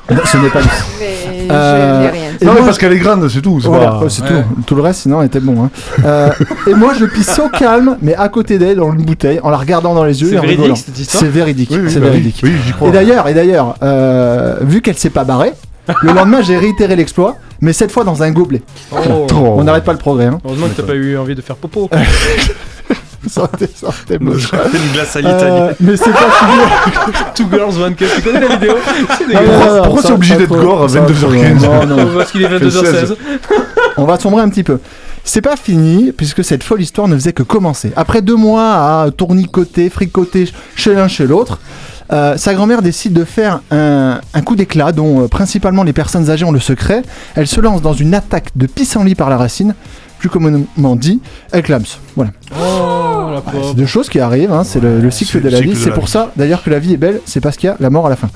Ce 0.10 0.38
n'est 0.38 0.50
pas 0.50 0.60
Lucie. 0.62 0.72
Mais 1.00 1.27
je 1.50 2.02
n'ai 2.04 2.10
rien. 2.10 2.30
et 2.42 2.46
Non, 2.46 2.52
mais 2.54 2.60
moi- 2.60 2.66
parce 2.68 2.78
qu'elle 2.78 2.94
est 2.94 2.98
grande, 3.00 3.28
c'est 3.30 3.42
tout. 3.42 3.60
c'est 3.62 3.68
voilà, 3.68 4.00
c'est 4.10 4.22
Ouais. 4.24 4.28
tout. 4.30 4.62
Tout 4.66 4.76
le 4.76 4.82
reste, 4.82 5.02
sinon, 5.02 5.22
était 5.22 5.40
bon. 5.40 5.64
hein. 5.66 5.70
Euh, 6.06 6.30
et 6.68 6.74
moi, 6.74 6.94
je 7.00 7.06
pisse 7.06 7.38
au 7.40 7.50
calme, 7.50 7.98
mais 8.02 8.16
à 8.16 8.30
côté 8.30 8.58
d'elle, 8.58 8.78
dans 8.78 8.92
une 8.94 9.04
bouteille, 9.04 9.40
en 9.44 9.50
la 9.50 9.58
regardant 9.58 9.94
dans 9.94 10.04
les 10.04 10.22
yeux 10.22 10.28
C'est 10.30 10.36
véridique, 10.36 10.58
rigolant. 10.60 10.76
cette 10.76 10.98
histoire 11.00 11.24
C'est 11.24 11.30
véridique. 11.30 11.70
Oui, 11.72 11.80
oui, 11.84 11.90
c'est 11.92 12.00
bah 12.00 12.06
oui. 12.08 12.12
véridique. 12.12 12.40
Oui, 12.44 12.52
j'y 12.66 12.74
crois. 12.74 12.90
Et 12.90 12.92
d'ailleurs, 12.92 13.28
et 13.28 13.34
d'ailleurs, 13.34 13.76
euh, 13.84 14.56
vu 14.62 14.82
qu'elle 14.82 14.98
s'est 14.98 15.10
pas 15.10 15.24
barrée, 15.24 15.54
le 16.04 16.12
lendemain, 16.14 16.42
j'ai 16.42 16.58
réitéré 16.58 16.96
l'exploit, 16.96 17.36
mais 17.62 17.72
cette 17.74 17.92
fois 17.92 18.04
dans 18.04 18.22
un 18.24 18.32
gobelet. 18.32 18.62
Oh. 18.92 19.26
On 19.34 19.64
n'arrête 19.64 19.84
pas 19.86 19.94
le 19.94 19.98
progrès. 20.00 20.26
Hein. 20.26 20.40
Heureusement 20.46 20.68
que 20.68 20.74
t'as 20.82 20.84
pas 20.88 20.96
eu 20.96 21.18
envie 21.18 21.34
de 21.36 21.42
faire 21.42 21.56
popo. 21.56 21.90
ça 23.30 23.42
aurait 23.42 23.52
été- 23.56 23.70
ça 23.76 23.88
aurait 23.88 23.96
été 24.04 24.20
moche. 24.20 24.48
fait 24.50 24.78
une 24.78 24.92
glace 24.94 25.16
à 25.16 25.20
Euh, 25.20 25.22
l'Italie. 25.70 25.76
mais 25.80 25.98
c'est 25.98 26.12
pas 26.12 26.30
fini. 26.32 27.14
Two 27.36 27.46
girls, 27.52 27.82
one 27.82 27.96
cup. 27.96 28.08
Tu 28.16 28.22
connais 28.22 28.40
la 28.42 28.48
vidéo 28.56 28.74
Pourquoi 29.84 30.02
c'est 30.04 30.12
obligé 30.14 30.36
d'être 30.36 30.56
gore 30.56 30.84
à 30.84 30.90
ça 30.90 31.02
va 31.02 31.08
22h15? 31.08 31.58
trop. 31.62 31.86
Non, 31.86 31.86
non. 31.86 32.08
Parce 32.18 32.32
qu'il 32.32 32.44
est 32.44 32.48
Fait 32.50 32.60
22h16. 32.66 33.16
On 33.98 34.06
va 34.06 34.20
sombrer 34.20 34.42
un 34.44 34.50
petit 34.50 34.64
peu. 34.64 34.80
C'est 35.24 35.42
pas 35.42 35.58
fini, 35.58 36.14
puisque 36.16 36.44
cette 36.44 36.64
folle 36.64 36.82
histoire 36.82 37.08
ne 37.08 37.16
faisait 37.16 37.34
que 37.34 37.44
commencer. 37.44 37.92
Après 37.96 38.22
deux 38.22 38.36
mois 38.36 39.02
à 39.04 39.08
tournicoter, 39.16 39.90
fricoter 39.90 40.50
chez 40.76 40.94
l'un 40.94 41.08
chez 41.10 41.26
l'autre, 41.28 41.60
euh, 42.14 42.38
sa 42.38 42.54
grand-mère 42.54 42.82
décide 42.82 43.12
de 43.12 43.26
faire 43.26 43.60
un, 43.70 44.22
un 44.34 44.42
coup 44.42 44.56
d'éclat 44.56 44.94
dont 44.94 45.24
euh, 45.24 45.28
principalement 45.28 45.84
les 45.84 45.92
personnes 45.92 46.30
âgées 46.30 46.46
ont 46.46 46.54
le 46.54 46.62
secret. 46.62 47.02
Elle 47.36 47.48
se 47.48 47.60
lance 47.60 47.82
dans 47.82 47.92
une 47.94 48.14
attaque 48.14 48.52
de 48.56 48.68
pissenlit 48.68 49.16
par 49.16 49.30
la 49.30 49.36
racine, 49.36 49.76
plus 50.20 50.30
communément 50.30 50.96
dit, 50.96 51.20
elle 51.52 51.64
clams. 51.64 51.84
Voilà. 52.16 52.32
Oh, 52.52 53.30
la 53.32 53.44
C'est 53.64 53.76
deux 53.76 53.86
choses 53.86 54.10
qui 54.10 54.20
arrivent, 54.20 54.52
hein, 54.52 54.64
c'est 54.64 54.80
le, 54.80 55.00
le 55.00 55.12
cycle 55.12 55.42
de 55.42 55.50
la 55.50 55.58
cycle 55.58 55.70
vie. 55.72 55.76
C'est 55.76 55.92
pour 55.92 56.10
ça 56.10 56.32
d'ailleurs 56.36 56.64
que 56.64 56.70
la 56.70 56.80
vie 56.80 56.94
est 56.94 56.98
belle, 56.98 57.22
c'est 57.26 57.42
parce 57.42 57.58
qu'il 57.58 57.68
y 57.68 57.72
a 57.72 57.78
la 57.80 57.90
mort 57.90 58.08
à 58.08 58.10
la 58.10 58.16
fin. 58.16 58.30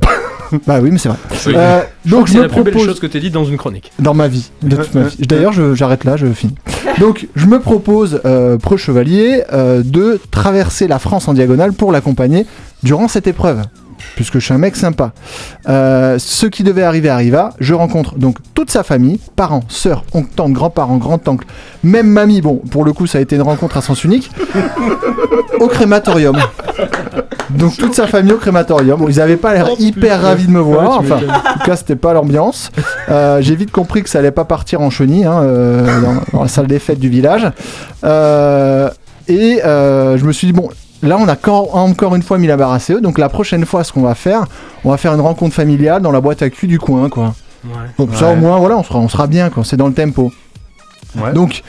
bah 0.66 0.78
oui, 0.80 0.90
mais 0.90 0.98
c'est 0.98 1.08
vrai. 1.08 1.18
Oui. 1.46 1.54
Euh, 1.56 1.82
donc 2.04 2.26
je 2.26 2.32
c'est 2.32 2.38
me 2.38 2.42
la 2.44 2.48
plus 2.48 2.62
belle 2.62 2.72
propose 2.72 2.88
chose 2.88 3.00
que 3.00 3.06
t'as 3.06 3.18
dit 3.18 3.30
dans 3.30 3.44
une 3.44 3.56
chronique. 3.56 3.92
dans 3.98 4.14
ma 4.14 4.28
vie, 4.28 4.50
de 4.62 4.76
toute 4.76 4.94
ma 4.94 5.02
vie. 5.04 5.16
D'ailleurs, 5.26 5.52
j'arrête 5.74 6.04
là, 6.04 6.16
je 6.16 6.26
finis. 6.26 6.54
Donc, 7.00 7.26
je 7.34 7.46
me 7.46 7.58
propose, 7.58 8.20
euh, 8.24 8.56
Preux 8.56 8.76
Chevalier, 8.76 9.42
euh, 9.52 9.82
de 9.84 10.20
traverser 10.30 10.86
la 10.86 10.98
France 10.98 11.26
en 11.26 11.34
diagonale 11.34 11.72
pour 11.72 11.90
l'accompagner 11.90 12.46
durant 12.82 13.08
cette 13.08 13.26
épreuve. 13.26 13.62
Puisque 14.16 14.34
je 14.34 14.44
suis 14.44 14.54
un 14.54 14.58
mec 14.58 14.76
sympa. 14.76 15.12
Euh, 15.68 16.18
ce 16.18 16.46
qui 16.46 16.62
devait 16.62 16.82
arriver 16.82 17.08
arriva. 17.08 17.50
Je 17.58 17.74
rencontre 17.74 18.16
donc 18.16 18.38
toute 18.54 18.70
sa 18.70 18.82
famille, 18.82 19.20
parents, 19.36 19.64
sœurs, 19.68 20.04
oncles, 20.12 20.30
tantes, 20.34 20.52
grands-parents, 20.52 20.98
grand-oncles, 20.98 21.46
même 21.82 22.06
mamie. 22.06 22.40
Bon, 22.40 22.56
pour 22.70 22.84
le 22.84 22.92
coup, 22.92 23.06
ça 23.06 23.18
a 23.18 23.20
été 23.20 23.36
une 23.36 23.42
rencontre 23.42 23.76
à 23.76 23.82
sens 23.82 24.04
unique. 24.04 24.30
au 25.60 25.66
crématorium. 25.66 26.36
Donc 27.50 27.76
toute 27.76 27.94
sa 27.94 28.06
famille 28.06 28.32
au 28.32 28.38
crématorium. 28.38 28.98
Bon, 28.98 29.08
ils 29.08 29.20
avaient 29.20 29.36
pas 29.36 29.54
l'air 29.54 29.68
hyper 29.78 30.22
ravis 30.22 30.46
de 30.46 30.50
me 30.50 30.60
voir. 30.60 30.98
Enfin, 30.98 31.16
en 31.16 31.58
tout 31.58 31.64
cas, 31.64 31.76
c'était 31.76 31.96
pas 31.96 32.12
l'ambiance. 32.12 32.70
Euh, 33.08 33.40
J'ai 33.40 33.54
vite 33.54 33.70
compris 33.70 34.02
que 34.02 34.08
ça 34.08 34.18
allait 34.18 34.30
pas 34.30 34.44
partir 34.44 34.80
en 34.80 34.90
chenille 34.90 35.24
hein, 35.24 35.40
euh, 35.42 36.00
dans, 36.00 36.14
dans 36.32 36.42
la 36.42 36.48
salle 36.48 36.66
des 36.66 36.78
fêtes 36.78 36.98
du 36.98 37.08
village. 37.08 37.50
Euh, 38.04 38.88
et 39.28 39.60
euh, 39.64 40.18
je 40.18 40.24
me 40.24 40.32
suis 40.32 40.46
dit 40.46 40.52
bon. 40.52 40.68
Là, 41.02 41.18
on 41.18 41.28
a 41.28 41.36
encore, 41.72 42.14
une 42.14 42.22
fois 42.22 42.38
mis 42.38 42.46
la 42.46 42.56
barre 42.56 42.72
assez 42.72 42.94
haut. 42.94 43.00
Donc, 43.00 43.18
la 43.18 43.28
prochaine 43.28 43.66
fois, 43.66 43.84
ce 43.84 43.92
qu'on 43.92 44.02
va 44.02 44.14
faire, 44.14 44.46
on 44.84 44.90
va 44.90 44.96
faire 44.96 45.12
une 45.12 45.20
rencontre 45.20 45.54
familiale 45.54 46.00
dans 46.00 46.12
la 46.12 46.20
boîte 46.20 46.42
à 46.42 46.50
cul 46.50 46.66
du 46.66 46.78
coin, 46.78 47.08
quoi. 47.08 47.34
Donc, 47.98 48.14
ça, 48.14 48.32
au 48.32 48.36
moins, 48.36 48.58
voilà, 48.58 48.76
on 48.76 48.82
sera, 48.82 48.98
on 48.98 49.08
sera 49.08 49.26
bien, 49.26 49.50
quoi. 49.50 49.64
C'est 49.64 49.76
dans 49.76 49.88
le 49.88 49.94
tempo. 49.94 50.32
Ouais. 51.16 51.32
Donc, 51.32 51.62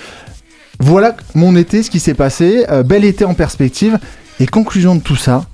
voilà 0.80 1.15
mon 1.34 1.56
été, 1.56 1.84
ce 1.84 1.89
qui 1.89 1.99
s'est 1.99 2.14
passé. 2.14 2.65
Euh, 2.69 2.84
bel 2.84 3.06
été 3.06 3.26
en 3.26 3.34
perspective. 3.34 3.99
Et 4.39 4.47
conclusion 4.47 4.95
de 4.95 5.02
tout 5.02 5.15
ça, 5.15 5.45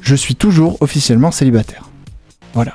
je 0.00 0.14
suis 0.14 0.34
toujours 0.34 0.76
officiellement 0.80 1.30
célibataire. 1.30 1.88
Voilà. 2.54 2.74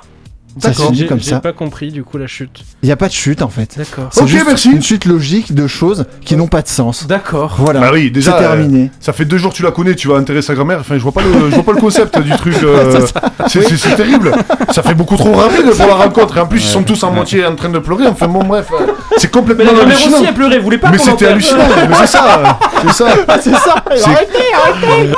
Ça 0.60 0.72
se 0.74 0.92
dit 0.92 1.00
J'ai 1.00 1.08
comme 1.08 1.20
j'ai 1.20 1.32
ça. 1.32 1.40
pas 1.40 1.52
compris 1.54 1.92
du 1.92 2.04
coup 2.04 2.18
la 2.18 2.28
chute. 2.28 2.62
Il 2.84 2.86
n'y 2.86 2.92
a 2.92 2.96
pas 2.96 3.08
de 3.08 3.14
chute 3.14 3.42
en 3.42 3.50
fait. 3.50 3.76
D'accord. 3.78 4.10
C'est 4.12 4.22
Ok, 4.22 4.28
juste 4.28 4.46
merci. 4.48 4.72
une 4.72 4.82
suite 4.82 5.06
logique 5.06 5.54
de 5.54 5.66
choses 5.68 6.06
qui 6.24 6.36
n'ont 6.36 6.48
pas 6.48 6.62
de 6.62 6.68
sens. 6.68 7.08
D'accord. 7.08 7.56
Voilà. 7.58 7.80
Bah 7.80 7.90
oui, 7.94 8.12
déjà. 8.12 8.34
C'est 8.34 8.40
terminé. 8.44 8.84
euh, 8.86 8.98
ça 9.00 9.14
fait 9.14 9.26
deux 9.26 9.38
jours 9.38 9.52
que 9.52 9.58
tu 9.58 9.64
la 9.64 9.72
connais, 9.72 9.96
tu 9.96 10.08
vas 10.08 10.16
intéresser 10.16 10.48
sa 10.48 10.54
grand-mère. 10.56 10.80
Enfin, 10.82 10.96
je 10.98 11.02
vois 11.04 11.12
pas 11.12 11.22
le, 11.22 11.50
je 11.50 11.56
vois 11.56 11.64
pas 11.64 11.72
le 11.74 11.80
concept 11.82 12.20
du 12.20 12.32
truc. 12.32 12.56
euh, 12.64 13.06
c'est 13.48 13.62
c'est- 13.64 13.78
c'est 13.78 13.96
terrible. 13.96 14.32
Ça 14.72 14.84
fait 14.84 14.94
beaucoup 14.94 15.18
trop 15.18 15.34
rapide 15.34 15.72
pour 15.72 15.88
la 15.88 15.96
rencontre. 15.96 16.38
Et 16.38 16.42
en 16.42 16.46
plus, 16.46 16.60
ils 16.64 16.68
sont 16.70 16.84
tous 16.84 17.02
en 17.04 17.12
moitié 17.12 17.46
en 17.46 17.56
train 17.56 17.70
de 17.70 17.80
pleurer. 17.80 18.08
Enfin, 18.08 18.28
bon, 18.28 18.44
bref. 18.44 18.68
euh, 18.74 18.86
C'est 19.18 19.24
Mais 19.28 19.32
complètement 19.32 19.64
la 19.66 19.72
grand-mère 19.74 19.96
hallucinant. 19.96 20.18
aussi 20.20 20.28
a 20.28 20.34
pleuré, 20.34 20.58
vous 20.58 20.64
voulez 20.66 20.78
pas 20.78 20.90
Mais 20.92 20.98
c'était 20.98 21.28
hallucinant. 21.28 21.64
Mais 21.90 21.96
c'est 22.02 22.08
ça. 22.08 22.60
C'est 22.86 22.94
ça. 22.94 23.06
Ah, 23.28 23.38
c'est 23.42 23.52
ça 23.54 23.76
C'est- 23.96 24.04
Arrêtez, 24.06 24.38
arrêtez 24.54 25.14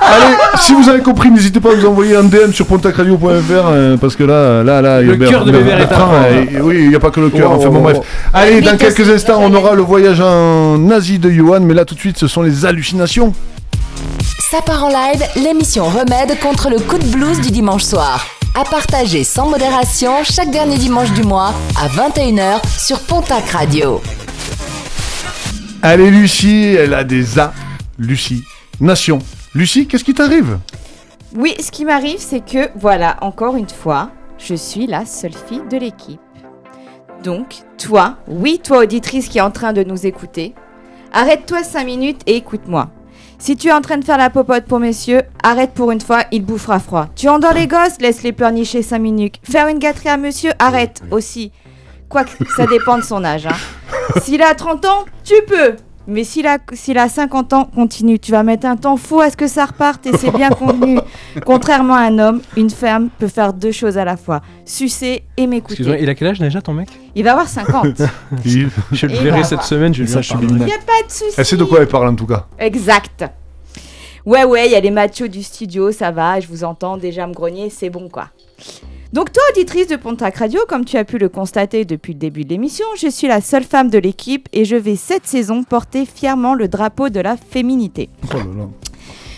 Allez, 0.00 0.34
si 0.58 0.74
vous 0.74 0.88
avez 0.88 1.00
compris, 1.00 1.30
n'hésitez 1.30 1.55
pas 1.60 1.72
à 1.72 1.74
vous 1.74 1.86
envoyer 1.86 2.16
un 2.16 2.24
DM 2.24 2.52
sur 2.52 2.66
pontacradio.fr 2.66 3.24
euh, 3.50 3.96
parce 3.96 4.16
que 4.16 4.24
là, 4.24 4.62
là, 4.62 4.80
là, 4.80 5.00
Le 5.00 5.16
cœur 5.16 5.44
de 5.44 5.52
Bébert 5.52 5.80
est 5.80 5.92
à 5.92 6.08
euh, 6.24 6.44
oui, 6.62 6.76
il 6.80 6.88
n'y 6.88 6.94
a 6.94 7.00
pas 7.00 7.10
que 7.10 7.20
le 7.20 7.30
cœur. 7.30 7.50
Wow, 7.50 7.58
enfin 7.58 7.68
bon, 7.68 7.80
bref. 7.80 7.98
Allez, 8.32 8.60
dans 8.60 8.76
quelques 8.76 9.08
instants, 9.08 9.40
on 9.42 9.52
aura 9.54 9.74
le 9.74 9.82
voyage 9.82 10.20
en 10.20 10.90
Asie 10.90 11.18
de 11.18 11.30
Johan, 11.30 11.60
mais 11.60 11.74
là, 11.74 11.84
tout 11.84 11.94
de 11.94 12.00
suite, 12.00 12.18
ce 12.18 12.26
sont 12.26 12.42
les 12.42 12.64
hallucinations. 12.64 13.32
Ça 14.50 14.62
part 14.62 14.84
en 14.84 14.88
live, 14.88 15.22
l'émission 15.36 15.84
remède 15.86 16.38
contre 16.40 16.70
le 16.70 16.78
coup 16.78 16.98
de 16.98 17.06
blues 17.06 17.40
du 17.40 17.50
dimanche 17.50 17.82
soir. 17.82 18.26
À 18.58 18.64
partager 18.64 19.24
sans 19.24 19.48
modération 19.48 20.24
chaque 20.24 20.50
dernier 20.50 20.76
dimanche 20.78 21.12
du 21.12 21.22
mois 21.22 21.52
à 21.78 21.88
21h 21.88 22.60
sur 22.78 23.00
Pontac 23.00 23.50
Radio. 23.50 24.00
Allez, 25.82 26.10
Lucie, 26.10 26.74
elle 26.78 26.94
a 26.94 27.04
des 27.04 27.38
A. 27.38 27.52
Lucie. 27.98 28.44
Nation. 28.80 29.18
Lucie, 29.54 29.86
qu'est-ce 29.86 30.04
qui 30.04 30.14
t'arrive? 30.14 30.58
Oui, 31.36 31.54
ce 31.60 31.70
qui 31.70 31.84
m'arrive, 31.84 32.18
c'est 32.18 32.40
que, 32.44 32.70
voilà, 32.78 33.16
encore 33.20 33.56
une 33.56 33.68
fois, 33.68 34.10
je 34.38 34.54
suis 34.54 34.86
la 34.86 35.04
seule 35.04 35.34
fille 35.34 35.62
de 35.70 35.76
l'équipe. 35.76 36.20
Donc, 37.22 37.56
toi, 37.78 38.16
oui, 38.28 38.60
toi, 38.62 38.78
auditrice 38.78 39.28
qui 39.28 39.38
est 39.38 39.42
en 39.42 39.50
train 39.50 39.72
de 39.72 39.82
nous 39.82 40.06
écouter, 40.06 40.54
arrête-toi 41.12 41.62
5 41.62 41.84
minutes 41.84 42.20
et 42.26 42.36
écoute-moi. 42.36 42.88
Si 43.38 43.54
tu 43.56 43.68
es 43.68 43.72
en 43.72 43.82
train 43.82 43.98
de 43.98 44.04
faire 44.04 44.16
la 44.16 44.30
popote 44.30 44.64
pour 44.64 44.80
messieurs, 44.80 45.22
arrête 45.42 45.72
pour 45.72 45.90
une 45.90 46.00
fois, 46.00 46.22
il 46.32 46.42
bouffera 46.42 46.78
froid. 46.78 47.08
Tu 47.16 47.28
endors 47.28 47.52
les 47.52 47.66
gosses, 47.66 48.00
laisse-les 48.00 48.32
pleurnicher 48.32 48.82
5 48.82 48.98
minutes. 48.98 49.34
Faire 49.42 49.68
une 49.68 49.78
gâterie 49.78 50.08
à 50.08 50.16
monsieur, 50.16 50.52
arrête 50.58 51.02
aussi. 51.10 51.52
Quoique, 52.08 52.30
ça 52.56 52.66
dépend 52.66 52.96
de 52.96 53.02
son 53.02 53.24
âge. 53.24 53.46
hein. 53.46 54.20
S'il 54.22 54.40
a 54.42 54.54
30 54.54 54.86
ans, 54.86 55.04
tu 55.22 55.34
peux. 55.46 55.76
Mais 56.08 56.22
s'il 56.22 56.46
a, 56.46 56.58
s'il 56.72 56.98
a 56.98 57.08
50 57.08 57.52
ans, 57.52 57.64
continue. 57.64 58.18
Tu 58.18 58.30
vas 58.30 58.42
mettre 58.44 58.66
un 58.66 58.76
temps 58.76 58.96
fou 58.96 59.20
à 59.20 59.28
ce 59.30 59.36
que 59.36 59.48
ça 59.48 59.64
reparte 59.66 60.06
et 60.06 60.16
c'est 60.16 60.30
bien 60.30 60.50
convenu. 60.50 60.98
Contrairement 61.44 61.94
à 61.94 62.02
un 62.02 62.18
homme, 62.18 62.40
une 62.56 62.70
femme 62.70 63.08
peut 63.18 63.26
faire 63.28 63.52
deux 63.52 63.72
choses 63.72 63.98
à 63.98 64.04
la 64.04 64.16
fois 64.16 64.40
sucer 64.64 65.24
et 65.36 65.46
m'écouter. 65.46 65.74
Excuse-moi, 65.74 65.96
il 65.98 66.08
a 66.08 66.14
quel 66.14 66.28
âge 66.28 66.38
déjà 66.38 66.62
ton 66.62 66.74
mec? 66.74 66.88
Il 67.14 67.24
va 67.24 67.32
avoir 67.32 67.48
50. 67.48 67.86
Il- 68.44 68.68
Je 68.92 69.06
le 69.06 69.14
Et 69.14 69.18
verrai 69.18 69.40
bah, 69.40 69.44
cette 69.44 69.62
semaine, 69.62 69.92
je 69.94 70.02
lui 70.02 70.08
Ça, 70.08 70.18
en 70.18 70.22
je 70.22 70.26
suis 70.28 70.34
parlerai. 70.34 70.54
bien 70.54 70.64
Il 70.66 70.68
n'y 70.68 70.72
a 70.74 70.78
pas 70.78 71.06
de 71.06 71.10
souci. 71.10 71.34
Elle 71.36 71.44
sait 71.44 71.56
de 71.56 71.64
quoi 71.64 71.80
elle 71.80 71.88
parle 71.88 72.08
en 72.08 72.14
tout 72.14 72.26
cas. 72.26 72.46
Exact. 72.58 73.24
Ouais, 74.24 74.44
ouais, 74.44 74.66
il 74.66 74.72
y 74.72 74.74
a 74.74 74.80
les 74.80 74.90
machos 74.90 75.28
du 75.28 75.42
studio, 75.42 75.92
ça 75.92 76.10
va, 76.10 76.40
je 76.40 76.48
vous 76.48 76.64
entends 76.64 76.96
déjà 76.96 77.26
me 77.28 77.32
grogner, 77.32 77.70
c'est 77.70 77.90
bon 77.90 78.08
quoi. 78.08 78.28
Donc 79.12 79.32
toi, 79.32 79.42
auditrice 79.52 79.86
de 79.86 79.96
Pontac 79.96 80.36
Radio, 80.36 80.60
comme 80.68 80.84
tu 80.84 80.96
as 80.96 81.04
pu 81.04 81.18
le 81.18 81.28
constater 81.28 81.84
depuis 81.84 82.12
le 82.12 82.18
début 82.18 82.44
de 82.44 82.50
l'émission, 82.50 82.84
je 82.98 83.08
suis 83.08 83.28
la 83.28 83.40
seule 83.40 83.64
femme 83.64 83.88
de 83.88 83.98
l'équipe 83.98 84.48
et 84.52 84.64
je 84.64 84.76
vais 84.76 84.96
cette 84.96 85.26
saison 85.26 85.62
porter 85.62 86.04
fièrement 86.06 86.54
le 86.54 86.68
drapeau 86.68 87.08
de 87.08 87.20
la 87.20 87.36
féminité. 87.36 88.08
Oh 88.34 88.38
là 88.38 88.44
là. 88.44 88.64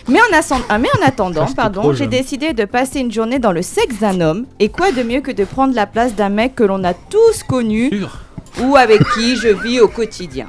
Mais 0.09 0.19
en, 0.21 0.37
ascend- 0.39 0.63
ah, 0.71 0.79
mais 0.79 0.89
en 0.99 1.07
attendant, 1.07 1.47
pardon, 1.55 1.93
j'ai 1.93 2.07
décidé 2.07 2.55
de 2.55 2.65
passer 2.65 3.01
une 3.01 3.13
journée 3.13 3.39
dans 3.39 3.53
le 3.53 3.61
sexe 3.61 3.99
d'un 4.01 4.23
homme. 4.23 4.47
Et 4.59 4.71
quoi 4.71 4.91
de 4.91 5.03
mieux 5.03 5.21
que 5.21 5.31
de 5.33 5.45
prendre 5.45 5.75
la 5.75 5.87
place 5.87 6.15
d'un 6.15 6.31
mec 6.31 6.55
que 6.55 6.65
l'on 6.65 6.83
a 6.83 6.95
tous 6.95 7.43
connu 7.47 7.91
ou 8.63 8.75
avec 8.77 9.03
qui 9.15 9.37
je 9.37 9.49
vis 9.49 9.81
au 9.81 9.89
quotidien? 9.89 10.49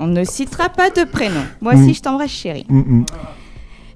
On 0.00 0.08
ne 0.08 0.24
citera 0.24 0.68
pas 0.68 0.90
de 0.90 1.04
prénom. 1.04 1.42
Moi 1.60 1.74
aussi, 1.74 1.90
Mm. 1.90 1.94
je 1.94 2.02
t'embrasse, 2.02 2.30
chérie. 2.30 2.66
Mm, 2.68 2.78
mm. 2.78 3.06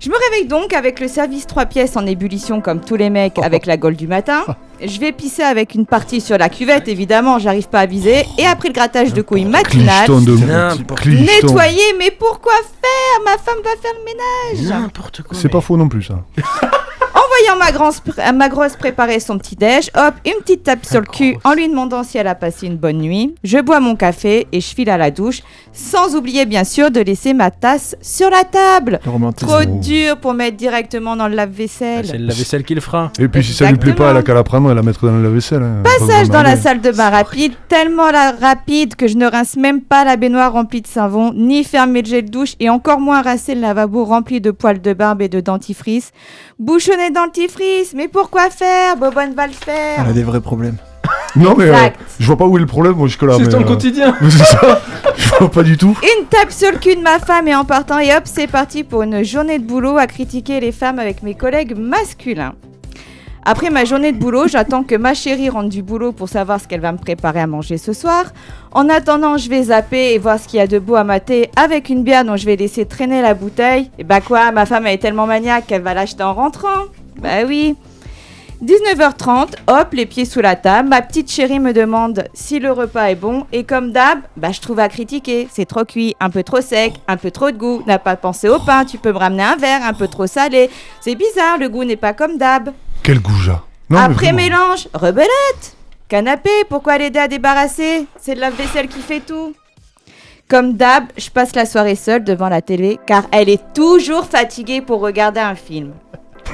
Je 0.03 0.11
me 0.11 0.17
réveille 0.31 0.49
donc 0.49 0.73
avec 0.73 0.99
le 0.99 1.07
service 1.07 1.47
3 1.47 1.67
pièces 1.67 1.97
en 1.97 2.05
ébullition 2.07 2.61
comme 2.61 2.81
tous 2.81 2.97
les 2.97 3.09
mecs 3.09 3.39
avec 3.43 3.67
la 3.67 3.77
gaule 3.77 3.95
du 3.95 4.09
matin. 4.09 4.45
Je 4.85 4.99
vais 4.99 5.13
pisser 5.13 5.43
avec 5.43 5.77
une 5.77 5.87
partie 5.87 6.21
sur 6.21 6.37
la 6.39 6.49
cuvette, 6.49 6.89
évidemment, 6.89 7.39
j'arrive 7.39 7.69
pas 7.69 7.81
à 7.81 7.87
viser. 7.87 8.27
Et 8.37 8.45
après 8.45 8.69
le 8.69 8.75
grattage 8.75 9.13
de 9.13 9.23
couilles 9.23 9.45
matinal, 9.45 10.11
nettoyer, 11.07 11.95
mais 12.01 12.11
pourquoi 12.11 12.53
faire? 12.53 13.25
Ma 13.25 13.39
femme 13.39 13.63
va 13.63 13.71
faire 13.81 13.93
le 13.97 14.59
ménage. 14.59 14.69
N'importe 14.69 15.23
quoi. 15.23 15.39
C'est 15.41 15.49
pas 15.49 15.61
faux 15.61 15.77
non 15.77 15.89
plus 15.89 16.03
ça. 16.03 16.19
Voyant 17.45 17.59
ma, 17.59 17.73
grosse 17.73 17.99
pr- 18.01 18.33
ma 18.37 18.49
grosse 18.49 18.77
préparer 18.77 19.19
son 19.19 19.37
petit 19.37 19.57
déj, 19.57 19.91
hop, 19.97 20.15
une 20.25 20.41
petite 20.43 20.63
tape 20.63 20.85
sur 20.87 21.01
le 21.01 21.07
cul 21.07 21.37
en 21.45 21.55
lui 21.55 21.69
demandant 21.69 22.05
si 22.05 22.17
elle 22.17 22.29
a 22.29 22.37
passé 22.37 22.67
une 22.69 22.77
bonne 22.77 22.99
nuit. 22.99 23.35
Je 23.43 23.59
bois 23.59 23.81
mon 23.81 23.97
café 23.97 24.47
et 24.53 24.61
je 24.61 24.67
file 24.75 24.89
à 24.91 24.97
la 24.97 25.11
douche, 25.11 25.41
sans 25.73 26.15
oublier 26.15 26.47
bien 26.47 26.63
sûr 26.63 26.91
de 26.93 27.01
laisser 27.01 27.35
ma 27.35 27.51
tasse 27.51 27.97
sur 28.01 28.31
la 28.31 28.45
table. 28.45 29.01
Le. 29.05 29.33
Trop 29.33 29.65
dur 29.65 30.19
pour 30.19 30.35
mettre 30.35 30.57
directement 30.57 31.17
dans 31.17 31.27
le 31.27 31.35
lave-vaisselle. 31.35 32.07
C'est 32.07 32.19
la 32.19 32.33
vaisselle 32.33 32.63
qui 32.63 32.75
le 32.77 32.81
fera. 32.81 33.11
Et 33.19 33.27
puis 33.27 33.43
si 33.43 33.53
ça 33.55 33.69
lui 33.71 33.79
plaît 33.79 33.93
pas, 33.95 34.11
elle 34.13 34.19
a 34.19 34.23
qu'à 34.23 34.35
la 34.35 34.45
prendre 34.45 34.71
et 34.71 34.75
la 34.75 34.83
mettre 34.83 35.05
dans 35.05 35.13
le 35.17 35.23
lave-vaisselle. 35.25 35.63
hein. 35.63 35.83
Passage 35.83 36.29
Pas 36.29 36.35
dans 36.35 36.43
la 36.45 36.57
salle 36.57 36.81
de 36.81 36.93
bain 36.93 37.11
rapide, 37.11 37.55
tellement 37.69 38.11
la- 38.13 38.33
rapide 38.33 38.95
que 38.95 39.09
je 39.09 39.17
ne 39.17 39.27
rince 39.27 39.57
même 39.57 39.81
pas 39.81 40.05
la 40.05 40.17
baignoire 40.17 40.53
remplie 40.53 40.83
de 40.83 40.87
savon, 40.87 41.33
ni 41.35 41.65
fermer 41.65 42.03
le 42.03 42.07
gel 42.09 42.31
douche 42.31 42.55
et 42.61 42.71
encore 42.71 43.01
moins 43.01 43.21
rincer 43.23 43.57
le 43.57 43.63
lavabo 43.63 44.05
rempli 44.05 44.41
de 44.41 44.53
poils 44.53 44.81
de 44.81 44.93
barbe 44.93 45.23
et 45.23 45.29
de 45.29 45.41
dentifrice. 45.41 46.13
Bouchonner 46.61 47.11
dentifrice, 47.33 47.95
mais 47.95 48.09
pourquoi 48.09 48.51
faire? 48.51 48.97
Bobonne 48.97 49.35
va 49.35 49.47
le 49.47 49.53
faire. 49.53 50.01
Elle 50.01 50.11
a 50.11 50.13
des 50.13 50.23
vrais 50.23 50.41
problèmes. 50.41 50.77
Non 51.35 51.55
mais 51.57 51.65
euh, 51.65 51.73
Exact. 51.73 52.01
je 52.21 52.27
vois 52.27 52.37
pas 52.37 52.45
où 52.45 52.59
est 52.59 52.61
le 52.61 52.67
problème 52.67 52.93
moi 52.93 53.07
jusque 53.07 53.23
là. 53.23 53.35
C'est 53.39 53.45
mais, 53.45 53.49
ton 53.49 53.63
euh, 53.63 53.65
quotidien. 53.65 54.15
c'est 54.23 54.45
ça. 54.45 54.83
Je 55.17 55.31
vois 55.39 55.51
pas 55.51 55.63
du 55.63 55.79
tout. 55.79 55.97
Une 56.03 56.27
tape 56.27 56.53
sur 56.53 56.71
le 56.71 56.77
cul 56.77 56.95
de 56.95 57.01
ma 57.01 57.19
femme 57.19 57.49
et 57.49 57.55
en 57.55 57.65
partant 57.65 57.99
et 57.99 58.15
hop, 58.15 58.25
c'est 58.25 58.47
parti 58.47 58.85
pour 58.85 59.03
une 59.03 59.25
journée 59.25 59.59
de 59.59 59.65
boulot 59.65 59.97
à 59.97 60.07
critiquer 60.07 60.61
les 60.61 60.73
femmes 60.73 60.99
avec 60.99 61.23
mes 61.23 61.35
collègues 61.35 61.75
masculins. 61.75 62.53
Après 63.45 63.71
ma 63.71 63.85
journée 63.85 64.13
de 64.13 64.19
boulot, 64.19 64.47
j'attends 64.47 64.85
que 64.85 64.95
ma 64.95 65.15
chérie 65.15 65.49
rentre 65.49 65.69
du 65.69 65.83
boulot 65.83 66.13
pour 66.13 66.29
savoir 66.29 66.61
ce 66.61 66.69
qu'elle 66.69 66.81
va 66.81 66.93
me 66.93 66.99
préparer 66.99 67.41
à 67.41 67.49
manger 67.49 67.77
ce 67.77 67.93
soir. 67.93 68.27
En 68.71 68.89
attendant, 68.89 69.37
je 69.37 69.49
vais 69.49 69.65
zapper 69.65 70.15
et 70.15 70.19
voir 70.19 70.39
ce 70.39 70.47
qu'il 70.47 70.59
y 70.59 70.63
a 70.63 70.69
de 70.69 70.79
beau 70.79 70.95
à 70.95 71.03
mater 71.03 71.51
avec 71.57 71.89
une 71.89 72.05
bière 72.05 72.25
dont 72.25 72.37
je 72.37 72.47
vais 72.47 72.55
laisser 72.55 72.87
traîner 72.87 73.21
la 73.21 73.35
bouteille. 73.35 73.91
Et 73.99 74.05
bah 74.05 74.21
quoi, 74.21 74.53
ma 74.53 74.65
femme 74.65 74.87
est 74.87 74.99
tellement 74.99 75.27
maniaque 75.27 75.67
qu'elle 75.67 75.83
va 75.83 75.93
l'acheter 75.93 76.23
en 76.23 76.35
rentrant. 76.35 76.85
Bah 77.21 77.45
oui. 77.45 77.75
19h30, 78.65 79.55
hop, 79.67 79.89
les 79.93 80.07
pieds 80.07 80.25
sous 80.25 80.41
la 80.41 80.55
table. 80.55 80.89
Ma 80.89 81.03
petite 81.03 81.29
chérie 81.29 81.59
me 81.59 81.73
demande 81.73 82.23
si 82.35 82.61
le 82.61 82.71
repas 82.71 83.07
est 83.07 83.17
bon. 83.17 83.45
Et 83.53 83.65
comme 83.65 83.91
d'hab, 83.91 84.21
bah, 84.37 84.53
je 84.53 84.61
trouve 84.61 84.79
à 84.79 84.89
critiquer. 84.89 85.49
C'est 85.51 85.65
trop 85.67 85.85
cuit, 85.85 86.15
un 86.21 86.31
peu 86.31 86.45
trop 86.45 86.61
sec, 86.61 86.93
un 87.09 87.17
peu 87.17 87.33
trop 87.33 87.51
de 87.51 87.57
goût. 87.57 87.83
N'a 87.89 87.99
pas 87.99 88.15
pensé 88.15 88.49
au 88.49 88.61
pain, 88.61 88.85
tu 88.85 88.99
peux 88.99 89.13
me 89.13 89.19
ramener 89.19 89.43
un 89.43 89.57
verre, 89.57 89.85
un 89.85 89.95
peu 89.95 90.07
trop 90.07 90.29
salé. 90.29 90.71
C'est 91.01 91.17
bizarre, 91.17 91.59
le 91.59 91.69
goût 91.69 91.83
n'est 91.83 91.97
pas 91.97 92.13
comme 92.13 92.39
d'hab. 92.39 92.71
Quel 93.03 93.21
goujat. 93.21 93.63
Non, 93.91 93.99
Après 93.99 94.33
mélange, 94.33 94.89
rebelette. 94.95 95.77
Canapé, 96.09 96.51
pourquoi 96.69 96.99
l'aider 96.99 97.19
à 97.19 97.29
débarrasser? 97.29 98.07
C'est 98.21 98.35
de 98.35 98.41
la 98.41 98.51
vaisselle 98.51 98.89
qui 98.89 99.01
fait 99.01 99.21
tout. 99.21 99.55
Comme 100.49 100.75
d'hab, 100.75 101.05
je 101.17 101.31
passe 101.31 101.55
la 101.55 101.65
soirée 101.65 101.95
seule 101.95 102.23
devant 102.25 102.49
la 102.49 102.61
télé 102.61 102.99
car 103.07 103.25
elle 103.33 103.49
est 103.49 103.73
toujours 103.75 104.27
fatiguée 104.27 104.83
pour 104.83 105.01
regarder 105.01 105.41
un 105.41 105.55
film. 105.55 105.93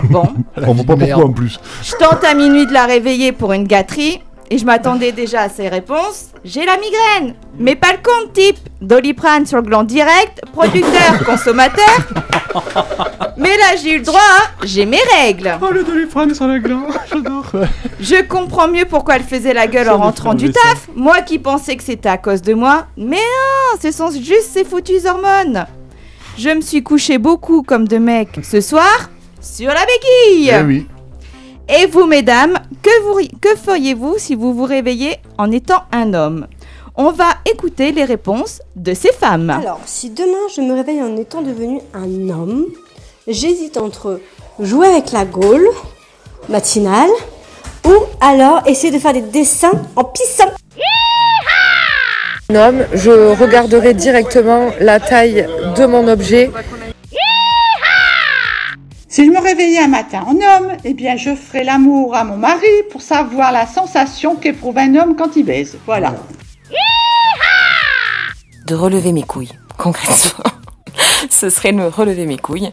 Bon, 0.04 0.22
On 0.56 0.74
voit 0.74 0.84
pas 0.84 0.96
pourquoi 0.96 1.24
en 1.24 1.32
plus. 1.32 1.58
je 1.82 1.92
tente 1.96 2.22
à 2.22 2.34
minuit 2.34 2.66
de 2.66 2.72
la 2.72 2.86
réveiller 2.86 3.32
pour 3.32 3.52
une 3.52 3.64
gâterie 3.66 4.20
et 4.50 4.58
je 4.58 4.64
m'attendais 4.64 5.12
déjà 5.12 5.42
à 5.42 5.48
ses 5.48 5.68
réponses. 5.68 6.28
J'ai 6.44 6.64
la 6.64 6.76
migraine, 6.76 7.34
mais 7.58 7.76
pas 7.76 7.92
le 7.92 7.98
compte 7.98 8.32
type 8.32 8.56
Doliprane 8.80 9.46
sur 9.46 9.58
le 9.58 9.62
gland 9.64 9.84
direct, 9.84 10.40
producteur, 10.52 11.24
consommateur. 11.26 11.84
Mais 13.36 13.56
là 13.56 13.76
j'ai 13.82 13.94
eu 13.94 13.98
le 13.98 14.04
droit, 14.04 14.20
hein, 14.20 14.44
j'ai 14.64 14.86
mes 14.86 15.00
règles. 15.16 15.58
Oh 15.60 15.70
le 15.72 15.84
doliprane 15.84 16.34
sur 16.34 16.46
la 16.46 16.58
glande, 16.58 16.92
j'adore. 17.12 17.52
Je 18.00 18.22
comprends 18.22 18.68
mieux 18.68 18.84
pourquoi 18.84 19.16
elle 19.16 19.22
faisait 19.22 19.54
la 19.54 19.66
gueule 19.66 19.88
en 19.90 19.98
rentrant 19.98 20.34
du 20.34 20.50
taf. 20.50 20.88
Moi 20.94 21.20
qui 21.22 21.38
pensais 21.38 21.76
que 21.76 21.82
c'était 21.82 22.08
à 22.08 22.18
cause 22.18 22.42
de 22.42 22.54
moi. 22.54 22.86
Mais 22.96 23.16
non, 23.16 23.78
ce 23.80 23.90
sont 23.90 24.10
juste 24.10 24.50
ces 24.52 24.64
foutues 24.64 25.06
hormones. 25.06 25.66
Je 26.36 26.50
me 26.50 26.60
suis 26.60 26.82
couché 26.82 27.18
beaucoup 27.18 27.62
comme 27.62 27.86
de 27.86 27.98
mecs 27.98 28.40
ce 28.42 28.60
soir 28.60 29.10
sur 29.40 29.68
la 29.68 29.84
béquille. 29.84 30.52
Eh 30.52 30.62
oui. 30.62 30.86
Et 31.70 31.84
vous, 31.86 32.06
mesdames, 32.06 32.58
que, 32.82 33.02
vous, 33.02 33.28
que 33.42 33.54
feriez-vous 33.54 34.14
si 34.16 34.34
vous 34.34 34.54
vous 34.54 34.64
réveillez 34.64 35.16
en 35.36 35.52
étant 35.52 35.82
un 35.92 36.14
homme? 36.14 36.46
On 36.96 37.10
va 37.12 37.26
écouter 37.44 37.92
les 37.92 38.04
réponses 38.04 38.62
de 38.74 38.94
ces 38.94 39.12
femmes. 39.12 39.50
Alors, 39.50 39.80
si 39.84 40.08
demain 40.10 40.48
je 40.54 40.62
me 40.62 40.72
réveille 40.74 41.02
en 41.02 41.14
étant 41.16 41.42
devenu 41.42 41.80
un 41.92 42.30
homme, 42.30 42.66
j'hésite 43.26 43.76
entre 43.76 44.18
jouer 44.58 44.88
avec 44.88 45.12
la 45.12 45.26
gaule 45.26 45.68
matinale 46.48 47.10
ou 47.86 47.92
alors 48.20 48.62
essayer 48.66 48.92
de 48.92 48.98
faire 48.98 49.12
des 49.12 49.20
dessins 49.20 49.70
en 49.94 50.04
pissant. 50.04 50.50
Un 52.48 52.54
homme, 52.54 52.86
je 52.94 53.10
regarderai 53.38 53.92
directement 53.92 54.70
la 54.80 55.00
taille 55.00 55.46
de 55.76 55.84
mon 55.84 56.08
objet. 56.08 56.50
Si 59.18 59.26
je 59.26 59.32
me 59.32 59.40
réveillais 59.40 59.80
un 59.80 59.88
matin 59.88 60.24
en 60.28 60.36
homme, 60.36 60.76
eh 60.84 60.94
bien 60.94 61.16
je 61.16 61.34
ferais 61.34 61.64
l'amour 61.64 62.14
à 62.14 62.22
mon 62.22 62.36
mari 62.36 62.68
pour 62.92 63.02
savoir 63.02 63.50
la 63.50 63.66
sensation 63.66 64.36
qu'éprouve 64.36 64.78
un 64.78 64.94
homme 64.94 65.16
quand 65.16 65.34
il 65.34 65.44
baise. 65.44 65.76
Voilà. 65.86 66.14
de 68.64 68.74
relever 68.76 69.10
mes 69.10 69.24
couilles. 69.24 69.50
Concrètement, 69.76 70.44
ce 71.30 71.50
serait 71.50 71.72
de 71.72 71.78
me 71.78 71.88
relever 71.88 72.26
mes 72.26 72.38
couilles. 72.38 72.70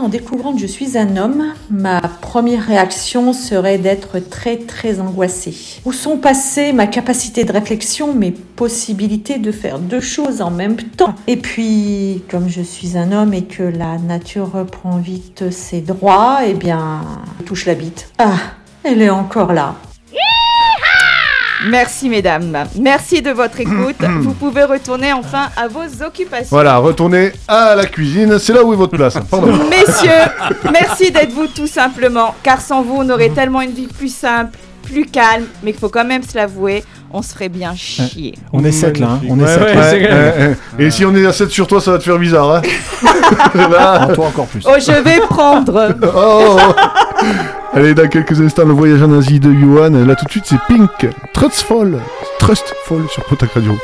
En 0.00 0.08
découvrant 0.08 0.52
que 0.52 0.60
je 0.60 0.66
suis 0.68 0.96
un 0.96 1.16
homme, 1.16 1.54
ma 1.70 2.00
première 2.00 2.64
réaction 2.64 3.32
serait 3.32 3.78
d'être 3.78 4.20
très 4.20 4.56
très 4.56 5.00
angoissée. 5.00 5.80
Où 5.84 5.92
sont 5.92 6.18
passées 6.18 6.72
ma 6.72 6.86
capacité 6.86 7.42
de 7.42 7.50
réflexion, 7.50 8.14
mes 8.14 8.30
possibilités 8.30 9.38
de 9.38 9.50
faire 9.50 9.80
deux 9.80 9.98
choses 9.98 10.40
en 10.40 10.52
même 10.52 10.76
temps? 10.76 11.16
Et 11.26 11.36
puis, 11.36 12.22
comme 12.30 12.48
je 12.48 12.62
suis 12.62 12.96
un 12.96 13.10
homme 13.10 13.34
et 13.34 13.42
que 13.42 13.64
la 13.64 13.98
nature 13.98 14.52
reprend 14.52 14.98
vite 14.98 15.50
ses 15.50 15.80
droits, 15.80 16.42
eh 16.46 16.54
bien, 16.54 17.00
touche 17.44 17.66
la 17.66 17.74
bite. 17.74 18.08
Ah, 18.18 18.38
elle 18.84 19.02
est 19.02 19.10
encore 19.10 19.52
là. 19.52 19.74
Merci, 21.66 22.08
mesdames. 22.08 22.66
Merci 22.80 23.20
de 23.22 23.30
votre 23.30 23.58
écoute. 23.60 23.96
vous 24.20 24.32
pouvez 24.34 24.64
retourner 24.64 25.12
enfin 25.12 25.48
à 25.56 25.66
vos 25.68 26.04
occupations. 26.04 26.48
Voilà, 26.50 26.76
retournez 26.78 27.32
à 27.48 27.74
la 27.74 27.86
cuisine, 27.86 28.38
c'est 28.38 28.52
là 28.52 28.62
où 28.62 28.72
est 28.72 28.76
votre 28.76 28.96
place. 28.96 29.18
Pardon. 29.30 29.52
Messieurs, 29.68 30.10
merci 30.72 31.10
d'être 31.10 31.32
vous 31.32 31.48
tout 31.48 31.66
simplement, 31.66 32.34
car 32.42 32.60
sans 32.60 32.82
vous, 32.82 32.96
on 32.98 33.10
aurait 33.10 33.30
tellement 33.30 33.60
une 33.60 33.72
vie 33.72 33.88
plus 33.88 34.14
simple, 34.14 34.56
plus 34.84 35.04
calme, 35.04 35.44
mais 35.62 35.72
qu'il 35.72 35.80
faut 35.80 35.88
quand 35.88 36.04
même 36.04 36.22
se 36.22 36.36
l'avouer, 36.36 36.84
on 37.12 37.22
se 37.22 37.32
ferait 37.32 37.48
bien 37.48 37.74
chier. 37.74 38.34
On 38.52 38.64
est 38.64 38.72
7 38.72 38.98
là, 39.00 39.08
hein. 39.12 39.20
on 39.28 39.38
est 39.40 39.42
Ouais, 39.42 39.48
7. 39.48 39.62
ouais, 39.62 39.76
ouais, 39.76 40.56
ouais. 40.78 40.84
Et 40.86 40.90
si 40.90 41.04
on 41.04 41.14
est 41.16 41.26
à 41.26 41.32
7 41.32 41.50
sur 41.50 41.66
toi, 41.66 41.80
ça 41.80 41.92
va 41.92 41.98
te 41.98 42.04
faire 42.04 42.18
bizarre. 42.18 42.56
Hein 42.56 42.62
Là. 43.54 44.08
En 44.08 44.12
toi 44.14 44.26
encore 44.28 44.46
plus. 44.46 44.64
Oh, 44.66 44.74
je 44.78 45.02
vais 45.02 45.18
prendre. 45.20 45.96
Oh. 46.14 46.56
Allez, 47.72 47.94
dans 47.94 48.08
quelques 48.08 48.40
instants, 48.40 48.64
le 48.64 48.72
voyage 48.72 49.02
en 49.02 49.12
Asie 49.12 49.40
de 49.40 49.50
Yuan. 49.50 50.06
Là, 50.06 50.14
tout 50.14 50.24
de 50.24 50.30
suite, 50.30 50.46
c'est 50.46 50.60
Pink. 50.68 51.06
Trustful. 51.32 51.98
Trustful 52.38 53.08
sur 53.10 53.24
Potac 53.24 53.52
Radio. 53.52 53.76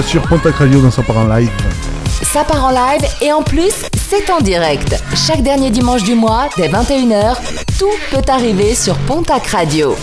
Sur 0.00 0.22
Pontac 0.22 0.54
Radio 0.54 0.80
dans 0.80 0.90
sa 0.90 1.02
part 1.02 1.18
en 1.18 1.26
live. 1.26 1.50
Ça 2.22 2.44
part 2.44 2.64
en 2.64 2.70
live 2.70 3.06
et 3.20 3.30
en 3.30 3.42
plus, 3.42 3.74
c'est 4.08 4.30
en 4.30 4.40
direct. 4.40 4.96
Chaque 5.14 5.42
dernier 5.42 5.70
dimanche 5.70 6.02
du 6.04 6.14
mois, 6.14 6.48
dès 6.56 6.68
21h, 6.68 7.36
tout 7.78 7.90
peut 8.10 8.22
arriver 8.28 8.74
sur 8.74 8.96
Pontac 9.00 9.46
Radio. 9.48 9.94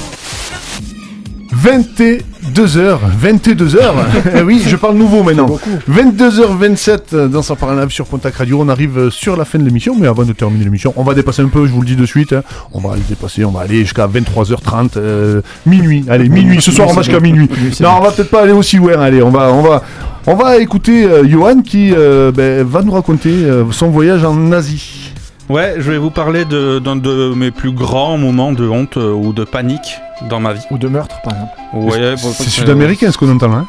22h, 2.54 2.98
22h. 3.22 3.80
Eh 4.38 4.42
oui, 4.42 4.62
je 4.66 4.76
parle 4.76 4.96
nouveau 4.96 5.24
maintenant. 5.24 5.48
22h27 5.90 7.28
dans 7.28 7.42
sa 7.42 7.56
live 7.56 7.90
sur 7.90 8.06
Pontac 8.06 8.36
Radio. 8.36 8.60
On 8.62 8.70
arrive 8.70 9.10
sur 9.10 9.36
la 9.38 9.46
fin 9.46 9.60
de 9.60 9.64
l'émission, 9.66 9.96
mais 10.00 10.08
avant 10.08 10.24
de 10.24 10.34
terminer 10.34 10.64
l'émission, 10.64 10.94
on 10.96 11.04
va 11.04 11.14
dépasser 11.14 11.42
un 11.42 11.48
peu, 11.48 11.66
je 11.68 11.72
vous 11.72 11.82
le 11.82 11.86
dis 11.88 11.96
de 11.96 12.06
suite. 12.06 12.34
hein. 12.34 12.44
On 12.74 12.80
va 12.80 12.96
le 12.96 13.02
dépasser, 13.08 13.46
on 13.46 13.52
va 13.52 13.62
aller 13.62 13.80
jusqu'à 13.82 14.08
23h30, 14.08 14.92
euh, 14.98 15.42
minuit. 15.66 16.06
Allez, 16.10 16.30
minuit. 16.30 16.62
Ce 16.62 16.72
soir, 16.72 16.88
on 16.90 16.94
va 16.94 17.02
jusqu'à 17.02 17.20
minuit. 17.20 17.50
Non, 17.82 17.90
on 18.00 18.02
va 18.02 18.12
peut-être 18.12 18.30
pas 18.30 18.42
aller 18.44 18.52
aussi 18.54 18.78
loin. 18.78 19.00
Allez, 19.00 19.22
on 19.22 19.30
va, 19.30 19.52
on 19.54 19.62
va, 19.62 19.84
on 20.28 20.36
va 20.36 20.58
écouter 20.58 21.06
euh, 21.06 21.28
Johan 21.28 21.62
qui 21.62 21.94
euh, 21.96 22.32
ben, 22.32 22.64
va 22.66 22.82
nous 22.82 22.92
raconter 22.92 23.30
euh, 23.32 23.66
son 23.72 23.90
voyage 23.90 24.24
en 24.24 24.52
Asie. 24.52 25.12
Ouais, 25.50 25.76
je 25.80 25.92
vais 25.92 25.98
vous 25.98 26.12
parler 26.12 26.46
de- 26.46 26.80
d'un 26.80 26.96
de, 26.96 27.34
mes 27.36 27.52
plus 27.52 27.72
grands 27.72 28.18
moments 28.18 28.52
de 28.52 28.68
honte 28.68 28.98
euh, 28.98 29.12
ou 29.14 29.34
de 29.34 29.44
panique 29.44 30.00
dans 30.28 30.40
ma 30.40 30.54
vie. 30.54 30.62
Ou 30.72 30.78
de 30.78 30.88
meurtre, 30.88 31.22
par 31.24 31.34
exemple. 31.34 31.54
Ouais, 31.74 32.12
bon, 32.16 32.32
C'est 32.34 32.50
sud-américain 32.50 33.12
ce 33.12 33.18
qu'on 33.18 33.32
entend 33.32 33.52
hein 33.54 33.66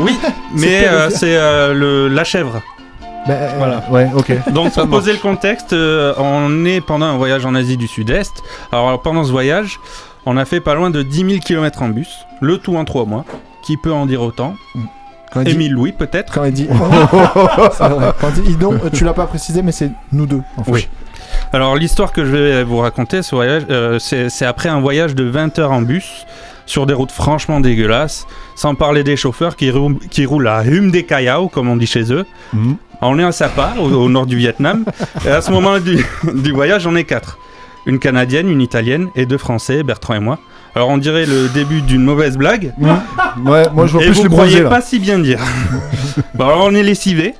Oui, 0.00 0.16
mais 0.54 0.86
euh, 0.86 1.10
c'est 1.10 1.36
euh, 1.36 1.72
le- 1.74 2.08
la 2.08 2.24
chèvre. 2.24 2.60
voilà. 3.26 3.84
Ouais, 3.90 4.08
ok. 4.14 4.32
Donc 4.52 4.72
pour 4.74 4.88
poser 4.88 5.12
le 5.12 5.18
contexte, 5.18 5.72
euh, 5.72 6.14
on 6.18 6.64
est 6.64 6.80
pendant 6.80 7.06
un 7.06 7.16
voyage 7.16 7.44
en 7.46 7.54
Asie 7.54 7.76
du 7.76 7.86
Sud-Est. 7.88 8.42
Alors, 8.72 8.88
alors, 8.88 9.02
pendant 9.02 9.24
ce 9.24 9.30
voyage, 9.30 9.80
on 10.26 10.36
a 10.36 10.44
fait 10.44 10.60
pas 10.60 10.74
loin 10.74 10.90
de 10.90 11.02
10 11.02 11.16
000 11.28 11.40
km 11.40 11.82
en 11.82 11.88
bus, 11.88 12.26
le 12.40 12.58
tout 12.58 12.76
en 12.76 12.84
3 12.84 13.04
mois. 13.04 13.24
Qui 13.62 13.76
peut 13.76 13.92
en 13.92 14.06
dire 14.06 14.22
autant 14.22 14.54
Quand 15.32 15.40
il 15.40 15.44
dit- 15.46 15.50
Émile 15.52 15.72
Louis 15.72 15.92
peut-être 15.92 16.32
Quand 16.32 16.44
il 16.44 16.52
dit. 16.52 16.68
C'est 17.72 17.88
vrai. 17.88 18.12
Quand 18.18 18.28
il 18.36 18.42
dit 18.44 18.52
Idon, 18.52 18.72
euh, 18.82 18.88
tu 18.90 19.04
l'as 19.04 19.12
pas 19.12 19.26
précisé, 19.26 19.60
mais 19.62 19.72
c'est 19.72 19.90
nous 20.12 20.24
deux. 20.24 20.40
En 20.56 20.64
fait. 20.64 20.70
Oui. 20.72 20.88
Alors 21.52 21.76
l'histoire 21.76 22.12
que 22.12 22.24
je 22.24 22.30
vais 22.30 22.64
vous 22.64 22.78
raconter, 22.78 23.20
euh, 23.32 23.98
c'est 23.98 24.44
après 24.44 24.68
un 24.68 24.80
voyage 24.80 25.14
de 25.14 25.24
20 25.24 25.58
heures 25.58 25.72
en 25.72 25.82
bus 25.82 26.26
sur 26.66 26.84
des 26.84 26.92
routes 26.92 27.12
franchement 27.12 27.60
dégueulasses, 27.60 28.26
sans 28.54 28.74
parler 28.74 29.02
des 29.02 29.16
chauffeurs 29.16 29.56
qui, 29.56 29.70
roulent- 29.70 29.98
qui 30.10 30.26
roulent 30.26 30.48
à 30.48 30.62
Hume 30.64 30.90
des 30.90 31.04
Callao, 31.04 31.48
comme 31.48 31.68
on 31.68 31.76
dit 31.76 31.86
chez 31.86 32.12
eux. 32.12 32.26
Mhm. 32.52 32.76
On 33.00 33.18
est 33.18 33.24
à 33.24 33.32
Sapa, 33.32 33.74
au, 33.80 33.84
au 33.84 34.08
nord 34.10 34.26
du 34.26 34.36
Vietnam. 34.36 34.84
Et 35.24 35.30
à 35.30 35.40
ce 35.40 35.50
moment 35.50 35.78
du, 35.78 36.04
du 36.34 36.52
voyage, 36.52 36.86
on 36.86 36.94
est 36.96 37.04
quatre. 37.04 37.38
Une 37.86 37.98
Canadienne, 37.98 38.50
une 38.50 38.60
Italienne 38.60 39.08
et 39.16 39.24
deux 39.24 39.38
Français, 39.38 39.82
Bertrand 39.82 40.14
et 40.14 40.20
moi. 40.20 40.38
Alors 40.74 40.90
on 40.90 40.98
dirait 40.98 41.24
le 41.24 41.48
début 41.48 41.80
d'une 41.80 42.02
mauvaise 42.02 42.36
blague. 42.36 42.74
Ouais, 43.42 43.66
moi 43.72 43.86
je 43.86 43.92
vois 43.92 44.02
Et 44.02 44.06
plus 44.06 44.14
vous 44.16 44.22
les 44.24 44.28
croyez 44.28 44.56
pas 44.68 44.82
si 44.82 44.98
bien 44.98 45.18
dire. 45.18 45.40
Bon, 46.34 46.44
alors 46.46 46.64
on 46.66 46.74
est 46.74 46.82
lessivé. 46.82 47.34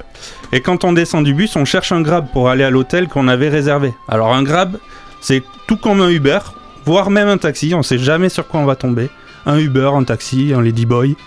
Et 0.52 0.60
quand 0.60 0.84
on 0.84 0.92
descend 0.92 1.24
du 1.24 1.34
bus, 1.34 1.56
on 1.56 1.64
cherche 1.64 1.92
un 1.92 2.00
grab 2.00 2.28
pour 2.32 2.48
aller 2.48 2.64
à 2.64 2.70
l'hôtel 2.70 3.08
qu'on 3.08 3.28
avait 3.28 3.48
réservé. 3.48 3.92
Alors 4.08 4.34
un 4.34 4.42
grab, 4.42 4.78
c'est 5.20 5.42
tout 5.66 5.76
comme 5.76 6.00
un 6.00 6.08
Uber, 6.08 6.38
voire 6.84 7.10
même 7.10 7.28
un 7.28 7.38
taxi. 7.38 7.74
On 7.74 7.82
sait 7.82 7.98
jamais 7.98 8.28
sur 8.28 8.48
quoi 8.48 8.60
on 8.60 8.64
va 8.64 8.76
tomber. 8.76 9.10
Un 9.46 9.58
Uber, 9.58 9.90
un 9.94 10.04
taxi, 10.04 10.52
un 10.54 10.62
Ladyboy. 10.62 11.16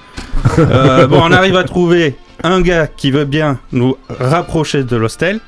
Euh, 0.60 1.08
bon, 1.08 1.22
on 1.24 1.32
arrive 1.32 1.56
à 1.56 1.64
trouver 1.64 2.18
un 2.44 2.62
gars 2.62 2.86
qui 2.88 3.10
veut 3.10 3.24
bien 3.24 3.60
nous 3.72 3.96
rapprocher 4.20 4.84
de 4.84 4.96
l'hostel. 4.98 5.40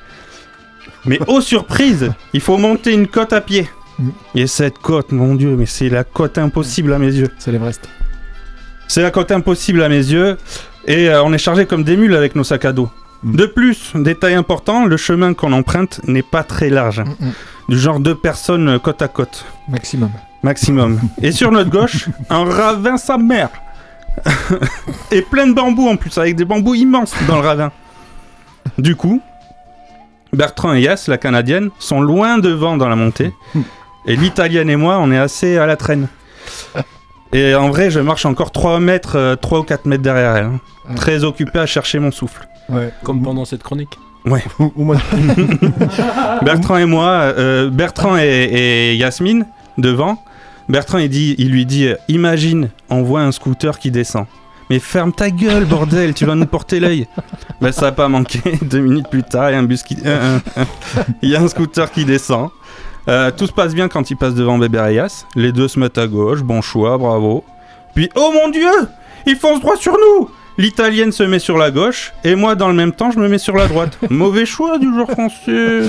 Mais 1.06 1.20
aux 1.28 1.42
surprises, 1.42 2.14
il 2.32 2.40
faut 2.40 2.58
monter 2.58 2.94
une 2.94 3.08
côte 3.08 3.34
à 3.34 3.42
pied. 3.42 3.68
Et 4.34 4.48
cette 4.48 4.78
côte, 4.78 5.12
mon 5.12 5.36
dieu, 5.36 5.56
mais 5.58 5.66
c'est 5.66 5.90
la 5.90 6.04
côte 6.04 6.38
impossible 6.38 6.94
à 6.94 7.00
mes 7.00 7.14
yeux. 7.14 7.30
C'est 7.38 7.52
l'Everest. 7.52 7.90
C'est 8.88 9.02
la 9.02 9.12
côte 9.12 9.32
impossible 9.32 9.84
à 9.84 9.90
mes 9.90 9.96
yeux. 9.96 10.38
Et 10.86 11.10
euh, 11.10 11.24
on 11.24 11.34
est 11.34 11.38
chargé 11.38 11.66
comme 11.66 11.84
des 11.84 11.98
mules 11.98 12.16
avec 12.16 12.36
nos 12.36 12.44
sacs 12.44 12.66
à 12.66 12.72
dos. 12.72 12.90
De 13.24 13.46
plus, 13.46 13.92
détail 13.96 14.34
important, 14.34 14.86
le 14.86 14.98
chemin 14.98 15.34
qu'on 15.34 15.54
emprunte 15.54 16.02
n'est 16.08 16.22
pas 16.24 16.44
très 16.44 16.70
large. 16.70 17.04
Du 17.70 17.80
genre 17.80 18.00
deux 18.00 18.16
personnes 18.16 18.68
euh, 18.68 18.80
côte 18.80 19.02
à 19.02 19.08
côte. 19.08 19.46
Maximum. 19.70 20.12
Maximum. 20.44 21.00
Et 21.22 21.32
sur 21.32 21.52
notre 21.52 21.70
gauche, 21.70 22.10
un 22.30 22.44
ravin 22.44 22.98
sa 22.98 23.18
mère. 23.18 23.50
Et 25.12 25.22
plein 25.22 25.48
de 25.48 25.54
bambous 25.54 25.88
en 25.88 25.96
plus, 25.96 26.18
avec 26.18 26.36
des 26.36 26.46
bambous 26.46 26.76
immenses 26.76 27.14
dans 27.28 27.36
le 27.42 27.48
ravin. 27.48 27.72
Du 28.78 28.96
coup, 28.96 29.22
Bertrand 30.34 30.74
et 30.74 30.82
Yass, 30.82 31.08
la 31.08 31.18
canadienne, 31.18 31.70
sont 31.80 32.02
loin 32.02 32.40
devant 32.40 32.76
dans 32.76 32.90
la 32.90 32.96
montée. 32.96 33.32
Et 34.06 34.16
l'italienne 34.16 34.70
et 34.70 34.76
moi, 34.76 34.98
on 35.00 35.12
est 35.12 35.18
assez 35.18 35.58
à 35.58 35.66
la 35.66 35.76
traîne. 35.78 36.08
Et 37.32 37.56
en 37.56 37.70
vrai, 37.70 37.90
je 37.92 38.00
marche 38.00 38.26
encore 38.26 38.52
3 38.52 38.80
mètres, 38.80 39.16
euh, 39.18 39.36
3 39.36 39.60
ou 39.60 39.64
4 39.64 39.86
mètres 39.86 40.04
derrière 40.04 40.36
elle. 40.36 40.46
hein. 40.46 40.96
Très 40.96 41.24
occupé 41.24 41.60
à 41.60 41.66
chercher 41.66 42.00
mon 42.00 42.12
souffle. 42.12 42.48
Comme 43.04 43.22
pendant 43.22 43.46
cette 43.46 43.64
chronique. 43.64 43.98
Ouais. 44.26 44.44
Bertrand 46.44 46.78
et 46.78 46.86
moi, 46.86 47.08
euh, 47.08 47.70
Bertrand 47.70 48.18
et, 48.18 48.24
et 48.24 48.96
Yasmine 48.96 49.46
devant. 49.78 50.24
Bertrand 50.70 51.00
il 51.00 51.10
dit, 51.10 51.36
il 51.38 51.50
lui 51.50 51.66
dit, 51.66 51.88
euh, 51.88 51.96
imagine, 52.08 52.70
on 52.90 53.04
voit 53.04 53.22
un 53.22 53.32
scooter 53.32 53.78
qui 53.80 53.92
descend. 53.92 54.26
Mais 54.70 54.80
ferme 54.80 55.12
ta 55.12 55.30
gueule, 55.30 55.66
bordel, 55.66 56.14
tu 56.14 56.26
vas 56.26 56.36
nous 56.36 56.46
porter 56.46 56.80
l'œil. 56.80 57.08
Ben 57.60 57.72
ça 57.72 57.88
a 57.88 57.92
pas 57.92 58.08
manqué. 58.08 58.40
Deux 58.62 58.80
minutes 58.80 59.10
plus 59.10 59.24
tard, 59.24 59.50
il 59.50 59.54
y 59.54 59.56
a 59.56 59.60
un 59.60 59.64
bus 59.64 59.84
qui, 59.84 59.98
euh, 60.06 60.40
il 61.22 61.30
y 61.30 61.36
a 61.36 61.42
un 61.42 61.48
scooter 61.48 61.92
qui 61.92 62.06
descend. 62.06 62.50
Euh, 63.10 63.32
tout 63.32 63.48
se 63.48 63.52
passe 63.52 63.74
bien 63.76 63.90
quand 63.90 64.10
il 64.10 64.16
passe 64.16 64.34
devant 64.34 64.58
Bébé 64.58 64.80
Reyes. 64.80 65.26
Les 65.36 65.52
deux 65.52 65.68
se 65.68 65.78
mettent 65.78 65.98
à 65.98 66.08
gauche, 66.08 66.42
bon 66.42 66.62
choix, 66.62 66.98
bravo. 66.98 67.44
Puis, 67.94 68.10
oh 68.16 68.32
mon 68.34 68.50
dieu, 68.50 68.72
il 69.26 69.36
fonce 69.36 69.60
droit 69.60 69.76
sur 69.76 69.94
nous. 69.94 70.30
L'italienne 70.58 71.12
se 71.12 71.24
met 71.24 71.40
sur 71.40 71.58
la 71.58 71.72
gauche 71.72 72.14
et 72.24 72.36
moi, 72.36 72.56
dans 72.56 72.68
le 72.68 72.74
même 72.74 72.92
temps, 72.92 73.12
je 73.12 73.20
me 73.20 73.28
mets 73.28 73.38
sur 73.38 73.56
la 73.56 73.68
droite. 73.68 73.98
Mauvais 74.10 74.46
choix 74.46 74.78
du 74.78 74.94
jour 74.94 75.10
français. 75.10 75.82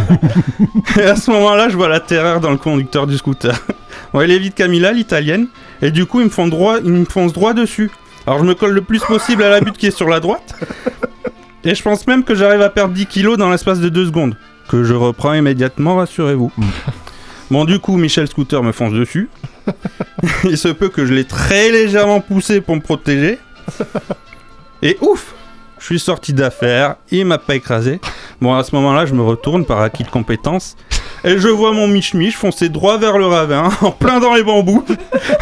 et 0.98 1.02
à 1.02 1.16
ce 1.16 1.30
moment-là, 1.30 1.68
je 1.68 1.76
vois 1.76 1.88
la 1.88 2.00
terreur 2.00 2.40
dans 2.40 2.50
le 2.50 2.56
conducteur 2.56 3.06
du 3.06 3.18
scooter. 3.18 3.54
Bon, 4.12 4.20
elle 4.20 4.30
évite 4.30 4.54
Camilla, 4.54 4.92
l'italienne, 4.92 5.48
et 5.82 5.90
du 5.90 6.06
coup, 6.06 6.20
ils 6.20 6.26
me 6.26 6.30
font 6.30 6.48
droit, 6.48 6.78
ils 6.82 6.92
me 6.92 7.04
foncent 7.04 7.32
droit 7.32 7.54
dessus. 7.54 7.90
Alors, 8.26 8.38
je 8.38 8.44
me 8.44 8.54
colle 8.54 8.72
le 8.72 8.82
plus 8.82 9.00
possible 9.00 9.42
à 9.42 9.50
la 9.50 9.60
butte 9.60 9.76
qui 9.76 9.86
est 9.86 9.96
sur 9.96 10.08
la 10.08 10.20
droite. 10.20 10.54
Et 11.64 11.74
je 11.74 11.82
pense 11.82 12.06
même 12.06 12.24
que 12.24 12.34
j'arrive 12.34 12.62
à 12.62 12.70
perdre 12.70 12.94
10 12.94 13.06
kilos 13.06 13.38
dans 13.38 13.50
l'espace 13.50 13.80
de 13.80 13.88
2 13.88 14.06
secondes. 14.06 14.36
Que 14.68 14.84
je 14.84 14.94
reprends 14.94 15.34
immédiatement, 15.34 15.96
rassurez-vous. 15.96 16.52
Bon, 17.50 17.64
du 17.64 17.78
coup, 17.78 17.96
Michel 17.96 18.26
Scooter 18.28 18.62
me 18.62 18.72
fonce 18.72 18.92
dessus. 18.92 19.28
Il 20.44 20.56
se 20.56 20.68
peut 20.68 20.88
que 20.88 21.04
je 21.04 21.12
l'ai 21.12 21.24
très 21.24 21.70
légèrement 21.70 22.20
poussé 22.20 22.60
pour 22.60 22.76
me 22.76 22.80
protéger. 22.80 23.38
Et 24.82 24.98
ouf 25.00 25.34
Je 25.78 25.86
suis 25.86 26.00
sorti 26.00 26.32
d'affaire, 26.32 26.96
il 27.10 27.26
m'a 27.26 27.38
pas 27.38 27.54
écrasé. 27.54 28.00
Bon, 28.40 28.54
à 28.54 28.64
ce 28.64 28.74
moment-là, 28.74 29.06
je 29.06 29.14
me 29.14 29.22
retourne 29.22 29.64
par 29.64 29.80
acquis 29.80 30.02
de 30.02 30.10
compétences. 30.10 30.76
Et 31.24 31.38
je 31.38 31.48
vois 31.48 31.72
mon 31.72 31.86
Mich-Mich 31.86 32.36
foncer 32.36 32.68
droit 32.68 32.98
vers 32.98 33.16
le 33.16 33.26
ravin, 33.26 33.70
en 33.82 33.92
plein 33.92 34.18
dans 34.18 34.34
les 34.34 34.42
bambous. 34.42 34.84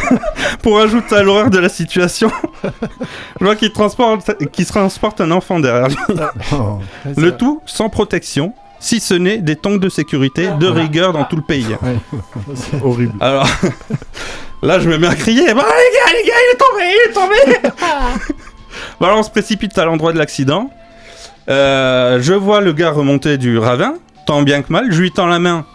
pour 0.61 0.79
ajouter 0.79 1.15
à 1.15 1.23
l'horreur 1.23 1.49
de 1.49 1.57
la 1.57 1.69
situation, 1.69 2.31
je 3.39 3.45
vois 3.45 3.55
qu'il 3.55 3.71
transporte, 3.71 4.31
transporte 4.67 5.21
un 5.21 5.31
enfant 5.31 5.59
derrière 5.59 5.87
lui. 5.87 5.97
Le 7.17 7.31
tout 7.31 7.61
sans 7.65 7.89
protection, 7.89 8.53
si 8.79 8.99
ce 8.99 9.15
n'est 9.15 9.37
des 9.37 9.55
tongs 9.55 9.77
de 9.77 9.89
sécurité 9.89 10.49
de 10.59 10.67
rigueur 10.67 11.13
dans 11.13 11.23
tout 11.23 11.37
le 11.37 11.41
pays. 11.41 11.75
Horrible. 12.83 13.13
Alors, 13.19 13.47
là, 14.61 14.79
je 14.79 14.89
me 14.89 14.97
mets 14.97 15.07
à 15.07 15.15
crier. 15.15 15.53
Bon, 15.53 15.61
les 15.61 16.13
gars, 16.13 16.19
les 16.19 16.27
gars, 16.27 16.33
il 16.37 16.53
est 16.53 16.57
tombé, 16.57 16.83
il 16.83 17.09
est 17.09 17.13
tombé 17.13 17.35
Bon, 18.99 19.05
alors, 19.07 19.19
on 19.19 19.23
se 19.23 19.29
précipite 19.29 19.77
à 19.77 19.85
l'endroit 19.85 20.13
de 20.13 20.17
l'accident. 20.17 20.69
Euh, 21.49 22.19
je 22.21 22.33
vois 22.33 22.61
le 22.61 22.73
gars 22.73 22.91
remonter 22.91 23.37
du 23.37 23.57
ravin, 23.57 23.95
tant 24.25 24.41
bien 24.41 24.61
que 24.61 24.71
mal. 24.71 24.91
Je 24.91 25.01
lui 25.01 25.11
tends 25.11 25.27
la 25.27 25.39
main, 25.39 25.65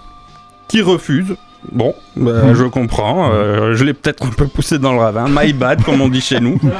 qui 0.68 0.80
refuse. 0.80 1.36
Bon, 1.72 1.94
bah, 2.16 2.54
je 2.54 2.64
comprends. 2.64 3.30
euh, 3.32 3.74
je 3.74 3.84
l'ai 3.84 3.94
peut-être 3.94 4.24
un 4.24 4.30
peu 4.30 4.46
poussé 4.46 4.78
dans 4.78 4.92
le 4.92 4.98
ravin. 4.98 5.26
My 5.28 5.52
bad, 5.52 5.82
comme 5.82 6.00
on 6.00 6.08
dit 6.08 6.20
chez 6.20 6.40
nous. 6.40 6.58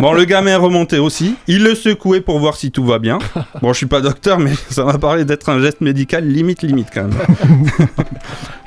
Bon, 0.00 0.12
le 0.12 0.24
gamin 0.26 0.52
est 0.52 0.54
remonté 0.54 1.00
aussi. 1.00 1.34
Il 1.48 1.64
le 1.64 1.74
secouait 1.74 2.20
pour 2.20 2.38
voir 2.38 2.54
si 2.54 2.70
tout 2.70 2.84
va 2.84 3.00
bien. 3.00 3.18
Bon, 3.60 3.72
je 3.72 3.78
suis 3.78 3.86
pas 3.86 4.00
docteur, 4.00 4.38
mais 4.38 4.52
ça 4.70 4.84
m'a 4.84 4.96
parlé 4.96 5.24
d'être 5.24 5.48
un 5.48 5.60
geste 5.60 5.80
médical 5.80 6.24
limite, 6.24 6.62
limite 6.62 6.86
quand 6.94 7.02
même. 7.08 7.18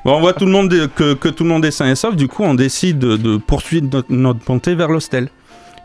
Bon, 0.04 0.16
on 0.18 0.20
voit 0.20 0.34
tout 0.34 0.46
le 0.46 0.52
monde 0.52 0.90
que, 0.94 1.14
que 1.14 1.30
tout 1.30 1.44
le 1.46 1.50
monde 1.50 1.64
est 1.64 1.72
sain 1.72 1.90
et 1.90 1.96
sauf. 1.96 2.18
Du 2.18 2.28
coup, 2.28 2.44
on 2.44 2.54
décide 2.54 3.00
de, 3.00 3.16
de 3.16 3.38
poursuivre 3.38 3.88
notre, 3.94 4.12
notre 4.12 4.40
montée 4.50 4.76
vers 4.76 4.90
l'hostel. 4.90 5.30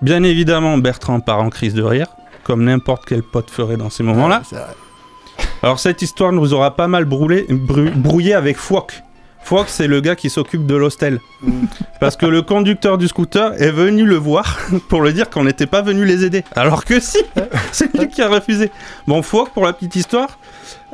Bien 0.02 0.24
évidemment, 0.24 0.78
Bertrand 0.78 1.20
part 1.20 1.40
en 1.40 1.48
crise 1.50 1.74
de 1.74 1.82
rire, 1.84 2.08
comme 2.42 2.64
n'importe 2.64 3.04
quel 3.06 3.22
pote 3.22 3.48
ferait 3.48 3.76
dans 3.76 3.88
ces 3.90 4.02
moments-là. 4.02 4.42
Alors, 5.62 5.78
cette 5.78 6.02
histoire 6.02 6.32
nous 6.32 6.54
aura 6.54 6.74
pas 6.74 6.88
mal 6.88 7.04
brûlé, 7.04 7.46
brouillé 7.48 8.34
avec 8.34 8.56
Fouac. 8.56 9.04
Fouac, 9.46 9.66
c'est 9.68 9.86
le 9.86 10.00
gars 10.00 10.16
qui 10.16 10.28
s'occupe 10.28 10.66
de 10.66 10.74
l'hostel. 10.74 11.20
Parce 12.00 12.16
que 12.16 12.26
le 12.26 12.42
conducteur 12.42 12.98
du 12.98 13.06
scooter 13.06 13.52
est 13.62 13.70
venu 13.70 14.04
le 14.04 14.16
voir 14.16 14.58
pour 14.88 15.02
le 15.02 15.12
dire 15.12 15.30
qu'on 15.30 15.44
n'était 15.44 15.66
pas 15.66 15.82
venu 15.82 16.04
les 16.04 16.24
aider. 16.24 16.42
Alors 16.56 16.84
que 16.84 16.98
si, 16.98 17.18
c'est 17.70 17.94
lui 17.96 18.08
qui 18.08 18.22
a 18.22 18.28
refusé. 18.28 18.72
Bon, 19.06 19.22
Fouac, 19.22 19.50
pour 19.50 19.64
la 19.64 19.72
petite 19.72 19.94
histoire, 19.96 20.38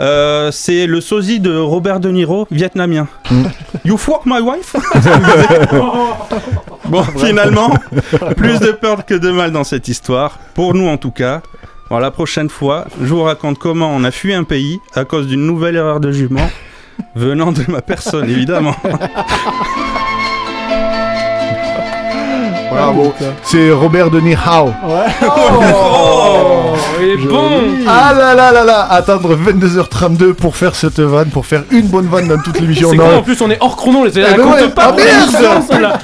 Euh, 0.01 0.51
c'est 0.53 0.87
le 0.87 1.01
sosie 1.01 1.39
de 1.41 1.55
Robert 1.57 2.01
De 2.01 2.11
Niro, 2.11 2.47
vietnamien. 2.51 3.07
You 3.85 3.97
fuck 3.97 4.23
my 4.27 4.41
wife? 4.41 4.75
Bon, 6.87 7.03
finalement, 7.19 7.71
plus 8.37 8.59
de 8.59 8.73
peur 8.73 9.07
que 9.07 9.15
de 9.15 9.31
mal 9.31 9.51
dans 9.53 9.65
cette 9.65 9.89
histoire, 9.89 10.39
pour 10.55 10.75
nous 10.75 10.89
en 10.89 10.99
tout 10.99 11.11
cas. 11.11 11.41
Bon, 11.89 11.99
la 11.99 12.11
prochaine 12.11 12.51
fois, 12.51 12.87
je 13.01 13.07
vous 13.15 13.23
raconte 13.23 13.59
comment 13.59 13.91
on 13.95 14.03
a 14.05 14.11
fui 14.11 14.35
un 14.35 14.45
pays 14.45 14.79
à 14.95 15.05
cause 15.05 15.27
d'une 15.27 15.47
nouvelle 15.47 15.77
erreur 15.77 16.01
de 16.01 16.11
jugement 16.11 16.51
venant 17.15 17.53
de 17.53 17.65
ma 17.69 17.83
personne, 17.83 18.29
évidemment. 18.29 18.75
Bravo. 22.71 23.13
C'est 23.43 23.71
Robert 23.71 24.11
De 24.11 24.21
Niro. 24.21 24.73
Oh, 24.87 26.22
il 27.01 27.09
est 27.11 27.27
bon 27.27 27.49
Ah 27.87 28.13
là 28.17 28.35
là 28.35 28.53
là 28.53 28.65
là 28.65 28.87
Attendre 28.91 29.37
22h32 29.37 30.35
pour 30.35 30.57
faire 30.57 30.75
cette 30.75 31.01
vanne, 31.01 31.29
pour 31.29 31.47
faire 31.47 31.65
une 31.71 31.87
bonne 31.87 32.07
vanne 32.07 32.29
dans 32.29 32.39
toute 32.39 32.61
l'émission. 32.61 32.91
C'est 32.91 32.97
con, 32.97 33.17
en 33.17 33.23
plus 33.23 33.41
on 33.41 33.51
est 33.51 33.59
hors 33.61 33.77
chrono, 33.77 34.05
les 34.05 34.19
Eh 34.19 34.21
elle 34.21 34.37
ben 34.37 34.45
compte 34.45 34.75
pas. 34.75 34.95
Ah 34.97 35.99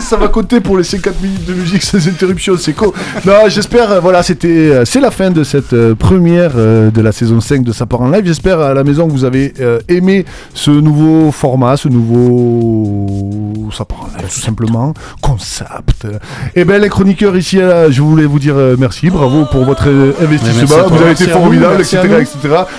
Ça 0.00 0.16
va 0.16 0.28
compter 0.28 0.60
pour 0.60 0.76
les 0.76 0.84
50 0.84 1.20
minutes 1.22 1.44
de 1.46 1.54
musique 1.54 1.82
sans 1.82 2.06
interruption, 2.06 2.54
c'est 2.58 2.72
con. 2.72 2.92
Non, 3.24 3.48
j'espère, 3.48 3.90
euh, 3.92 4.00
voilà, 4.00 4.22
c'était, 4.22 4.48
euh, 4.48 4.84
c'est 4.84 5.00
la 5.00 5.10
fin 5.10 5.30
de 5.30 5.44
cette 5.44 5.72
euh, 5.72 5.94
première 5.94 6.54
de 6.54 7.00
la 7.00 7.12
saison 7.12 7.40
5 7.40 7.62
de 7.62 7.72
Ça 7.72 7.86
part 7.86 8.02
en 8.02 8.10
live. 8.10 8.24
J'espère 8.24 8.60
à 8.60 8.74
la 8.74 8.84
maison 8.84 9.06
que 9.06 9.12
vous 9.12 9.24
avez 9.24 9.52
aimé 9.88 10.24
ce 10.54 10.70
nouveau 10.70 11.30
format, 11.32 11.76
ce 11.76 11.88
nouveau 11.88 13.70
Ça 13.76 13.84
part 13.84 14.02
en 14.02 14.18
live, 14.18 14.28
tout 14.32 14.40
simplement. 14.40 14.94
Concept. 15.20 16.06
Et 16.54 16.64
ben 16.64 16.80
les 16.80 16.88
chroniqueurs 16.88 17.36
ici, 17.36 17.58
je 17.58 18.02
voulais 18.02 18.26
vous 18.26 18.38
dire 18.38 18.54
merci, 18.78 19.10
bravo 19.10 19.44
pour 19.50 19.64
votre 19.70 19.88
euh, 19.88 20.12
investissement. 20.20 20.88
vous 20.88 21.02
avez 21.02 21.12
été 21.12 21.26
merci 21.26 21.96
etc., 21.96 22.16
etc. 22.20 22.38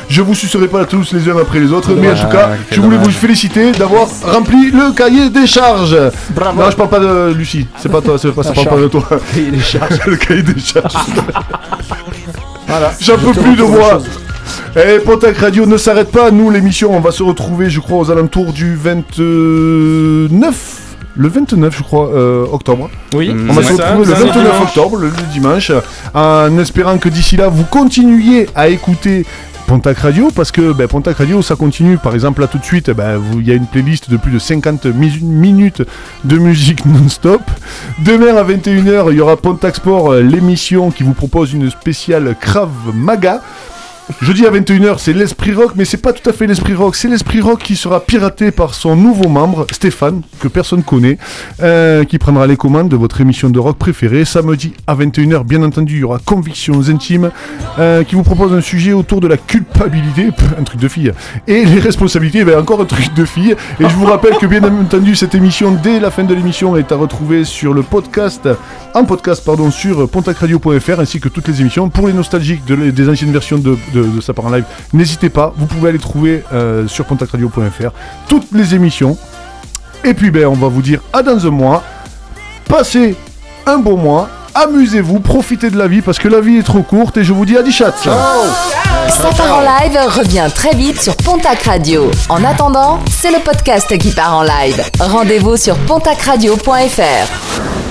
Je 0.09 0.21
vous 0.21 0.35
sucerai 0.35 0.67
pas 0.67 0.85
tous 0.85 1.13
les 1.13 1.29
uns 1.29 1.37
après 1.37 1.59
les 1.59 1.71
autres, 1.71 1.93
mais 1.95 2.11
en 2.11 2.15
tout 2.15 2.27
cas, 2.27 2.51
je 2.71 2.81
voulais 2.81 2.97
vous 2.97 3.11
féliciter 3.11 3.71
d'avoir 3.71 4.07
rempli 4.23 4.71
le 4.71 4.93
cahier 4.93 5.29
des 5.29 5.47
charges. 5.47 5.97
Non, 6.35 6.69
je 6.69 6.75
parle 6.75 6.89
pas 6.89 6.99
de 6.99 7.33
Lucie. 7.33 7.67
C'est 7.77 7.91
pas 7.91 8.01
toi, 8.01 8.17
c'est 8.17 8.31
pas, 8.31 8.43
ça 8.43 8.53
parle 8.53 8.67
pas 8.67 8.81
de 8.81 8.87
toi. 8.87 9.07
Cahier 9.33 9.51
des 9.51 9.59
charges. 9.59 9.99
le 10.05 10.15
cahier 10.17 10.43
des 10.43 10.59
charges. 10.59 10.93
Voilà. 12.67 12.91
J'en 13.01 13.17
peux 13.17 13.33
plus 13.33 13.55
de 13.55 13.63
moi. 13.63 13.99
Et 14.77 14.99
Pontac 14.99 15.37
Radio 15.37 15.65
ne 15.65 15.75
s'arrête 15.75 16.09
pas. 16.09 16.31
Nous, 16.31 16.49
l'émission, 16.49 16.95
on 16.95 17.01
va 17.01 17.11
se 17.11 17.23
retrouver, 17.23 17.69
je 17.69 17.81
crois, 17.81 17.97
aux 17.97 18.09
alentours 18.11 18.53
du 18.53 18.75
29. 18.75 20.90
Le 21.15 21.27
29, 21.27 21.77
je 21.77 21.83
crois, 21.83 22.09
euh, 22.13 22.45
octobre. 22.51 22.89
Oui, 23.13 23.35
On 23.49 23.53
va 23.53 23.63
se 23.63 23.73
retrouver 23.73 24.05
le 24.05 24.15
c'est 24.15 24.21
un 24.21 24.25
29 24.25 24.33
dimanche. 24.33 24.61
octobre, 24.67 24.97
le, 24.97 25.07
le 25.07 25.33
dimanche, 25.33 25.71
en 26.13 26.57
espérant 26.57 26.97
que 26.97 27.09
d'ici 27.09 27.35
là, 27.37 27.49
vous 27.49 27.65
continuiez 27.65 28.47
à 28.55 28.69
écouter 28.69 29.25
Pontac 29.67 29.99
Radio, 29.99 30.29
parce 30.35 30.51
que 30.51 30.73
ben, 30.73 30.87
Pontac 30.87 31.17
Radio, 31.17 31.41
ça 31.41 31.55
continue. 31.55 31.97
Par 31.97 32.13
exemple, 32.13 32.41
là 32.41 32.47
tout 32.47 32.57
de 32.57 32.63
suite, 32.65 32.89
ben, 32.91 33.21
il 33.37 33.47
y 33.47 33.51
a 33.51 33.55
une 33.55 33.67
playlist 33.67 34.09
de 34.09 34.17
plus 34.17 34.31
de 34.31 34.39
50 34.39 34.85
mi- 34.85 35.19
minutes 35.21 35.81
de 36.25 36.37
musique 36.37 36.85
non-stop. 36.85 37.41
Demain 37.99 38.35
à 38.35 38.43
21h, 38.43 39.07
il 39.11 39.17
y 39.17 39.21
aura 39.21 39.37
Pontac 39.37 39.75
Sport, 39.77 40.11
euh, 40.13 40.21
l'émission 40.21 40.91
qui 40.91 41.03
vous 41.03 41.13
propose 41.13 41.53
une 41.53 41.69
spéciale 41.69 42.35
Krav 42.39 42.69
Maga. 42.93 43.41
Jeudi 44.21 44.45
à 44.45 44.51
21h, 44.51 44.95
c'est 44.97 45.13
l'esprit 45.13 45.53
rock, 45.53 45.71
mais 45.75 45.85
c'est 45.85 45.97
pas 45.97 46.11
tout 46.11 46.27
à 46.29 46.33
fait 46.33 46.45
l'esprit 46.45 46.73
rock, 46.73 46.95
c'est 46.95 47.07
l'esprit 47.07 47.39
rock 47.39 47.59
qui 47.63 47.75
sera 47.77 48.01
piraté 48.01 48.51
par 48.51 48.73
son 48.73 48.95
nouveau 48.95 49.29
membre, 49.29 49.65
Stéphane, 49.71 50.21
que 50.41 50.47
personne 50.49 50.83
connaît, 50.83 51.17
euh, 51.61 52.03
qui 52.03 52.17
prendra 52.17 52.45
les 52.45 52.57
commandes 52.57 52.89
de 52.89 52.97
votre 52.97 53.21
émission 53.21 53.49
de 53.49 53.57
rock 53.57 53.77
préférée. 53.77 54.25
Samedi 54.25 54.73
à 54.85 54.95
21h, 54.95 55.45
bien 55.45 55.63
entendu, 55.63 55.95
il 55.95 55.99
y 55.99 56.03
aura 56.03 56.19
Convictions 56.19 56.89
Intimes, 56.89 57.31
euh, 57.79 58.03
qui 58.03 58.15
vous 58.15 58.23
propose 58.23 58.53
un 58.53 58.59
sujet 58.61 58.91
autour 58.91 59.21
de 59.21 59.27
la 59.27 59.37
culpabilité, 59.37 60.29
un 60.59 60.63
truc 60.63 60.81
de 60.81 60.87
fille, 60.89 61.13
et 61.47 61.63
les 61.63 61.79
responsabilités, 61.79 62.43
ben 62.43 62.59
encore 62.59 62.81
un 62.81 62.85
truc 62.85 63.13
de 63.13 63.23
fille. 63.23 63.55
Et 63.79 63.83
je 63.87 63.95
vous 63.95 64.05
rappelle 64.05 64.35
que 64.37 64.45
bien 64.45 64.63
entendu, 64.63 65.15
cette 65.15 65.35
émission, 65.35 65.71
dès 65.81 65.99
la 66.01 66.11
fin 66.11 66.23
de 66.25 66.33
l'émission, 66.33 66.75
est 66.75 66.91
à 66.91 66.95
retrouver 66.97 67.45
sur 67.45 67.73
le 67.73 67.81
podcast, 67.81 68.49
en 68.93 69.05
podcast, 69.05 69.41
pardon, 69.45 69.71
sur 69.71 70.09
pontacradio.fr, 70.09 70.99
ainsi 70.99 71.19
que 71.21 71.29
toutes 71.29 71.47
les 71.47 71.61
émissions. 71.61 71.87
Pour 71.89 72.07
les 72.07 72.13
nostalgiques 72.13 72.65
de- 72.65 72.89
des 72.91 73.09
anciennes 73.09 73.31
versions 73.31 73.57
de, 73.57 73.77
de, 73.93 74.03
de 74.03 74.21
Ça 74.21 74.33
part 74.33 74.45
en 74.45 74.49
live, 74.49 74.65
n'hésitez 74.93 75.29
pas, 75.29 75.53
vous 75.55 75.65
pouvez 75.65 75.89
aller 75.89 75.99
trouver 75.99 76.43
euh, 76.53 76.87
sur 76.87 77.05
pontacradio.fr 77.05 77.91
toutes 78.27 78.47
les 78.53 78.75
émissions. 78.75 79.17
Et 80.03 80.13
puis, 80.13 80.31
ben, 80.31 80.47
on 80.47 80.53
va 80.53 80.67
vous 80.67 80.81
dire 80.81 81.01
à 81.13 81.21
dans 81.21 81.45
un 81.45 81.51
mois. 81.51 81.83
Passez 82.67 83.15
un 83.65 83.77
bon 83.77 83.97
mois. 83.97 84.29
Amusez-vous, 84.53 85.19
profitez 85.19 85.69
de 85.69 85.77
la 85.77 85.87
vie 85.87 86.01
parce 86.01 86.19
que 86.19 86.27
la 86.27 86.41
vie 86.41 86.57
est 86.57 86.63
trop 86.63 86.81
courte 86.81 87.17
et 87.17 87.23
je 87.23 87.31
vous 87.31 87.45
dis 87.45 87.57
à 87.57 87.63
10 87.63 87.71
chats. 87.71 87.93
Ça 88.01 89.29
part 89.37 89.57
en 89.57 89.61
live 89.61 89.97
revient 90.07 90.47
très 90.53 90.75
vite 90.75 91.01
sur 91.01 91.15
Pontac 91.15 91.63
Radio. 91.63 92.11
En 92.27 92.43
attendant, 92.43 92.99
c'est 93.09 93.31
le 93.31 93.39
podcast 93.39 93.97
qui 93.97 94.11
part 94.11 94.37
en 94.37 94.43
live. 94.43 94.83
Rendez-vous 94.99 95.55
sur 95.55 95.77
pontacradio.fr. 95.77 97.90